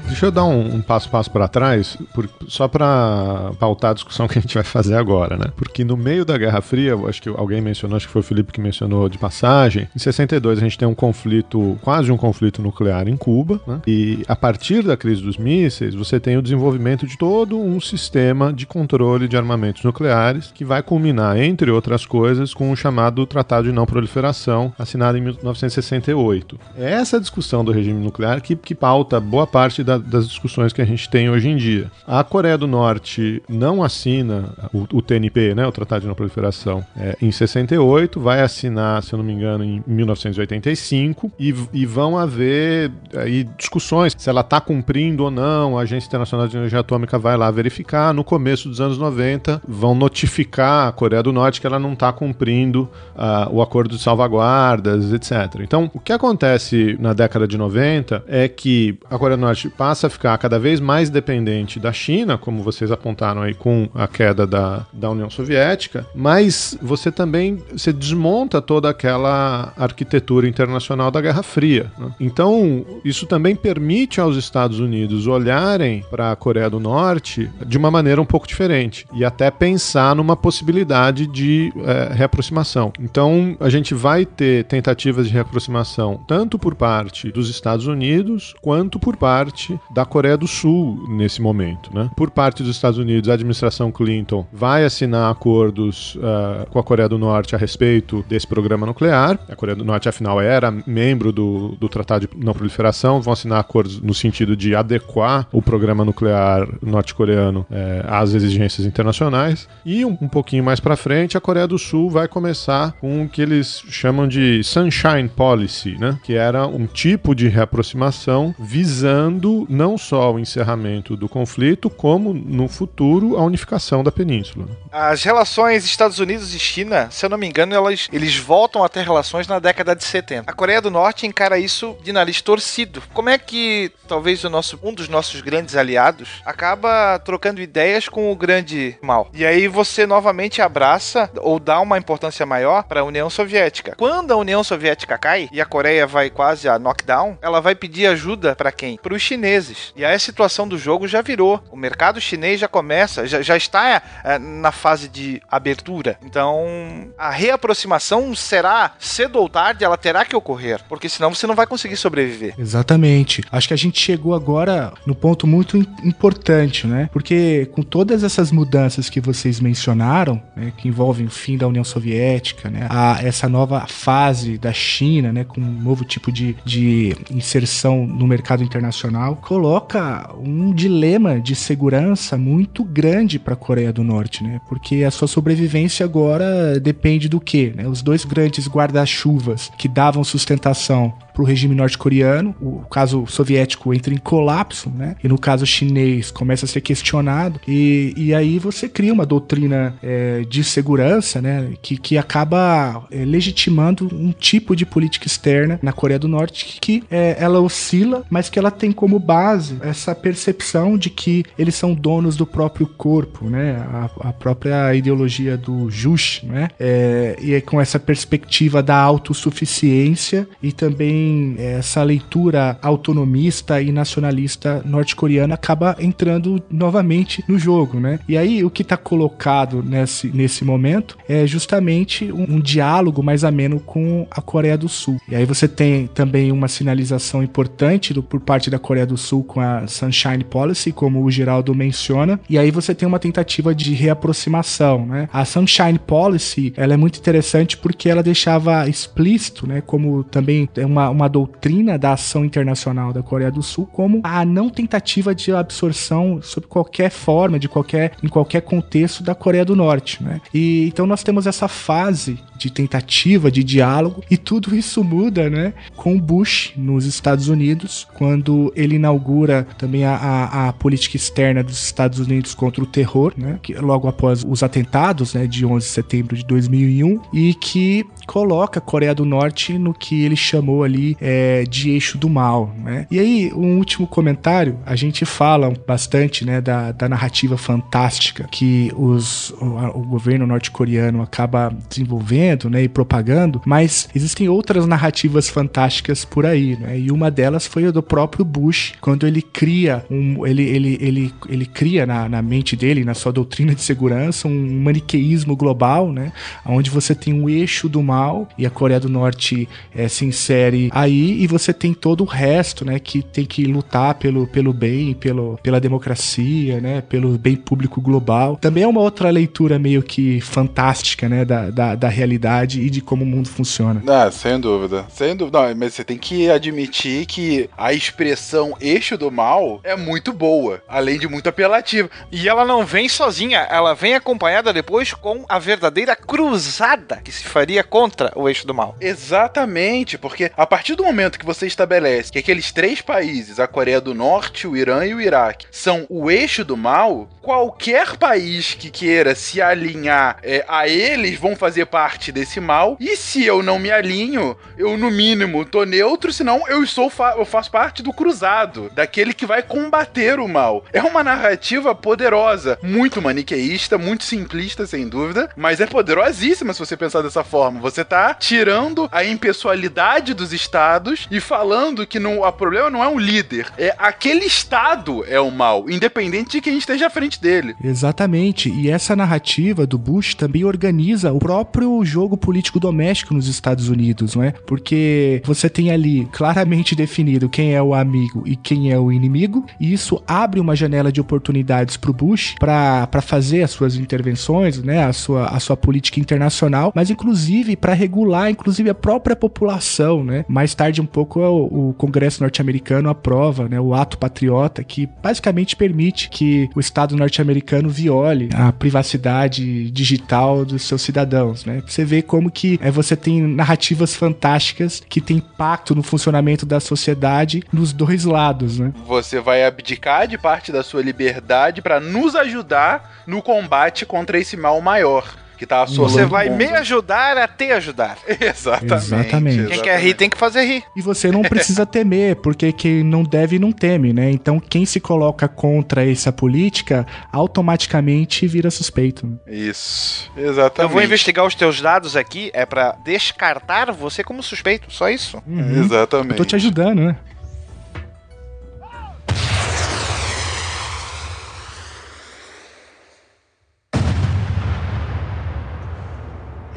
Deixa 0.10 0.26
eu 0.26 0.32
dar 0.32 0.44
um, 0.44 0.76
um 0.76 0.82
passo 0.82 1.10
passo 1.10 1.32
para 1.32 1.48
trás, 1.48 1.98
por, 2.14 2.28
só 2.48 2.68
para 2.68 3.52
pautar 3.60 3.92
a 3.92 3.94
discussão 3.94 4.28
que 4.28 4.38
a 4.38 4.42
gente 4.42 4.56
vai 4.56 4.64
fazer 4.64 4.96
agora, 4.96 5.38
né? 5.38 5.46
Porque 5.56 5.84
no 5.84 5.96
meio 5.96 6.26
da 6.26 6.38
Guerra 6.38 6.62
Fria, 6.62 6.96
acho 7.08 7.22
que 7.22 7.30
alguém 7.30 7.62
mencionou, 7.62 7.96
acho 7.96 8.08
que 8.08 8.12
foi 8.12 8.22
o 8.22 8.24
Felipe 8.24 8.52
que 8.52 8.60
mencionou 8.60 9.08
de 9.08 9.18
passagem, 9.18 9.88
em 9.96 10.00
62 10.00 10.58
a 10.58 10.62
gente 10.62 10.78
tem 10.78 10.88
um 10.88 10.96
conflito, 10.96 11.78
quase 11.82 12.12
um 12.12 12.18
conflito 12.18 12.62
nuclear 12.62 13.08
em 13.08 13.16
Cuba, 13.16 13.62
né? 13.66 13.82
E 13.88 14.24
a 14.28 14.36
partir 14.36 14.84
da 14.84 14.98
crise 14.98 15.22
dos 15.22 15.38
mísseis, 15.38 15.94
você 15.94 16.20
tem 16.20 16.38
o 16.38 16.42
desenvolvimento 16.42 17.06
de 17.06 17.18
todo 17.18 17.60
um 17.60 17.80
sistema 17.80 18.52
de 18.52 18.66
controle 18.66 19.28
de 19.28 19.38
armamentos 19.38 19.84
nucleares 19.84 20.52
que 20.54 20.66
vai 20.66 20.82
culminar, 20.82 21.40
entre 21.40 21.70
outras 21.70 22.06
coisas, 22.06 22.54
com 22.54 22.72
o 22.72 22.76
chamado 22.76 23.26
Tratado 23.26 23.68
de 23.68 23.74
Não 23.74 23.86
Proliferação, 23.86 24.74
assinado 24.78 25.18
em 25.18 25.22
1968. 25.22 26.60
É 26.78 26.92
essa 26.94 27.20
discussão 27.20 27.64
do 27.64 27.72
regime 27.72 28.04
nuclear 28.04 28.42
que, 28.42 28.56
que 28.56 28.74
pauta 28.74 29.20
boa 29.20 29.46
parte 29.46 29.84
da, 29.84 29.99
das 30.02 30.28
discussões 30.28 30.74
que 30.74 30.82
a 30.82 30.86
gente 30.86 31.10
tem 31.10 31.30
hoje 31.30 31.50
em 31.50 31.58
dia. 31.58 31.92
A 32.08 32.24
Coreia 32.24 32.58
do 32.58 32.68
Norte 32.68 33.42
não 33.48 33.84
assina 33.84 34.50
o, 34.74 34.86
o 34.98 35.02
TNP, 35.02 35.56
né, 35.56 35.66
o 35.66 35.72
Tratado 35.72 36.02
de 36.02 36.08
Não 36.08 36.16
Proliferação, 36.16 36.86
é, 36.98 37.18
em 37.22 37.32
68, 37.32 38.20
vai 38.20 38.42
assinar, 38.42 39.02
se 39.04 39.14
eu 39.14 39.18
não 39.18 39.24
me 39.24 39.34
engano, 39.34 39.64
em 39.64 39.84
1985, 39.88 41.32
e, 41.40 41.54
e 41.74 41.86
vão 41.86 42.18
haver 42.18 42.92
aí 43.16 43.44
discussões 43.58 44.16
se 44.18 44.30
ela 44.30 44.42
está 44.42 44.60
cumprindo 44.60 45.24
ou 45.24 45.32
não, 45.32 45.78
a 45.78 45.82
Agência 45.82 46.08
Internacional 46.08 46.48
de 46.48 46.58
Energia 46.58 46.80
Atômica 46.80 47.18
vai 47.18 47.38
lá 47.38 47.50
verificar. 47.52 48.14
No 48.14 48.24
começo 48.24 48.70
dos 48.70 48.82
anos 48.82 48.98
90, 48.98 49.62
vão 49.68 49.96
notificar 49.96 50.88
a 50.88 50.92
Coreia 50.92 51.24
do 51.24 51.32
Norte 51.32 51.62
que 51.62 51.68
ela 51.68 51.80
não 51.80 51.94
está 51.94 52.12
cumprindo 52.12 52.90
uh, 53.16 53.52
o 53.52 53.62
acordo 53.62 53.96
de 53.96 54.02
salvaguardas, 54.02 55.12
etc. 55.14 55.62
Então, 55.62 55.90
o 55.94 56.00
que 56.00 56.12
acontece 56.12 56.98
na 57.00 57.14
década 57.14 57.48
de 57.48 57.58
90 57.58 58.24
é 58.28 58.48
que 58.48 58.98
a 59.10 59.18
Coreia 59.18 59.38
do 59.38 59.42
Norte 59.42 59.70
passa 59.70 59.89
a 59.90 60.10
ficar 60.10 60.38
cada 60.38 60.60
vez 60.60 60.80
mais 60.80 61.10
dependente 61.10 61.80
da 61.80 61.92
China, 61.92 62.38
como 62.38 62.64
vocês 62.64 62.92
apontaram 62.92 63.42
aí 63.42 63.54
com 63.54 63.90
a 63.94 64.08
queda 64.08 64.46
da, 64.46 64.86
da 64.94 65.10
União 65.10 65.30
Soviética, 65.30 66.06
mas 66.14 66.78
você 66.82 67.12
também 67.12 67.62
você 67.72 67.92
desmonta 67.92 68.62
toda 68.62 68.90
aquela 68.90 69.74
arquitetura 69.78 70.48
internacional 70.48 71.12
da 71.12 71.22
Guerra 71.22 71.44
Fria. 71.44 71.92
Né? 71.98 72.12
Então, 72.20 72.86
isso 73.04 73.26
também 73.26 73.56
permite 73.56 74.20
aos 74.22 74.36
Estados 74.36 74.80
Unidos 74.80 75.28
olharem 75.28 76.04
para 76.10 76.32
a 76.32 76.36
Coreia 76.36 76.70
do 76.70 76.80
Norte 76.80 77.50
de 77.66 77.78
uma 77.78 77.90
maneira 77.90 78.22
um 78.22 78.26
pouco 78.26 78.48
diferente 78.48 79.06
e 79.14 79.26
até 79.26 79.50
pensar 79.50 80.16
numa 80.16 80.36
possibilidade 80.36 81.28
de 81.28 81.72
é, 81.86 82.14
reaproximação. 82.14 82.92
Então, 83.00 83.56
a 83.60 83.70
gente 83.70 83.94
vai 83.94 84.26
ter 84.26 84.66
tentativas 84.66 85.28
de 85.28 85.34
reaproximação 85.34 86.20
tanto 86.28 86.60
por 86.60 86.76
parte 86.76 87.32
dos 87.32 87.50
Estados 87.50 87.88
Unidos 87.88 88.54
quanto 88.62 89.00
por 89.00 89.16
parte 89.16 89.79
da 89.92 90.06
Coreia 90.06 90.38
do 90.38 90.48
Sul 90.48 91.06
nesse 91.10 91.42
momento. 91.42 91.94
Né? 91.94 92.10
Por 92.16 92.30
parte 92.30 92.64
dos 92.64 92.76
Estados 92.76 92.98
Unidos, 92.98 93.30
a 93.30 93.34
administração 93.34 93.92
Clinton 93.92 94.46
vai 94.52 94.86
assinar 94.86 95.32
acordos 95.32 96.16
uh, 96.16 96.70
com 96.70 96.80
a 96.80 96.84
Coreia 96.84 97.10
do 97.10 97.18
Norte 97.18 97.56
a 97.56 97.58
respeito 97.58 98.24
desse 98.28 98.48
programa 98.48 98.86
nuclear. 98.86 99.40
A 99.50 99.56
Coreia 99.56 99.76
do 99.76 99.86
Norte, 99.86 100.10
afinal, 100.10 100.42
era 100.42 100.72
membro 100.86 101.32
do, 101.32 101.78
do 101.80 101.90
Tratado 101.90 102.28
de 102.28 102.46
Não 102.46 102.54
Proliferação, 102.54 103.22
vão 103.22 103.34
assinar 103.34 103.60
acordos 103.60 104.00
no 104.02 104.14
sentido 104.14 104.56
de 104.56 104.76
adequar 104.76 105.48
o 105.52 105.62
programa 105.62 106.06
nuclear 106.06 106.68
norte-coreano 106.82 107.66
eh, 107.72 108.04
às 108.08 108.34
exigências 108.34 108.86
internacionais. 108.86 109.68
E 109.86 110.06
um, 110.06 110.18
um 110.22 110.28
pouquinho 110.28 110.64
mais 110.64 110.80
para 110.80 110.96
frente, 110.96 111.38
a 111.38 111.42
Coreia 111.42 111.68
do 111.68 111.78
Sul 111.78 112.10
vai 112.10 112.28
começar 112.28 112.94
com 112.94 113.24
o 113.24 113.30
que 113.30 113.42
eles 113.42 113.84
chamam 113.90 114.28
de 114.28 114.64
Sunshine 114.64 115.30
Policy, 115.30 115.98
né? 116.00 116.20
que 116.24 116.34
era 116.34 116.68
um 116.68 116.86
tipo 116.86 117.34
de 117.34 117.48
reaproximação 117.48 118.54
visando 118.60 119.66
não 119.70 119.98
só 119.98 120.34
o 120.34 120.40
encerramento 120.40 121.16
do 121.16 121.30
conflito, 121.30 121.90
como 121.90 122.34
no 122.34 122.68
futuro 122.68 123.38
a 123.38 123.44
unificação 123.44 124.04
da 124.04 124.12
península. 124.12 124.68
As 124.92 125.24
relações 125.24 125.86
Estados 125.86 126.20
Unidos 126.20 126.56
e 126.56 126.60
China, 126.60 127.08
se 127.12 127.24
eu 127.24 127.30
não 127.30 127.38
me 127.38 127.48
engano, 127.48 127.76
elas, 127.76 128.08
eles 128.12 128.36
voltam 128.36 128.84
a 128.84 128.90
ter 128.90 129.04
relações 129.04 129.48
na 129.48 129.60
década 129.60 129.96
de 129.96 130.04
70. 130.04 130.50
A 130.50 130.54
Coreia 130.54 130.82
do 130.82 130.90
Norte 130.90 131.28
encara 131.28 131.60
isso 131.60 131.96
de 132.04 132.12
nariz 132.12 132.42
torcido. 132.42 133.04
Como 133.14 133.30
é 133.30 133.38
que 133.38 133.92
talvez 134.08 134.44
o 134.44 134.50
nosso, 134.50 134.80
um 134.82 134.94
dos 134.94 135.08
nossos 135.08 135.42
grandes 135.42 135.76
aliados 135.76 136.42
acaba 136.44 137.20
trocando 137.20 137.62
ideias 137.62 138.10
com 138.10 138.32
o 138.32 138.36
grande 138.36 138.98
mal? 139.02 139.30
E 139.34 139.46
aí 139.46 139.68
você 139.68 140.08
novamente 140.08 140.62
abraça 140.62 141.30
ou 141.38 141.60
dá 141.60 141.80
uma 141.80 141.98
importância 141.98 142.46
maior 142.46 142.84
para 142.84 143.02
a 143.02 143.04
União 143.04 143.30
Soviética. 143.30 143.94
Quando 143.96 144.32
a 144.32 144.38
União 144.38 144.64
Soviética 144.64 145.18
cai 145.18 145.48
e 145.52 145.62
a 145.62 145.66
Coreia 145.66 146.08
vai 146.08 146.32
quase 146.32 146.68
a 146.68 146.80
knockdown, 146.80 147.38
ela 147.42 147.62
vai 147.62 147.76
pedir 147.76 148.08
ajuda 148.08 148.56
para 148.56 148.72
quem? 148.72 148.98
Para 148.98 149.14
os 149.14 149.22
chineses. 149.22 149.59
E 149.96 150.06
aí 150.06 150.16
a 150.16 150.20
situação 150.20 150.68
do 150.68 150.78
jogo 150.78 151.08
já 151.08 151.22
virou. 151.22 151.62
O 151.72 151.78
mercado 151.78 152.22
chinês 152.22 152.60
já 152.60 152.68
começa, 152.68 153.28
já, 153.28 153.42
já 153.42 153.58
está 153.58 154.02
é, 154.24 154.40
na 154.40 154.72
fase 154.72 155.08
de 155.08 155.42
abertura. 155.50 156.18
Então, 156.24 157.10
a 157.18 157.30
reaproximação 157.30 158.34
será 158.36 158.94
cedo 159.00 159.40
ou 159.40 159.50
tarde, 159.50 159.84
ela 159.84 159.98
terá 159.98 160.26
que 160.26 160.36
ocorrer, 160.36 160.82
porque 160.88 161.10
senão 161.10 161.34
você 161.34 161.48
não 161.48 161.56
vai 161.56 161.68
conseguir 161.68 161.98
sobreviver. 161.98 162.54
Exatamente. 162.58 163.44
Acho 163.52 163.68
que 163.68 163.74
a 163.74 163.78
gente 163.78 164.00
chegou 164.00 164.34
agora 164.34 164.94
no 165.06 165.16
ponto 165.16 165.46
muito 165.48 165.78
importante, 166.04 166.88
né? 166.88 167.10
Porque 167.12 167.70
com 167.72 167.82
todas 167.82 168.24
essas 168.24 168.52
mudanças 168.52 169.10
que 169.10 169.20
vocês 169.20 169.60
mencionaram, 169.60 170.42
né, 170.56 170.72
que 170.78 170.88
envolvem 170.88 171.26
o 171.26 171.30
fim 171.30 171.58
da 171.58 171.68
União 171.68 171.84
Soviética, 171.84 172.70
né, 172.70 172.88
a, 172.90 173.20
essa 173.24 173.50
nova 173.50 173.86
fase 173.88 174.58
da 174.58 174.74
China, 174.74 175.32
né, 175.32 175.44
com 175.44 175.62
um 175.62 175.82
novo 175.82 176.04
tipo 176.04 176.32
de, 176.32 176.56
de 176.66 177.16
inserção 177.32 178.06
no 178.06 178.28
mercado 178.28 178.64
internacional, 178.64 179.36
coloca 179.50 180.30
um 180.38 180.72
dilema 180.72 181.40
de 181.40 181.56
segurança 181.56 182.38
muito 182.38 182.84
grande 182.84 183.40
para 183.40 183.56
a 183.56 183.58
Coreia 183.58 183.92
do 183.92 184.04
Norte, 184.04 184.44
né? 184.44 184.62
Porque 184.70 185.04
a 185.04 185.10
sua 185.10 185.28
sobrevivência 185.28 186.06
agora 186.06 186.80
depende 186.80 187.28
do 187.28 187.40
quê? 187.40 187.74
Né? 187.76 187.88
Os 187.88 188.04
dois 188.04 188.24
grandes 188.24 188.68
guarda-chuvas 188.68 189.72
que 189.76 189.88
davam 189.88 190.24
sustentação 190.24 191.12
para 191.40 191.44
o 191.44 191.46
regime 191.46 191.74
norte-coreano. 191.74 192.54
O 192.60 192.82
caso 192.90 193.26
soviético 193.26 193.94
entra 193.94 194.14
em 194.14 194.18
colapso, 194.18 194.90
né? 194.90 195.16
E 195.24 195.28
no 195.28 195.38
caso 195.38 195.66
chinês 195.66 196.32
começa 196.32 196.66
a 196.66 196.68
ser 196.68 196.82
questionado. 196.82 197.62
E, 197.66 198.14
e 198.18 198.34
aí 198.34 198.60
você 198.60 198.90
cria 198.90 199.14
uma 199.14 199.26
doutrina 199.26 199.96
é, 200.04 200.42
de 200.42 200.64
segurança, 200.64 201.42
né? 201.42 201.72
Que, 201.82 201.98
que 201.98 202.18
acaba 202.18 203.08
é, 203.10 203.24
legitimando 203.24 204.10
um 204.12 204.34
tipo 204.34 204.76
de 204.76 204.86
política 204.86 205.28
externa 205.28 205.80
na 205.82 205.94
Coreia 205.94 206.20
do 206.20 206.28
Norte 206.28 206.78
que, 206.82 207.04
é, 207.10 207.38
ela 207.40 207.62
oscila, 207.62 208.26
mas 208.30 208.50
que 208.50 208.60
ela 208.60 208.72
tem 208.72 208.92
como 208.92 209.18
base 209.18 209.78
essa 209.82 210.14
percepção 210.14 210.98
de 210.98 211.10
que 211.10 211.46
eles 211.58 211.76
são 211.76 211.94
donos 211.94 212.36
do 212.36 212.46
próprio 212.46 212.86
corpo, 212.86 213.50
né? 213.50 213.78
A, 213.78 214.30
a 214.30 214.34
própria 214.34 214.94
ideologia 214.94 215.56
do 215.56 215.90
Juche, 215.90 216.46
né? 216.46 216.68
É, 216.78 217.38
e 217.42 217.54
é 217.54 217.62
com 217.62 217.80
essa 217.80 218.00
perspectiva 218.00 218.84
da 218.84 218.98
autossuficiência 218.98 220.48
e 220.62 220.72
também 220.72 221.29
essa 221.58 222.04
leitura 222.04 222.78
autonomista 222.82 223.82
e 223.82 223.92
nacionalista 223.92 224.82
norte-coreana 224.86 225.56
acaba 225.56 225.96
entrando 226.00 226.62
novamente 226.70 227.44
no 227.48 227.58
jogo, 227.58 228.00
né? 228.00 228.20
E 228.28 228.38
aí 228.38 228.64
o 228.64 228.70
que 228.70 228.82
está 228.82 228.98
colocado 228.98 229.84
nesse, 229.84 230.28
nesse 230.28 230.64
momento 230.64 231.18
é 231.28 231.46
justamente 231.46 232.32
um, 232.32 232.56
um, 232.56 232.60
diálogo 232.60 233.24
mais 233.24 233.44
ameno 233.44 233.80
com 233.80 234.28
a 234.30 234.42
Coreia 234.42 234.78
do 234.78 234.90
Sul. 234.90 235.20
E 235.28 235.36
aí 235.36 235.46
você 235.46 235.68
tem 235.68 236.08
também 236.08 236.52
uma 236.52 236.68
sinalização 236.68 237.44
importante 237.44 238.14
do, 238.14 238.22
por 238.22 238.40
parte 238.40 238.70
da 238.70 238.80
Coreia 238.80 239.06
do 239.06 239.18
Sul 239.18 239.44
com 239.44 239.60
a 239.60 239.88
Sunshine 239.88 240.44
Policy, 240.44 240.92
como 240.92 241.24
o 241.24 241.32
Geraldo 241.32 241.74
menciona, 241.74 242.40
e 242.50 242.58
aí 242.58 242.72
você 242.72 242.94
tem 242.94 243.08
uma 243.08 243.20
tentativa 243.20 243.74
de 243.74 243.94
reaproximação, 243.94 245.06
né? 245.06 245.30
A 245.32 245.46
Sunshine 245.46 246.00
Policy, 246.00 246.74
ela 246.76 246.94
é 246.94 246.98
muito 246.98 247.20
interessante 247.20 247.78
porque 247.78 248.10
ela 248.10 248.24
deixava 248.24 248.88
explícito, 248.88 249.68
né, 249.68 249.82
como 249.82 250.24
também 250.24 250.70
é 250.76 250.86
uma, 250.86 251.10
uma 251.10 251.19
doutrina 251.28 251.98
da 251.98 252.14
ação 252.14 252.46
internacional 252.46 253.12
da 253.12 253.22
Coreia 253.22 253.52
do 253.52 253.64
Sul 253.64 253.88
como 253.92 254.22
a 254.24 254.46
não 254.46 254.70
tentativa 254.70 255.34
de 255.34 255.52
absorção 255.52 256.40
sob 256.42 256.68
qualquer 256.68 257.10
forma, 257.10 257.60
de 257.60 257.68
qualquer, 257.68 258.14
em 258.24 258.28
qualquer 258.28 258.62
contexto 258.62 259.24
da 259.24 259.36
Coreia 259.36 259.66
do 259.66 259.76
Norte. 259.76 260.24
Né? 260.24 260.42
E 260.54 260.88
então 260.88 261.06
nós 261.06 261.24
temos 261.24 261.48
essa 261.48 261.68
fase 261.68 262.40
de 262.60 262.70
tentativa 262.70 263.50
de 263.50 263.64
diálogo 263.64 264.22
e 264.30 264.38
tudo 264.38 264.76
isso 264.76 265.02
muda, 265.04 265.50
né, 265.50 265.74
com 265.96 266.20
Bush 266.20 266.74
nos 266.76 267.06
Estados 267.06 267.48
Unidos 267.48 268.06
quando 268.14 268.72
ele 268.76 268.96
inaugura 268.96 269.66
também 269.78 270.04
a, 270.04 270.16
a, 270.16 270.68
a 270.68 270.74
política 270.74 271.16
externa 271.16 271.64
dos 271.64 271.82
Estados 271.82 272.20
Unidos 272.20 272.54
contra 272.54 272.84
o 272.84 272.86
terror, 272.86 273.34
né, 273.38 273.58
que 273.64 273.74
logo 273.76 274.08
após 274.10 274.44
os 274.44 274.62
atentados, 274.62 275.34
né, 275.34 275.48
de 275.48 275.66
11 275.66 275.86
de 275.86 275.92
setembro 275.92 276.36
de 276.36 276.46
2001 276.46 277.22
e 277.34 277.54
que 277.54 278.06
coloca 278.30 278.78
a 278.78 278.82
Coreia 278.82 279.16
do 279.16 279.26
Norte 279.26 279.76
no 279.80 279.92
que 279.92 280.24
ele 280.24 280.36
chamou 280.36 280.84
ali 280.84 281.18
é, 281.20 281.64
de 281.68 281.90
eixo 281.90 282.16
do 282.16 282.30
mal, 282.30 282.72
né? 282.78 283.08
E 283.10 283.20
aí, 283.20 283.52
um 283.56 283.80
último 283.80 284.06
comentário, 284.06 284.78
a 284.86 284.96
gente 284.96 285.26
fala 285.26 285.74
bastante, 285.88 286.46
né, 286.46 286.62
da, 286.62 286.92
da 286.92 287.10
narrativa 287.10 287.58
fantástica 287.58 288.48
que 288.52 288.92
os, 288.96 289.50
o, 289.60 289.66
o 289.96 290.04
governo 290.04 290.46
norte-coreano 290.46 291.24
acaba 291.24 291.76
desenvolvendo, 291.90 292.70
né, 292.70 292.84
e 292.84 292.88
propagando, 292.88 293.64
mas 293.66 294.08
existem 294.14 294.48
outras 294.48 294.86
narrativas 294.86 295.50
fantásticas 295.50 296.24
por 296.24 296.46
aí, 296.46 296.78
né? 296.80 297.00
E 297.00 297.12
uma 297.12 297.32
delas 297.32 297.66
foi 297.66 297.88
a 297.88 297.92
do 297.92 298.04
próprio 298.04 298.46
Bush, 298.46 298.94
quando 299.02 299.26
ele 299.26 299.42
cria 299.42 300.06
um, 300.08 300.46
ele, 300.46 300.62
ele, 300.62 300.98
ele, 301.02 301.34
ele 301.50 301.66
cria 301.66 302.06
na, 302.06 302.30
na 302.30 302.44
mente 302.44 302.76
dele, 302.76 303.04
na 303.04 303.16
sua 303.16 303.32
doutrina 303.32 303.74
de 303.74 303.82
segurança, 303.82 304.48
um 304.48 304.84
maniqueísmo 304.84 305.56
global, 305.56 306.12
né? 306.12 306.32
Onde 306.64 306.92
você 306.92 307.16
tem 307.16 307.34
um 307.34 307.50
eixo 307.50 307.90
do 307.90 308.04
mal 308.04 308.19
e 308.58 308.66
a 308.66 308.70
Coreia 308.70 309.00
do 309.00 309.10
Norte 309.10 309.68
é, 309.96 310.08
se 310.08 310.26
insere 310.26 310.90
aí 310.92 311.42
e 311.42 311.48
você 311.48 311.74
tem 311.74 311.94
todo 311.94 312.22
o 312.22 312.26
resto, 312.26 312.86
né, 312.86 313.00
que 313.00 313.22
tem 313.22 313.46
que 313.46 313.64
lutar 313.66 314.16
pelo, 314.16 314.48
pelo 314.48 314.74
bem, 314.74 315.14
pelo, 315.14 315.60
pela 315.62 315.80
democracia, 315.80 316.80
né, 316.80 317.02
pelo 317.02 317.38
bem 317.38 317.56
público 317.56 318.02
global. 318.02 318.58
Também 318.58 318.84
é 318.84 318.88
uma 318.88 319.02
outra 319.02 319.30
leitura 319.30 319.80
meio 319.80 320.02
que 320.04 320.42
fantástica, 320.42 321.28
né, 321.30 321.46
da, 321.46 321.70
da, 321.70 321.96
da 321.96 322.10
realidade 322.10 322.82
e 322.82 322.90
de 322.90 323.02
como 323.02 323.24
o 323.24 323.28
mundo 323.28 323.50
funciona. 323.50 324.02
Ah, 324.08 324.30
sem 324.32 324.60
dúvida. 324.60 325.06
Sem 325.10 325.36
dúvida. 325.36 325.60
Não, 325.60 325.76
mas 325.76 325.94
você 325.94 326.04
tem 326.04 326.18
que 326.18 326.50
admitir 326.50 327.26
que 327.26 327.70
a 327.78 327.94
expressão 327.94 328.76
eixo 328.80 329.18
do 329.18 329.32
mal 329.32 329.80
é 329.84 329.96
muito 329.96 330.34
boa, 330.34 330.82
além 330.88 331.20
de 331.20 331.28
muito 331.28 331.48
apelativa. 331.48 332.10
E 332.32 332.48
ela 332.48 332.66
não 332.66 332.86
vem 332.86 333.08
sozinha, 333.08 333.60
ela 333.70 333.94
vem 333.94 334.16
acompanhada 334.16 334.74
depois 334.74 335.14
com 335.14 335.46
a 335.48 335.60
verdadeira 335.60 336.16
cruzada 336.16 337.18
que 337.24 337.32
se 337.32 337.44
faria 337.44 337.84
contra 337.84 338.09
o 338.36 338.48
eixo 338.48 338.66
do 338.66 338.74
mal. 338.74 338.96
Exatamente, 339.00 340.18
porque 340.18 340.52
a 340.56 340.66
partir 340.66 340.96
do 340.96 341.04
momento 341.04 341.40
que 341.40 341.46
você 341.46 341.68
estabelece 341.68 342.32
que 342.32 342.40
aqueles 342.40 342.72
três 342.72 343.02
países, 343.02 343.60
a 343.60 343.68
Coreia 343.68 344.02
do 344.02 344.14
Norte, 344.14 344.68
o 344.68 344.76
Irã 344.76 345.06
e 345.06 345.14
o 345.14 345.22
Iraque, 345.22 345.68
são 345.72 346.06
o 346.10 346.30
eixo 346.30 346.64
do 346.64 346.78
mal, 346.78 347.30
qualquer 347.50 348.16
país 348.16 348.76
que 348.76 348.92
queira 348.92 349.34
se 349.34 349.60
alinhar 349.60 350.38
é, 350.44 350.64
a 350.68 350.88
eles 350.88 351.40
vão 351.40 351.56
fazer 351.56 351.88
parte 351.88 352.32
desse 352.32 352.60
mal. 352.60 352.96
E 353.00 353.18
se 353.18 353.44
eu 353.44 353.64
não 353.64 353.80
me 353.80 353.90
alinho, 353.90 354.56
eu 354.78 354.96
no 354.96 355.10
mínimo 355.10 355.66
tô 355.66 355.84
neutro, 355.84 356.32
senão 356.32 356.62
eu 356.68 356.86
sou 356.86 357.10
fa 357.10 357.34
eu 357.36 357.46
faço 357.46 357.72
parte 357.72 358.04
do 358.04 358.14
cruzado, 358.14 358.92
daquele 358.94 359.34
que 359.34 359.48
vai 359.48 359.64
combater 359.64 360.40
o 360.40 360.48
mal. 360.48 360.86
É 360.94 361.02
uma 361.02 361.24
narrativa 361.24 361.96
poderosa, 361.96 362.78
muito 362.84 363.20
maniqueísta, 363.20 363.98
muito 363.98 364.26
simplista 364.26 364.86
sem 364.86 365.08
dúvida, 365.08 365.50
mas 365.58 365.82
é 365.82 365.88
poderosíssima 365.88 366.72
se 366.72 366.80
você 366.80 366.96
pensar 366.96 367.24
dessa 367.24 367.44
forma. 367.44 367.80
Você 367.80 368.06
tá 368.06 368.32
tirando 368.36 369.10
a 369.12 369.24
impessoalidade 369.24 370.36
dos 370.36 370.54
estados 370.54 371.28
e 371.32 371.40
falando 371.40 372.06
que 372.06 372.20
não, 372.20 372.42
o 372.42 372.52
problema 372.52 372.92
não 372.92 373.04
é 373.04 373.08
um 373.08 373.18
líder, 373.18 373.72
é 373.76 373.96
aquele 373.98 374.46
estado 374.46 375.26
é 375.28 375.40
o 375.40 375.50
mal, 375.50 375.90
independente 375.90 376.52
de 376.52 376.62
quem 376.62 376.78
esteja 376.78 377.08
à 377.08 377.10
frente 377.10 377.39
dele. 377.40 377.76
Exatamente. 377.84 378.70
E 378.70 378.90
essa 378.90 379.16
narrativa 379.16 379.86
do 379.86 379.98
Bush 379.98 380.36
também 380.36 380.64
organiza 380.64 381.32
o 381.32 381.40
próprio 381.40 382.04
jogo 382.04 382.38
político 382.38 382.80
doméstico 382.80 383.34
nos 383.34 383.48
Estados 383.48 383.90
Unidos, 383.90 384.36
não 384.36 384.44
é? 384.44 384.52
Porque 384.52 385.42
você 385.46 385.70
tem 385.70 385.92
ali 385.92 386.28
claramente 386.32 386.96
definido 386.96 387.50
quem 387.50 387.74
é 387.74 387.82
o 387.82 387.94
amigo 387.94 388.44
e 388.46 388.56
quem 388.56 388.92
é 388.92 389.00
o 389.00 389.12
inimigo, 389.12 389.66
e 389.80 389.94
isso 389.94 390.22
abre 390.28 390.60
uma 390.60 390.76
janela 390.76 391.12
de 391.12 391.22
oportunidades 391.22 391.98
para 391.98 392.12
o 392.12 392.14
Bush 392.14 392.56
para 392.60 393.22
fazer 393.22 393.64
as 393.64 393.72
suas 393.72 393.96
intervenções, 393.96 394.82
né, 394.82 395.04
a 395.04 395.14
sua, 395.14 395.46
a 395.48 395.60
sua 395.60 395.78
política 395.78 396.20
internacional, 396.20 396.92
mas 396.96 397.10
inclusive 397.10 397.76
para 397.76 397.94
regular, 397.94 398.50
inclusive 398.50 398.90
a 398.90 398.96
própria 398.96 399.36
população, 399.36 400.24
né? 400.24 400.46
Mais 400.48 400.74
tarde 400.76 401.02
um 401.02 401.06
pouco 401.06 401.40
o, 401.40 401.90
o 401.90 401.94
Congresso 401.94 402.42
norte-americano 402.42 403.10
aprova, 403.10 403.68
né, 403.68 403.80
o 403.80 403.94
ato 403.94 404.18
patriota 404.18 404.84
que 404.84 405.08
basicamente 405.22 405.76
permite 405.76 406.30
que 406.30 406.70
o 406.76 406.80
Estado 406.80 407.16
norte-americano 407.20 407.90
viole 407.90 408.50
a 408.54 408.72
privacidade 408.72 409.92
digital 409.92 410.66
dos 410.66 410.84
seus 410.84 411.02
cidadãos, 411.02 411.66
né? 411.66 411.84
Você 411.86 412.04
vê 412.04 412.22
como 412.22 412.50
que 412.50 412.80
é, 412.82 412.90
você 412.90 413.16
tem 413.16 413.42
narrativas 413.42 414.16
fantásticas 414.16 415.04
que 415.08 415.22
tem 415.22 415.38
impacto 415.38 415.94
no 415.94 416.02
funcionamento 416.02 416.66
da 416.66 416.80
sociedade 416.80 417.64
nos 417.72 417.94
dois 417.94 418.26
lados, 418.26 418.80
né? 418.80 418.94
Você 419.06 419.40
vai 419.40 419.64
abdicar 419.66 420.28
de 420.28 420.38
parte 420.38 420.72
da 420.72 420.84
sua 420.84 421.02
liberdade 421.02 421.82
para 421.82 422.00
nos 422.00 422.36
ajudar 422.36 423.24
no 423.28 423.42
combate 423.42 424.06
contra 424.06 424.40
esse 424.40 424.58
mal 424.58 424.82
maior 424.82 425.36
que 425.60 425.66
tá 425.66 425.84
assolando 425.84 426.14
Você 426.14 426.26
vai 426.26 426.50
me 426.50 426.66
ajudar 426.68 427.38
a 427.38 427.46
te 427.46 427.70
ajudar. 427.74 428.18
Exatamente. 428.40 428.94
Exatamente. 428.94 429.68
Quem 429.68 429.82
quer 429.82 430.00
rir 430.00 430.14
tem 430.14 430.30
que 430.30 430.38
fazer 430.38 430.64
rir. 430.64 430.84
E 430.96 431.02
você 431.02 431.30
não 431.30 431.42
precisa 431.42 431.86
temer, 431.86 432.38
porque 432.38 432.72
quem 432.72 433.04
não 433.04 433.24
deve 433.24 433.60
não 433.60 433.74
teme, 433.74 434.14
né? 434.14 434.32
Então 434.32 434.58
quem 434.58 434.86
se 434.86 435.02
coloca 435.02 435.50
contra 435.50 436.10
essa 436.10 436.32
política 436.32 437.06
automaticamente 437.32 438.48
vira 438.48 438.72
suspeito. 438.72 439.38
Isso, 439.46 440.32
exatamente. 440.38 440.80
Eu 440.80 440.90
vou 440.90 441.04
investigar 441.04 441.46
os 441.46 441.54
teus 441.54 441.82
dados 441.82 442.16
aqui, 442.16 442.50
é 442.54 442.66
pra 442.66 442.96
descartar 443.04 443.92
você 443.92 444.24
como 444.24 444.42
suspeito, 444.42 444.90
só 444.90 445.10
isso. 445.10 445.44
Uhum. 445.46 445.84
Exatamente. 445.84 446.32
Eu 446.32 446.38
tô 446.38 446.46
te 446.46 446.56
ajudando, 446.56 447.00
né? 447.02 447.18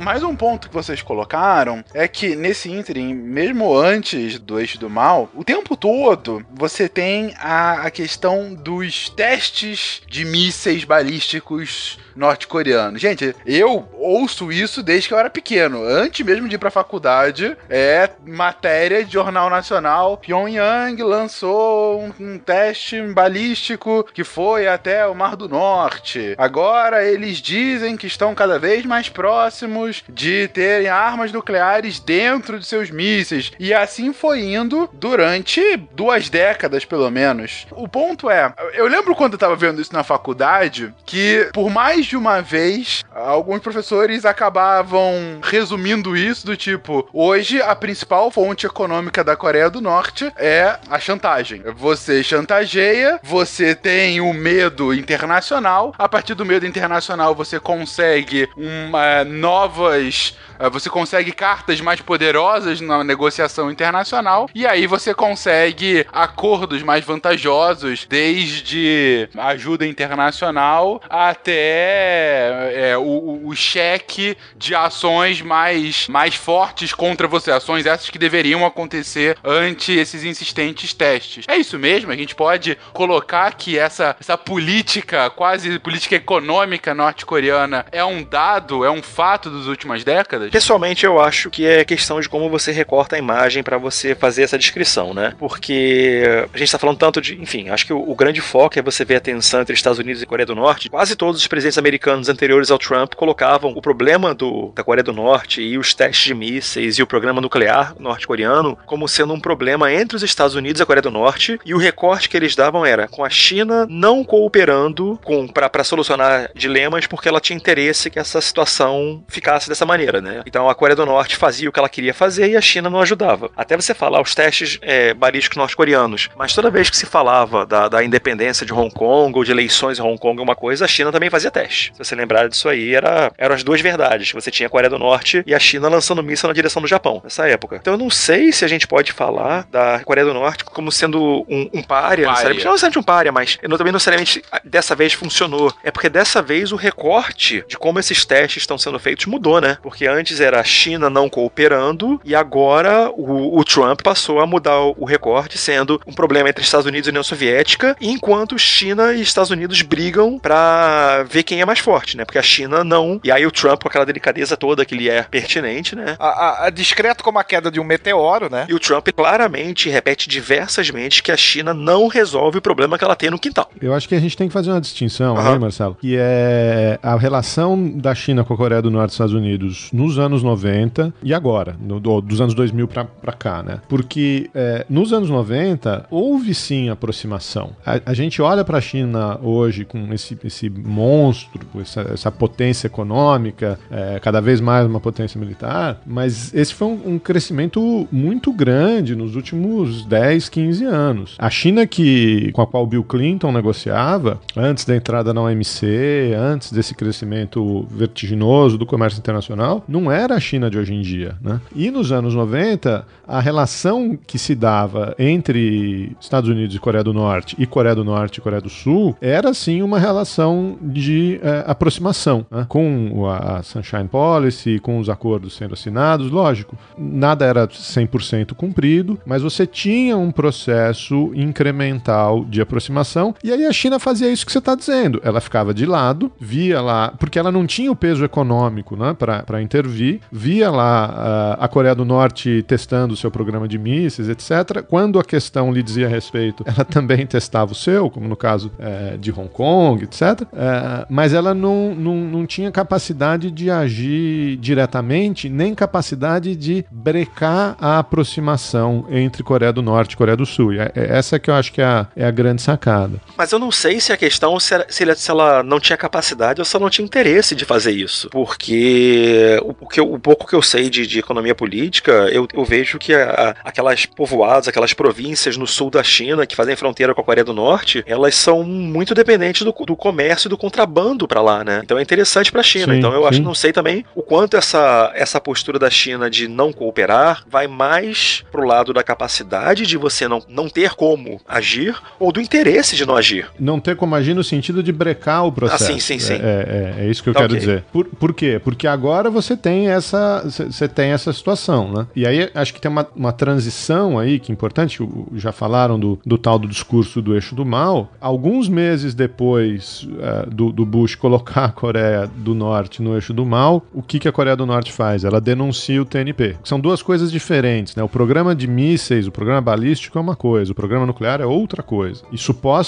Mais 0.03 0.24
um 0.24 0.35
ponto 0.35 0.69
que 0.69 0.74
vocês 0.74 1.01
colocaram 1.01 1.85
é 1.95 2.09
que 2.09 2.35
nesse 2.35 2.69
ínterim, 2.69 3.15
mesmo 3.15 3.73
antes 3.73 4.37
do 4.37 4.59
eixo 4.59 4.77
do 4.77 4.91
mal, 4.91 5.31
o 5.33 5.45
tempo 5.45 5.77
todo 5.77 6.45
você 6.53 6.89
tem 6.89 7.33
a, 7.39 7.83
a 7.87 7.91
questão 7.91 8.53
dos 8.53 9.09
testes 9.11 10.03
de 10.09 10.24
mísseis 10.24 10.83
balísticos 10.83 12.01
norte-coreanos. 12.17 13.01
Gente, 13.01 13.35
eu 13.47 13.89
ouço 13.93 14.53
isso 14.53 14.83
desde 14.83 15.09
que 15.09 15.15
eu 15.15 15.19
era 15.19 15.31
pequeno. 15.31 15.83
Antes 15.85 16.25
mesmo 16.25 16.49
de 16.49 16.57
ir 16.57 16.59
pra 16.59 16.71
faculdade, 16.71 17.57
é 17.69 18.11
matéria 18.27 19.05
de 19.05 19.13
jornal 19.13 19.49
nacional. 19.49 20.17
Pyongyang 20.17 21.03
lançou 21.03 22.03
um, 22.03 22.13
um 22.21 22.39
teste 22.39 23.01
balístico 23.03 24.07
que 24.13 24.25
foi 24.25 24.67
até 24.67 25.07
o 25.07 25.15
Mar 25.15 25.37
do 25.37 25.49
Norte. 25.49 26.35
Agora 26.39 27.05
eles 27.05 27.39
dizem 27.39 27.97
que 27.97 28.07
estão 28.07 28.35
cada 28.35 28.59
vez 28.59 28.85
mais 28.85 29.09
próximos 29.09 30.03
de 30.09 30.49
terem 30.49 30.89
armas 30.89 31.33
nucleares 31.33 31.99
dentro 31.99 32.59
de 32.59 32.67
seus 32.67 32.91
mísseis. 32.91 33.53
E 33.59 33.73
assim 33.73 34.13
foi 34.13 34.41
indo 34.41 34.89
durante 34.93 35.77
duas 35.93 36.29
décadas, 36.29 36.85
pelo 36.85 37.11
menos. 37.11 37.67
O 37.71 37.89
ponto 37.89 38.31
é, 38.31 38.53
eu 38.75 38.87
lembro 38.87 39.15
quando 39.15 39.35
eu 39.35 39.39
tava 39.39 39.57
vendo 39.57 39.81
isso 39.81 39.93
na 39.93 40.03
faculdade, 40.03 40.93
que 41.05 41.49
por 41.53 41.71
mais 41.71 42.02
de 42.07 42.16
uma 42.16 42.41
vez, 42.41 43.05
alguns 43.15 43.61
professores 43.61 44.24
acabavam 44.24 45.41
resumindo 45.43 46.16
isso 46.16 46.47
do 46.47 46.57
tipo: 46.57 47.09
hoje 47.12 47.61
a 47.61 47.74
principal 47.74 48.31
fonte 48.31 48.66
econômica 48.66 49.23
da 49.23 49.37
Coreia 49.37 49.70
do 49.70 49.81
Norte 49.81 50.33
é 50.37 50.79
a 50.89 50.99
chantagem. 50.99 51.62
Você 51.77 52.23
chantageia, 52.23 53.20
você 53.23 53.74
tem 53.74 54.20
o 54.20 54.33
medo 54.33 54.93
internacional, 54.95 55.95
a 55.99 56.09
partir 56.09 56.35
do 56.35 56.45
medo 56.45 56.66
internacional 56.66 57.35
você 57.35 57.59
consegue 57.61 58.49
uma, 58.57 59.24
novas. 59.24 60.37
eh, 60.59 60.70
Você 60.70 60.89
consegue 60.89 61.33
cartas 61.33 61.81
mais 61.81 62.01
poderosas 62.01 62.81
na 62.81 63.03
negociação 63.05 63.70
internacional 63.70 64.49
e 64.55 64.66
aí 64.66 64.87
você 64.87 65.15
consegue 65.15 66.07
acordos 66.12 66.83
mais 66.83 67.05
vantajosos, 67.05 68.07
desde 68.09 69.29
ajuda 69.37 69.87
internacional 69.87 71.01
até 71.09 71.91
é, 71.93 72.97
o, 72.97 73.48
o 73.48 73.55
cheque 73.55 74.36
de 74.56 74.74
ações 74.74 75.40
mais, 75.40 76.09
mais 76.09 76.35
fortes 76.35 76.93
contra 76.93 77.27
você, 77.27 77.51
ações 77.51 77.86
essas 77.86 78.10
que 78.10 78.19
deveriam 78.19 78.64
acontecer 78.64 79.36
ante 79.44 79.93
esses 79.93 80.24
insistentes 80.24 80.93
testes. 80.93 81.44
É 81.48 81.56
isso 81.56 81.78
mesmo? 81.78 82.10
A 82.10 82.16
gente 82.16 82.35
pode 82.35 82.77
colocar 82.93 83.55
que 83.55 83.78
essa, 83.78 84.16
essa 84.20 84.36
política, 84.36 85.31
quase 85.31 85.78
política 85.78 86.16
econômica 86.16 86.94
norte-coreana, 86.94 87.85
é 87.93 88.05
um 88.05 88.23
dado, 88.23 88.85
é 88.85 88.90
um 88.90 89.02
fato 89.02 89.51
dos 89.51 89.66
últimas 89.66 90.05
décadas? 90.05 90.51
Pessoalmente, 90.51 91.05
eu 91.05 91.20
acho 91.20 91.51
que 91.51 91.66
é 91.66 91.85
questão 91.85 92.20
de 92.20 92.28
como 92.28 92.48
você 92.48 92.73
recorta 92.73 93.16
a 93.16 93.19
imagem 93.19 93.62
para 93.62 93.78
você 93.78 94.14
fazer 94.14 94.43
essa 94.43 94.59
descrição, 94.59 95.14
né? 95.14 95.35
Porque 95.39 96.23
a 96.52 96.59
gente 96.59 96.70
tá 96.70 96.78
falando 96.78 96.98
tanto 96.98 97.20
de. 97.20 97.40
Enfim, 97.40 97.69
acho 97.69 97.86
que 97.86 97.93
o, 97.93 98.10
o 98.10 98.14
grande 98.14 98.40
foco 98.40 98.78
é 98.78 98.82
você 98.82 99.05
ver 99.05 99.16
a 99.16 99.20
tensão 99.20 99.60
entre 99.60 99.74
Estados 99.74 99.98
Unidos 99.98 100.23
e 100.23 100.27
Coreia 100.27 100.47
do 100.47 100.55
Norte. 100.55 100.89
Quase 100.89 101.16
todos 101.16 101.40
os 101.40 101.47
presidentes 101.47 101.78
americanos 101.83 102.29
anteriores 102.29 102.71
ao 102.71 102.79
Trump 102.79 103.15
colocavam 103.15 103.73
o 103.75 103.83
problema 103.83 104.33
do, 104.35 104.73
da 104.75 104.85
Coreia 104.85 105.03
do 105.03 105.13
Norte 105.13 105.61
e 105.61 105.77
os 105.77 105.93
testes 105.93 106.25
de 106.25 106.35
mísseis 106.35 106.99
e 106.99 107.03
o 107.03 107.07
programa 107.07 107.41
nuclear 107.41 107.95
norte-coreano 107.99 108.79
como 108.87 109.09
sendo 109.09 109.35
um 109.35 109.41
problema 109.41 109.93
entre 109.93 110.17
os 110.17 110.23
Estados 110.23 110.55
Unidos 110.55 110.81
e 110.81 110.83
a 110.83 110.87
Coreia 110.87 111.03
do 111.03 111.11
Norte. 111.11 111.59
E 111.65 111.75
o 111.75 111.79
recorte 111.79 112.29
que 112.29 112.37
eles 112.37 112.55
davam 112.55 112.87
era 112.87 113.09
com 113.09 113.25
a 113.25 113.31
China 113.31 113.87
não 113.91 114.25
cooperando 114.25 115.19
para 115.53 115.85
solucionar 115.85 116.51
dilemas 116.55 117.07
porque 117.07 117.29
ela 117.29 117.41
tinha 117.41 117.57
interesse 117.57 118.11
que 118.11 118.19
essa 118.19 118.41
situação 118.41 119.25
ficasse 119.29 119.69
dessa 119.69 119.85
maneira, 119.85 120.21
né? 120.21 120.43
Então 120.47 120.69
a 120.69 120.75
Coreia 120.75 120.97
do 120.97 121.07
Norte 121.07 121.37
fazia 121.37 121.69
o 121.69 121.73
que 121.73 121.79
ela 121.79 121.89
queria 121.89 122.15
fazer 122.15 122.49
e 122.51 122.57
a 122.57 122.61
China 122.61 122.89
não 122.89 123.01
ajudava. 123.01 123.51
Até 123.57 123.77
você 123.77 123.93
falar 123.93 124.23
os 124.23 124.35
testes 124.35 124.79
é, 124.83 125.13
balísticos 125.15 125.57
norte-coreanos. 125.57 126.29
Mas 126.37 126.55
toda 126.55 126.71
vez 126.71 126.89
que 126.89 126.97
se 126.97 127.07
falava 127.07 127.67
da, 127.67 127.89
da 127.89 128.05
independência 128.05 128.65
de 128.65 128.73
Hong 128.73 128.93
Kong 128.93 129.37
ou 129.37 129.45
de 129.45 129.51
eleições 129.51 129.99
em 129.99 130.03
Hong 130.03 130.19
Kong, 130.19 130.41
uma 130.41 130.55
coisa, 130.55 130.85
a 130.85 130.89
China 130.89 131.11
também 131.11 131.31
fazia 131.31 131.51
teste. 131.51 131.72
Se 131.77 131.99
você 131.99 132.15
lembrar 132.15 132.49
disso 132.49 132.69
aí, 132.69 132.94
era 132.94 133.12
era, 133.12 133.32
eram 133.36 133.55
as 133.55 133.62
duas 133.62 133.81
verdades. 133.81 134.32
Você 134.32 134.51
tinha 134.51 134.66
a 134.66 134.70
Coreia 134.70 134.89
do 134.89 134.99
Norte 134.99 135.43
e 135.47 135.55
a 135.55 135.59
China 135.59 135.89
lançando 135.89 136.23
míssil 136.23 136.49
na 136.49 136.55
direção 136.55 136.81
do 136.81 136.89
Japão, 136.89 137.20
nessa 137.23 137.47
época. 137.49 137.77
Então 137.77 137.94
eu 137.94 137.99
não 137.99 138.11
sei 138.11 138.53
se 138.53 138.65
a 138.65 138.69
gente 138.69 138.86
pode 138.86 139.12
falar 139.12 139.66
da 139.70 140.01
Coreia 140.01 140.27
do 140.27 140.35
Norte 140.35 140.65
como 140.65 140.90
sendo 140.90 141.44
um, 141.49 141.69
um 141.73 141.82
párea, 141.82 142.28
necessariamente. 142.28 142.65
não 142.65 142.73
necessariamente 142.73 142.99
um 142.99 143.03
párea, 143.03 143.32
mas 143.32 143.59
eu 143.62 143.69
também 143.70 143.93
não 143.93 143.97
necessariamente 143.97 144.43
dessa 144.65 144.94
vez 144.94 145.12
funcionou. 145.12 145.73
É 145.82 145.90
porque 145.90 146.09
dessa 146.09 146.40
vez 146.40 146.73
o 146.73 146.77
recorte 146.77 147.65
de 147.69 147.77
como 147.77 147.99
esses 147.99 148.24
testes 148.24 148.62
estão 148.62 148.78
sendo 148.78 148.99
feitos 148.99 149.27
mudou, 149.27 149.61
né? 149.61 149.78
Porque 149.82 150.07
antes 150.07 150.40
era 150.40 150.61
a 150.61 150.65
China 150.65 151.11
não 151.11 151.28
cooperando 151.28 152.20
e 152.24 152.35
agora 152.35 153.11
o, 153.11 153.59
o 153.59 153.65
Trump 153.65 154.03
passou 154.03 154.40
a 154.40 154.47
mudar 154.47 154.78
o, 154.81 154.94
o 154.99 155.05
recorte, 155.05 155.59
sendo 155.59 156.01
um 156.07 156.12
problema 156.12 156.49
entre 156.49 156.62
Estados 156.62 156.86
Unidos 156.86 157.09
e 157.09 157.11
União 157.11 157.23
Soviética, 157.23 157.97
enquanto 158.01 158.59
China 158.59 159.12
e 159.12 159.20
Estados 159.20 159.51
Unidos 159.51 159.82
brigam 159.82 160.39
pra 160.39 161.24
ver 161.28 161.43
quem 161.43 161.61
é 161.63 161.67
mais 161.67 161.79
forte, 161.79 162.17
né? 162.17 162.25
Porque 162.25 162.39
a 162.39 162.43
China 162.43 162.83
não. 162.85 163.21
E 163.25 163.31
aí 163.31 163.47
o 163.47 163.51
Trump, 163.51 163.83
com 163.83 163.89
aquela 163.89 164.05
delicadeza 164.07 164.57
toda 164.57 164.85
que 164.85 164.95
lhe 164.95 165.09
é 165.09 165.23
pertinente, 165.23 165.95
né? 165.97 166.17
A, 166.19 166.29
a- 166.29 166.67
a 166.67 166.71
discreto 166.71 167.23
como 167.25 167.39
a 167.39 167.45
queda 167.45 167.71
de 167.71 167.81
um 167.81 167.85
meteoro, 167.85 168.49
né? 168.51 168.67
E 168.69 168.75
o 168.75 168.79
Trump 168.81 169.09
claramente 169.15 169.89
repete 169.89 170.29
diversas 170.29 170.89
vezes 170.89 171.21
que 171.21 171.31
a 171.33 171.37
China 171.37 171.73
não 171.75 172.09
resolve 172.09 172.59
o 172.59 172.63
problema 172.63 172.99
que 172.99 173.05
ela 173.05 173.17
tem 173.17 173.31
no 173.31 173.39
quintal. 173.39 173.71
Eu 173.81 173.95
acho 173.95 174.09
que 174.09 174.15
a 174.15 174.21
gente 174.21 174.37
tem 174.37 174.49
que 174.49 174.53
fazer 174.53 174.71
uma 174.71 174.81
distinção 174.81 175.37
aí, 175.37 175.59
Marcelo, 175.59 175.97
que 176.01 176.17
é 176.19 176.99
a 177.03 177.17
relação 177.17 177.89
da 177.99 178.15
China 178.15 178.45
com 178.45 178.55
a 178.55 178.57
Coreia 178.57 178.83
do 178.83 178.91
Norte 178.91 179.11
e 179.11 179.15
Estados 179.15 179.35
Unidos 179.35 179.89
nos 179.93 180.19
anos 180.19 180.43
90 180.43 181.13
e 181.23 181.33
agora, 181.35 181.77
no- 181.81 182.01
do- 182.01 182.21
dos 182.21 182.41
anos 182.41 182.55
2000 182.55 182.89
pra, 182.89 183.05
pra 183.05 183.33
cá, 183.33 183.63
né? 183.63 183.81
Porque 183.89 184.51
é, 184.55 184.85
nos 184.89 185.13
anos 185.13 185.29
90 185.31 186.07
houve 186.11 186.55
sim 186.55 186.89
aproximação. 186.89 187.71
A, 187.85 188.01
a 188.07 188.15
gente 188.15 188.41
olha 188.43 188.65
pra 188.65 188.81
China 188.81 189.39
hoje 189.43 189.85
com 189.85 190.13
esse, 190.13 190.39
esse 190.45 190.69
monstro, 190.71 191.52
essa, 191.81 192.01
essa 192.12 192.31
potência 192.31 192.87
econômica, 192.87 193.79
é, 193.91 194.19
cada 194.20 194.41
vez 194.41 194.61
mais 194.61 194.87
uma 194.87 195.01
potência 195.01 195.39
militar, 195.39 196.01
mas 196.07 196.53
esse 196.55 196.74
foi 196.74 196.89
um, 196.89 197.15
um 197.15 197.19
crescimento 197.19 198.07
muito 198.11 198.53
grande 198.53 199.15
nos 199.15 199.37
últimos 199.37 200.05
10, 200.05 200.49
15 200.49 200.85
anos. 200.85 201.35
A 201.39 201.51
China 201.51 201.87
que 201.87 202.51
com 202.53 202.62
a 202.62 202.66
qual 202.66 202.87
Bill 202.87 203.05
Clinton 203.05 203.53
negociava, 203.53 204.41
antes 204.57 204.85
da 204.85 204.97
entrada 204.97 205.33
na 205.33 205.43
OMC, 205.43 206.35
antes 206.37 206.73
desse 206.73 206.95
crescimento 206.95 207.87
vertiginoso 207.91 208.79
do 208.79 208.87
comércio 208.87 209.19
internacional, 209.19 209.85
não 209.89 210.11
era 210.11 210.35
a 210.35 210.41
China 210.41 210.70
de 210.70 210.79
hoje 210.79 210.95
em 210.95 211.03
dia. 211.03 211.37
Né? 211.41 211.61
E 211.74 211.91
nos 211.91 212.12
anos 212.12 212.35
90, 212.35 213.07
a 213.27 213.41
relação 213.41 214.19
que 214.27 214.39
se 214.39 214.55
dava 214.55 215.15
entre 215.19 216.16
Estados 216.20 216.49
Unidos 216.49 216.74
e 216.74 216.79
Coreia 216.79 217.05
do 217.05 217.12
Norte 217.12 217.57
e 217.59 217.66
Coreia 217.66 217.95
do 217.95 218.05
Norte 218.05 218.39
e 218.39 218.41
Coreia 218.41 218.61
do 218.61 218.69
Sul 218.69 219.16
era 219.20 219.53
sim 219.55 219.83
uma 219.83 219.99
relação 219.99 220.77
de 220.81 221.41
eh, 221.43 221.64
aproximação, 221.66 222.47
né? 222.51 222.64
com 222.69 223.27
a 223.28 223.43
a 223.43 223.62
Sunshine 223.62 224.09
Policy, 224.09 224.78
com 224.78 224.98
os 224.98 225.09
acordos 225.09 225.56
sendo 225.56 225.74
assinados, 225.74 226.31
lógico, 226.31 226.77
nada 226.97 227.44
era 227.44 227.66
100% 227.66 228.55
cumprido, 228.55 229.19
mas 229.27 229.43
você 229.43 229.66
tinha 229.66 230.16
um 230.16 230.31
processo 230.31 231.31
incremental 231.35 232.44
de 232.44 232.60
aproximação, 232.60 233.35
e 233.43 233.51
aí 233.51 233.66
a 233.66 233.73
China 233.73 233.98
fazia 233.98 234.31
isso 234.31 234.47
que 234.47 234.52
você 234.52 234.59
está 234.59 234.74
dizendo, 234.74 235.20
ela 235.24 235.40
ficava 235.40 235.74
de 235.74 235.86
lado, 235.86 236.31
via 236.40 236.81
lá, 236.81 237.12
porque 237.19 237.39
ela 237.39 237.52
não 237.52 237.66
tinha 237.66 237.90
o 237.90 237.97
peso 237.97 238.24
econômico 238.24 238.97
né, 238.97 239.14
para 239.14 239.62
intervir, 239.62 240.20
via 240.31 240.70
lá 240.70 241.12
ah, 241.14 241.64
a 241.64 241.69
Coreia 241.69 241.94
do 241.94 242.05
Norte 242.05 242.62
testando 242.66 243.14
o 243.14 243.16
seu 243.16 243.31
programa 243.31 243.66
de 243.66 243.78
mísseis, 243.78 244.28
etc. 244.28 244.82
Quando 244.89 245.19
a 245.19 245.24
questão 245.24 245.73
lhe 245.73 245.82
dizia 245.82 246.09
respeito, 246.09 246.64
ela 246.66 246.85
também 246.85 247.27
testava 247.27 247.73
o 247.73 247.74
seu, 247.74 248.10
como 248.10 248.28
no 248.28 248.36
caso 248.36 248.70
eh, 248.78 249.16
de 249.19 249.31
Hong 249.31 249.48
Kong, 249.48 250.05
etc. 250.05 250.43
Eh, 250.52 251.06
mas 251.09 251.22
ela 251.32 251.55
não, 251.55 251.94
não, 251.94 252.16
não 252.16 252.47
tinha 252.47 252.70
capacidade 252.73 253.51
de 253.51 253.70
agir 253.70 254.57
diretamente, 254.57 255.49
nem 255.49 255.74
capacidade 255.74 256.57
de 256.57 256.85
brecar 256.90 257.77
a 257.81 257.99
aproximação 257.99 259.07
entre 259.11 259.43
Coreia 259.43 259.73
do 259.73 259.82
Norte 259.82 260.12
e 260.12 260.16
Coreia 260.16 260.36
do 260.36 260.47
Sul. 260.47 260.73
E 260.73 260.78
é- 260.78 260.93
é 260.94 261.16
essa 261.19 261.39
que 261.39 261.51
eu 261.51 261.55
acho 261.55 261.73
que 261.73 261.81
é 261.81 261.85
a, 261.85 262.07
é 262.16 262.24
a 262.24 262.31
grande 262.31 262.62
sacada. 262.62 263.20
Mas 263.36 263.53
eu 263.53 263.59
não 263.59 263.70
sei 263.70 264.01
se 264.01 264.12
a 264.12 264.16
questão 264.16 264.59
se, 264.59 264.74
era- 264.74 264.86
se 265.15 265.31
ela 265.31 265.62
não 265.62 265.78
tinha 265.78 265.97
capacidade 265.97 266.61
ou 266.61 266.65
se 266.65 266.74
ela 266.74 266.85
não 266.85 266.90
tinha 266.90 267.05
interesse 267.05 267.55
de 267.55 267.65
fazer 267.65 267.93
isso. 267.93 268.28
Porque 268.31 269.59
o, 269.62 269.86
que 269.86 270.01
eu- 270.01 270.12
o 270.12 270.19
pouco 270.19 270.47
que 270.47 270.55
eu 270.55 270.62
sei 270.62 270.89
de, 270.89 271.07
de 271.07 271.19
economia 271.19 271.55
política, 271.55 272.12
eu, 272.32 272.47
eu 272.53 272.65
vejo 272.65 272.99
que 272.99 273.12
a- 273.15 273.55
a- 273.65 273.69
aquelas 273.69 274.07
povoados, 274.07 274.69
aquelas 274.69 274.93
províncias 274.94 275.57
no 275.57 275.66
sul 275.66 275.90
da 275.90 276.03
China 276.03 276.47
que 276.47 276.57
fazem 276.57 276.77
fronteira 276.77 277.15
com 277.15 277.20
a 277.20 277.24
Coreia 277.24 277.44
do 277.44 277.53
Norte, 277.53 278.03
elas 278.07 278.35
são 278.35 278.62
muito 278.65 279.15
dependentes 279.15 279.62
do, 279.62 279.73
do 279.73 279.97
comércio 279.97 280.49
e 280.49 280.51
do 280.51 280.57
contrabando 280.57 281.12
pra 281.29 281.41
lá, 281.41 281.65
né? 281.65 281.81
Então 281.85 281.99
é 281.99 282.03
interessante 282.03 282.51
pra 282.51 282.63
China. 282.63 282.93
Sim, 282.93 282.99
então 282.99 283.13
eu 283.13 283.27
acho 283.27 283.39
sim. 283.39 283.45
não 283.45 283.55
sei 283.55 283.73
também 283.73 284.05
o 284.15 284.23
quanto 284.23 284.57
essa, 284.57 285.11
essa 285.15 285.41
postura 285.41 285.79
da 285.79 285.91
China 285.91 286.29
de 286.31 286.49
não 286.49 286.73
cooperar 286.73 287.45
vai 287.49 287.67
mais 287.67 288.45
pro 288.51 288.67
lado 288.67 288.93
da 288.93 289.03
capacidade 289.03 289.87
de 289.87 289.97
você 289.97 290.27
não, 290.29 290.43
não 290.49 290.69
ter 290.69 290.91
como 290.95 291.41
agir 291.47 291.97
ou 292.19 292.33
do 292.33 292.41
interesse 292.41 292.97
de 292.97 293.07
não 293.07 293.17
agir. 293.17 293.47
Não 293.59 293.79
ter 293.81 293.97
como 293.97 294.15
agir 294.15 294.35
no 294.35 294.45
sentido 294.45 294.83
de 294.83 294.93
brecar 294.93 295.47
o 295.47 295.53
processo. 295.53 295.85
Ah, 295.85 295.87
sim, 295.87 295.99
sim, 295.99 296.19
sim. 296.19 296.35
É, 296.35 296.95
é- 296.99 297.05
é 297.05 297.11
isso 297.11 297.23
que 297.23 297.29
eu 297.29 297.35
Tá 297.35 297.41
quero 297.41 297.53
ok. 297.53 297.61
dizer. 297.61 297.85
Por, 297.93 298.07
por 298.07 298.33
quê? 298.35 298.61
Porque 298.63 298.87
agora 298.87 299.31
você 299.31 299.57
tem 299.57 299.89
essa 299.89 300.43
você 300.45 300.89
tem 300.89 301.11
essa 301.11 301.33
situação, 301.33 301.91
né? 301.93 302.07
E 302.15 302.27
aí 302.27 302.51
acho 302.55 302.73
que 302.75 302.81
tem 302.81 302.91
uma, 302.91 303.07
uma 303.15 303.33
transição 303.33 304.19
aí 304.19 304.39
que 304.39 304.51
é 304.51 304.55
importante. 304.55 304.99
Já 305.35 305.53
falaram 305.53 305.99
do, 305.99 306.19
do 306.25 306.39
tal 306.39 306.59
do 306.59 306.69
discurso 306.69 307.21
do 307.21 307.35
eixo 307.35 307.55
do 307.55 307.65
mal. 307.65 308.13
Alguns 308.21 308.69
meses 308.69 309.15
depois 309.15 310.07
eh, 310.21 310.47
do, 310.51 310.73
do 310.73 310.85
Bush 310.87 311.02
colocar 311.15 311.65
a 311.66 311.69
Coreia 311.73 312.29
do 312.37 312.55
Norte 312.55 313.03
no 313.03 313.15
eixo 313.15 313.33
do 313.33 313.45
mal, 313.45 313.85
o 313.93 314.03
que, 314.03 314.19
que 314.19 314.29
a 314.29 314.33
Coreia 314.33 314.57
do 314.57 314.66
Norte 314.66 314.93
faz? 314.93 315.24
Ela 315.24 315.41
denuncia 315.41 316.01
o 316.01 316.05
TNP. 316.05 316.57
São 316.65 316.79
duas 316.81 317.03
coisas 317.03 317.31
diferentes, 317.31 317.95
né? 317.97 318.03
O 318.03 318.09
programa 318.09 318.55
de 318.55 318.66
mísseis, 318.66 319.27
o 319.27 319.33
programa 319.33 319.61
balístico 319.61 320.19
é 320.19 320.20
uma 320.20 320.37
coisa, 320.37 320.73
o 320.73 320.74
programa 320.74 321.07
nuclear 321.07 321.41
é 321.41 321.47
outra 321.47 321.83
coisa. 321.83 322.23
E 322.33 322.39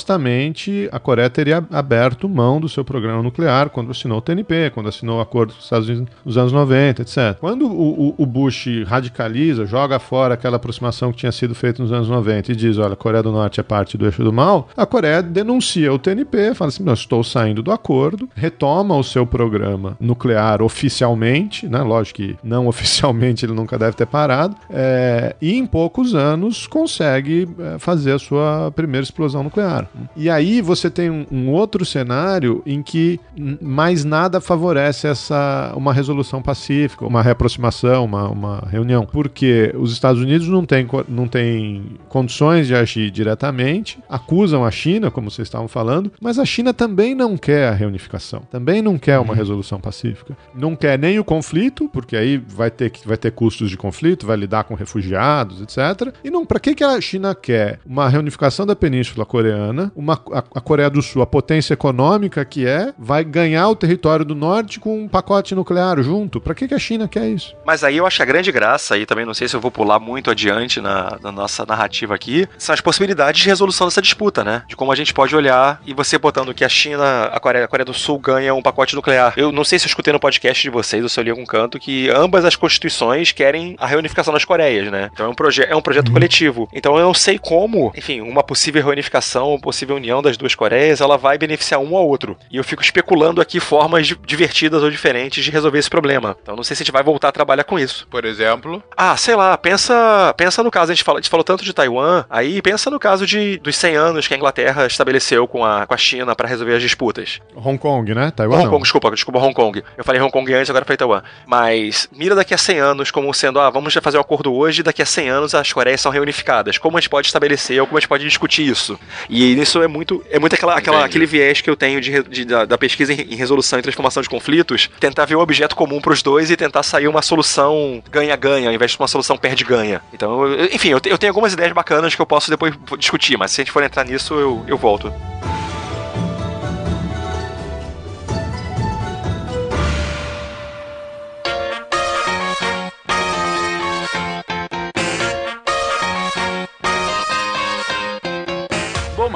supostamente 0.05 0.89
a 0.93 0.99
Coreia 0.99 1.31
teria 1.31 1.65
aberto 1.70 2.28
mão 2.28 2.61
do 2.61 2.69
seu 2.69 2.85
programa 2.85 3.23
nuclear 3.23 3.70
quando 3.70 3.91
assinou 3.91 4.19
o 4.19 4.23
TNP, 4.23 4.70
quando 4.74 4.89
assinou 4.89 5.19
o 5.19 5.20
acordo 5.20 5.53
com 5.53 5.59
os 5.59 5.65
Estados 5.65 5.89
Unidos 5.89 6.09
nos 6.24 6.36
anos 6.39 6.53
90, 6.53 7.03
etc. 7.03 7.36
Quando 7.41 7.66
o, 7.66 8.09
o- 8.11 8.15
o 8.19 8.27
Bush 8.27 8.66
radicaliza, 8.86 9.66
joga 9.66 9.99
fora 9.99 10.35
aquela 10.35 10.57
aproximação 10.57 11.11
que 11.12 11.19
tinha 11.19 11.32
sido 11.32 11.55
feita 11.55 11.82
nos 11.82 11.93
anos 11.93 12.09
90 12.09 12.53
e 12.53 12.57
diz: 12.57 12.78
olha, 12.78 12.93
a 12.93 12.97
Coreia 12.97 13.23
do 13.23 13.32
Norte 13.32 13.61
é 13.61 13.62
parte 13.62 13.97
do 13.97 14.05
eixo 14.05 14.23
do 14.23 14.32
mal, 14.32 14.69
a 14.77 14.85
Coreia 14.86 15.23
denuncia 15.23 15.93
o 15.93 15.99
TNP, 15.99 16.55
fala 16.55 16.69
assim: 16.69 16.82
não, 16.82 16.93
estou 16.93 17.23
saindo 17.24 17.62
do 17.62 17.73
acordo, 17.73 17.95
retoma 18.35 18.97
o 18.97 19.02
seu 19.02 19.26
programa 19.26 19.97
nuclear 20.01 20.62
oficialmente, 20.62 21.68
né? 21.68 21.82
Lógico 21.82 22.16
que 22.16 22.36
não 22.43 22.66
oficialmente 22.68 23.44
ele 23.44 23.52
nunca 23.52 23.78
deve 23.78 23.97
ter 23.97 24.06
parado, 24.06 24.56
é, 24.70 25.35
e 25.40 25.55
em 25.55 25.66
poucos 25.66 26.14
anos 26.14 26.66
consegue 26.66 27.48
é, 27.59 27.78
fazer 27.78 28.12
a 28.12 28.18
sua 28.18 28.72
primeira 28.74 29.05
explosão 29.05 29.43
nuclear. 29.43 29.89
E 30.16 30.31
aí 30.31 30.60
você 30.60 30.90
tem 30.90 31.10
um, 31.10 31.26
um 31.31 31.51
outro 31.51 31.85
cenário 31.85 32.62
em 32.66 32.82
que 32.82 33.20
mais 33.60 34.05
nada 34.05 34.40
favorece 34.40 35.06
essa 35.06 35.72
uma 35.76 35.93
resolução 35.93 36.43
pacífica, 36.43 37.06
uma 37.06 37.22
reaproximação, 37.22 38.05
uma, 38.05 38.28
uma 38.28 38.68
reunião, 38.70 39.06
porque 39.06 39.74
os 39.76 39.93
Estados 39.93 40.20
Unidos 40.20 40.48
não 40.48 40.64
têm 40.64 40.86
não 41.09 41.26
têm 41.26 41.98
condições 42.09 42.66
de 42.66 42.74
agir 42.74 43.10
diretamente, 43.10 43.98
acusam 44.09 44.64
a 44.64 44.70
China, 44.70 45.10
como 45.10 45.31
vocês 45.31 45.48
estavam 45.48 45.68
falando, 45.68 46.12
mas 46.20 46.39
a 46.39 46.44
China 46.44 46.72
também 46.72 47.14
não 47.14 47.36
quer 47.36 47.68
a 47.68 47.72
reunificação, 47.95 48.41
também 48.51 48.83
não 48.83 48.99
quer 48.99 49.19
uma 49.19 49.35
resolução 49.35 49.81
pacífica, 49.81 50.37
não 50.55 50.75
quer 50.75 50.99
nem 50.99 51.19
o 51.19 51.25
conflito, 51.25 51.89
porque 51.89 52.16
aí 52.16 52.37
vai 52.37 52.71
ter 52.71 52.93
vai 53.05 53.16
ter 53.16 53.31
custos 53.31 53.71
de 53.71 53.77
conflito, 53.77 54.27
vai 54.27 54.37
lidar 54.37 54.65
com 54.65 54.75
refugiados, 54.75 55.61
etc. 55.62 56.15
E 56.23 56.31
não, 56.31 56.45
para 56.45 56.61
que 56.61 56.75
que 56.75 56.85
a 56.85 57.01
China 57.01 57.35
quer 57.35 57.79
uma 57.87 58.09
reunificação 58.09 58.66
da 58.66 58.77
Península 58.77 59.25
Coreana, 59.25 59.93
uma 59.95 60.15
a, 60.33 60.39
a 60.39 60.61
Coreia 60.61 60.91
do 60.91 61.03
Sul, 61.03 61.23
a 61.23 61.27
potência 61.27 61.75
econômica 61.75 62.45
que 62.45 62.66
é, 62.66 62.93
vai 62.99 63.25
ganhar 63.25 63.69
o 63.69 63.77
território 63.77 64.25
do 64.25 64.35
norte 64.35 64.81
com 64.81 65.05
um 65.05 65.09
pacote 65.09 65.55
nuclear 65.55 66.03
junto? 66.03 66.41
Para 66.41 66.55
que 66.55 66.69
que 66.69 66.75
a 66.75 66.79
China 66.79 67.09
quer 67.09 67.29
isso? 67.29 67.55
Mas 67.65 67.85
aí 67.85 67.97
eu 67.97 68.07
acho 68.07 68.23
a 68.23 68.27
grande 68.27 68.51
graça, 68.51 68.97
e 68.97 69.07
também 69.07 69.25
não 69.25 69.35
sei 69.35 69.49
se 69.49 69.57
eu 69.57 69.61
vou 69.61 69.71
pular 69.71 69.99
muito 69.99 70.31
adiante 70.31 70.81
na, 70.81 71.19
na 71.23 71.33
nossa 71.33 71.65
narrativa 71.66 72.15
aqui, 72.15 72.47
são 72.59 72.73
as 72.73 72.81
possibilidades 72.81 73.43
de 73.43 73.49
resolução 73.49 73.87
dessa 73.87 74.03
disputa, 74.03 74.45
né? 74.45 74.62
De 74.69 74.77
como 74.77 74.93
a 74.93 74.97
gente 74.97 75.12
pode 75.12 75.35
olhar 75.35 75.81
e 75.87 75.95
você 75.95 76.19
botando 76.19 76.55
que 76.55 76.65
a 76.65 76.69
China, 76.69 77.25
a 77.25 77.41
Coreia, 77.41 77.65
a 77.65 77.69
Coreia 77.69 77.84
do 77.85 77.94
Sul 77.94 78.19
ganha 78.19 78.55
um 78.55 78.62
pacote 78.62 78.94
nuclear. 78.94 79.32
Eu 79.36 79.52
não 79.52 79.65
sei 79.65 79.78
se 79.78 79.85
eu 79.86 79.89
escutei 79.89 80.12
no 80.12 80.20
podcast 80.20 80.62
de 80.62 80.70
vocês 80.70 81.02
ou 81.02 81.09
se 81.09 81.19
eu 81.19 81.24
li 81.24 81.28
em 81.28 81.32
algum 81.32 81.44
canto 81.47 81.78
que 81.78 82.09
ambas 82.11 82.44
as 82.44 82.56
constituições 82.56 83.32
querem 83.32 83.77
a 83.78 83.86
reunificação 83.86 84.32
das 84.32 84.44
Coreias, 84.44 84.90
né? 84.90 85.11
Então 85.12 85.27
é 85.27 85.28
um, 85.28 85.35
proje 85.35 85.62
é 85.65 85.74
um 85.77 85.81
projeto 85.82 86.11
coletivo. 86.12 86.69
Então 86.73 86.97
eu 86.98 87.05
não 87.05 87.15
sei 87.15 87.39
como, 87.39 87.93
enfim, 87.97 88.20
uma 88.20 88.43
possível 88.43 88.82
reunificação, 88.85 89.51
uma 89.51 89.61
possível 89.61 89.97
união 89.97 90.23
das 90.23 90.36
duas 90.36 90.55
Coreias, 90.55 91.01
ela 91.01 91.16
vai 91.16 91.39
beneficiar 91.39 91.81
um 91.81 91.97
ao 91.97 92.06
outro. 92.06 92.36
E 92.51 92.56
eu 92.56 92.65
fico 92.65 92.82
especulando 92.82 93.40
aqui 93.40 93.61
formas 93.61 94.06
di- 94.06 94.16
divertidas 94.27 94.82
ou 94.82 94.90
diferentes 94.90 95.44
de 95.44 95.51
resolver 95.51 95.78
esse 95.78 95.90
problema. 95.90 96.36
Então 96.43 96.56
não 96.56 96.62
sei 96.65 96.77
se 96.77 96.82
a 96.82 96.85
gente 96.85 96.93
vai 96.93 97.02
voltar 97.02 97.28
a 97.28 97.32
trabalhar 97.32 97.65
com 97.65 97.78
isso. 97.78 98.06
Por 98.11 98.24
exemplo, 98.24 98.82
Ah, 98.97 99.16
sei 99.16 99.35
lá, 99.35 99.56
pensa, 99.59 100.35
pensa 100.36 100.62
no 100.62 100.70
caso, 100.70 100.93
a 100.93 100.94
gente, 100.94 101.05
fala, 101.05 101.19
a 101.19 101.23
gente 101.23 101.31
falou 101.31 101.44
tanto 101.44 101.65
de 101.65 101.73
Taiwan, 101.73 102.24
aí 102.31 102.62
pensa 102.62 102.90
no 102.90 102.98
caso 102.98 103.27
de, 103.27 103.59
dos 103.59 103.77
100 103.77 103.97
anos 103.97 104.28
que 104.28 104.35
a 104.35 104.36
Inglaterra 104.36 104.86
estabeleceu 104.86 105.47
com 105.48 105.65
a, 105.65 105.86
com 105.86 105.94
a 105.94 105.97
China 105.97 106.35
para 106.35 106.48
resolver 106.48 106.74
as 106.77 106.82
disputas. 106.82 107.40
Hong 107.55 107.74
Kong, 107.79 108.15
né? 108.15 108.33
Taiwan 108.35 108.57
Hong 108.57 108.65
não. 108.65 108.71
Kong, 108.71 108.83
desculpa, 108.83 109.11
desculpa, 109.11 109.39
Hong 109.39 109.55
Kong. 109.55 109.83
Eu 109.97 110.05
falei 110.05 110.21
Hong 110.21 110.31
Kong 110.31 110.53
antes, 110.53 110.71
agora 110.71 110.85
falei 110.85 110.97
Taiwan. 110.97 111.23
Mas 111.47 112.09
mira 112.13 112.35
daqui 112.35 112.53
a 112.53 112.59
100 112.59 112.79
anos 112.79 113.11
como 113.11 113.33
sendo, 113.33 113.61
ah, 113.61 113.71
vamos 113.71 113.95
fazer 113.95 114.19
um 114.19 114.21
acordo 114.21 114.53
hoje, 114.53 114.83
daqui 114.83 115.03
a 115.03 115.07
100 115.07 115.29
anos 115.29 115.55
as 115.55 115.73
Coreias 115.73 116.01
são 116.01 116.11
reunificadas. 116.11 116.79
Como 116.79 116.97
a 116.97 117.01
gente 117.01 117.11
pode 117.11 117.27
estabelecer 117.27 117.81
ou 117.81 117.87
como 117.87 117.99
a 117.99 118.01
gente 118.01 118.09
pode 118.09 118.25
discutir 118.25 118.67
isso? 118.67 118.99
E 119.29 119.61
isso 119.61 119.83
é 119.83 119.89
muito, 119.89 120.25
é 120.31 120.39
muito 120.39 120.55
aquela, 120.55 120.77
aquela 120.77 121.05
aquele 121.05 121.27
viés 121.27 121.61
que 121.61 121.71
eu 121.71 121.77
tenho 121.77 122.01
de, 122.01 122.23
de 122.25 122.45
da, 122.45 122.65
da, 122.65 122.79
pesquisa 122.79 123.13
em, 123.13 123.21
em, 123.21 123.37
resolução 123.37 123.79
e 123.79 123.83
transformação 123.83 124.23
de 124.23 124.29
conflitos, 124.29 124.91
tentar 124.99 125.25
ver 125.25 125.37
o 125.37 125.41
objeto 125.41 125.77
comum 125.77 126.01
para 126.01 126.13
os 126.13 126.23
dois 126.23 126.51
e 126.51 126.57
tentar 126.57 126.83
sair 126.83 127.09
uma 127.09 127.23
solução 127.23 128.03
ganha-ganha, 128.11 128.69
ao 128.69 128.75
invés 128.75 128.93
de 128.93 128.99
uma 128.99 129.09
solução 129.09 129.37
perde-ganha. 129.37 130.01
Então, 130.13 130.47
eu, 130.47 130.67
enfim, 130.67 130.89
eu, 130.89 131.01
eu 131.05 131.19
tenho 131.19 131.31
algumas 131.31 131.53
ideias 131.53 131.73
bacanas 131.73 132.15
que 132.15 132.21
eu 132.21 132.27
posso 132.27 132.51
depois 132.51 132.75
discutir, 132.99 133.37
mas 133.37 133.53
se 133.53 133.61
a 133.61 133.65
gente 133.65 133.73
for 133.73 133.83
entrar 133.83 134.05
nisso, 134.05 134.35
eu, 134.35 134.65
eu 134.67 134.77
volto. 134.77 135.13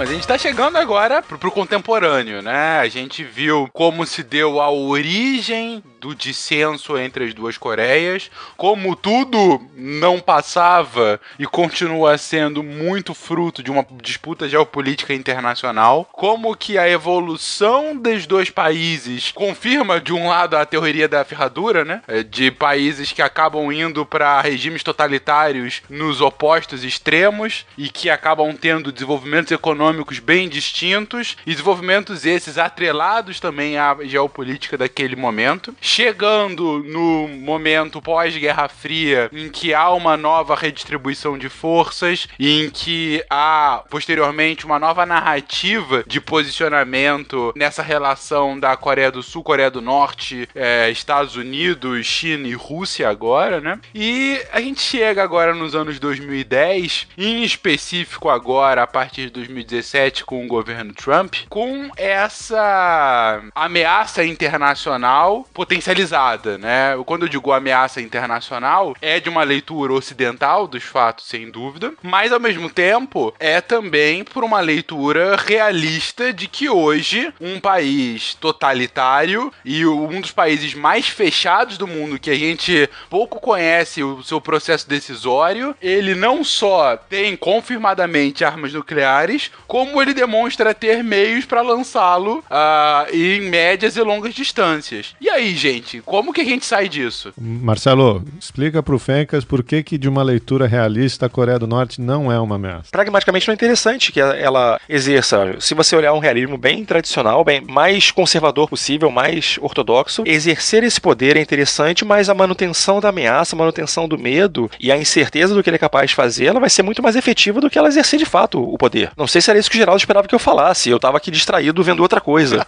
A 0.09 0.11
gente 0.11 0.27
tá 0.27 0.39
chegando 0.39 0.77
agora 0.77 1.21
pro, 1.21 1.39
pro 1.39 1.51
contemporâneo, 1.51 2.41
né? 2.41 2.79
A 2.79 2.89
gente 2.89 3.23
viu 3.23 3.69
como 3.75 4.07
se 4.07 4.23
deu 4.23 4.59
a 4.59 4.71
origem 4.71 5.85
do 6.01 6.15
dissenso 6.15 6.97
entre 6.97 7.25
as 7.25 7.35
duas 7.35 7.59
Coreias, 7.59 8.31
como 8.57 8.95
tudo 8.95 9.61
não 9.75 10.21
passava 10.21 11.21
e 11.39 11.47
continua 11.47 12.17
sendo 12.19 12.63
muito 12.63 13.15
fruto 13.15 13.63
de 13.63 13.71
uma 13.71 13.87
disputa 14.03 14.49
geopolítica 14.49 15.15
internacional, 15.15 16.09
como 16.13 16.57
que 16.57 16.79
a 16.79 16.89
evolução 16.89 17.97
dos 17.97 18.27
dois 18.27 18.51
países 18.51 19.33
confirma 19.33 20.01
de 20.01 20.13
um 20.13 20.29
lado 20.29 20.57
a 20.57 20.65
teoria 20.65 21.09
da 21.09 21.25
ferradura, 21.25 21.85
né? 21.85 22.03
É, 22.07 22.23
de 22.23 22.51
países 22.51 23.13
que 23.13 23.23
acabam 23.23 23.73
indo 23.73 24.05
para 24.07 24.41
regimes 24.41 24.83
totalitários 24.83 25.83
nos 25.89 26.21
opostos 26.21 26.85
extremos 26.85 27.67
e 27.77 27.89
que 27.89 28.11
acabam 28.11 28.55
tendo 28.57 28.93
desenvolvimentos 28.93 29.53
econômicos 29.53 30.19
bem 30.19 30.49
distintos 30.49 31.37
e 31.47 31.51
desenvolvimentos 31.51 32.25
esses 32.25 32.59
atrelados 32.59 33.41
também 33.41 33.79
à 33.79 33.97
geopolítica 34.03 34.77
daquele 34.77 35.17
momento 35.17 35.75
chegando 35.89 36.85
no 36.85 37.27
momento 37.27 38.03
pós-Guerra 38.03 38.69
Fria, 38.69 39.31
em 39.33 39.49
que 39.49 39.73
há 39.73 39.91
uma 39.91 40.17
nova 40.17 40.55
redistribuição 40.55 41.39
de 41.39 41.49
forças 41.49 42.29
em 42.39 42.69
que 42.69 43.25
há 43.31 43.83
posteriormente 43.89 44.67
uma 44.67 44.79
nova 44.79 45.07
narrativa 45.07 46.05
de 46.07 46.21
posicionamento 46.21 47.53
nessa 47.57 47.83
relação 47.83 48.61
da 48.61 48.77
Coreia 48.77 49.11
do 49.11 49.23
Sul, 49.23 49.43
Coreia 49.43 49.71
do 49.71 49.81
Norte, 49.81 50.47
é, 50.55 50.91
Estados 50.91 51.37
Unidos, 51.37 52.07
China 52.07 52.47
e 52.47 52.53
Rússia 52.53 53.09
agora, 53.09 53.61
né? 53.61 53.81
E 53.95 54.41
a 54.53 54.61
gente 54.61 54.83
chega 54.83 55.23
agora 55.23 55.55
nos 55.55 55.75
anos 55.75 55.99
2010, 55.99 57.09
em 57.17 57.43
específico 57.43 58.29
agora 58.29 58.83
a 58.83 58.87
partir 58.87 59.23
de 59.23 59.31
2017 59.31 60.25
com 60.25 60.45
o 60.45 60.49
governo 60.49 60.93
Trump, 60.93 61.35
com 61.49 61.91
essa 61.97 63.43
ameaça 63.55 64.23
internacional 64.23 65.47
potencial 65.55 65.78
potencializada, 65.79 66.59
né? 66.59 66.97
Quando 67.07 67.23
eu 67.23 67.29
digo 67.29 67.53
ameaça 67.53 68.01
internacional, 68.01 68.97
é 69.01 69.21
de 69.21 69.29
uma 69.29 69.45
leitura 69.45 69.93
ocidental 69.93 70.67
dos 70.67 70.83
fatos, 70.83 71.27
sem 71.27 71.51
dúvida, 71.51 71.93
mas 72.03 72.33
ao 72.33 72.41
mesmo 72.41 72.69
tempo 72.69 73.33
é 73.39 73.61
também 73.61 74.25
por 74.25 74.43
uma 74.43 74.61
leitura 74.61 75.37
realista 75.37 76.33
de 76.33 76.49
que 76.49 76.69
hoje 76.69 77.33
um 77.41 77.61
país 77.61 78.35
totalitário 78.35 79.53
e 79.65 79.87
um 79.87 80.21
dos 80.21 80.33
países 80.33 80.75
mais 80.75 81.09
fechados 81.09 81.79
do 81.79 81.87
mundo 81.87 82.19
que 82.19 82.31
a 82.31 82.35
gente 82.35 82.91
pouco 83.09 83.41
conhece 83.41 84.03
o 84.03 84.23
seu 84.23 84.41
processo 84.41 84.89
decisório, 84.89 85.77
ele 85.81 86.15
não 86.15 86.43
só 86.43 86.97
tem 86.97 87.37
confirmadamente 87.37 88.45
armas 88.45 88.73
nucleares, 88.73 89.51
como 89.67 90.03
ele 90.03 90.13
demonstra 90.13 90.75
ter 90.75 91.05
meios 91.05 91.45
para 91.45 91.63
lançá-lo 91.63 92.45
uh, 92.51 93.15
em 93.15 93.43
médias 93.43 93.97
e 93.97 94.03
longas 94.03 94.35
distâncias. 94.35 95.15
E 95.21 95.31
aí, 95.31 95.55
gente? 95.55 95.68
Gente? 95.69 96.01
Como 96.03 96.33
que 96.33 96.41
a 96.41 96.45
gente 96.45 96.65
sai 96.65 96.89
disso? 96.89 97.33
Marcelo, 97.39 98.25
explica 98.39 98.83
pro 98.83 98.99
Fencas 98.99 99.45
por 99.45 99.63
que, 99.63 99.83
que 99.83 99.99
de 99.99 100.09
uma 100.09 100.23
leitura 100.23 100.67
realista 100.67 101.27
a 101.27 101.29
Coreia 101.29 101.59
do 101.59 101.67
Norte 101.67 102.01
não 102.01 102.31
é 102.33 102.39
uma 102.39 102.57
ameaça. 102.57 102.91
Pragmaticamente 102.91 103.47
não 103.47 103.53
é 103.53 103.55
interessante 103.55 104.13
que 104.13 104.21
ela 104.21 104.81
exerça, 104.89 105.57
se 105.61 105.75
você 105.75 105.95
olhar 105.95 106.13
um 106.13 106.19
realismo 106.19 106.57
bem 106.57 106.85
tradicional, 106.85 107.45
bem 107.45 107.61
mais 107.61 108.11
conservador 108.11 108.69
possível, 108.69 109.11
mais 109.11 109.59
ortodoxo, 109.61 110.23
exercer 110.27 110.83
esse 110.85 111.01
poder 111.01 111.37
é 111.37 111.41
interessante, 111.41 112.05
mas 112.05 112.29
a 112.29 112.35
manutenção 112.35 113.01
da 113.01 113.09
ameaça, 113.09 113.55
a 113.55 113.59
manutenção 113.59 114.09
do 114.09 114.19
medo 114.19 114.71
e 114.81 114.91
a 114.91 114.97
incerteza 114.97 115.55
do 115.55 115.63
que 115.63 115.71
ele 115.71 115.77
é 115.77 115.79
capaz 115.79 116.11
de 116.11 116.17
fazer, 116.17 116.47
ela 116.47 116.61
vai 116.61 116.71
ser 116.71 116.83
muito 116.83 117.03
mais 117.03 117.17
efetiva 117.17 117.61
do 117.61 117.71
que 117.71 117.79
ela 117.79 117.89
exercer 117.89 118.19
de 118.19 118.27
fato 118.27 118.63
o 118.63 118.79
poder. 118.79 119.11
Não 119.17 119.27
sei 119.27 119.41
se 119.41 119.51
era 119.51 119.59
isso 119.59 119.71
que 119.71 119.77
o 119.77 119.79
Geraldo 119.79 119.99
esperava 119.99 120.27
que 120.27 120.35
eu 120.35 120.39
falasse, 120.39 120.91
eu 120.91 120.99
tava 120.99 121.17
aqui 121.17 121.31
distraído 121.31 121.83
vendo 121.83 122.01
outra 122.01 122.21
coisa. 122.21 122.65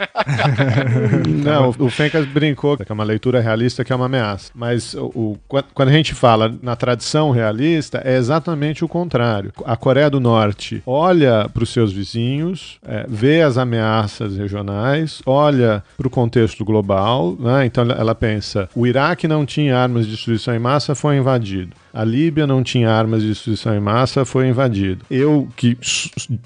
não, 1.27 1.74
o 1.78 1.90
Fencas 1.90 2.27
brincou 2.27 2.77
que 2.91 2.93
é 2.93 2.95
uma 2.95 3.05
leitura 3.05 3.41
realista 3.41 3.85
que 3.85 3.93
é 3.93 3.97
uma 3.97 4.07
ameaça. 4.07 4.51
Mas 4.53 4.95
o, 4.95 5.07
o, 5.15 5.39
quando 5.73 5.91
a 5.91 5.93
gente 5.93 6.12
fala 6.12 6.53
na 6.61 6.75
tradição 6.75 7.31
realista, 7.31 8.03
é 8.05 8.17
exatamente 8.17 8.85
o 8.85 8.89
contrário. 8.89 9.53
A 9.65 9.77
Coreia 9.77 10.11
do 10.11 10.19
Norte 10.19 10.83
olha 10.85 11.49
para 11.49 11.62
os 11.62 11.71
seus 11.71 11.93
vizinhos, 11.93 12.81
é, 12.85 13.07
vê 13.09 13.43
as 13.43 13.57
ameaças 13.57 14.37
regionais, 14.37 15.23
olha 15.25 15.85
para 15.97 16.09
o 16.09 16.11
contexto 16.11 16.65
global, 16.65 17.37
né? 17.39 17.65
então 17.65 17.85
ela 17.85 18.15
pensa: 18.15 18.69
o 18.75 18.85
Iraque 18.85 19.29
não 19.29 19.47
tinha 19.47 19.79
armas 19.79 20.05
de 20.05 20.12
destruição 20.12 20.53
em 20.53 20.59
massa, 20.59 20.95
foi 20.97 21.17
invadido. 21.17 21.73
A 21.93 22.05
Líbia 22.05 22.47
não 22.47 22.62
tinha 22.62 22.91
armas 22.91 23.23
de 23.23 23.29
destruição 23.29 23.75
em 23.75 23.81
massa, 23.81 24.25
foi 24.25 24.49
invadido. 24.49 25.05
Eu 25.11 25.49
que 25.57 25.77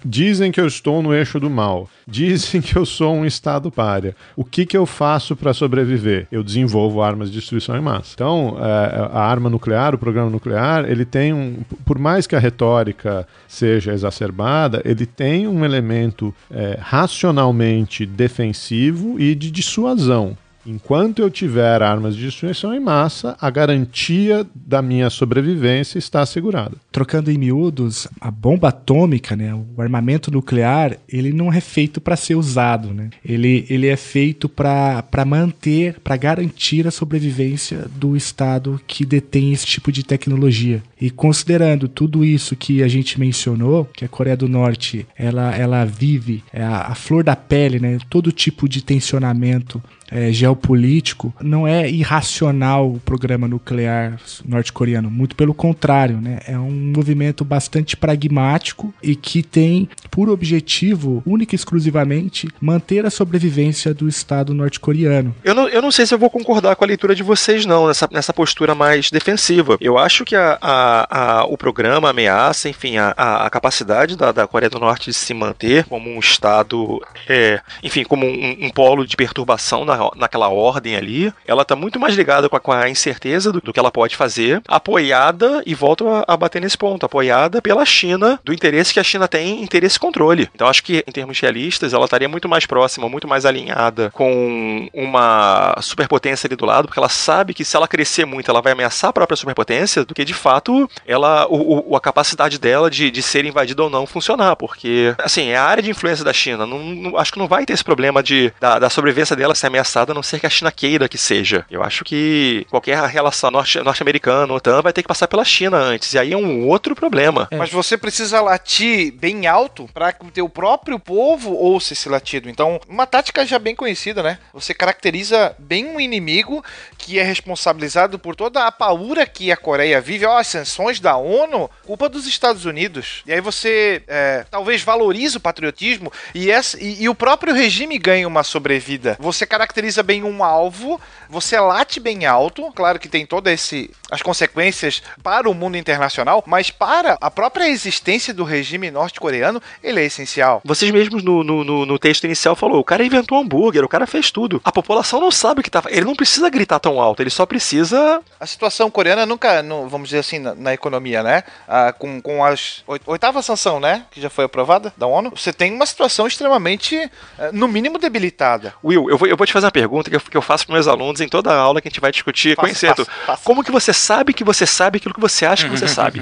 dizem 0.04 0.50
que 0.50 0.60
eu 0.60 0.66
estou 0.66 1.02
no 1.02 1.14
eixo 1.14 1.38
do 1.38 1.50
mal, 1.50 1.88
dizem 2.06 2.60
que 2.60 2.76
eu 2.76 2.86
sou 2.86 3.14
um 3.14 3.26
estado 3.26 3.70
párea. 3.70 4.16
O 4.36 4.44
que 4.44 4.64
que 4.64 4.76
eu 4.76 4.86
faço 4.86 5.36
para 5.36 5.52
sobreviver? 5.52 6.26
Eu 6.30 6.42
desenvolvo 6.42 7.02
armas 7.02 7.30
de 7.30 7.38
destruição 7.38 7.76
em 7.76 7.82
massa. 7.82 8.12
Então, 8.14 8.56
é, 8.58 9.10
a 9.12 9.20
arma 9.20 9.50
nuclear, 9.50 9.94
o 9.94 9.98
programa 9.98 10.30
nuclear, 10.30 10.84
ele 10.88 11.04
tem 11.04 11.32
um, 11.32 11.58
por 11.84 11.98
mais 11.98 12.26
que 12.26 12.36
a 12.36 12.38
retórica 12.38 13.26
seja 13.46 13.92
exacerbada, 13.92 14.80
ele 14.84 15.06
tem 15.06 15.46
um 15.46 15.64
elemento 15.64 16.34
é, 16.50 16.78
racionalmente 16.80 18.06
defensivo 18.06 19.20
e 19.20 19.34
de 19.34 19.50
dissuasão. 19.50 20.36
Enquanto 20.66 21.20
eu 21.20 21.30
tiver 21.30 21.82
armas 21.82 22.16
de 22.16 22.24
destruição 22.24 22.74
em 22.74 22.80
massa, 22.80 23.36
a 23.40 23.50
garantia 23.50 24.46
da 24.54 24.80
minha 24.80 25.10
sobrevivência 25.10 25.98
está 25.98 26.22
assegurada. 26.22 26.76
Trocando 26.90 27.30
em 27.30 27.38
miúdos, 27.38 28.08
a 28.20 28.30
bomba 28.30 28.68
atômica, 28.68 29.36
né, 29.36 29.54
o 29.54 29.80
armamento 29.80 30.30
nuclear, 30.30 30.96
ele 31.08 31.32
não 31.32 31.52
é 31.52 31.60
feito 31.60 32.00
para 32.00 32.16
ser 32.16 32.34
usado, 32.34 32.94
né? 32.94 33.10
Ele, 33.24 33.66
ele 33.68 33.88
é 33.88 33.96
feito 33.96 34.48
para 34.48 35.24
manter, 35.26 36.00
para 36.00 36.16
garantir 36.16 36.86
a 36.86 36.90
sobrevivência 36.90 37.86
do 37.96 38.16
estado 38.16 38.80
que 38.86 39.04
detém 39.04 39.52
esse 39.52 39.66
tipo 39.66 39.92
de 39.92 40.02
tecnologia. 40.02 40.82
E 41.00 41.10
considerando 41.10 41.88
tudo 41.88 42.24
isso 42.24 42.56
que 42.56 42.82
a 42.82 42.88
gente 42.88 43.20
mencionou, 43.20 43.84
que 43.92 44.04
a 44.04 44.08
Coreia 44.08 44.36
do 44.36 44.48
Norte, 44.48 45.06
ela, 45.16 45.54
ela 45.54 45.84
vive 45.84 46.42
é 46.52 46.62
a, 46.62 46.86
a 46.88 46.94
flor 46.94 47.22
da 47.22 47.36
pele, 47.36 47.78
né, 47.78 47.98
todo 48.08 48.32
tipo 48.32 48.68
de 48.68 48.82
tensionamento 48.82 49.82
é, 50.14 50.32
geopolítico, 50.32 51.34
não 51.42 51.66
é 51.66 51.90
irracional 51.90 52.88
o 52.88 53.00
programa 53.00 53.48
nuclear 53.48 54.16
norte-coreano, 54.46 55.10
muito 55.10 55.34
pelo 55.34 55.52
contrário, 55.52 56.20
né? 56.20 56.38
É 56.46 56.56
um 56.56 56.92
movimento 56.94 57.44
bastante 57.44 57.96
pragmático 57.96 58.94
e 59.02 59.16
que 59.16 59.42
tem 59.42 59.88
por 60.12 60.28
objetivo, 60.28 61.20
única 61.26 61.54
e 61.54 61.56
exclusivamente, 61.56 62.48
manter 62.60 63.04
a 63.04 63.10
sobrevivência 63.10 63.92
do 63.92 64.08
Estado 64.08 64.54
norte-coreano. 64.54 65.34
Eu 65.42 65.54
não, 65.54 65.68
eu 65.68 65.82
não 65.82 65.90
sei 65.90 66.06
se 66.06 66.14
eu 66.14 66.18
vou 66.18 66.30
concordar 66.30 66.76
com 66.76 66.84
a 66.84 66.86
leitura 66.86 67.14
de 67.14 67.24
vocês, 67.24 67.66
não, 67.66 67.88
nessa, 67.88 68.08
nessa 68.12 68.32
postura 68.32 68.74
mais 68.74 69.10
defensiva. 69.10 69.76
Eu 69.80 69.98
acho 69.98 70.24
que 70.24 70.36
a, 70.36 70.56
a, 70.62 71.40
a 71.40 71.44
o 71.46 71.58
programa, 71.58 72.10
ameaça, 72.10 72.68
enfim, 72.68 72.96
a, 72.98 73.10
a 73.16 73.50
capacidade 73.50 74.16
da, 74.16 74.30
da 74.30 74.46
Coreia 74.46 74.70
do 74.70 74.78
Norte 74.78 75.10
de 75.10 75.14
se 75.14 75.34
manter 75.34 75.84
como 75.86 76.08
um 76.08 76.20
Estado, 76.20 77.00
é, 77.28 77.60
enfim, 77.82 78.04
como 78.04 78.24
um, 78.24 78.66
um 78.66 78.70
polo 78.70 79.04
de 79.04 79.16
perturbação 79.16 79.84
na 79.84 80.03
naquela 80.16 80.48
ordem 80.48 80.96
ali, 80.96 81.32
ela 81.46 81.62
está 81.62 81.76
muito 81.76 81.98
mais 81.98 82.14
ligada 82.14 82.48
com 82.48 82.56
a, 82.56 82.60
com 82.60 82.72
a 82.72 82.88
incerteza 82.88 83.52
do, 83.52 83.60
do, 83.60 83.72
que 83.72 83.78
ela 83.78 83.90
pode 83.90 84.16
fazer, 84.16 84.62
apoiada, 84.68 85.62
e 85.66 85.74
volto 85.74 86.08
a, 86.08 86.24
a, 86.26 86.36
bater 86.36 86.60
nesse 86.60 86.76
ponto, 86.76 87.06
apoiada 87.06 87.60
pela 87.62 87.84
China, 87.84 88.40
do 88.44 88.52
interesse 88.52 88.92
que 88.92 89.00
a 89.00 89.04
China 89.04 89.28
tem 89.28 89.60
em 89.60 89.62
interesse 89.62 89.98
controle. 89.98 90.48
Então 90.54 90.68
acho 90.68 90.82
que, 90.82 91.04
em 91.06 91.12
termos 91.12 91.38
realistas, 91.40 91.92
ela 91.92 92.04
estaria 92.04 92.28
muito 92.28 92.48
mais 92.48 92.66
próxima, 92.66 93.08
muito 93.08 93.28
mais 93.28 93.46
alinhada 93.46 94.10
com 94.10 94.88
uma 94.92 95.76
superpotência 95.80 96.46
ali 96.46 96.56
do 96.56 96.66
lado, 96.66 96.88
porque 96.88 96.98
ela 96.98 97.08
sabe 97.08 97.54
que 97.54 97.64
se 97.64 97.76
ela 97.76 97.88
crescer 97.88 98.24
muito, 98.24 98.50
ela 98.50 98.62
vai 98.62 98.72
ameaçar 98.72 99.10
a 99.10 99.12
própria 99.12 99.36
superpotência, 99.36 100.04
do 100.04 100.14
que 100.14 100.24
de 100.24 100.34
fato 100.34 100.88
ela, 101.06 101.46
o, 101.48 101.92
o 101.92 101.96
a 101.96 102.00
capacidade 102.00 102.58
dela 102.58 102.90
de, 102.90 103.10
de 103.10 103.22
ser 103.22 103.44
invadida 103.44 103.82
ou 103.82 103.90
não 103.90 104.06
funcionar, 104.06 104.56
porque, 104.56 105.14
assim, 105.18 105.48
é 105.48 105.56
a 105.56 105.64
área 105.64 105.82
de 105.82 105.90
influência 105.90 106.24
da 106.24 106.32
China. 106.32 106.66
Não, 106.66 106.78
não, 106.78 107.18
acho 107.18 107.32
que 107.32 107.38
não 107.38 107.48
vai 107.48 107.64
ter 107.64 107.72
esse 107.72 107.84
problema 107.84 108.22
de, 108.22 108.52
da, 108.60 108.78
da 108.78 108.90
sobrevivência 108.90 109.36
dela 109.36 109.54
ser 109.54 109.68
ameaçada 109.68 109.83
ameaçada, 109.84 110.12
a 110.12 110.14
não 110.14 110.22
ser 110.22 110.40
que 110.40 110.46
a 110.46 110.50
China 110.50 110.72
queira 110.72 111.08
que 111.08 111.18
seja. 111.18 111.64
Eu 111.70 111.82
acho 111.82 112.04
que 112.04 112.66
qualquer 112.70 112.98
relação 113.04 113.50
norte- 113.50 113.80
norte-americana, 113.80 114.52
OTAN, 114.52 114.80
vai 114.82 114.92
ter 114.92 115.02
que 115.02 115.08
passar 115.08 115.28
pela 115.28 115.44
China 115.44 115.76
antes. 115.76 116.12
E 116.14 116.18
aí 116.18 116.32
é 116.32 116.36
um 116.36 116.66
outro 116.66 116.94
problema. 116.94 117.48
Mas 117.52 117.70
você 117.70 117.96
precisa 117.96 118.40
latir 118.40 119.12
bem 119.12 119.46
alto 119.46 119.88
para 119.92 120.12
que 120.12 120.24
o 120.26 120.30
teu 120.30 120.48
próprio 120.48 120.98
povo 120.98 121.52
ouça 121.52 121.92
esse 121.92 122.08
latido. 122.08 122.48
Então, 122.48 122.80
uma 122.88 123.06
tática 123.06 123.46
já 123.46 123.58
bem 123.58 123.74
conhecida, 123.76 124.22
né? 124.22 124.38
Você 124.52 124.72
caracteriza 124.72 125.54
bem 125.58 125.86
um 125.86 126.00
inimigo 126.00 126.64
que 126.96 127.18
é 127.18 127.22
responsabilizado 127.22 128.18
por 128.18 128.34
toda 128.34 128.66
a 128.66 128.72
paura 128.72 129.26
que 129.26 129.52
a 129.52 129.56
Coreia 129.56 130.00
vive. 130.00 130.24
Ó, 130.24 130.38
as 130.38 130.46
sanções 130.46 130.98
da 130.98 131.16
ONU, 131.16 131.70
culpa 131.84 132.08
dos 132.08 132.26
Estados 132.26 132.64
Unidos. 132.64 133.22
E 133.26 133.32
aí 133.32 133.40
você 133.40 134.02
é, 134.08 134.44
talvez 134.50 134.82
valoriza 134.82 135.38
o 135.38 135.40
patriotismo 135.40 136.10
e, 136.34 136.50
essa, 136.50 136.82
e, 136.82 137.02
e 137.02 137.08
o 137.08 137.14
próprio 137.14 137.52
regime 137.52 137.98
ganha 137.98 138.26
uma 138.26 138.42
sobrevida. 138.42 139.16
Você 139.20 139.46
caracteriza 139.46 139.73
bem 140.02 140.22
um 140.24 140.42
alvo, 140.44 141.00
você 141.28 141.58
late 141.58 141.98
bem 142.00 142.26
alto. 142.26 142.70
Claro 142.74 142.98
que 142.98 143.08
tem 143.08 143.26
toda 143.26 143.52
esse 143.52 143.90
as 144.10 144.22
consequências 144.22 145.02
para 145.22 145.48
o 145.50 145.54
mundo 145.54 145.76
internacional, 145.76 146.42
mas 146.46 146.70
para 146.70 147.18
a 147.20 147.30
própria 147.30 147.68
existência 147.68 148.32
do 148.32 148.44
regime 148.44 148.90
norte-coreano, 148.90 149.60
ele 149.82 150.00
é 150.00 150.04
essencial. 150.04 150.60
Vocês 150.64 150.90
mesmos 150.92 151.22
no, 151.24 151.42
no, 151.42 151.64
no- 151.64 151.86
no 151.86 151.98
texto 151.98 152.24
inicial 152.24 152.54
falou, 152.54 152.78
o 152.78 152.84
cara 152.84 153.04
inventou 153.04 153.38
hambúrguer, 153.38 153.84
o 153.84 153.88
cara 153.88 154.06
fez 154.06 154.30
tudo. 154.30 154.60
A 154.64 154.70
população 154.70 155.20
não 155.20 155.30
sabe 155.30 155.60
o 155.60 155.62
que 155.64 155.70
tá. 155.70 155.82
Ele 155.88 156.04
não 156.06 156.14
precisa 156.14 156.48
gritar 156.48 156.78
tão 156.78 157.00
alto, 157.00 157.22
ele 157.22 157.30
só 157.30 157.44
precisa. 157.46 158.20
A 158.38 158.46
situação 158.46 158.90
coreana 158.90 159.26
nunca, 159.26 159.62
no- 159.62 159.88
vamos 159.88 160.08
dizer 160.10 160.20
assim, 160.20 160.38
na, 160.38 160.54
na 160.54 160.72
economia, 160.74 161.22
né? 161.22 161.42
Ah, 161.66 161.92
com, 161.92 162.20
com 162.20 162.44
as 162.44 162.82
oit- 162.86 163.02
oitava 163.06 163.42
sanção, 163.42 163.80
né? 163.80 164.04
Que 164.10 164.20
já 164.20 164.30
foi 164.30 164.44
aprovada 164.44 164.92
da 164.96 165.06
ONU, 165.06 165.30
você 165.30 165.52
tem 165.52 165.72
uma 165.72 165.86
situação 165.86 166.26
extremamente, 166.26 166.96
eh, 167.38 167.50
no 167.52 167.66
mínimo, 167.66 167.98
debilitada. 167.98 168.74
Will, 168.84 169.10
eu 169.10 169.18
vou, 169.18 169.26
eu 169.28 169.36
vou 169.36 169.46
te 169.46 169.52
fazer 169.52 169.63
uma 169.64 169.70
pergunta 169.72 170.10
que 170.10 170.16
eu, 170.16 170.20
que 170.20 170.36
eu 170.36 170.42
faço 170.42 170.66
para 170.66 170.74
meus 170.74 170.86
alunos 170.88 171.20
em 171.20 171.28
toda 171.28 171.52
a 171.52 171.56
aula 171.56 171.80
que 171.80 171.88
a 171.88 171.90
gente 171.90 172.00
vai 172.00 172.10
discutir 172.12 172.50
Faça, 172.56 172.60
conhecendo. 172.66 173.04
faça, 173.04 173.10
faça. 173.26 173.42
Como 173.44 173.62
que 173.64 173.70
você 173.70 173.92
sabe 173.92 174.32
que 174.32 174.44
você 174.44 174.66
sabe 174.66 174.98
aquilo 174.98 175.14
que 175.14 175.20
você 175.20 175.44
acha 175.46 175.68
que 175.68 175.76
você 175.76 175.88
sabe? 175.88 176.20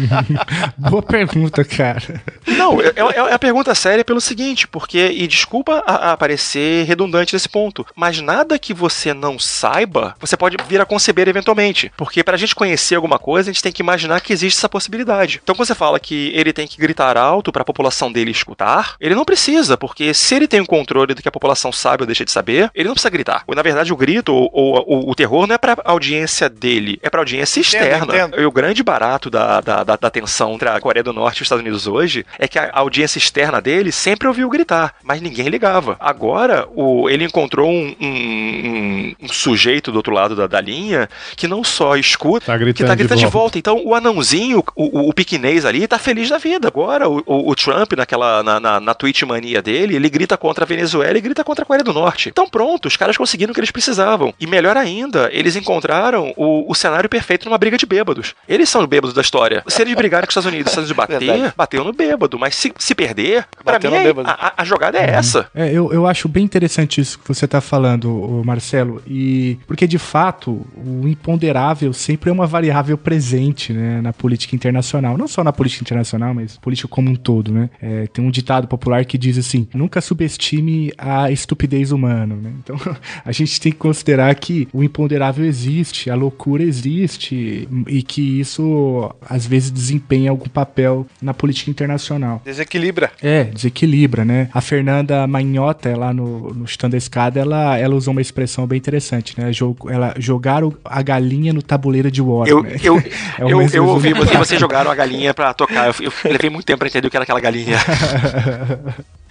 Boa 0.78 1.02
pergunta, 1.02 1.64
cara. 1.64 2.22
Não, 2.46 2.80
é, 2.80 2.86
é- 2.86 3.30
é 3.30 3.34
a 3.34 3.38
pergunta 3.38 3.74
séria 3.74 4.04
pelo 4.04 4.20
seguinte, 4.20 4.66
porque, 4.68 5.08
e 5.14 5.26
desculpa 5.26 5.82
a, 5.86 6.12
a 6.12 6.16
parecer 6.16 6.84
redundante 6.86 7.32
nesse 7.34 7.48
ponto, 7.48 7.86
mas 7.94 8.20
nada 8.20 8.58
que 8.58 8.74
você 8.74 9.12
não 9.14 9.38
saiba, 9.38 10.14
você 10.20 10.36
pode 10.36 10.56
vir 10.68 10.80
a 10.80 10.84
conceber 10.86 11.28
eventualmente. 11.28 11.92
Porque 11.96 12.22
pra 12.22 12.36
gente 12.36 12.54
conhecer 12.54 12.94
alguma 12.96 13.18
coisa, 13.18 13.50
a 13.50 13.52
gente 13.52 13.62
tem 13.62 13.72
que 13.72 13.82
imaginar 13.82 14.20
que 14.20 14.32
existe 14.32 14.58
essa 14.58 14.68
possibilidade. 14.68 15.40
Então, 15.42 15.54
quando 15.54 15.66
você 15.66 15.74
fala 15.74 15.98
que 16.00 16.30
ele 16.34 16.52
tem 16.52 16.66
que 16.66 16.78
gritar 16.78 17.16
alto 17.16 17.52
pra 17.52 17.64
população 17.64 18.10
dele 18.12 18.30
escutar, 18.30 18.96
ele 19.00 19.14
não 19.14 19.24
precisa, 19.24 19.76
porque 19.76 20.12
se 20.14 20.34
ele 20.34 20.46
tem 20.48 20.60
o 20.60 20.66
controle 20.66 21.14
do 21.14 21.22
que 21.22 21.28
a 21.28 21.32
população 21.32 21.72
sabe 21.72 22.02
ou 22.02 22.06
deixa 22.06 22.24
de 22.24 22.30
saber, 22.30 22.53
ele 22.74 22.88
não 22.88 22.94
precisa 22.94 23.10
gritar. 23.10 23.44
Na 23.54 23.62
verdade, 23.62 23.92
o 23.92 23.96
grito 23.96 24.32
ou, 24.34 24.50
ou- 24.52 24.84
ou 24.86 25.10
o 25.10 25.14
terror 25.14 25.46
não 25.46 25.54
é 25.54 25.58
pra 25.58 25.76
audiência 25.84 26.48
dele, 26.48 26.98
é 27.02 27.10
pra 27.10 27.20
audiência 27.20 27.60
Entendo, 27.60 27.82
externa. 27.82 28.04
entendo. 28.14 28.40
E 28.40 28.44
o 28.46 28.52
grande 28.52 28.82
barato 28.82 29.30
da, 29.30 29.60
da, 29.60 29.84
da, 29.84 29.96
da 29.96 30.10
tensão 30.10 30.54
entre 30.54 30.68
a 30.68 30.80
Coreia 30.80 31.02
do 31.02 31.12
Norte 31.12 31.38
e 31.38 31.42
os 31.42 31.46
Estados 31.46 31.62
Unidos 31.62 31.86
hoje 31.86 32.24
é 32.38 32.46
que 32.48 32.58
a 32.58 32.70
audiência 32.72 33.18
externa 33.18 33.60
dele 33.60 33.90
sempre 33.92 34.28
ouviu 34.28 34.48
gritar, 34.48 34.94
mas 35.02 35.20
ninguém 35.20 35.48
ligava. 35.48 35.96
Agora, 36.00 36.66
o, 36.74 37.08
ele 37.08 37.24
encontrou 37.24 37.68
um, 37.70 37.94
um- 38.00 38.06
um- 38.08 39.14
um 39.22 39.28
sujeito 39.28 39.90
do 39.92 39.96
outro 39.96 40.12
lado 40.12 40.34
da, 40.36 40.46
da 40.46 40.60
linha 40.60 41.08
que 41.36 41.46
não 41.48 41.62
só 41.64 41.96
escuta, 41.96 42.46
Tá 42.46 42.58
que 42.58 42.84
tá 42.84 42.94
gritando 42.94 43.18
de, 43.18 43.24
de 43.24 43.30
volta. 43.30 43.58
Então, 43.58 43.80
o 43.84 43.94
anãozinho, 43.94 44.62
o, 44.74 45.00
o, 45.00 45.08
o 45.08 45.12
piquinês 45.14 45.64
ali, 45.64 45.86
tá 45.86 45.98
feliz 45.98 46.28
da 46.28 46.38
vida. 46.38 46.68
Agora, 46.68 47.08
o, 47.08 47.22
o- 47.26 47.50
o 47.50 47.54
Trump, 47.54 47.92
naquela, 47.94 48.42
na, 48.42 48.58
na, 48.60 48.80
na 48.80 48.94
tweet 48.94 49.24
mania 49.24 49.60
dele, 49.62 49.96
ele 49.96 50.08
grita 50.08 50.36
contra 50.36 50.64
a 50.64 50.66
Venezuela 50.66 51.16
e 51.16 51.20
grita 51.20 51.44
contra 51.44 51.62
a 51.64 51.66
Coreia 51.66 51.84
do 51.84 51.92
Norte. 51.92 52.28
Então, 52.28 52.43
pronto, 52.48 52.86
os 52.86 52.96
caras 52.96 53.16
conseguiram 53.16 53.50
o 53.50 53.54
que 53.54 53.60
eles 53.60 53.70
precisavam. 53.70 54.32
E 54.40 54.46
melhor 54.46 54.76
ainda, 54.76 55.28
eles 55.32 55.56
encontraram 55.56 56.32
o, 56.36 56.70
o 56.70 56.74
cenário 56.74 57.08
perfeito 57.08 57.44
numa 57.46 57.58
briga 57.58 57.76
de 57.76 57.86
bêbados. 57.86 58.34
Eles 58.48 58.68
são 58.68 58.80
os 58.82 58.86
bêbados 58.88 59.14
da 59.14 59.20
história. 59.22 59.62
Se 59.68 59.82
eles 59.82 59.94
brigarem 59.94 60.26
com 60.26 60.30
os 60.30 60.32
Estados 60.32 60.46
Unidos, 60.52 60.72
os 60.72 60.78
Estados 60.90 60.90
Unidos 60.90 61.36
bater, 61.36 61.54
bateu 61.56 61.84
no 61.84 61.92
bêbado. 61.92 62.38
Mas 62.38 62.54
se, 62.54 62.72
se 62.78 62.94
perder, 62.94 63.46
pra 63.64 63.74
Bateu 63.74 63.90
mim, 63.90 63.96
no 63.96 64.02
é- 64.02 64.04
bêbado. 64.06 64.28
a, 64.30 64.32
a- 64.32 64.52
a 64.58 64.64
jogada 64.64 64.98
é 64.98 65.10
essa. 65.10 65.48
É, 65.54 65.70
eu, 65.72 65.92
eu 65.92 66.06
acho 66.06 66.28
bem 66.28 66.44
interessante 66.44 67.00
isso 67.00 67.18
que 67.18 67.26
você 67.28 67.46
tá 67.46 67.60
falando, 67.60 68.42
Marcelo, 68.44 69.02
e 69.06 69.58
porque 69.66 69.86
de 69.86 69.98
fato 69.98 70.64
o 70.76 71.06
imponderável 71.08 71.92
sempre 71.92 72.30
é 72.30 72.32
uma 72.32 72.46
variável 72.46 72.96
presente 72.98 73.72
né, 73.72 74.00
na 74.00 74.12
política 74.12 74.54
internacional. 74.54 75.16
Não 75.18 75.28
só 75.28 75.42
na 75.44 75.52
política 75.52 75.82
internacional, 75.82 76.34
mas 76.34 76.56
política 76.58 76.88
como 76.88 77.10
um 77.10 77.14
todo, 77.16 77.52
né? 77.52 77.70
É, 77.80 78.06
tem 78.06 78.24
um 78.24 78.30
ditado 78.30 78.66
popular 78.68 79.04
que 79.04 79.16
diz 79.18 79.38
assim: 79.38 79.68
nunca 79.74 80.00
subestime 80.00 80.92
a 80.98 81.30
estupidez 81.30 81.92
humana, 81.92 82.33
né? 82.36 82.52
Então 82.62 82.76
a 83.24 83.32
gente 83.32 83.60
tem 83.60 83.72
que 83.72 83.78
considerar 83.78 84.34
que 84.34 84.68
o 84.72 84.82
imponderável 84.82 85.44
existe, 85.44 86.10
a 86.10 86.14
loucura 86.14 86.62
existe, 86.62 87.68
e 87.88 88.02
que 88.02 88.40
isso 88.40 89.10
às 89.28 89.46
vezes 89.46 89.70
desempenha 89.70 90.30
algum 90.30 90.48
papel 90.48 91.06
na 91.20 91.32
política 91.34 91.70
internacional. 91.70 92.40
Desequilibra. 92.44 93.10
É, 93.22 93.44
desequilibra, 93.44 94.24
né? 94.24 94.48
A 94.52 94.60
Fernanda 94.60 95.26
Manhota, 95.26 95.96
lá 95.96 96.12
no, 96.12 96.52
no 96.54 96.66
Chutando 96.66 96.94
a 96.94 96.98
Escada, 96.98 97.40
ela, 97.40 97.78
ela 97.78 97.94
usou 97.94 98.12
uma 98.12 98.20
expressão 98.20 98.66
bem 98.66 98.78
interessante, 98.78 99.38
né? 99.40 99.52
Jog, 99.52 99.76
ela 99.90 100.14
jogar 100.18 100.64
o- 100.64 100.76
a 100.84 101.02
galinha 101.02 101.52
no 101.52 101.62
tabuleiro 101.62 102.10
de 102.10 102.20
war. 102.22 102.46
Eu, 102.48 102.62
né? 102.62 102.76
eu, 102.82 102.98
É 102.98 103.04
eu, 103.40 103.62
eu 103.72 103.86
ouvi 103.86 104.12
você, 104.12 104.36
vocês 104.36 104.60
jogaram 104.60 104.90
a 104.90 104.94
galinha 104.94 105.32
pra 105.34 105.52
tocar. 105.54 105.88
Eu, 105.88 105.94
eu 106.24 106.32
levei 106.32 106.50
muito 106.50 106.66
tempo 106.66 106.78
pra 106.78 106.88
entender 106.88 107.06
o 107.06 107.10
que 107.10 107.16
era 107.16 107.24
aquela 107.24 107.40
galinha. 107.40 107.76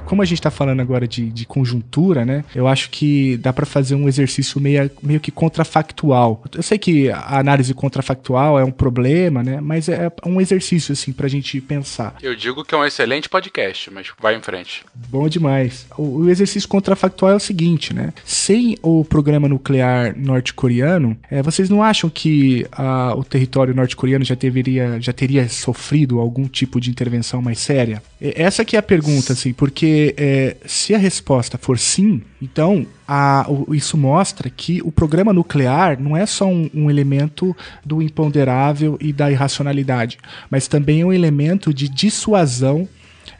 Como 0.00 0.22
a 0.22 0.24
gente 0.24 0.40
tá 0.40 0.50
falando 0.50 0.80
agora 0.80 1.06
de, 1.06 1.30
de 1.30 1.46
conjuntura, 1.46 2.24
né? 2.24 2.44
Eu 2.54 2.66
acho 2.66 2.90
que 2.90 3.36
dá 3.38 3.52
pra 3.52 3.66
fazer 3.66 3.94
um 3.94 4.08
exercício 4.08 4.60
meio, 4.60 4.90
meio 5.02 5.20
que 5.20 5.30
contrafactual. 5.30 6.42
Eu 6.54 6.62
sei 6.62 6.78
que 6.78 7.10
a 7.10 7.38
análise 7.38 7.72
contrafactual 7.74 8.58
é 8.58 8.64
um 8.64 8.70
problema, 8.70 9.42
né? 9.42 9.60
Mas 9.60 9.88
é 9.88 10.10
um 10.24 10.40
exercício, 10.40 10.92
assim, 10.92 11.12
pra 11.12 11.28
gente 11.28 11.60
pensar. 11.60 12.16
Eu 12.22 12.34
digo 12.34 12.64
que 12.64 12.74
é 12.74 12.78
um 12.78 12.84
excelente 12.84 13.28
podcast, 13.28 13.90
mas 13.90 14.08
vai 14.20 14.36
em 14.36 14.40
frente. 14.40 14.84
Bom 15.08 15.28
demais. 15.28 15.86
O, 15.96 16.20
o 16.20 16.30
exercício 16.30 16.68
contrafactual 16.68 17.32
é 17.32 17.36
o 17.36 17.40
seguinte, 17.40 17.94
né? 17.94 18.12
Sem 18.24 18.76
o 18.82 19.04
programa 19.04 19.48
nuclear 19.48 20.14
norte-coreano, 20.16 21.16
é, 21.30 21.42
vocês 21.42 21.68
não 21.68 21.82
acham 21.82 22.08
que 22.10 22.66
ah, 22.72 23.14
o 23.16 23.24
território 23.24 23.74
norte-coreano 23.74 24.24
já, 24.24 24.34
deveria, 24.34 25.00
já 25.00 25.12
teria 25.12 25.48
sofrido 25.48 26.18
algum 26.18 26.46
tipo 26.46 26.80
de 26.80 26.90
intervenção 26.90 27.40
mais 27.40 27.58
séria? 27.58 28.02
É, 28.26 28.42
Essa 28.42 28.64
que 28.64 28.74
é 28.74 28.78
a 28.78 28.82
pergunta, 28.82 29.34
assim, 29.34 29.52
porque 29.52 30.14
é, 30.16 30.56
se 30.64 30.94
a 30.94 30.98
resposta 30.98 31.58
for 31.58 31.78
sim, 31.78 32.22
então 32.40 32.86
a- 33.06 33.44
o- 33.48 33.74
isso 33.74 33.98
mostra 33.98 34.48
que 34.48 34.80
o 34.82 34.90
programa 34.90 35.30
nuclear 35.32 36.00
não 36.00 36.16
é 36.16 36.24
só 36.24 36.46
um, 36.46 36.70
um 36.74 36.90
elemento 36.90 37.54
do 37.84 38.00
imponderável 38.00 38.96
e 39.00 39.12
da 39.12 39.30
irracionalidade, 39.30 40.16
mas 40.50 40.66
também 40.66 41.02
é 41.02 41.04
um 41.04 41.12
elemento 41.12 41.72
de 41.74 41.86
dissuasão 41.88 42.88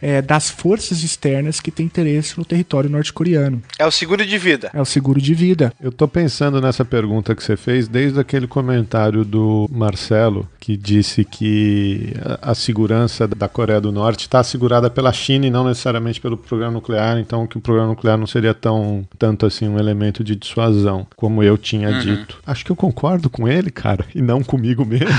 é, 0.00 0.20
das 0.22 0.50
forças 0.50 1.02
externas 1.02 1.60
que 1.60 1.70
têm 1.70 1.86
interesse 1.86 2.38
no 2.38 2.44
território 2.44 2.90
norte-coreano. 2.90 3.62
É 3.78 3.86
o 3.86 3.90
seguro 3.90 4.24
de 4.24 4.38
vida. 4.38 4.70
É 4.72 4.80
o 4.80 4.84
seguro 4.84 5.20
de 5.20 5.34
vida. 5.34 5.72
Eu 5.80 5.92
tô 5.92 6.06
pensando 6.08 6.60
nessa 6.60 6.84
pergunta 6.84 7.34
que 7.34 7.42
você 7.42 7.56
fez 7.56 7.88
desde 7.88 8.20
aquele 8.20 8.46
comentário 8.46 9.24
do 9.24 9.68
Marcelo 9.70 10.48
que 10.64 10.78
disse 10.78 11.24
que 11.26 12.14
a, 12.40 12.54
segurança 12.54 13.28
da 13.28 13.46
Coreia 13.46 13.82
do 13.82 13.92
Norte 13.92 14.20
está 14.20 14.40
assegurada 14.40 14.88
pela 14.88 15.12
China 15.12 15.46
e 15.46 15.50
não 15.50 15.64
necessariamente 15.64 16.18
pelo 16.18 16.38
programa 16.38 16.72
nuclear, 16.72 17.18
então 17.18 17.46
que 17.46 17.58
o 17.58 17.60
programa 17.60 17.90
nuclear 17.90 18.16
não 18.16 18.26
seria 18.26 18.54
tão 18.54 19.06
tanto 19.18 19.44
assim 19.44 19.68
um 19.68 19.78
elemento 19.78 20.24
de 20.24 20.34
dissuasão, 20.34 21.06
como 21.16 21.42
eu 21.42 21.58
tinha 21.58 21.92
dito. 22.00 22.38
Acho 22.46 22.64
que 22.64 22.72
eu 22.72 22.76
concordo 22.76 23.28
com 23.28 23.46
ele, 23.46 23.70
cara, 23.70 24.06
e 24.14 24.22
não 24.22 24.42
comigo 24.42 24.86
mesmo. 24.86 25.06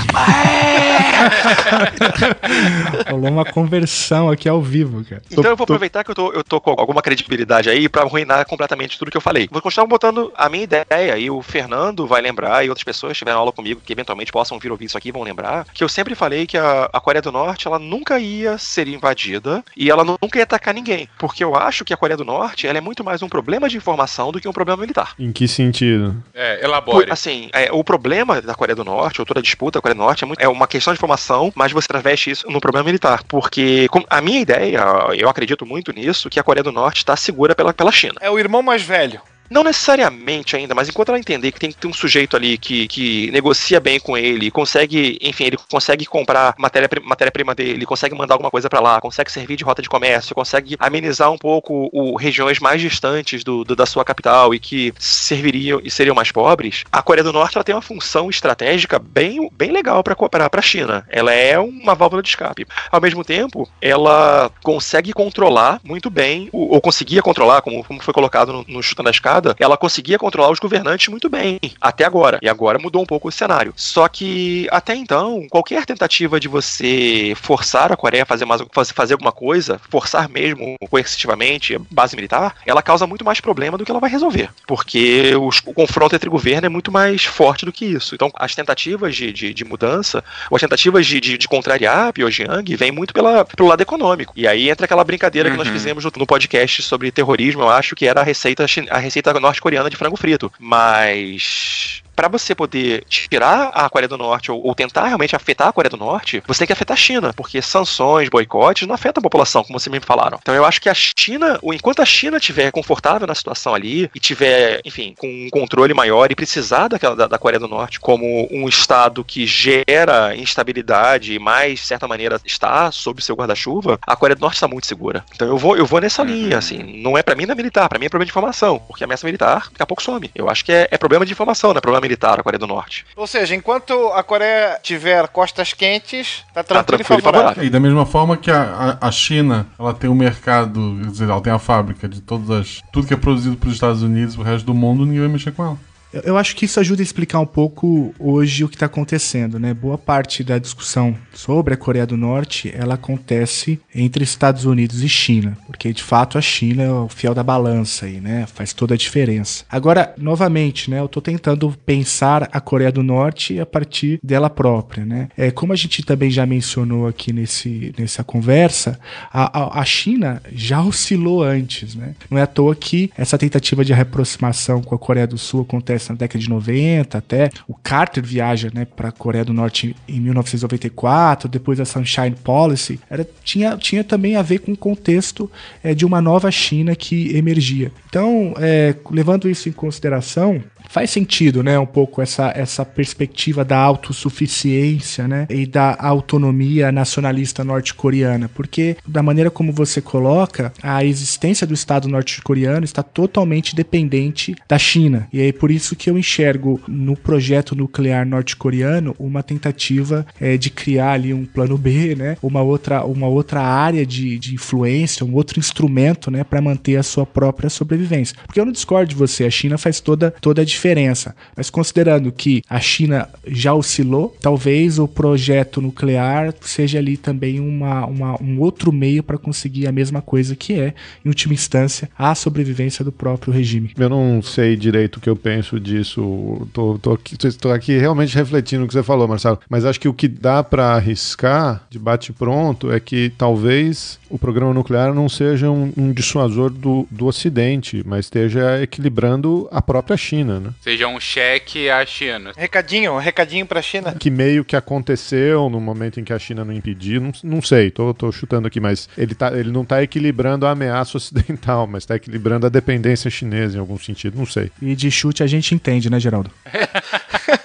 Rolou 3.08 3.30
uma 3.30 3.44
conversão 3.44 4.28
aqui 4.28 4.48
ao 4.48 4.55
vivo, 4.60 5.04
cara. 5.04 5.22
Então 5.30 5.42
Tô- 5.42 5.50
eu 5.50 5.56
vou 5.56 5.66
tô- 5.66 5.72
aproveitar 5.72 6.04
que 6.04 6.10
eu 6.10 6.14
tô, 6.14 6.32
eu 6.32 6.42
tô 6.44 6.60
com 6.60 6.70
alguma 6.70 7.02
credibilidade 7.02 7.68
aí 7.70 7.88
pra 7.88 8.02
arruinar 8.02 8.46
completamente 8.46 8.98
tudo 8.98 9.10
que 9.10 9.16
eu 9.16 9.20
falei. 9.20 9.48
Vou 9.50 9.60
continuar 9.62 9.86
botando 9.86 10.32
a 10.36 10.48
minha 10.48 10.64
ideia 10.64 11.16
e 11.18 11.30
o 11.30 11.42
Fernando 11.42 12.06
vai 12.06 12.20
lembrar 12.20 12.64
e 12.64 12.68
outras 12.68 12.84
pessoas 12.84 13.12
que 13.12 13.18
tiveram 13.18 13.38
aula 13.40 13.52
comigo 13.52 13.80
que 13.84 13.92
eventualmente 13.92 14.32
possam 14.32 14.58
vir 14.58 14.70
ouvir 14.70 14.86
isso 14.86 14.98
aqui 14.98 15.10
vão 15.12 15.22
lembrar 15.22 15.66
que 15.74 15.82
eu 15.84 15.88
sempre 15.88 16.14
falei 16.14 16.46
que 16.46 16.56
a, 16.58 16.88
a 16.92 17.00
Coreia 17.00 17.22
do 17.22 17.32
Norte 17.32 17.66
ela 17.66 17.78
nunca 17.78 18.18
ia 18.18 18.58
ser 18.58 18.88
invadida 18.88 19.64
e 19.76 19.90
ela 19.90 20.04
nunca 20.04 20.38
ia 20.38 20.44
atacar 20.44 20.74
ninguém. 20.74 21.08
Porque 21.18 21.42
eu 21.42 21.54
acho 21.54 21.84
que 21.84 21.92
a 21.92 21.96
Coreia 21.96 22.16
do 22.16 22.24
Norte 22.24 22.66
ela 22.66 22.78
é 22.78 22.80
muito 22.80 23.04
mais 23.04 23.22
um 23.22 23.28
problema 23.28 23.68
de 23.68 23.76
informação 23.76 24.30
do 24.32 24.40
que 24.40 24.48
um 24.48 24.52
problema 24.52 24.80
militar. 24.80 25.14
Em 25.18 25.32
que 25.32 25.46
sentido? 25.48 26.14
É, 26.34 26.64
elabore. 26.64 27.04
Por- 27.06 27.12
assim, 27.12 27.48
é, 27.52 27.70
o 27.72 27.82
problema 27.84 28.40
da 28.42 28.54
Coreia 28.54 28.76
do 28.76 28.84
Norte, 28.84 29.20
ou 29.20 29.26
toda 29.26 29.40
a 29.40 29.42
disputa 29.42 29.78
da 29.78 29.82
Coreia 29.82 29.94
do 29.94 30.02
Norte, 30.02 30.24
é, 30.24 30.26
muito- 30.26 30.40
é 30.40 30.48
uma 30.48 30.66
questão 30.66 30.92
de 30.92 30.98
informação, 30.98 31.52
mas 31.54 31.72
você 31.72 31.86
traveste 31.88 32.30
isso 32.30 32.50
no 32.50 32.60
problema 32.60 32.84
militar. 32.84 33.22
Porque 33.28 33.88
a 34.08 34.20
minha 34.20 34.40
ideia, 34.46 34.80
eu 35.16 35.28
acredito 35.28 35.66
muito 35.66 35.92
nisso, 35.92 36.30
que 36.30 36.38
a 36.38 36.42
Coreia 36.42 36.62
do 36.62 36.70
Norte 36.70 36.98
está 36.98 37.16
segura 37.16 37.54
pela, 37.54 37.74
pela 37.74 37.90
China. 37.90 38.14
É 38.20 38.30
o 38.30 38.38
irmão 38.38 38.62
mais 38.62 38.82
velho. 38.82 39.20
Não 39.50 39.62
necessariamente 39.64 40.56
ainda, 40.56 40.74
mas 40.74 40.88
enquanto 40.88 41.10
ela 41.10 41.18
entender 41.18 41.52
que 41.52 41.60
tem 41.60 41.70
que 41.70 41.76
ter 41.76 41.86
um 41.86 41.92
sujeito 41.92 42.36
ali 42.36 42.58
que, 42.58 42.86
que 42.88 43.30
negocia 43.30 43.80
bem 43.80 43.98
com 43.98 44.16
ele, 44.16 44.50
consegue, 44.50 45.18
enfim, 45.20 45.44
ele 45.44 45.56
consegue 45.70 46.04
comprar 46.06 46.54
matéria-prima 46.58 47.06
matéria 47.06 47.32
dele, 47.54 47.86
consegue 47.86 48.14
mandar 48.14 48.34
alguma 48.34 48.50
coisa 48.50 48.68
para 48.68 48.80
lá, 48.80 49.00
consegue 49.00 49.30
servir 49.30 49.56
de 49.56 49.64
rota 49.64 49.82
de 49.82 49.88
comércio, 49.88 50.34
consegue 50.34 50.76
amenizar 50.78 51.30
um 51.30 51.38
pouco 51.38 51.88
o 51.92 52.16
regiões 52.16 52.58
mais 52.58 52.80
distantes 52.80 53.42
do, 53.44 53.64
do, 53.64 53.76
da 53.76 53.86
sua 53.86 54.04
capital 54.04 54.54
e 54.54 54.58
que 54.58 54.92
serviriam 54.98 55.80
e 55.82 55.90
seriam 55.90 56.14
mais 56.14 56.30
pobres, 56.32 56.84
a 56.90 57.02
Coreia 57.02 57.24
do 57.24 57.32
Norte 57.32 57.56
ela 57.56 57.64
tem 57.64 57.74
uma 57.74 57.82
função 57.82 58.28
estratégica 58.28 58.98
bem, 58.98 59.50
bem 59.52 59.70
legal 59.70 60.02
para 60.02 60.16
a 60.52 60.62
China. 60.62 61.06
Ela 61.08 61.32
é 61.32 61.58
uma 61.58 61.94
válvula 61.94 62.22
de 62.22 62.28
escape. 62.28 62.66
Ao 62.90 63.00
mesmo 63.00 63.24
tempo, 63.24 63.68
ela 63.80 64.50
consegue 64.62 65.12
controlar 65.12 65.80
muito 65.84 66.10
bem, 66.10 66.48
ou, 66.52 66.74
ou 66.74 66.80
conseguia 66.80 67.22
controlar, 67.22 67.62
como, 67.62 67.84
como 67.84 68.02
foi 68.02 68.12
colocado 68.12 68.52
no, 68.52 68.64
no 68.68 68.82
Chutando 68.82 69.08
a 69.08 69.12
Escada, 69.36 69.54
ela 69.58 69.76
conseguia 69.76 70.18
controlar 70.18 70.50
os 70.50 70.58
governantes 70.58 71.08
muito 71.08 71.28
bem, 71.28 71.58
até 71.80 72.04
agora. 72.04 72.38
E 72.42 72.48
agora 72.48 72.78
mudou 72.78 73.02
um 73.02 73.06
pouco 73.06 73.28
o 73.28 73.32
cenário. 73.32 73.72
Só 73.76 74.08
que, 74.08 74.66
até 74.70 74.94
então, 74.94 75.46
qualquer 75.50 75.84
tentativa 75.84 76.40
de 76.40 76.48
você 76.48 77.34
forçar 77.36 77.92
a 77.92 77.96
Coreia 77.96 78.22
a 78.22 78.26
fazer, 78.26 78.44
mais, 78.44 78.62
fazer 78.94 79.14
alguma 79.14 79.32
coisa, 79.32 79.80
forçar 79.90 80.28
mesmo 80.28 80.76
coercitivamente, 80.88 81.78
base 81.90 82.16
militar, 82.16 82.56
ela 82.64 82.82
causa 82.82 83.06
muito 83.06 83.24
mais 83.24 83.40
problema 83.40 83.76
do 83.76 83.84
que 83.84 83.90
ela 83.90 84.00
vai 84.00 84.10
resolver. 84.10 84.50
Porque 84.66 85.34
os, 85.36 85.60
o 85.64 85.74
confronto 85.74 86.14
entre 86.14 86.30
governo 86.30 86.66
é 86.66 86.70
muito 86.70 86.90
mais 86.90 87.24
forte 87.24 87.64
do 87.64 87.72
que 87.72 87.84
isso. 87.84 88.14
Então, 88.14 88.30
as 88.34 88.54
tentativas 88.54 89.14
de, 89.14 89.32
de, 89.32 89.52
de 89.52 89.64
mudança, 89.64 90.22
ou 90.50 90.56
as 90.56 90.62
tentativas 90.62 91.06
de, 91.06 91.20
de, 91.20 91.38
de 91.38 91.48
contrariar 91.48 92.08
a 92.08 92.12
Pyongyang, 92.12 92.76
vem 92.76 92.92
muito 92.92 93.12
pela, 93.12 93.44
pelo 93.44 93.68
lado 93.68 93.80
econômico. 93.80 94.32
E 94.36 94.46
aí 94.46 94.70
entra 94.70 94.84
aquela 94.84 95.04
brincadeira 95.04 95.48
uhum. 95.48 95.54
que 95.54 95.58
nós 95.58 95.68
uhum. 95.68 95.74
fizemos 95.74 96.04
no, 96.04 96.12
no, 96.16 96.26
podcast 96.26 96.82
sobre 96.82 97.10
terrorismo, 97.10 97.62
eu 97.62 97.68
acho 97.68 97.94
que 97.94 98.06
era 98.06 98.20
a 98.20 98.24
receita, 98.24 98.64
a 98.90 98.98
receita 98.98 99.25
norte-coreana 99.34 99.90
de 99.90 99.96
frango 99.96 100.16
frito. 100.16 100.52
Mas 100.58 102.02
para 102.16 102.28
você 102.28 102.54
poder 102.54 103.04
tirar 103.06 103.70
a 103.74 103.88
Coreia 103.90 104.08
do 104.08 104.16
Norte 104.16 104.50
ou, 104.50 104.66
ou, 104.66 104.74
tentar 104.74 105.06
realmente 105.06 105.36
afetar 105.36 105.68
a 105.68 105.72
Coreia 105.72 105.90
do 105.90 105.96
Norte, 105.96 106.42
você 106.46 106.60
tem 106.60 106.66
que 106.66 106.72
afetar 106.72 106.96
a 106.96 107.00
China, 107.00 107.32
porque 107.34 107.60
sanções, 107.60 108.28
boicotes 108.28 108.88
não 108.88 108.94
afetam 108.94 109.20
a 109.20 109.22
população, 109.22 109.62
como 109.62 109.78
vocês 109.78 109.92
me 109.92 110.00
falaram. 110.00 110.38
Então 110.40 110.54
eu 110.54 110.64
acho 110.64 110.80
que 110.80 110.88
a 110.88 110.94
China, 110.94 111.60
enquanto 111.62 112.00
a 112.00 112.06
China 112.06 112.38
estiver 112.38 112.70
confortável 112.70 113.26
na 113.26 113.34
situação 113.34 113.74
ali 113.74 114.10
e 114.14 114.18
tiver, 114.18 114.80
enfim, 114.84 115.14
com 115.16 115.26
um 115.26 115.50
controle 115.50 115.92
maior 115.92 116.30
e 116.30 116.34
precisar 116.34 116.88
daquela, 116.88 117.14
da, 117.14 117.26
da 117.26 117.38
Coreia 117.38 117.60
do 117.60 117.68
Norte 117.68 118.00
como 118.00 118.48
um 118.50 118.68
estado 118.68 119.22
que 119.22 119.46
gera 119.46 120.34
instabilidade 120.34 121.34
e 121.34 121.38
mais, 121.38 121.80
de 121.80 121.86
certa 121.86 122.08
maneira, 122.08 122.40
está 122.44 122.90
sob 122.90 123.22
seu 123.22 123.36
guarda-chuva, 123.36 123.98
a 124.06 124.16
Coreia 124.16 124.36
do 124.36 124.40
Norte 124.40 124.54
está 124.54 124.68
muito 124.68 124.86
segura. 124.86 125.24
Então 125.34 125.46
eu 125.46 125.58
vou, 125.58 125.76
eu 125.76 125.84
vou 125.84 126.00
nessa 126.00 126.22
linha, 126.22 126.52
uhum. 126.52 126.58
assim. 126.58 127.02
Não 127.02 127.18
é 127.18 127.22
para 127.22 127.34
mim 127.34 127.44
não 127.44 127.52
é 127.52 127.56
militar, 127.56 127.88
para 127.88 127.98
mim 127.98 128.06
é 128.06 128.08
problema 128.08 128.26
de 128.26 128.30
informação, 128.30 128.78
porque 128.78 129.04
a 129.04 129.06
ameaça 129.06 129.26
militar 129.26 129.68
daqui 129.70 129.82
a 129.82 129.86
pouco 129.86 130.02
some. 130.02 130.30
Eu 130.34 130.48
acho 130.48 130.64
que 130.64 130.72
é, 130.72 130.88
é 130.90 130.98
problema 130.98 131.26
de 131.26 131.32
informação, 131.32 131.72
não 131.72 131.78
é 131.78 131.80
problema 131.80 132.05
militar 132.06 132.38
a 132.38 132.42
Coreia 132.42 132.58
do 132.58 132.66
Norte. 132.66 133.04
Ou 133.16 133.26
seja, 133.26 133.54
enquanto 133.54 133.92
a 134.12 134.22
Coreia 134.22 134.78
tiver 134.82 135.26
costas 135.28 135.72
quentes, 135.72 136.44
tá 136.54 136.62
tranquilo, 136.62 136.98
tá 136.98 137.04
tranquilo 137.04 137.18
e 137.18 137.22
favorável. 137.22 137.64
E 137.64 137.70
da 137.70 137.80
mesma 137.80 138.06
forma 138.06 138.36
que 138.36 138.50
a, 138.50 138.96
a, 139.00 139.08
a, 139.08 139.12
China, 139.12 139.66
ela 139.78 139.92
tem 139.92 140.08
um 140.08 140.14
mercado, 140.14 140.98
quer 141.02 141.10
dizer, 141.10 141.28
ela 141.28 141.40
tem 141.40 141.52
a 141.52 141.58
fábrica 141.58 142.08
de 142.08 142.20
todas 142.20 142.50
as, 142.50 142.82
tudo 142.92 143.06
que 143.06 143.14
é 143.14 143.16
produzido 143.16 143.56
pelos 143.56 143.74
Estados 143.74 144.02
Unidos, 144.02 144.36
o 144.38 144.42
resto 144.42 144.64
do 144.66 144.74
mundo, 144.74 145.04
ninguém 145.04 145.20
vai 145.20 145.28
mexer 145.28 145.52
com 145.52 145.64
ela. 145.64 145.78
Eu 146.24 146.36
acho 146.36 146.56
que 146.56 146.64
isso 146.64 146.80
ajuda 146.80 147.02
a 147.02 147.04
explicar 147.04 147.40
um 147.40 147.46
pouco 147.46 148.14
hoje 148.18 148.64
o 148.64 148.68
que 148.68 148.76
está 148.76 148.86
acontecendo, 148.86 149.58
né? 149.58 149.74
Boa 149.74 149.98
parte 149.98 150.42
da 150.42 150.58
discussão 150.58 151.16
sobre 151.32 151.74
a 151.74 151.76
Coreia 151.76 152.06
do 152.06 152.16
Norte, 152.16 152.72
ela 152.74 152.94
acontece 152.94 153.80
entre 153.94 154.24
Estados 154.24 154.64
Unidos 154.64 155.02
e 155.02 155.08
China, 155.08 155.56
porque 155.66 155.92
de 155.92 156.02
fato 156.02 156.38
a 156.38 156.40
China 156.40 156.82
é 156.82 156.90
o 156.90 157.08
fiel 157.08 157.34
da 157.34 157.42
balança 157.42 158.06
aí, 158.06 158.20
né? 158.20 158.46
Faz 158.46 158.72
toda 158.72 158.94
a 158.94 158.96
diferença. 158.96 159.64
Agora, 159.68 160.14
novamente, 160.16 160.90
né? 160.90 161.00
Eu 161.00 161.06
estou 161.06 161.22
tentando 161.22 161.74
pensar 161.84 162.48
a 162.52 162.60
Coreia 162.60 162.92
do 162.92 163.02
Norte 163.02 163.58
a 163.60 163.66
partir 163.66 164.18
dela 164.22 164.48
própria, 164.48 165.04
né? 165.04 165.28
É, 165.36 165.50
como 165.50 165.72
a 165.72 165.76
gente 165.76 166.02
também 166.02 166.30
já 166.30 166.46
mencionou 166.46 167.06
aqui 167.06 167.32
nesse, 167.32 167.94
nessa 167.98 168.24
conversa, 168.24 168.98
a, 169.32 169.58
a, 169.58 169.80
a 169.80 169.84
China 169.84 170.42
já 170.52 170.82
oscilou 170.82 171.42
antes, 171.42 171.94
né? 171.94 172.14
Não 172.30 172.38
é 172.38 172.42
à 172.42 172.46
toa 172.46 172.74
que 172.74 173.10
essa 173.16 173.36
tentativa 173.36 173.84
de 173.84 173.92
reaproximação 173.92 174.82
com 174.82 174.94
a 174.94 174.98
Coreia 174.98 175.26
do 175.26 175.38
Sul 175.38 175.62
acontece 175.62 176.05
na 176.12 176.18
década 176.18 176.38
de 176.38 176.48
90 176.48 177.18
até. 177.18 177.50
O 177.68 177.74
Carter 177.74 178.24
viaja 178.24 178.70
né, 178.72 178.84
para 178.84 179.08
a 179.08 179.12
Coreia 179.12 179.44
do 179.44 179.52
Norte 179.52 179.94
em 180.08 180.20
1994, 180.20 181.48
depois 181.48 181.80
a 181.80 181.84
Sunshine 181.84 182.36
Policy. 182.42 183.00
Era, 183.10 183.26
tinha, 183.42 183.76
tinha 183.76 184.02
também 184.02 184.36
a 184.36 184.42
ver 184.42 184.60
com 184.60 184.72
o 184.72 184.76
contexto 184.76 185.50
é, 185.82 185.94
de 185.94 186.04
uma 186.04 186.20
nova 186.20 186.50
China 186.50 186.94
que 186.94 187.36
emergia. 187.36 187.92
Então, 188.08 188.54
é, 188.58 188.94
levando 189.10 189.48
isso 189.48 189.68
em 189.68 189.72
consideração, 189.72 190.62
faz 190.88 191.10
sentido, 191.10 191.62
né, 191.62 191.78
um 191.78 191.86
pouco 191.86 192.22
essa, 192.22 192.52
essa 192.54 192.84
perspectiva 192.84 193.64
da 193.64 193.78
autossuficiência, 193.78 195.28
né, 195.28 195.46
e 195.50 195.66
da 195.66 195.96
autonomia 195.98 196.90
nacionalista 196.92 197.64
norte-coreana, 197.64 198.48
porque 198.54 198.96
da 199.06 199.22
maneira 199.22 199.50
como 199.50 199.72
você 199.72 200.00
coloca, 200.00 200.72
a 200.82 201.04
existência 201.04 201.66
do 201.66 201.74
Estado 201.74 202.08
norte-coreano 202.08 202.84
está 202.84 203.02
totalmente 203.02 203.74
dependente 203.74 204.54
da 204.68 204.78
China. 204.78 205.28
E 205.32 205.40
é 205.40 205.52
por 205.52 205.70
isso 205.70 205.96
que 205.96 206.10
eu 206.10 206.18
enxergo 206.18 206.80
no 206.88 207.16
projeto 207.16 207.74
nuclear 207.74 208.26
norte-coreano 208.26 209.14
uma 209.18 209.42
tentativa 209.42 210.26
é, 210.40 210.56
de 210.56 210.70
criar 210.70 211.12
ali 211.12 211.32
um 211.32 211.44
plano 211.44 211.76
B, 211.76 212.14
né, 212.14 212.36
uma 212.42 212.62
outra, 212.62 213.04
uma 213.04 213.26
outra 213.26 213.60
área 213.60 214.04
de, 214.06 214.38
de 214.38 214.54
influência, 214.54 215.24
um 215.24 215.34
outro 215.34 215.58
instrumento, 215.58 216.30
né, 216.30 216.44
para 216.44 216.60
manter 216.60 216.96
a 216.96 217.02
sua 217.02 217.26
própria 217.26 217.70
sobrevivência. 217.70 218.36
Porque 218.46 218.60
eu 218.60 218.64
não 218.64 218.72
discordo 218.72 219.08
de 219.08 219.16
você, 219.16 219.44
a 219.44 219.50
China 219.50 219.78
faz 219.78 220.00
toda, 220.00 220.30
toda 220.40 220.62
a 220.62 220.64
diferença. 220.76 221.34
Mas 221.56 221.70
considerando 221.70 222.30
que 222.30 222.62
a 222.68 222.78
China 222.78 223.28
já 223.46 223.74
oscilou, 223.74 224.36
talvez 224.40 224.98
o 224.98 225.08
projeto 225.08 225.80
nuclear 225.80 226.54
seja 226.60 226.98
ali 226.98 227.16
também 227.16 227.58
uma, 227.60 228.06
uma 228.06 228.42
um 228.42 228.60
outro 228.60 228.92
meio 228.92 229.22
para 229.22 229.38
conseguir 229.38 229.86
a 229.86 229.92
mesma 229.92 230.20
coisa 230.20 230.54
que 230.54 230.74
é, 230.74 230.94
em 231.24 231.28
última 231.28 231.54
instância, 231.54 232.08
a 232.16 232.34
sobrevivência 232.34 233.04
do 233.04 233.12
próprio 233.12 233.52
regime. 233.52 233.90
Eu 233.96 234.08
não 234.08 234.42
sei 234.42 234.76
direito 234.76 235.16
o 235.16 235.20
que 235.20 235.28
eu 235.28 235.36
penso 235.36 235.80
disso. 235.80 236.68
Tô, 236.72 236.98
tô, 236.98 237.12
aqui, 237.12 237.36
tô 237.36 237.70
aqui 237.70 237.96
realmente 237.98 238.34
refletindo 238.34 238.84
o 238.84 238.86
que 238.86 238.92
você 238.92 239.02
falou, 239.02 239.26
Marcelo. 239.26 239.58
Mas 239.68 239.84
acho 239.84 240.00
que 240.00 240.08
o 240.08 240.14
que 240.14 240.28
dá 240.28 240.62
para 240.62 240.94
arriscar 240.94 241.82
de 241.90 241.98
bate-pronto 241.98 242.92
é 242.92 243.00
que 243.00 243.32
talvez 243.36 244.18
o 244.28 244.38
programa 244.38 244.74
nuclear 244.74 245.14
não 245.14 245.28
seja 245.28 245.70
um, 245.70 245.92
um 245.96 246.12
dissuasor 246.12 246.70
do, 246.70 247.06
do 247.10 247.26
Ocidente, 247.26 248.02
mas 248.06 248.26
esteja 248.26 248.82
equilibrando 248.82 249.68
a 249.70 249.80
própria 249.80 250.16
China, 250.16 250.65
né? 250.66 250.74
Seja 250.80 251.08
um 251.08 251.20
cheque 251.20 251.88
à 251.90 252.04
China. 252.04 252.52
Recadinho, 252.56 253.14
um 253.14 253.18
recadinho 253.18 253.66
pra 253.66 253.82
China. 253.82 254.14
Que 254.18 254.30
meio 254.30 254.64
que 254.64 254.76
aconteceu 254.76 255.68
no 255.68 255.80
momento 255.80 256.20
em 256.20 256.24
que 256.24 256.32
a 256.32 256.38
China 256.38 256.64
não 256.64 256.72
impediu, 256.72 257.20
não, 257.20 257.32
não 257.42 257.62
sei, 257.62 257.90
tô, 257.90 258.12
tô 258.12 258.30
chutando 258.30 258.68
aqui, 258.68 258.80
mas 258.80 259.08
ele, 259.16 259.34
tá, 259.34 259.52
ele 259.52 259.70
não 259.70 259.84
tá 259.84 260.02
equilibrando 260.02 260.66
a 260.66 260.70
ameaça 260.70 261.16
ocidental, 261.18 261.86
mas 261.86 262.04
tá 262.04 262.16
equilibrando 262.16 262.66
a 262.66 262.68
dependência 262.70 263.30
chinesa 263.30 263.76
em 263.76 263.80
algum 263.80 263.98
sentido, 263.98 264.36
não 264.36 264.46
sei. 264.46 264.70
E 264.80 264.94
de 264.94 265.10
chute 265.10 265.42
a 265.42 265.46
gente 265.46 265.74
entende, 265.74 266.10
né, 266.10 266.18
Geraldo? 266.20 266.50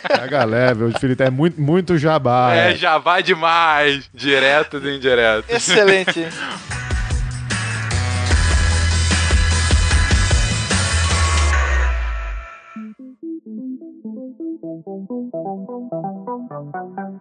a 0.09 0.27
galera, 0.27 0.85
o 0.85 0.99
Felipe 0.99 1.23
é 1.23 1.29
muito, 1.29 1.59
muito 1.59 1.97
jabá. 1.97 2.53
É, 2.53 2.71
é, 2.71 2.75
jabá 2.75 3.21
demais. 3.21 4.09
Direto 4.13 4.77
e 4.77 4.97
indireto. 4.97 5.49
Excelente. 5.49 6.25
Thank 15.33 15.69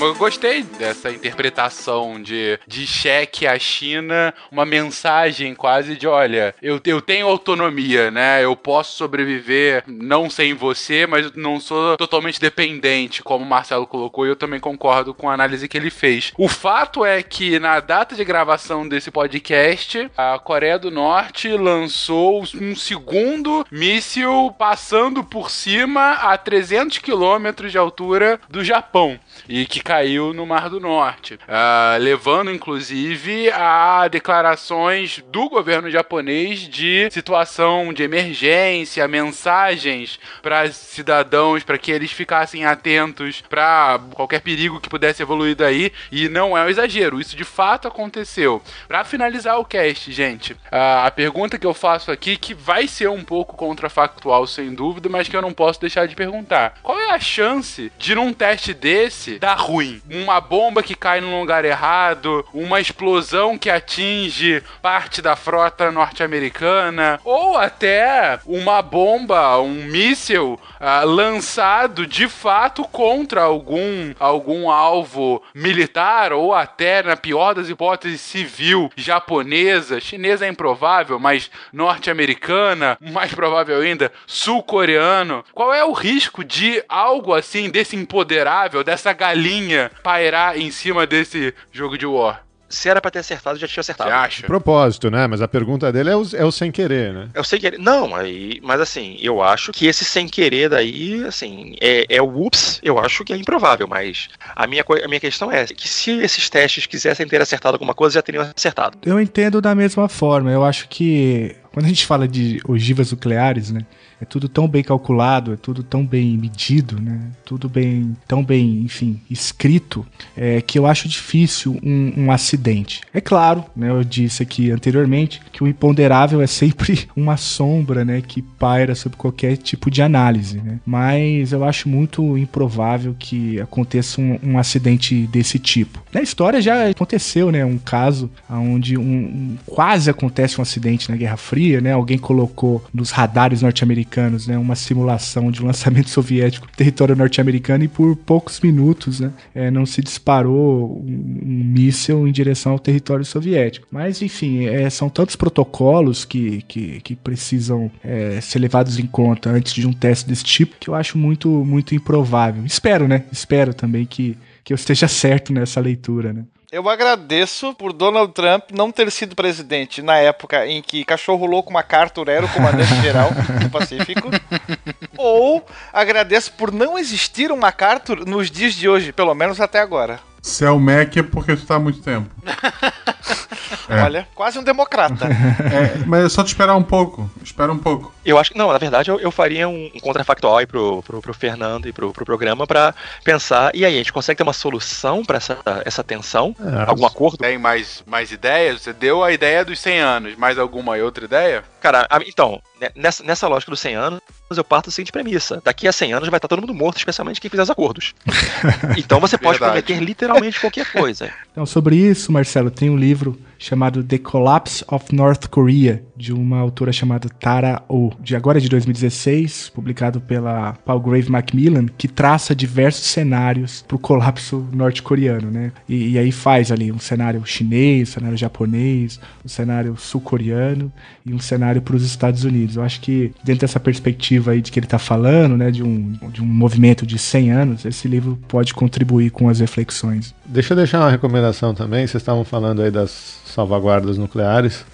Eu 0.00 0.14
gostei 0.14 0.62
dessa 0.62 1.10
interpretação 1.10 2.20
de, 2.22 2.58
de 2.66 2.86
cheque 2.86 3.46
à 3.46 3.58
China, 3.58 4.32
uma 4.50 4.64
mensagem 4.64 5.54
quase 5.54 5.94
de: 5.94 6.06
olha, 6.06 6.54
eu, 6.62 6.80
eu 6.86 7.02
tenho 7.02 7.26
autonomia, 7.28 8.10
né? 8.10 8.42
Eu 8.42 8.56
posso 8.56 8.96
sobreviver 8.96 9.84
não 9.86 10.30
sem 10.30 10.54
você, 10.54 11.06
mas 11.06 11.32
não 11.34 11.60
sou 11.60 11.98
totalmente 11.98 12.40
dependente, 12.40 13.22
como 13.22 13.44
o 13.44 13.48
Marcelo 13.48 13.86
colocou, 13.86 14.26
e 14.26 14.30
eu 14.30 14.36
também 14.36 14.58
concordo 14.58 15.12
com 15.12 15.28
a 15.28 15.34
análise 15.34 15.68
que 15.68 15.76
ele 15.76 15.90
fez. 15.90 16.32
O 16.38 16.48
fato 16.48 17.04
é 17.04 17.22
que 17.22 17.58
na 17.58 17.78
data 17.80 18.14
de 18.14 18.24
gravação 18.24 18.88
desse 18.88 19.10
podcast, 19.10 20.10
a 20.16 20.38
Coreia 20.38 20.78
do 20.78 20.90
Norte 20.90 21.48
lançou 21.48 22.42
um 22.60 22.74
segundo 22.74 23.66
míssil 23.70 24.54
passando 24.58 25.22
por 25.22 25.50
cima 25.50 26.12
a 26.12 26.38
300 26.38 26.98
quilômetros 26.98 27.70
de 27.70 27.78
altura 27.78 28.40
do 28.48 28.64
Japão. 28.64 29.18
E 29.48 29.66
que 29.66 29.80
caiu 29.80 30.32
no 30.32 30.46
Mar 30.46 30.68
do 30.68 30.80
Norte, 30.80 31.34
uh, 31.34 31.98
levando 31.98 32.50
inclusive 32.50 33.50
a 33.50 34.08
declarações 34.08 35.22
do 35.30 35.48
governo 35.48 35.90
japonês 35.90 36.60
de 36.60 37.08
situação 37.10 37.92
de 37.92 38.02
emergência, 38.02 39.06
mensagens 39.08 40.18
para 40.42 40.70
cidadãos 40.72 41.64
para 41.64 41.78
que 41.78 41.90
eles 41.90 42.12
ficassem 42.12 42.64
atentos 42.64 43.42
para 43.48 44.00
qualquer 44.14 44.40
perigo 44.40 44.80
que 44.80 44.88
pudesse 44.88 45.22
evoluir 45.22 45.56
daí. 45.56 45.92
E 46.10 46.28
não 46.28 46.56
é 46.56 46.64
um 46.64 46.68
exagero, 46.68 47.20
isso 47.20 47.36
de 47.36 47.44
fato 47.44 47.88
aconteceu. 47.88 48.62
Para 48.88 49.04
finalizar 49.04 49.58
o 49.58 49.64
cast, 49.64 50.10
gente, 50.12 50.52
uh, 50.52 51.04
a 51.04 51.10
pergunta 51.10 51.58
que 51.58 51.66
eu 51.66 51.74
faço 51.74 52.10
aqui 52.10 52.36
que 52.36 52.54
vai 52.54 52.86
ser 52.86 53.08
um 53.08 53.22
pouco 53.22 53.56
contrafactual 53.56 54.46
sem 54.46 54.74
dúvida, 54.74 55.08
mas 55.08 55.28
que 55.28 55.36
eu 55.36 55.42
não 55.42 55.52
posso 55.52 55.80
deixar 55.80 56.06
de 56.06 56.14
perguntar. 56.14 56.74
Qual 56.82 56.98
é 56.98 57.10
a 57.10 57.20
chance 57.20 57.92
de 57.98 58.14
num 58.14 58.32
teste 58.32 58.74
desse 58.74 59.29
dar 59.38 59.54
ruim? 59.54 60.00
Uma 60.10 60.40
bomba 60.40 60.82
que 60.82 60.94
cai 60.94 61.20
no 61.20 61.38
lugar 61.38 61.64
errado, 61.64 62.44
uma 62.52 62.80
explosão 62.80 63.56
que 63.56 63.70
atinge 63.70 64.62
parte 64.82 65.22
da 65.22 65.36
frota 65.36 65.90
norte-americana, 65.90 67.20
ou 67.24 67.56
até 67.56 68.38
uma 68.46 68.82
bomba, 68.82 69.58
um 69.58 69.84
míssil 69.84 70.58
uh, 70.80 71.06
lançado 71.06 72.06
de 72.06 72.28
fato 72.28 72.84
contra 72.84 73.42
algum, 73.42 74.12
algum 74.18 74.70
alvo 74.70 75.42
militar, 75.54 76.32
ou 76.32 76.54
até, 76.54 77.02
na 77.02 77.16
pior 77.16 77.54
das 77.54 77.68
hipóteses, 77.68 78.20
civil, 78.20 78.90
japonesa, 78.96 80.00
chinesa 80.00 80.46
é 80.46 80.48
improvável, 80.48 81.18
mas 81.18 81.50
norte-americana, 81.72 82.98
mais 83.00 83.34
provável 83.34 83.80
ainda, 83.80 84.12
sul-coreano. 84.26 85.44
Qual 85.52 85.72
é 85.72 85.84
o 85.84 85.92
risco 85.92 86.44
de 86.44 86.82
algo 86.88 87.34
assim, 87.34 87.70
desse 87.70 87.96
impoderável, 87.96 88.82
dessa 88.82 89.12
galinha 89.20 89.90
pairar 90.02 90.58
em 90.58 90.70
cima 90.70 91.06
desse 91.06 91.54
jogo 91.70 91.98
de 91.98 92.06
war? 92.06 92.42
se 92.70 92.88
era 92.88 93.00
pra 93.00 93.10
ter 93.10 93.18
acertado, 93.18 93.58
já 93.58 93.66
tinha 93.66 93.80
acertado. 93.80 94.08
Você 94.08 94.16
acha? 94.16 94.46
Propósito, 94.46 95.10
né? 95.10 95.26
Mas 95.26 95.42
a 95.42 95.48
pergunta 95.48 95.92
dele 95.92 96.10
é 96.10 96.16
o, 96.16 96.24
é 96.34 96.44
o 96.44 96.52
sem 96.52 96.70
querer, 96.70 97.12
né? 97.12 97.28
É 97.34 97.40
o 97.40 97.44
sem 97.44 97.58
querer. 97.58 97.78
Não, 97.78 98.14
aí, 98.14 98.60
mas 98.62 98.80
assim, 98.80 99.18
eu 99.20 99.42
acho 99.42 99.72
que 99.72 99.86
esse 99.86 100.04
sem 100.04 100.28
querer 100.28 100.70
daí, 100.70 101.24
assim, 101.24 101.74
é, 101.80 102.06
é 102.08 102.22
o 102.22 102.46
ups, 102.46 102.80
eu 102.82 102.96
acho 102.98 103.24
que 103.24 103.32
é 103.32 103.36
improvável, 103.36 103.88
mas 103.88 104.28
a 104.54 104.68
minha, 104.68 104.84
a 105.04 105.08
minha 105.08 105.20
questão 105.20 105.50
é 105.50 105.66
que 105.66 105.88
se 105.88 106.12
esses 106.12 106.48
testes 106.48 106.86
quisessem 106.86 107.26
ter 107.26 107.42
acertado 107.42 107.74
alguma 107.74 107.92
coisa, 107.92 108.14
já 108.14 108.22
teriam 108.22 108.48
acertado. 108.56 108.96
Eu 109.04 109.20
entendo 109.20 109.60
da 109.60 109.74
mesma 109.74 110.08
forma. 110.08 110.52
Eu 110.52 110.64
acho 110.64 110.88
que 110.88 111.56
quando 111.72 111.86
a 111.86 111.88
gente 111.88 112.06
fala 112.06 112.28
de 112.28 112.60
ogivas 112.68 113.10
nucleares, 113.10 113.72
né? 113.72 113.80
É 114.20 114.24
tudo 114.26 114.48
tão 114.48 114.68
bem 114.68 114.82
calculado, 114.82 115.54
é 115.54 115.56
tudo 115.56 115.82
tão 115.82 116.04
bem 116.04 116.36
medido, 116.36 117.00
né? 117.00 117.20
Tudo 117.44 117.68
bem, 117.68 118.14
tão 118.28 118.44
bem, 118.44 118.80
enfim, 118.80 119.18
escrito, 119.30 120.06
é, 120.36 120.60
que 120.60 120.78
eu 120.78 120.86
acho 120.86 121.08
difícil 121.08 121.78
um, 121.82 122.12
um, 122.16 122.30
acidente. 122.30 123.00
É 123.14 123.20
claro, 123.20 123.64
né? 123.74 123.88
Eu 123.88 124.04
disse 124.04 124.42
aqui 124.42 124.70
anteriormente 124.70 125.40
que 125.50 125.64
o 125.64 125.66
imponderável 125.66 126.42
é 126.42 126.46
sempre 126.46 127.08
uma 127.16 127.38
sombra, 127.38 128.04
né? 128.04 128.20
Que 128.20 128.42
paira 128.42 128.94
sobre 128.94 129.16
qualquer 129.16 129.56
tipo 129.56 129.90
de 129.90 130.02
análise, 130.02 130.58
né? 130.58 130.78
Mas 130.84 131.52
eu 131.52 131.64
acho 131.64 131.88
muito 131.88 132.36
improvável 132.36 133.16
que 133.18 133.58
aconteça 133.58 134.20
um, 134.20 134.38
um 134.42 134.58
acidente 134.58 135.26
desse 135.28 135.58
tipo. 135.58 136.02
Na 136.12 136.20
história 136.20 136.60
já 136.60 136.90
aconteceu, 136.90 137.50
né? 137.50 137.64
Um 137.64 137.78
caso 137.78 138.30
onde 138.50 138.98
um, 138.98 139.02
um, 139.02 139.56
quase 139.64 140.10
acontece 140.10 140.58
um 140.58 140.62
acidente 140.62 141.10
na 141.10 141.16
Guerra 141.16 141.38
Fria, 141.38 141.80
né? 141.80 141.92
Alguém 141.92 142.18
colocou 142.18 142.84
nos 142.92 143.10
radares 143.10 143.62
norte-americanos 143.62 144.09
norte-americanos, 144.10 144.46
né? 144.46 144.58
Uma 144.58 144.74
simulação 144.74 145.50
de 145.50 145.62
um 145.62 145.66
lançamento 145.66 146.10
soviético 146.10 146.66
no 146.66 146.72
território 146.72 147.14
norte-americano 147.14 147.84
e 147.84 147.88
por 147.88 148.16
poucos 148.16 148.60
minutos, 148.60 149.20
né? 149.20 149.32
É, 149.54 149.70
não 149.70 149.86
se 149.86 150.02
disparou 150.02 150.98
um, 150.98 151.38
um 151.42 151.64
míssil 151.64 152.26
em 152.26 152.32
direção 152.32 152.72
ao 152.72 152.78
território 152.78 153.24
soviético. 153.24 153.86
Mas, 153.90 154.20
enfim, 154.20 154.66
é, 154.66 154.90
são 154.90 155.08
tantos 155.08 155.36
protocolos 155.36 156.24
que, 156.24 156.62
que, 156.62 157.00
que 157.00 157.16
precisam 157.16 157.90
é, 158.02 158.40
ser 158.40 158.58
levados 158.58 158.98
em 158.98 159.06
conta 159.06 159.50
antes 159.50 159.72
de 159.72 159.86
um 159.86 159.92
teste 159.92 160.28
desse 160.28 160.44
tipo 160.44 160.76
que 160.78 160.88
eu 160.88 160.94
acho 160.94 161.16
muito, 161.16 161.48
muito 161.48 161.94
improvável. 161.94 162.64
Espero, 162.64 163.06
né? 163.06 163.24
Espero 163.30 163.72
também 163.72 164.04
que, 164.04 164.36
que 164.64 164.72
eu 164.72 164.74
esteja 164.74 165.06
certo 165.08 165.52
nessa 165.52 165.80
leitura, 165.80 166.32
né? 166.32 166.44
Eu 166.72 166.88
agradeço 166.88 167.74
por 167.74 167.92
Donald 167.92 168.32
Trump 168.32 168.70
não 168.72 168.92
ter 168.92 169.10
sido 169.10 169.34
presidente 169.34 170.00
na 170.00 170.18
época 170.18 170.68
em 170.68 170.80
que 170.80 171.04
Cachorro 171.04 171.44
Louco 171.44 171.72
MacArthur 171.72 172.28
era 172.28 172.46
o 172.46 172.48
comandante-geral 172.48 173.30
do 173.60 173.68
Pacífico. 173.70 174.30
Ou 175.18 175.66
agradeço 175.92 176.52
por 176.52 176.70
não 176.70 176.96
existir 176.96 177.50
um 177.50 177.56
MacArthur 177.56 178.24
nos 178.24 178.52
dias 178.52 178.74
de 178.74 178.88
hoje, 178.88 179.12
pelo 179.12 179.34
menos 179.34 179.60
até 179.60 179.80
agora. 179.80 180.20
Se 180.40 180.64
é 180.64 180.70
o 180.70 180.78
Mac 180.78 181.16
é 181.16 181.24
porque 181.24 181.56
tu 181.56 181.66
tá 181.66 181.74
há 181.74 181.80
muito 181.80 182.02
tempo. 182.02 182.30
É. 183.90 184.02
Olha, 184.02 184.28
quase 184.34 184.58
um 184.58 184.62
democrata. 184.62 185.28
É, 185.70 186.04
mas 186.06 186.24
é 186.24 186.28
só 186.28 186.42
te 186.42 186.48
esperar 186.48 186.74
um 186.74 186.82
pouco. 186.82 187.30
Espera 187.42 187.72
um 187.72 187.78
pouco. 187.78 188.12
Eu 188.24 188.38
acho 188.38 188.50
que, 188.50 188.58
não, 188.58 188.72
na 188.72 188.78
verdade, 188.78 189.10
eu, 189.10 189.20
eu 189.20 189.30
faria 189.30 189.68
um, 189.68 189.90
um 189.94 190.00
contrafactual 190.00 190.58
aí 190.58 190.66
pro, 190.66 191.02
pro, 191.02 191.20
pro 191.20 191.34
Fernando 191.34 191.86
e 191.86 191.92
pro, 191.92 192.12
pro 192.12 192.24
programa 192.24 192.66
para 192.66 192.94
pensar, 193.24 193.74
e 193.74 193.84
aí, 193.84 193.94
a 193.94 193.98
gente 193.98 194.12
consegue 194.12 194.38
ter 194.38 194.42
uma 194.42 194.52
solução 194.52 195.24
para 195.24 195.36
essa, 195.36 195.58
essa 195.84 196.02
tensão? 196.02 196.54
É, 196.60 196.90
algum 196.90 197.06
acordo? 197.06 197.38
Tem 197.38 197.58
mais, 197.58 198.02
mais 198.06 198.32
ideias? 198.32 198.82
Você 198.82 198.92
deu 198.92 199.22
a 199.22 199.32
ideia 199.32 199.64
dos 199.64 199.78
100 199.78 200.00
anos, 200.00 200.36
mais 200.36 200.58
alguma 200.58 200.96
outra 200.96 201.24
ideia? 201.24 201.64
Cara, 201.80 202.06
então, 202.26 202.60
nessa, 202.94 203.22
nessa 203.24 203.48
lógica 203.48 203.70
dos 203.70 203.80
100 203.80 203.94
anos, 203.94 204.20
eu 204.50 204.64
parto 204.64 204.86
da 204.86 204.92
seguinte 204.92 205.12
premissa: 205.12 205.60
daqui 205.64 205.86
a 205.86 205.92
100 205.92 206.12
anos 206.12 206.28
vai 206.28 206.38
estar 206.38 206.48
todo 206.48 206.60
mundo 206.60 206.74
morto, 206.74 206.98
especialmente 206.98 207.40
quem 207.40 207.50
fizer 207.50 207.62
os 207.62 207.70
acordos. 207.70 208.14
então 208.98 209.20
você 209.20 209.38
pode 209.38 209.58
Verdade. 209.58 209.82
prometer 209.82 210.04
literalmente 210.04 210.60
qualquer 210.60 210.90
coisa. 210.90 211.30
Então, 211.52 211.64
sobre 211.64 211.96
isso, 211.96 212.32
Marcelo, 212.32 212.70
tem 212.70 212.90
um 212.90 212.96
livro 212.96 213.38
chamado 213.60 214.02
The 214.02 214.16
Collapse 214.16 214.82
of 214.88 215.14
North 215.14 215.46
Korea, 215.48 216.02
de 216.16 216.32
uma 216.32 216.58
autora 216.58 216.92
chamada 216.92 217.28
Tara 217.28 217.82
Oh, 217.88 218.10
de 218.18 218.34
agora 218.34 218.58
de 218.58 218.68
2016, 218.70 219.70
publicado 219.74 220.18
pela 220.18 220.72
Palgrave 220.84 221.30
Macmillan, 221.30 221.86
que 221.86 222.08
traça 222.08 222.54
diversos 222.54 223.04
cenários 223.04 223.84
para 223.86 223.96
o 223.96 223.98
colapso 223.98 224.66
norte-coreano, 224.72 225.50
né? 225.50 225.72
E, 225.86 226.12
e, 226.12 226.18
aí 226.18 226.32
faz 226.32 226.72
ali 226.72 226.90
um 226.90 226.98
cenário 226.98 227.44
chinês, 227.44 228.08
um 228.08 228.12
cenário 228.12 228.36
japonês, 228.36 229.20
um 229.44 229.48
cenário 229.48 229.94
sul-coreano 229.98 230.90
e 231.24 231.34
um 231.34 231.38
cenário 231.38 231.82
para 231.82 231.96
os 231.96 232.02
Estados 232.02 232.44
Unidos. 232.44 232.76
Eu 232.76 232.82
acho 232.82 233.00
que 233.00 233.32
dentro 233.44 233.60
dessa 233.60 233.78
perspectiva 233.78 234.52
aí 234.52 234.62
de 234.62 234.72
que 234.72 234.78
ele 234.78 234.86
está 234.86 234.98
falando, 234.98 235.56
né, 235.56 235.70
de 235.70 235.82
um, 235.82 236.12
de 236.32 236.42
um 236.42 236.46
movimento 236.46 237.06
de 237.06 237.18
100 237.18 237.52
anos, 237.52 237.84
esse 237.84 238.08
livro 238.08 238.38
pode 238.48 238.72
contribuir 238.72 239.30
com 239.30 239.50
as 239.50 239.60
reflexões. 239.60 240.34
Deixa 240.46 240.72
eu 240.72 240.76
deixar 240.76 241.00
uma 241.00 241.10
recomendação 241.10 241.74
também, 241.74 242.06
vocês 242.06 242.22
estavam 242.22 242.44
falando 242.44 242.80
aí 242.80 242.90
das 242.90 243.38
salvaguardas 243.50 244.18
nucleares. 244.18 244.84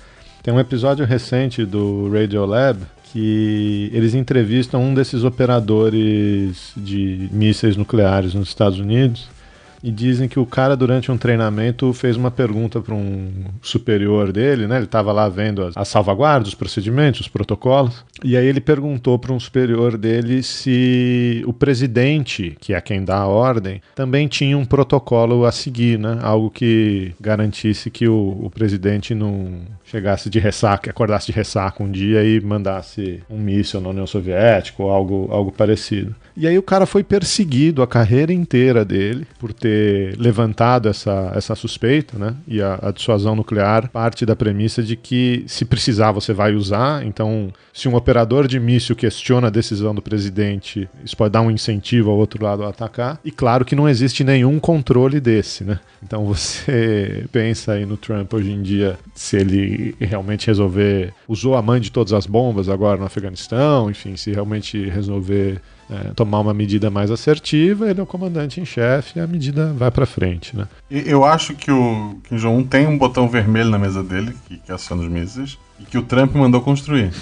Tem 0.43 0.53
um 0.53 0.61
episódio 0.61 1.05
recente 1.05 1.65
do 1.65 2.11
Radiolab 2.11 2.81
que 3.13 3.91
eles 3.93 4.15
entrevistam 4.15 4.83
um 4.83 4.95
desses 4.95 5.25
operadores 5.25 6.73
de 6.77 7.29
mísseis 7.33 7.77
nucleares 7.77 8.35
nos 8.35 8.49
Estados 8.49 8.79
Unidos 8.79 9.36
e 9.83 9.91
dizem 9.91 10.29
que 10.29 10.39
o 10.39 10.47
cara 10.47 10.77
durante 10.77 11.11
um 11.11 11.17
treinamento 11.17 11.93
fez 11.93 12.17
uma 12.17 12.31
pergunta 12.31 12.81
para 12.81 12.95
um 12.95 13.45
superior 13.63 14.33
dele, 14.33 14.67
né? 14.67 14.77
Ele 14.77 14.85
estava 14.85 15.13
lá 15.13 15.29
vendo 15.29 15.63
as, 15.63 15.77
as, 15.77 15.89
salvaguardas, 15.89 16.49
os 16.49 16.55
procedimentos, 16.55 17.21
os 17.21 17.29
protocolos, 17.29 18.05
e 18.25 18.37
aí 18.37 18.47
ele 18.47 18.61
perguntou 18.61 19.19
para 19.19 19.33
um 19.33 19.41
superior 19.41 19.97
dele 19.97 20.43
se 20.43 21.43
o 21.47 21.53
presidente, 21.53 22.57
que 22.61 22.75
é 22.75 22.81
quem 22.81 23.05
dá 23.05 23.19
a 23.19 23.27
ordem, 23.27 23.81
também 23.95 24.29
tinha 24.29 24.57
um 24.57 24.65
protocolo 24.65 25.45
a 25.45 25.53
seguir, 25.53 25.99
né? 25.99 26.19
Algo 26.23 26.51
que 26.51 27.15
garantisse 27.21 27.91
que 27.91 28.09
o, 28.09 28.39
o 28.43 28.51
presidente 28.51 29.15
não 29.15 29.61
chegasse 29.87 30.29
de 30.29 30.39
ressaca, 30.39 30.91
acordasse 30.91 31.27
de 31.27 31.33
ressaca 31.33 31.83
um 31.83 31.91
dia 31.91 32.25
e 32.25 32.41
mandasse 32.41 33.23
um 33.31 33.39
míssil 33.39 33.81
na 33.81 33.91
União 33.91 34.07
Soviética 34.07 34.83
ou 34.83 34.91
algo, 34.91 35.29
algo 35.31 35.53
parecido. 35.53 36.15
E 36.37 36.47
aí 36.47 36.59
o 36.59 36.63
cara 36.63 36.85
foi 36.85 37.03
perseguido 37.03 37.83
a 37.83 37.87
carreira 37.87 38.33
inteira 38.33 38.85
dele 38.85 39.27
por 39.39 39.55
ter 39.55 40.15
levantado 40.19 40.89
essa, 40.89 41.33
essa 41.35 41.55
suspeita, 41.55 42.19
né? 42.19 42.35
E 42.47 42.61
a, 42.61 42.79
a 42.83 42.91
dissuasão 42.91 43.35
nuclear 43.35 43.89
parte 43.89 44.27
da 44.27 44.37
premissa 44.37 44.83
de 44.83 44.97
que 44.97 45.45
se 45.47 45.65
precisar 45.65 46.13
você 46.13 46.35
vai 46.35 46.55
usar. 46.55 47.07
Então, 47.07 47.51
se 47.73 47.89
um 47.89 47.95
operador 47.95 48.47
de 48.47 48.61
míssil 48.61 48.95
questiona 48.95 49.47
a 49.47 49.51
decisão 49.51 49.95
do 49.95 50.03
presidente, 50.03 50.89
isso 51.05 51.17
pode 51.17 51.33
dar 51.33 51.41
um 51.41 51.51
incentivo 51.51 52.11
ao 52.11 52.19
outro 52.19 52.45
lado 52.45 52.65
a 52.65 52.69
atacar. 52.69 53.19
E 53.25 53.31
claro 53.31 53.65
que 53.65 53.77
não 53.77 53.89
existe 53.89 54.23
nenhum 54.23 54.59
controle 54.59 55.21
desse, 55.21 55.65
né? 55.65 55.79
Então 56.03 56.25
você 56.27 57.25
pensa 57.33 57.73
aí 57.73 57.87
no 57.87 57.97
Trump 57.97 58.33
hoje 58.35 58.51
em 58.51 58.63
dia, 58.63 58.99
se 59.15 59.37
ele 59.37 59.76
realmente 60.01 60.47
resolver 60.47 61.13
usou 61.29 61.57
a 61.57 61.63
mãe 61.63 61.81
de 61.81 61.91
todas 61.91 62.13
as 62.13 62.27
bombas 62.27 62.69
agora 62.69 62.99
no 62.99 63.05
Afeganistão, 63.07 63.91
enfim, 63.91 64.17
se 64.17 64.33
realmente 64.33 64.89
resolver 64.89 65.61
é, 65.91 66.13
tomar 66.15 66.41
uma 66.41 66.53
medida 66.55 66.91
mais 66.91 67.11
assertiva, 67.11 67.89
ele 67.91 68.01
é 68.01 68.03
o 68.03 68.07
comandante 68.07 68.61
em 68.61 68.65
chefe 68.65 69.19
e 69.19 69.23
a 69.23 69.27
medida 69.27 69.73
vai 69.73 69.91
para 69.91 70.05
frente, 70.07 70.57
né? 70.57 70.67
Eu 70.91 71.25
acho 71.25 71.55
que 71.55 71.71
o 71.71 72.19
Kim 72.29 72.37
Jong-un 72.37 72.65
tem 72.65 72.87
um 72.87 72.99
botão 72.99 73.29
vermelho 73.29 73.71
na 73.71 73.79
mesa 73.79 74.03
dele, 74.03 74.35
que, 74.49 74.59
que 74.59 74.73
aciona 74.73 75.03
os 75.03 75.09
mísseis, 75.09 75.57
e 75.79 75.85
que 75.85 75.97
o 75.99 76.03
Trump 76.03 76.35
mandou 76.35 76.61
construir. 76.61 77.11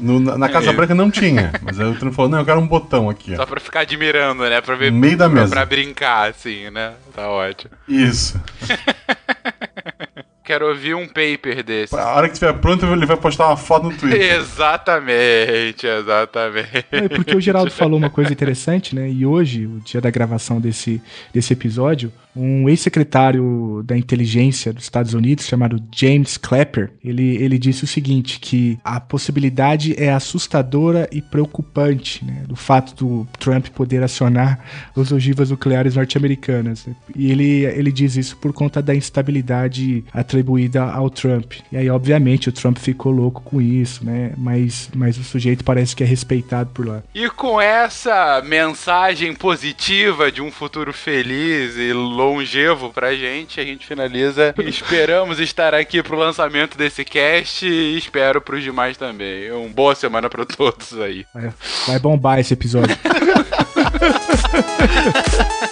No- 0.00 0.20
na 0.20 0.38
na 0.38 0.48
Casa 0.48 0.70
É. 0.70 0.72
Branca 0.72 0.94
não 0.94 1.10
tinha, 1.10 1.50
mas 1.60 1.80
aí 1.80 1.86
o 1.90 1.94
Trump 1.96 2.14
falou, 2.14 2.30
não, 2.30 2.38
eu 2.38 2.44
quero 2.44 2.60
um 2.60 2.68
botão 2.68 3.10
aqui, 3.10 3.34
Só 3.34 3.42
ó. 3.42 3.46
pra 3.46 3.58
ficar 3.58 3.80
admirando, 3.80 4.44
né? 4.48 4.60
Pra 4.60 4.76
ver. 4.76 4.92
No 4.92 4.98
meio 4.98 5.16
da 5.16 5.28
pra- 5.28 5.40
mesa. 5.40 5.50
Pra 5.50 5.66
brincar, 5.66 6.30
assim, 6.30 6.70
né? 6.70 6.92
Tá 7.12 7.28
ótimo. 7.28 7.72
Isso. 7.88 8.40
Quero 10.48 10.66
ouvir 10.66 10.94
um 10.94 11.06
paper 11.06 11.62
desse. 11.62 11.94
A 11.94 12.14
hora 12.14 12.26
que 12.26 12.32
estiver 12.32 12.54
pronto, 12.54 12.86
ele 12.86 13.04
vai 13.04 13.18
postar 13.18 13.48
uma 13.48 13.56
foto 13.58 13.90
no 13.90 13.94
Twitter. 13.94 14.32
Exatamente, 14.40 15.86
exatamente. 15.86 16.86
É, 16.90 17.06
porque 17.06 17.36
o 17.36 17.40
Geraldo 17.40 17.68
falou 17.76 17.98
uma 17.98 18.08
coisa 18.08 18.32
interessante, 18.32 18.94
né? 18.94 19.10
E 19.10 19.26
hoje, 19.26 19.66
o 19.66 19.78
dia 19.80 20.00
da 20.00 20.08
gravação 20.08 20.58
desse, 20.58 21.02
desse 21.34 21.52
episódio, 21.52 22.10
um 22.38 22.68
ex-secretário 22.68 23.82
da 23.84 23.96
inteligência 23.96 24.72
dos 24.72 24.84
Estados 24.84 25.14
Unidos, 25.14 25.46
chamado 25.46 25.82
James 25.94 26.36
Clapper, 26.36 26.90
ele, 27.04 27.36
ele 27.36 27.58
disse 27.58 27.84
o 27.84 27.86
seguinte, 27.86 28.38
que 28.38 28.78
a 28.84 29.00
possibilidade 29.00 29.94
é 29.98 30.12
assustadora 30.12 31.08
e 31.12 31.20
preocupante, 31.20 32.24
né? 32.24 32.44
Do 32.46 32.54
fato 32.54 32.94
do 32.94 33.26
Trump 33.38 33.68
poder 33.68 34.02
acionar 34.02 34.60
as 34.96 35.12
ogivas 35.12 35.50
nucleares 35.50 35.96
norte-americanas. 35.96 36.86
né? 36.86 36.94
E 37.16 37.30
ele, 37.30 37.64
ele 37.64 37.90
diz 37.90 38.16
isso 38.16 38.36
por 38.36 38.52
conta 38.52 38.80
da 38.80 38.94
instabilidade 38.94 40.04
atribuída 40.12 40.84
ao 40.84 41.10
Trump. 41.10 41.54
E 41.72 41.76
aí, 41.76 41.90
obviamente, 41.90 42.48
o 42.48 42.52
Trump 42.52 42.78
ficou 42.78 43.12
louco 43.12 43.42
com 43.42 43.60
isso, 43.60 44.04
né? 44.04 44.32
Mas, 44.36 44.90
mas 44.94 45.18
o 45.18 45.24
sujeito 45.24 45.64
parece 45.64 45.96
que 45.96 46.02
é 46.02 46.06
respeitado 46.06 46.70
por 46.70 46.86
lá. 46.86 47.02
E 47.14 47.28
com 47.30 47.60
essa 47.60 48.42
mensagem 48.44 49.34
positiva 49.34 50.30
de 50.30 50.40
um 50.40 50.50
futuro 50.50 50.92
feliz 50.92 51.76
e 51.76 51.92
longevo 52.28 52.92
pra 52.92 53.14
gente, 53.14 53.60
a 53.60 53.64
gente 53.64 53.86
finaliza. 53.86 54.54
Esperamos 54.58 55.40
estar 55.40 55.74
aqui 55.74 56.02
pro 56.02 56.16
lançamento 56.16 56.76
desse 56.76 57.04
cast 57.04 57.66
e 57.66 57.96
espero 57.96 58.40
pros 58.40 58.62
demais 58.62 58.96
também. 58.96 59.50
Uma 59.50 59.68
boa 59.68 59.94
semana 59.94 60.28
pra 60.28 60.44
todos 60.44 60.98
aí. 61.00 61.24
Vai, 61.32 61.52
vai 61.86 61.98
bombar 61.98 62.38
esse 62.38 62.52
episódio. 62.52 62.96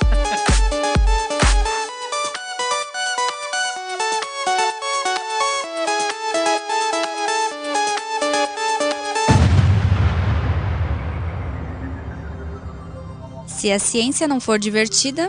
Se 13.67 13.73
a 13.73 13.81
ciência 13.81 14.29
não 14.29 14.39
for 14.39 14.61
divertida, 14.61 15.29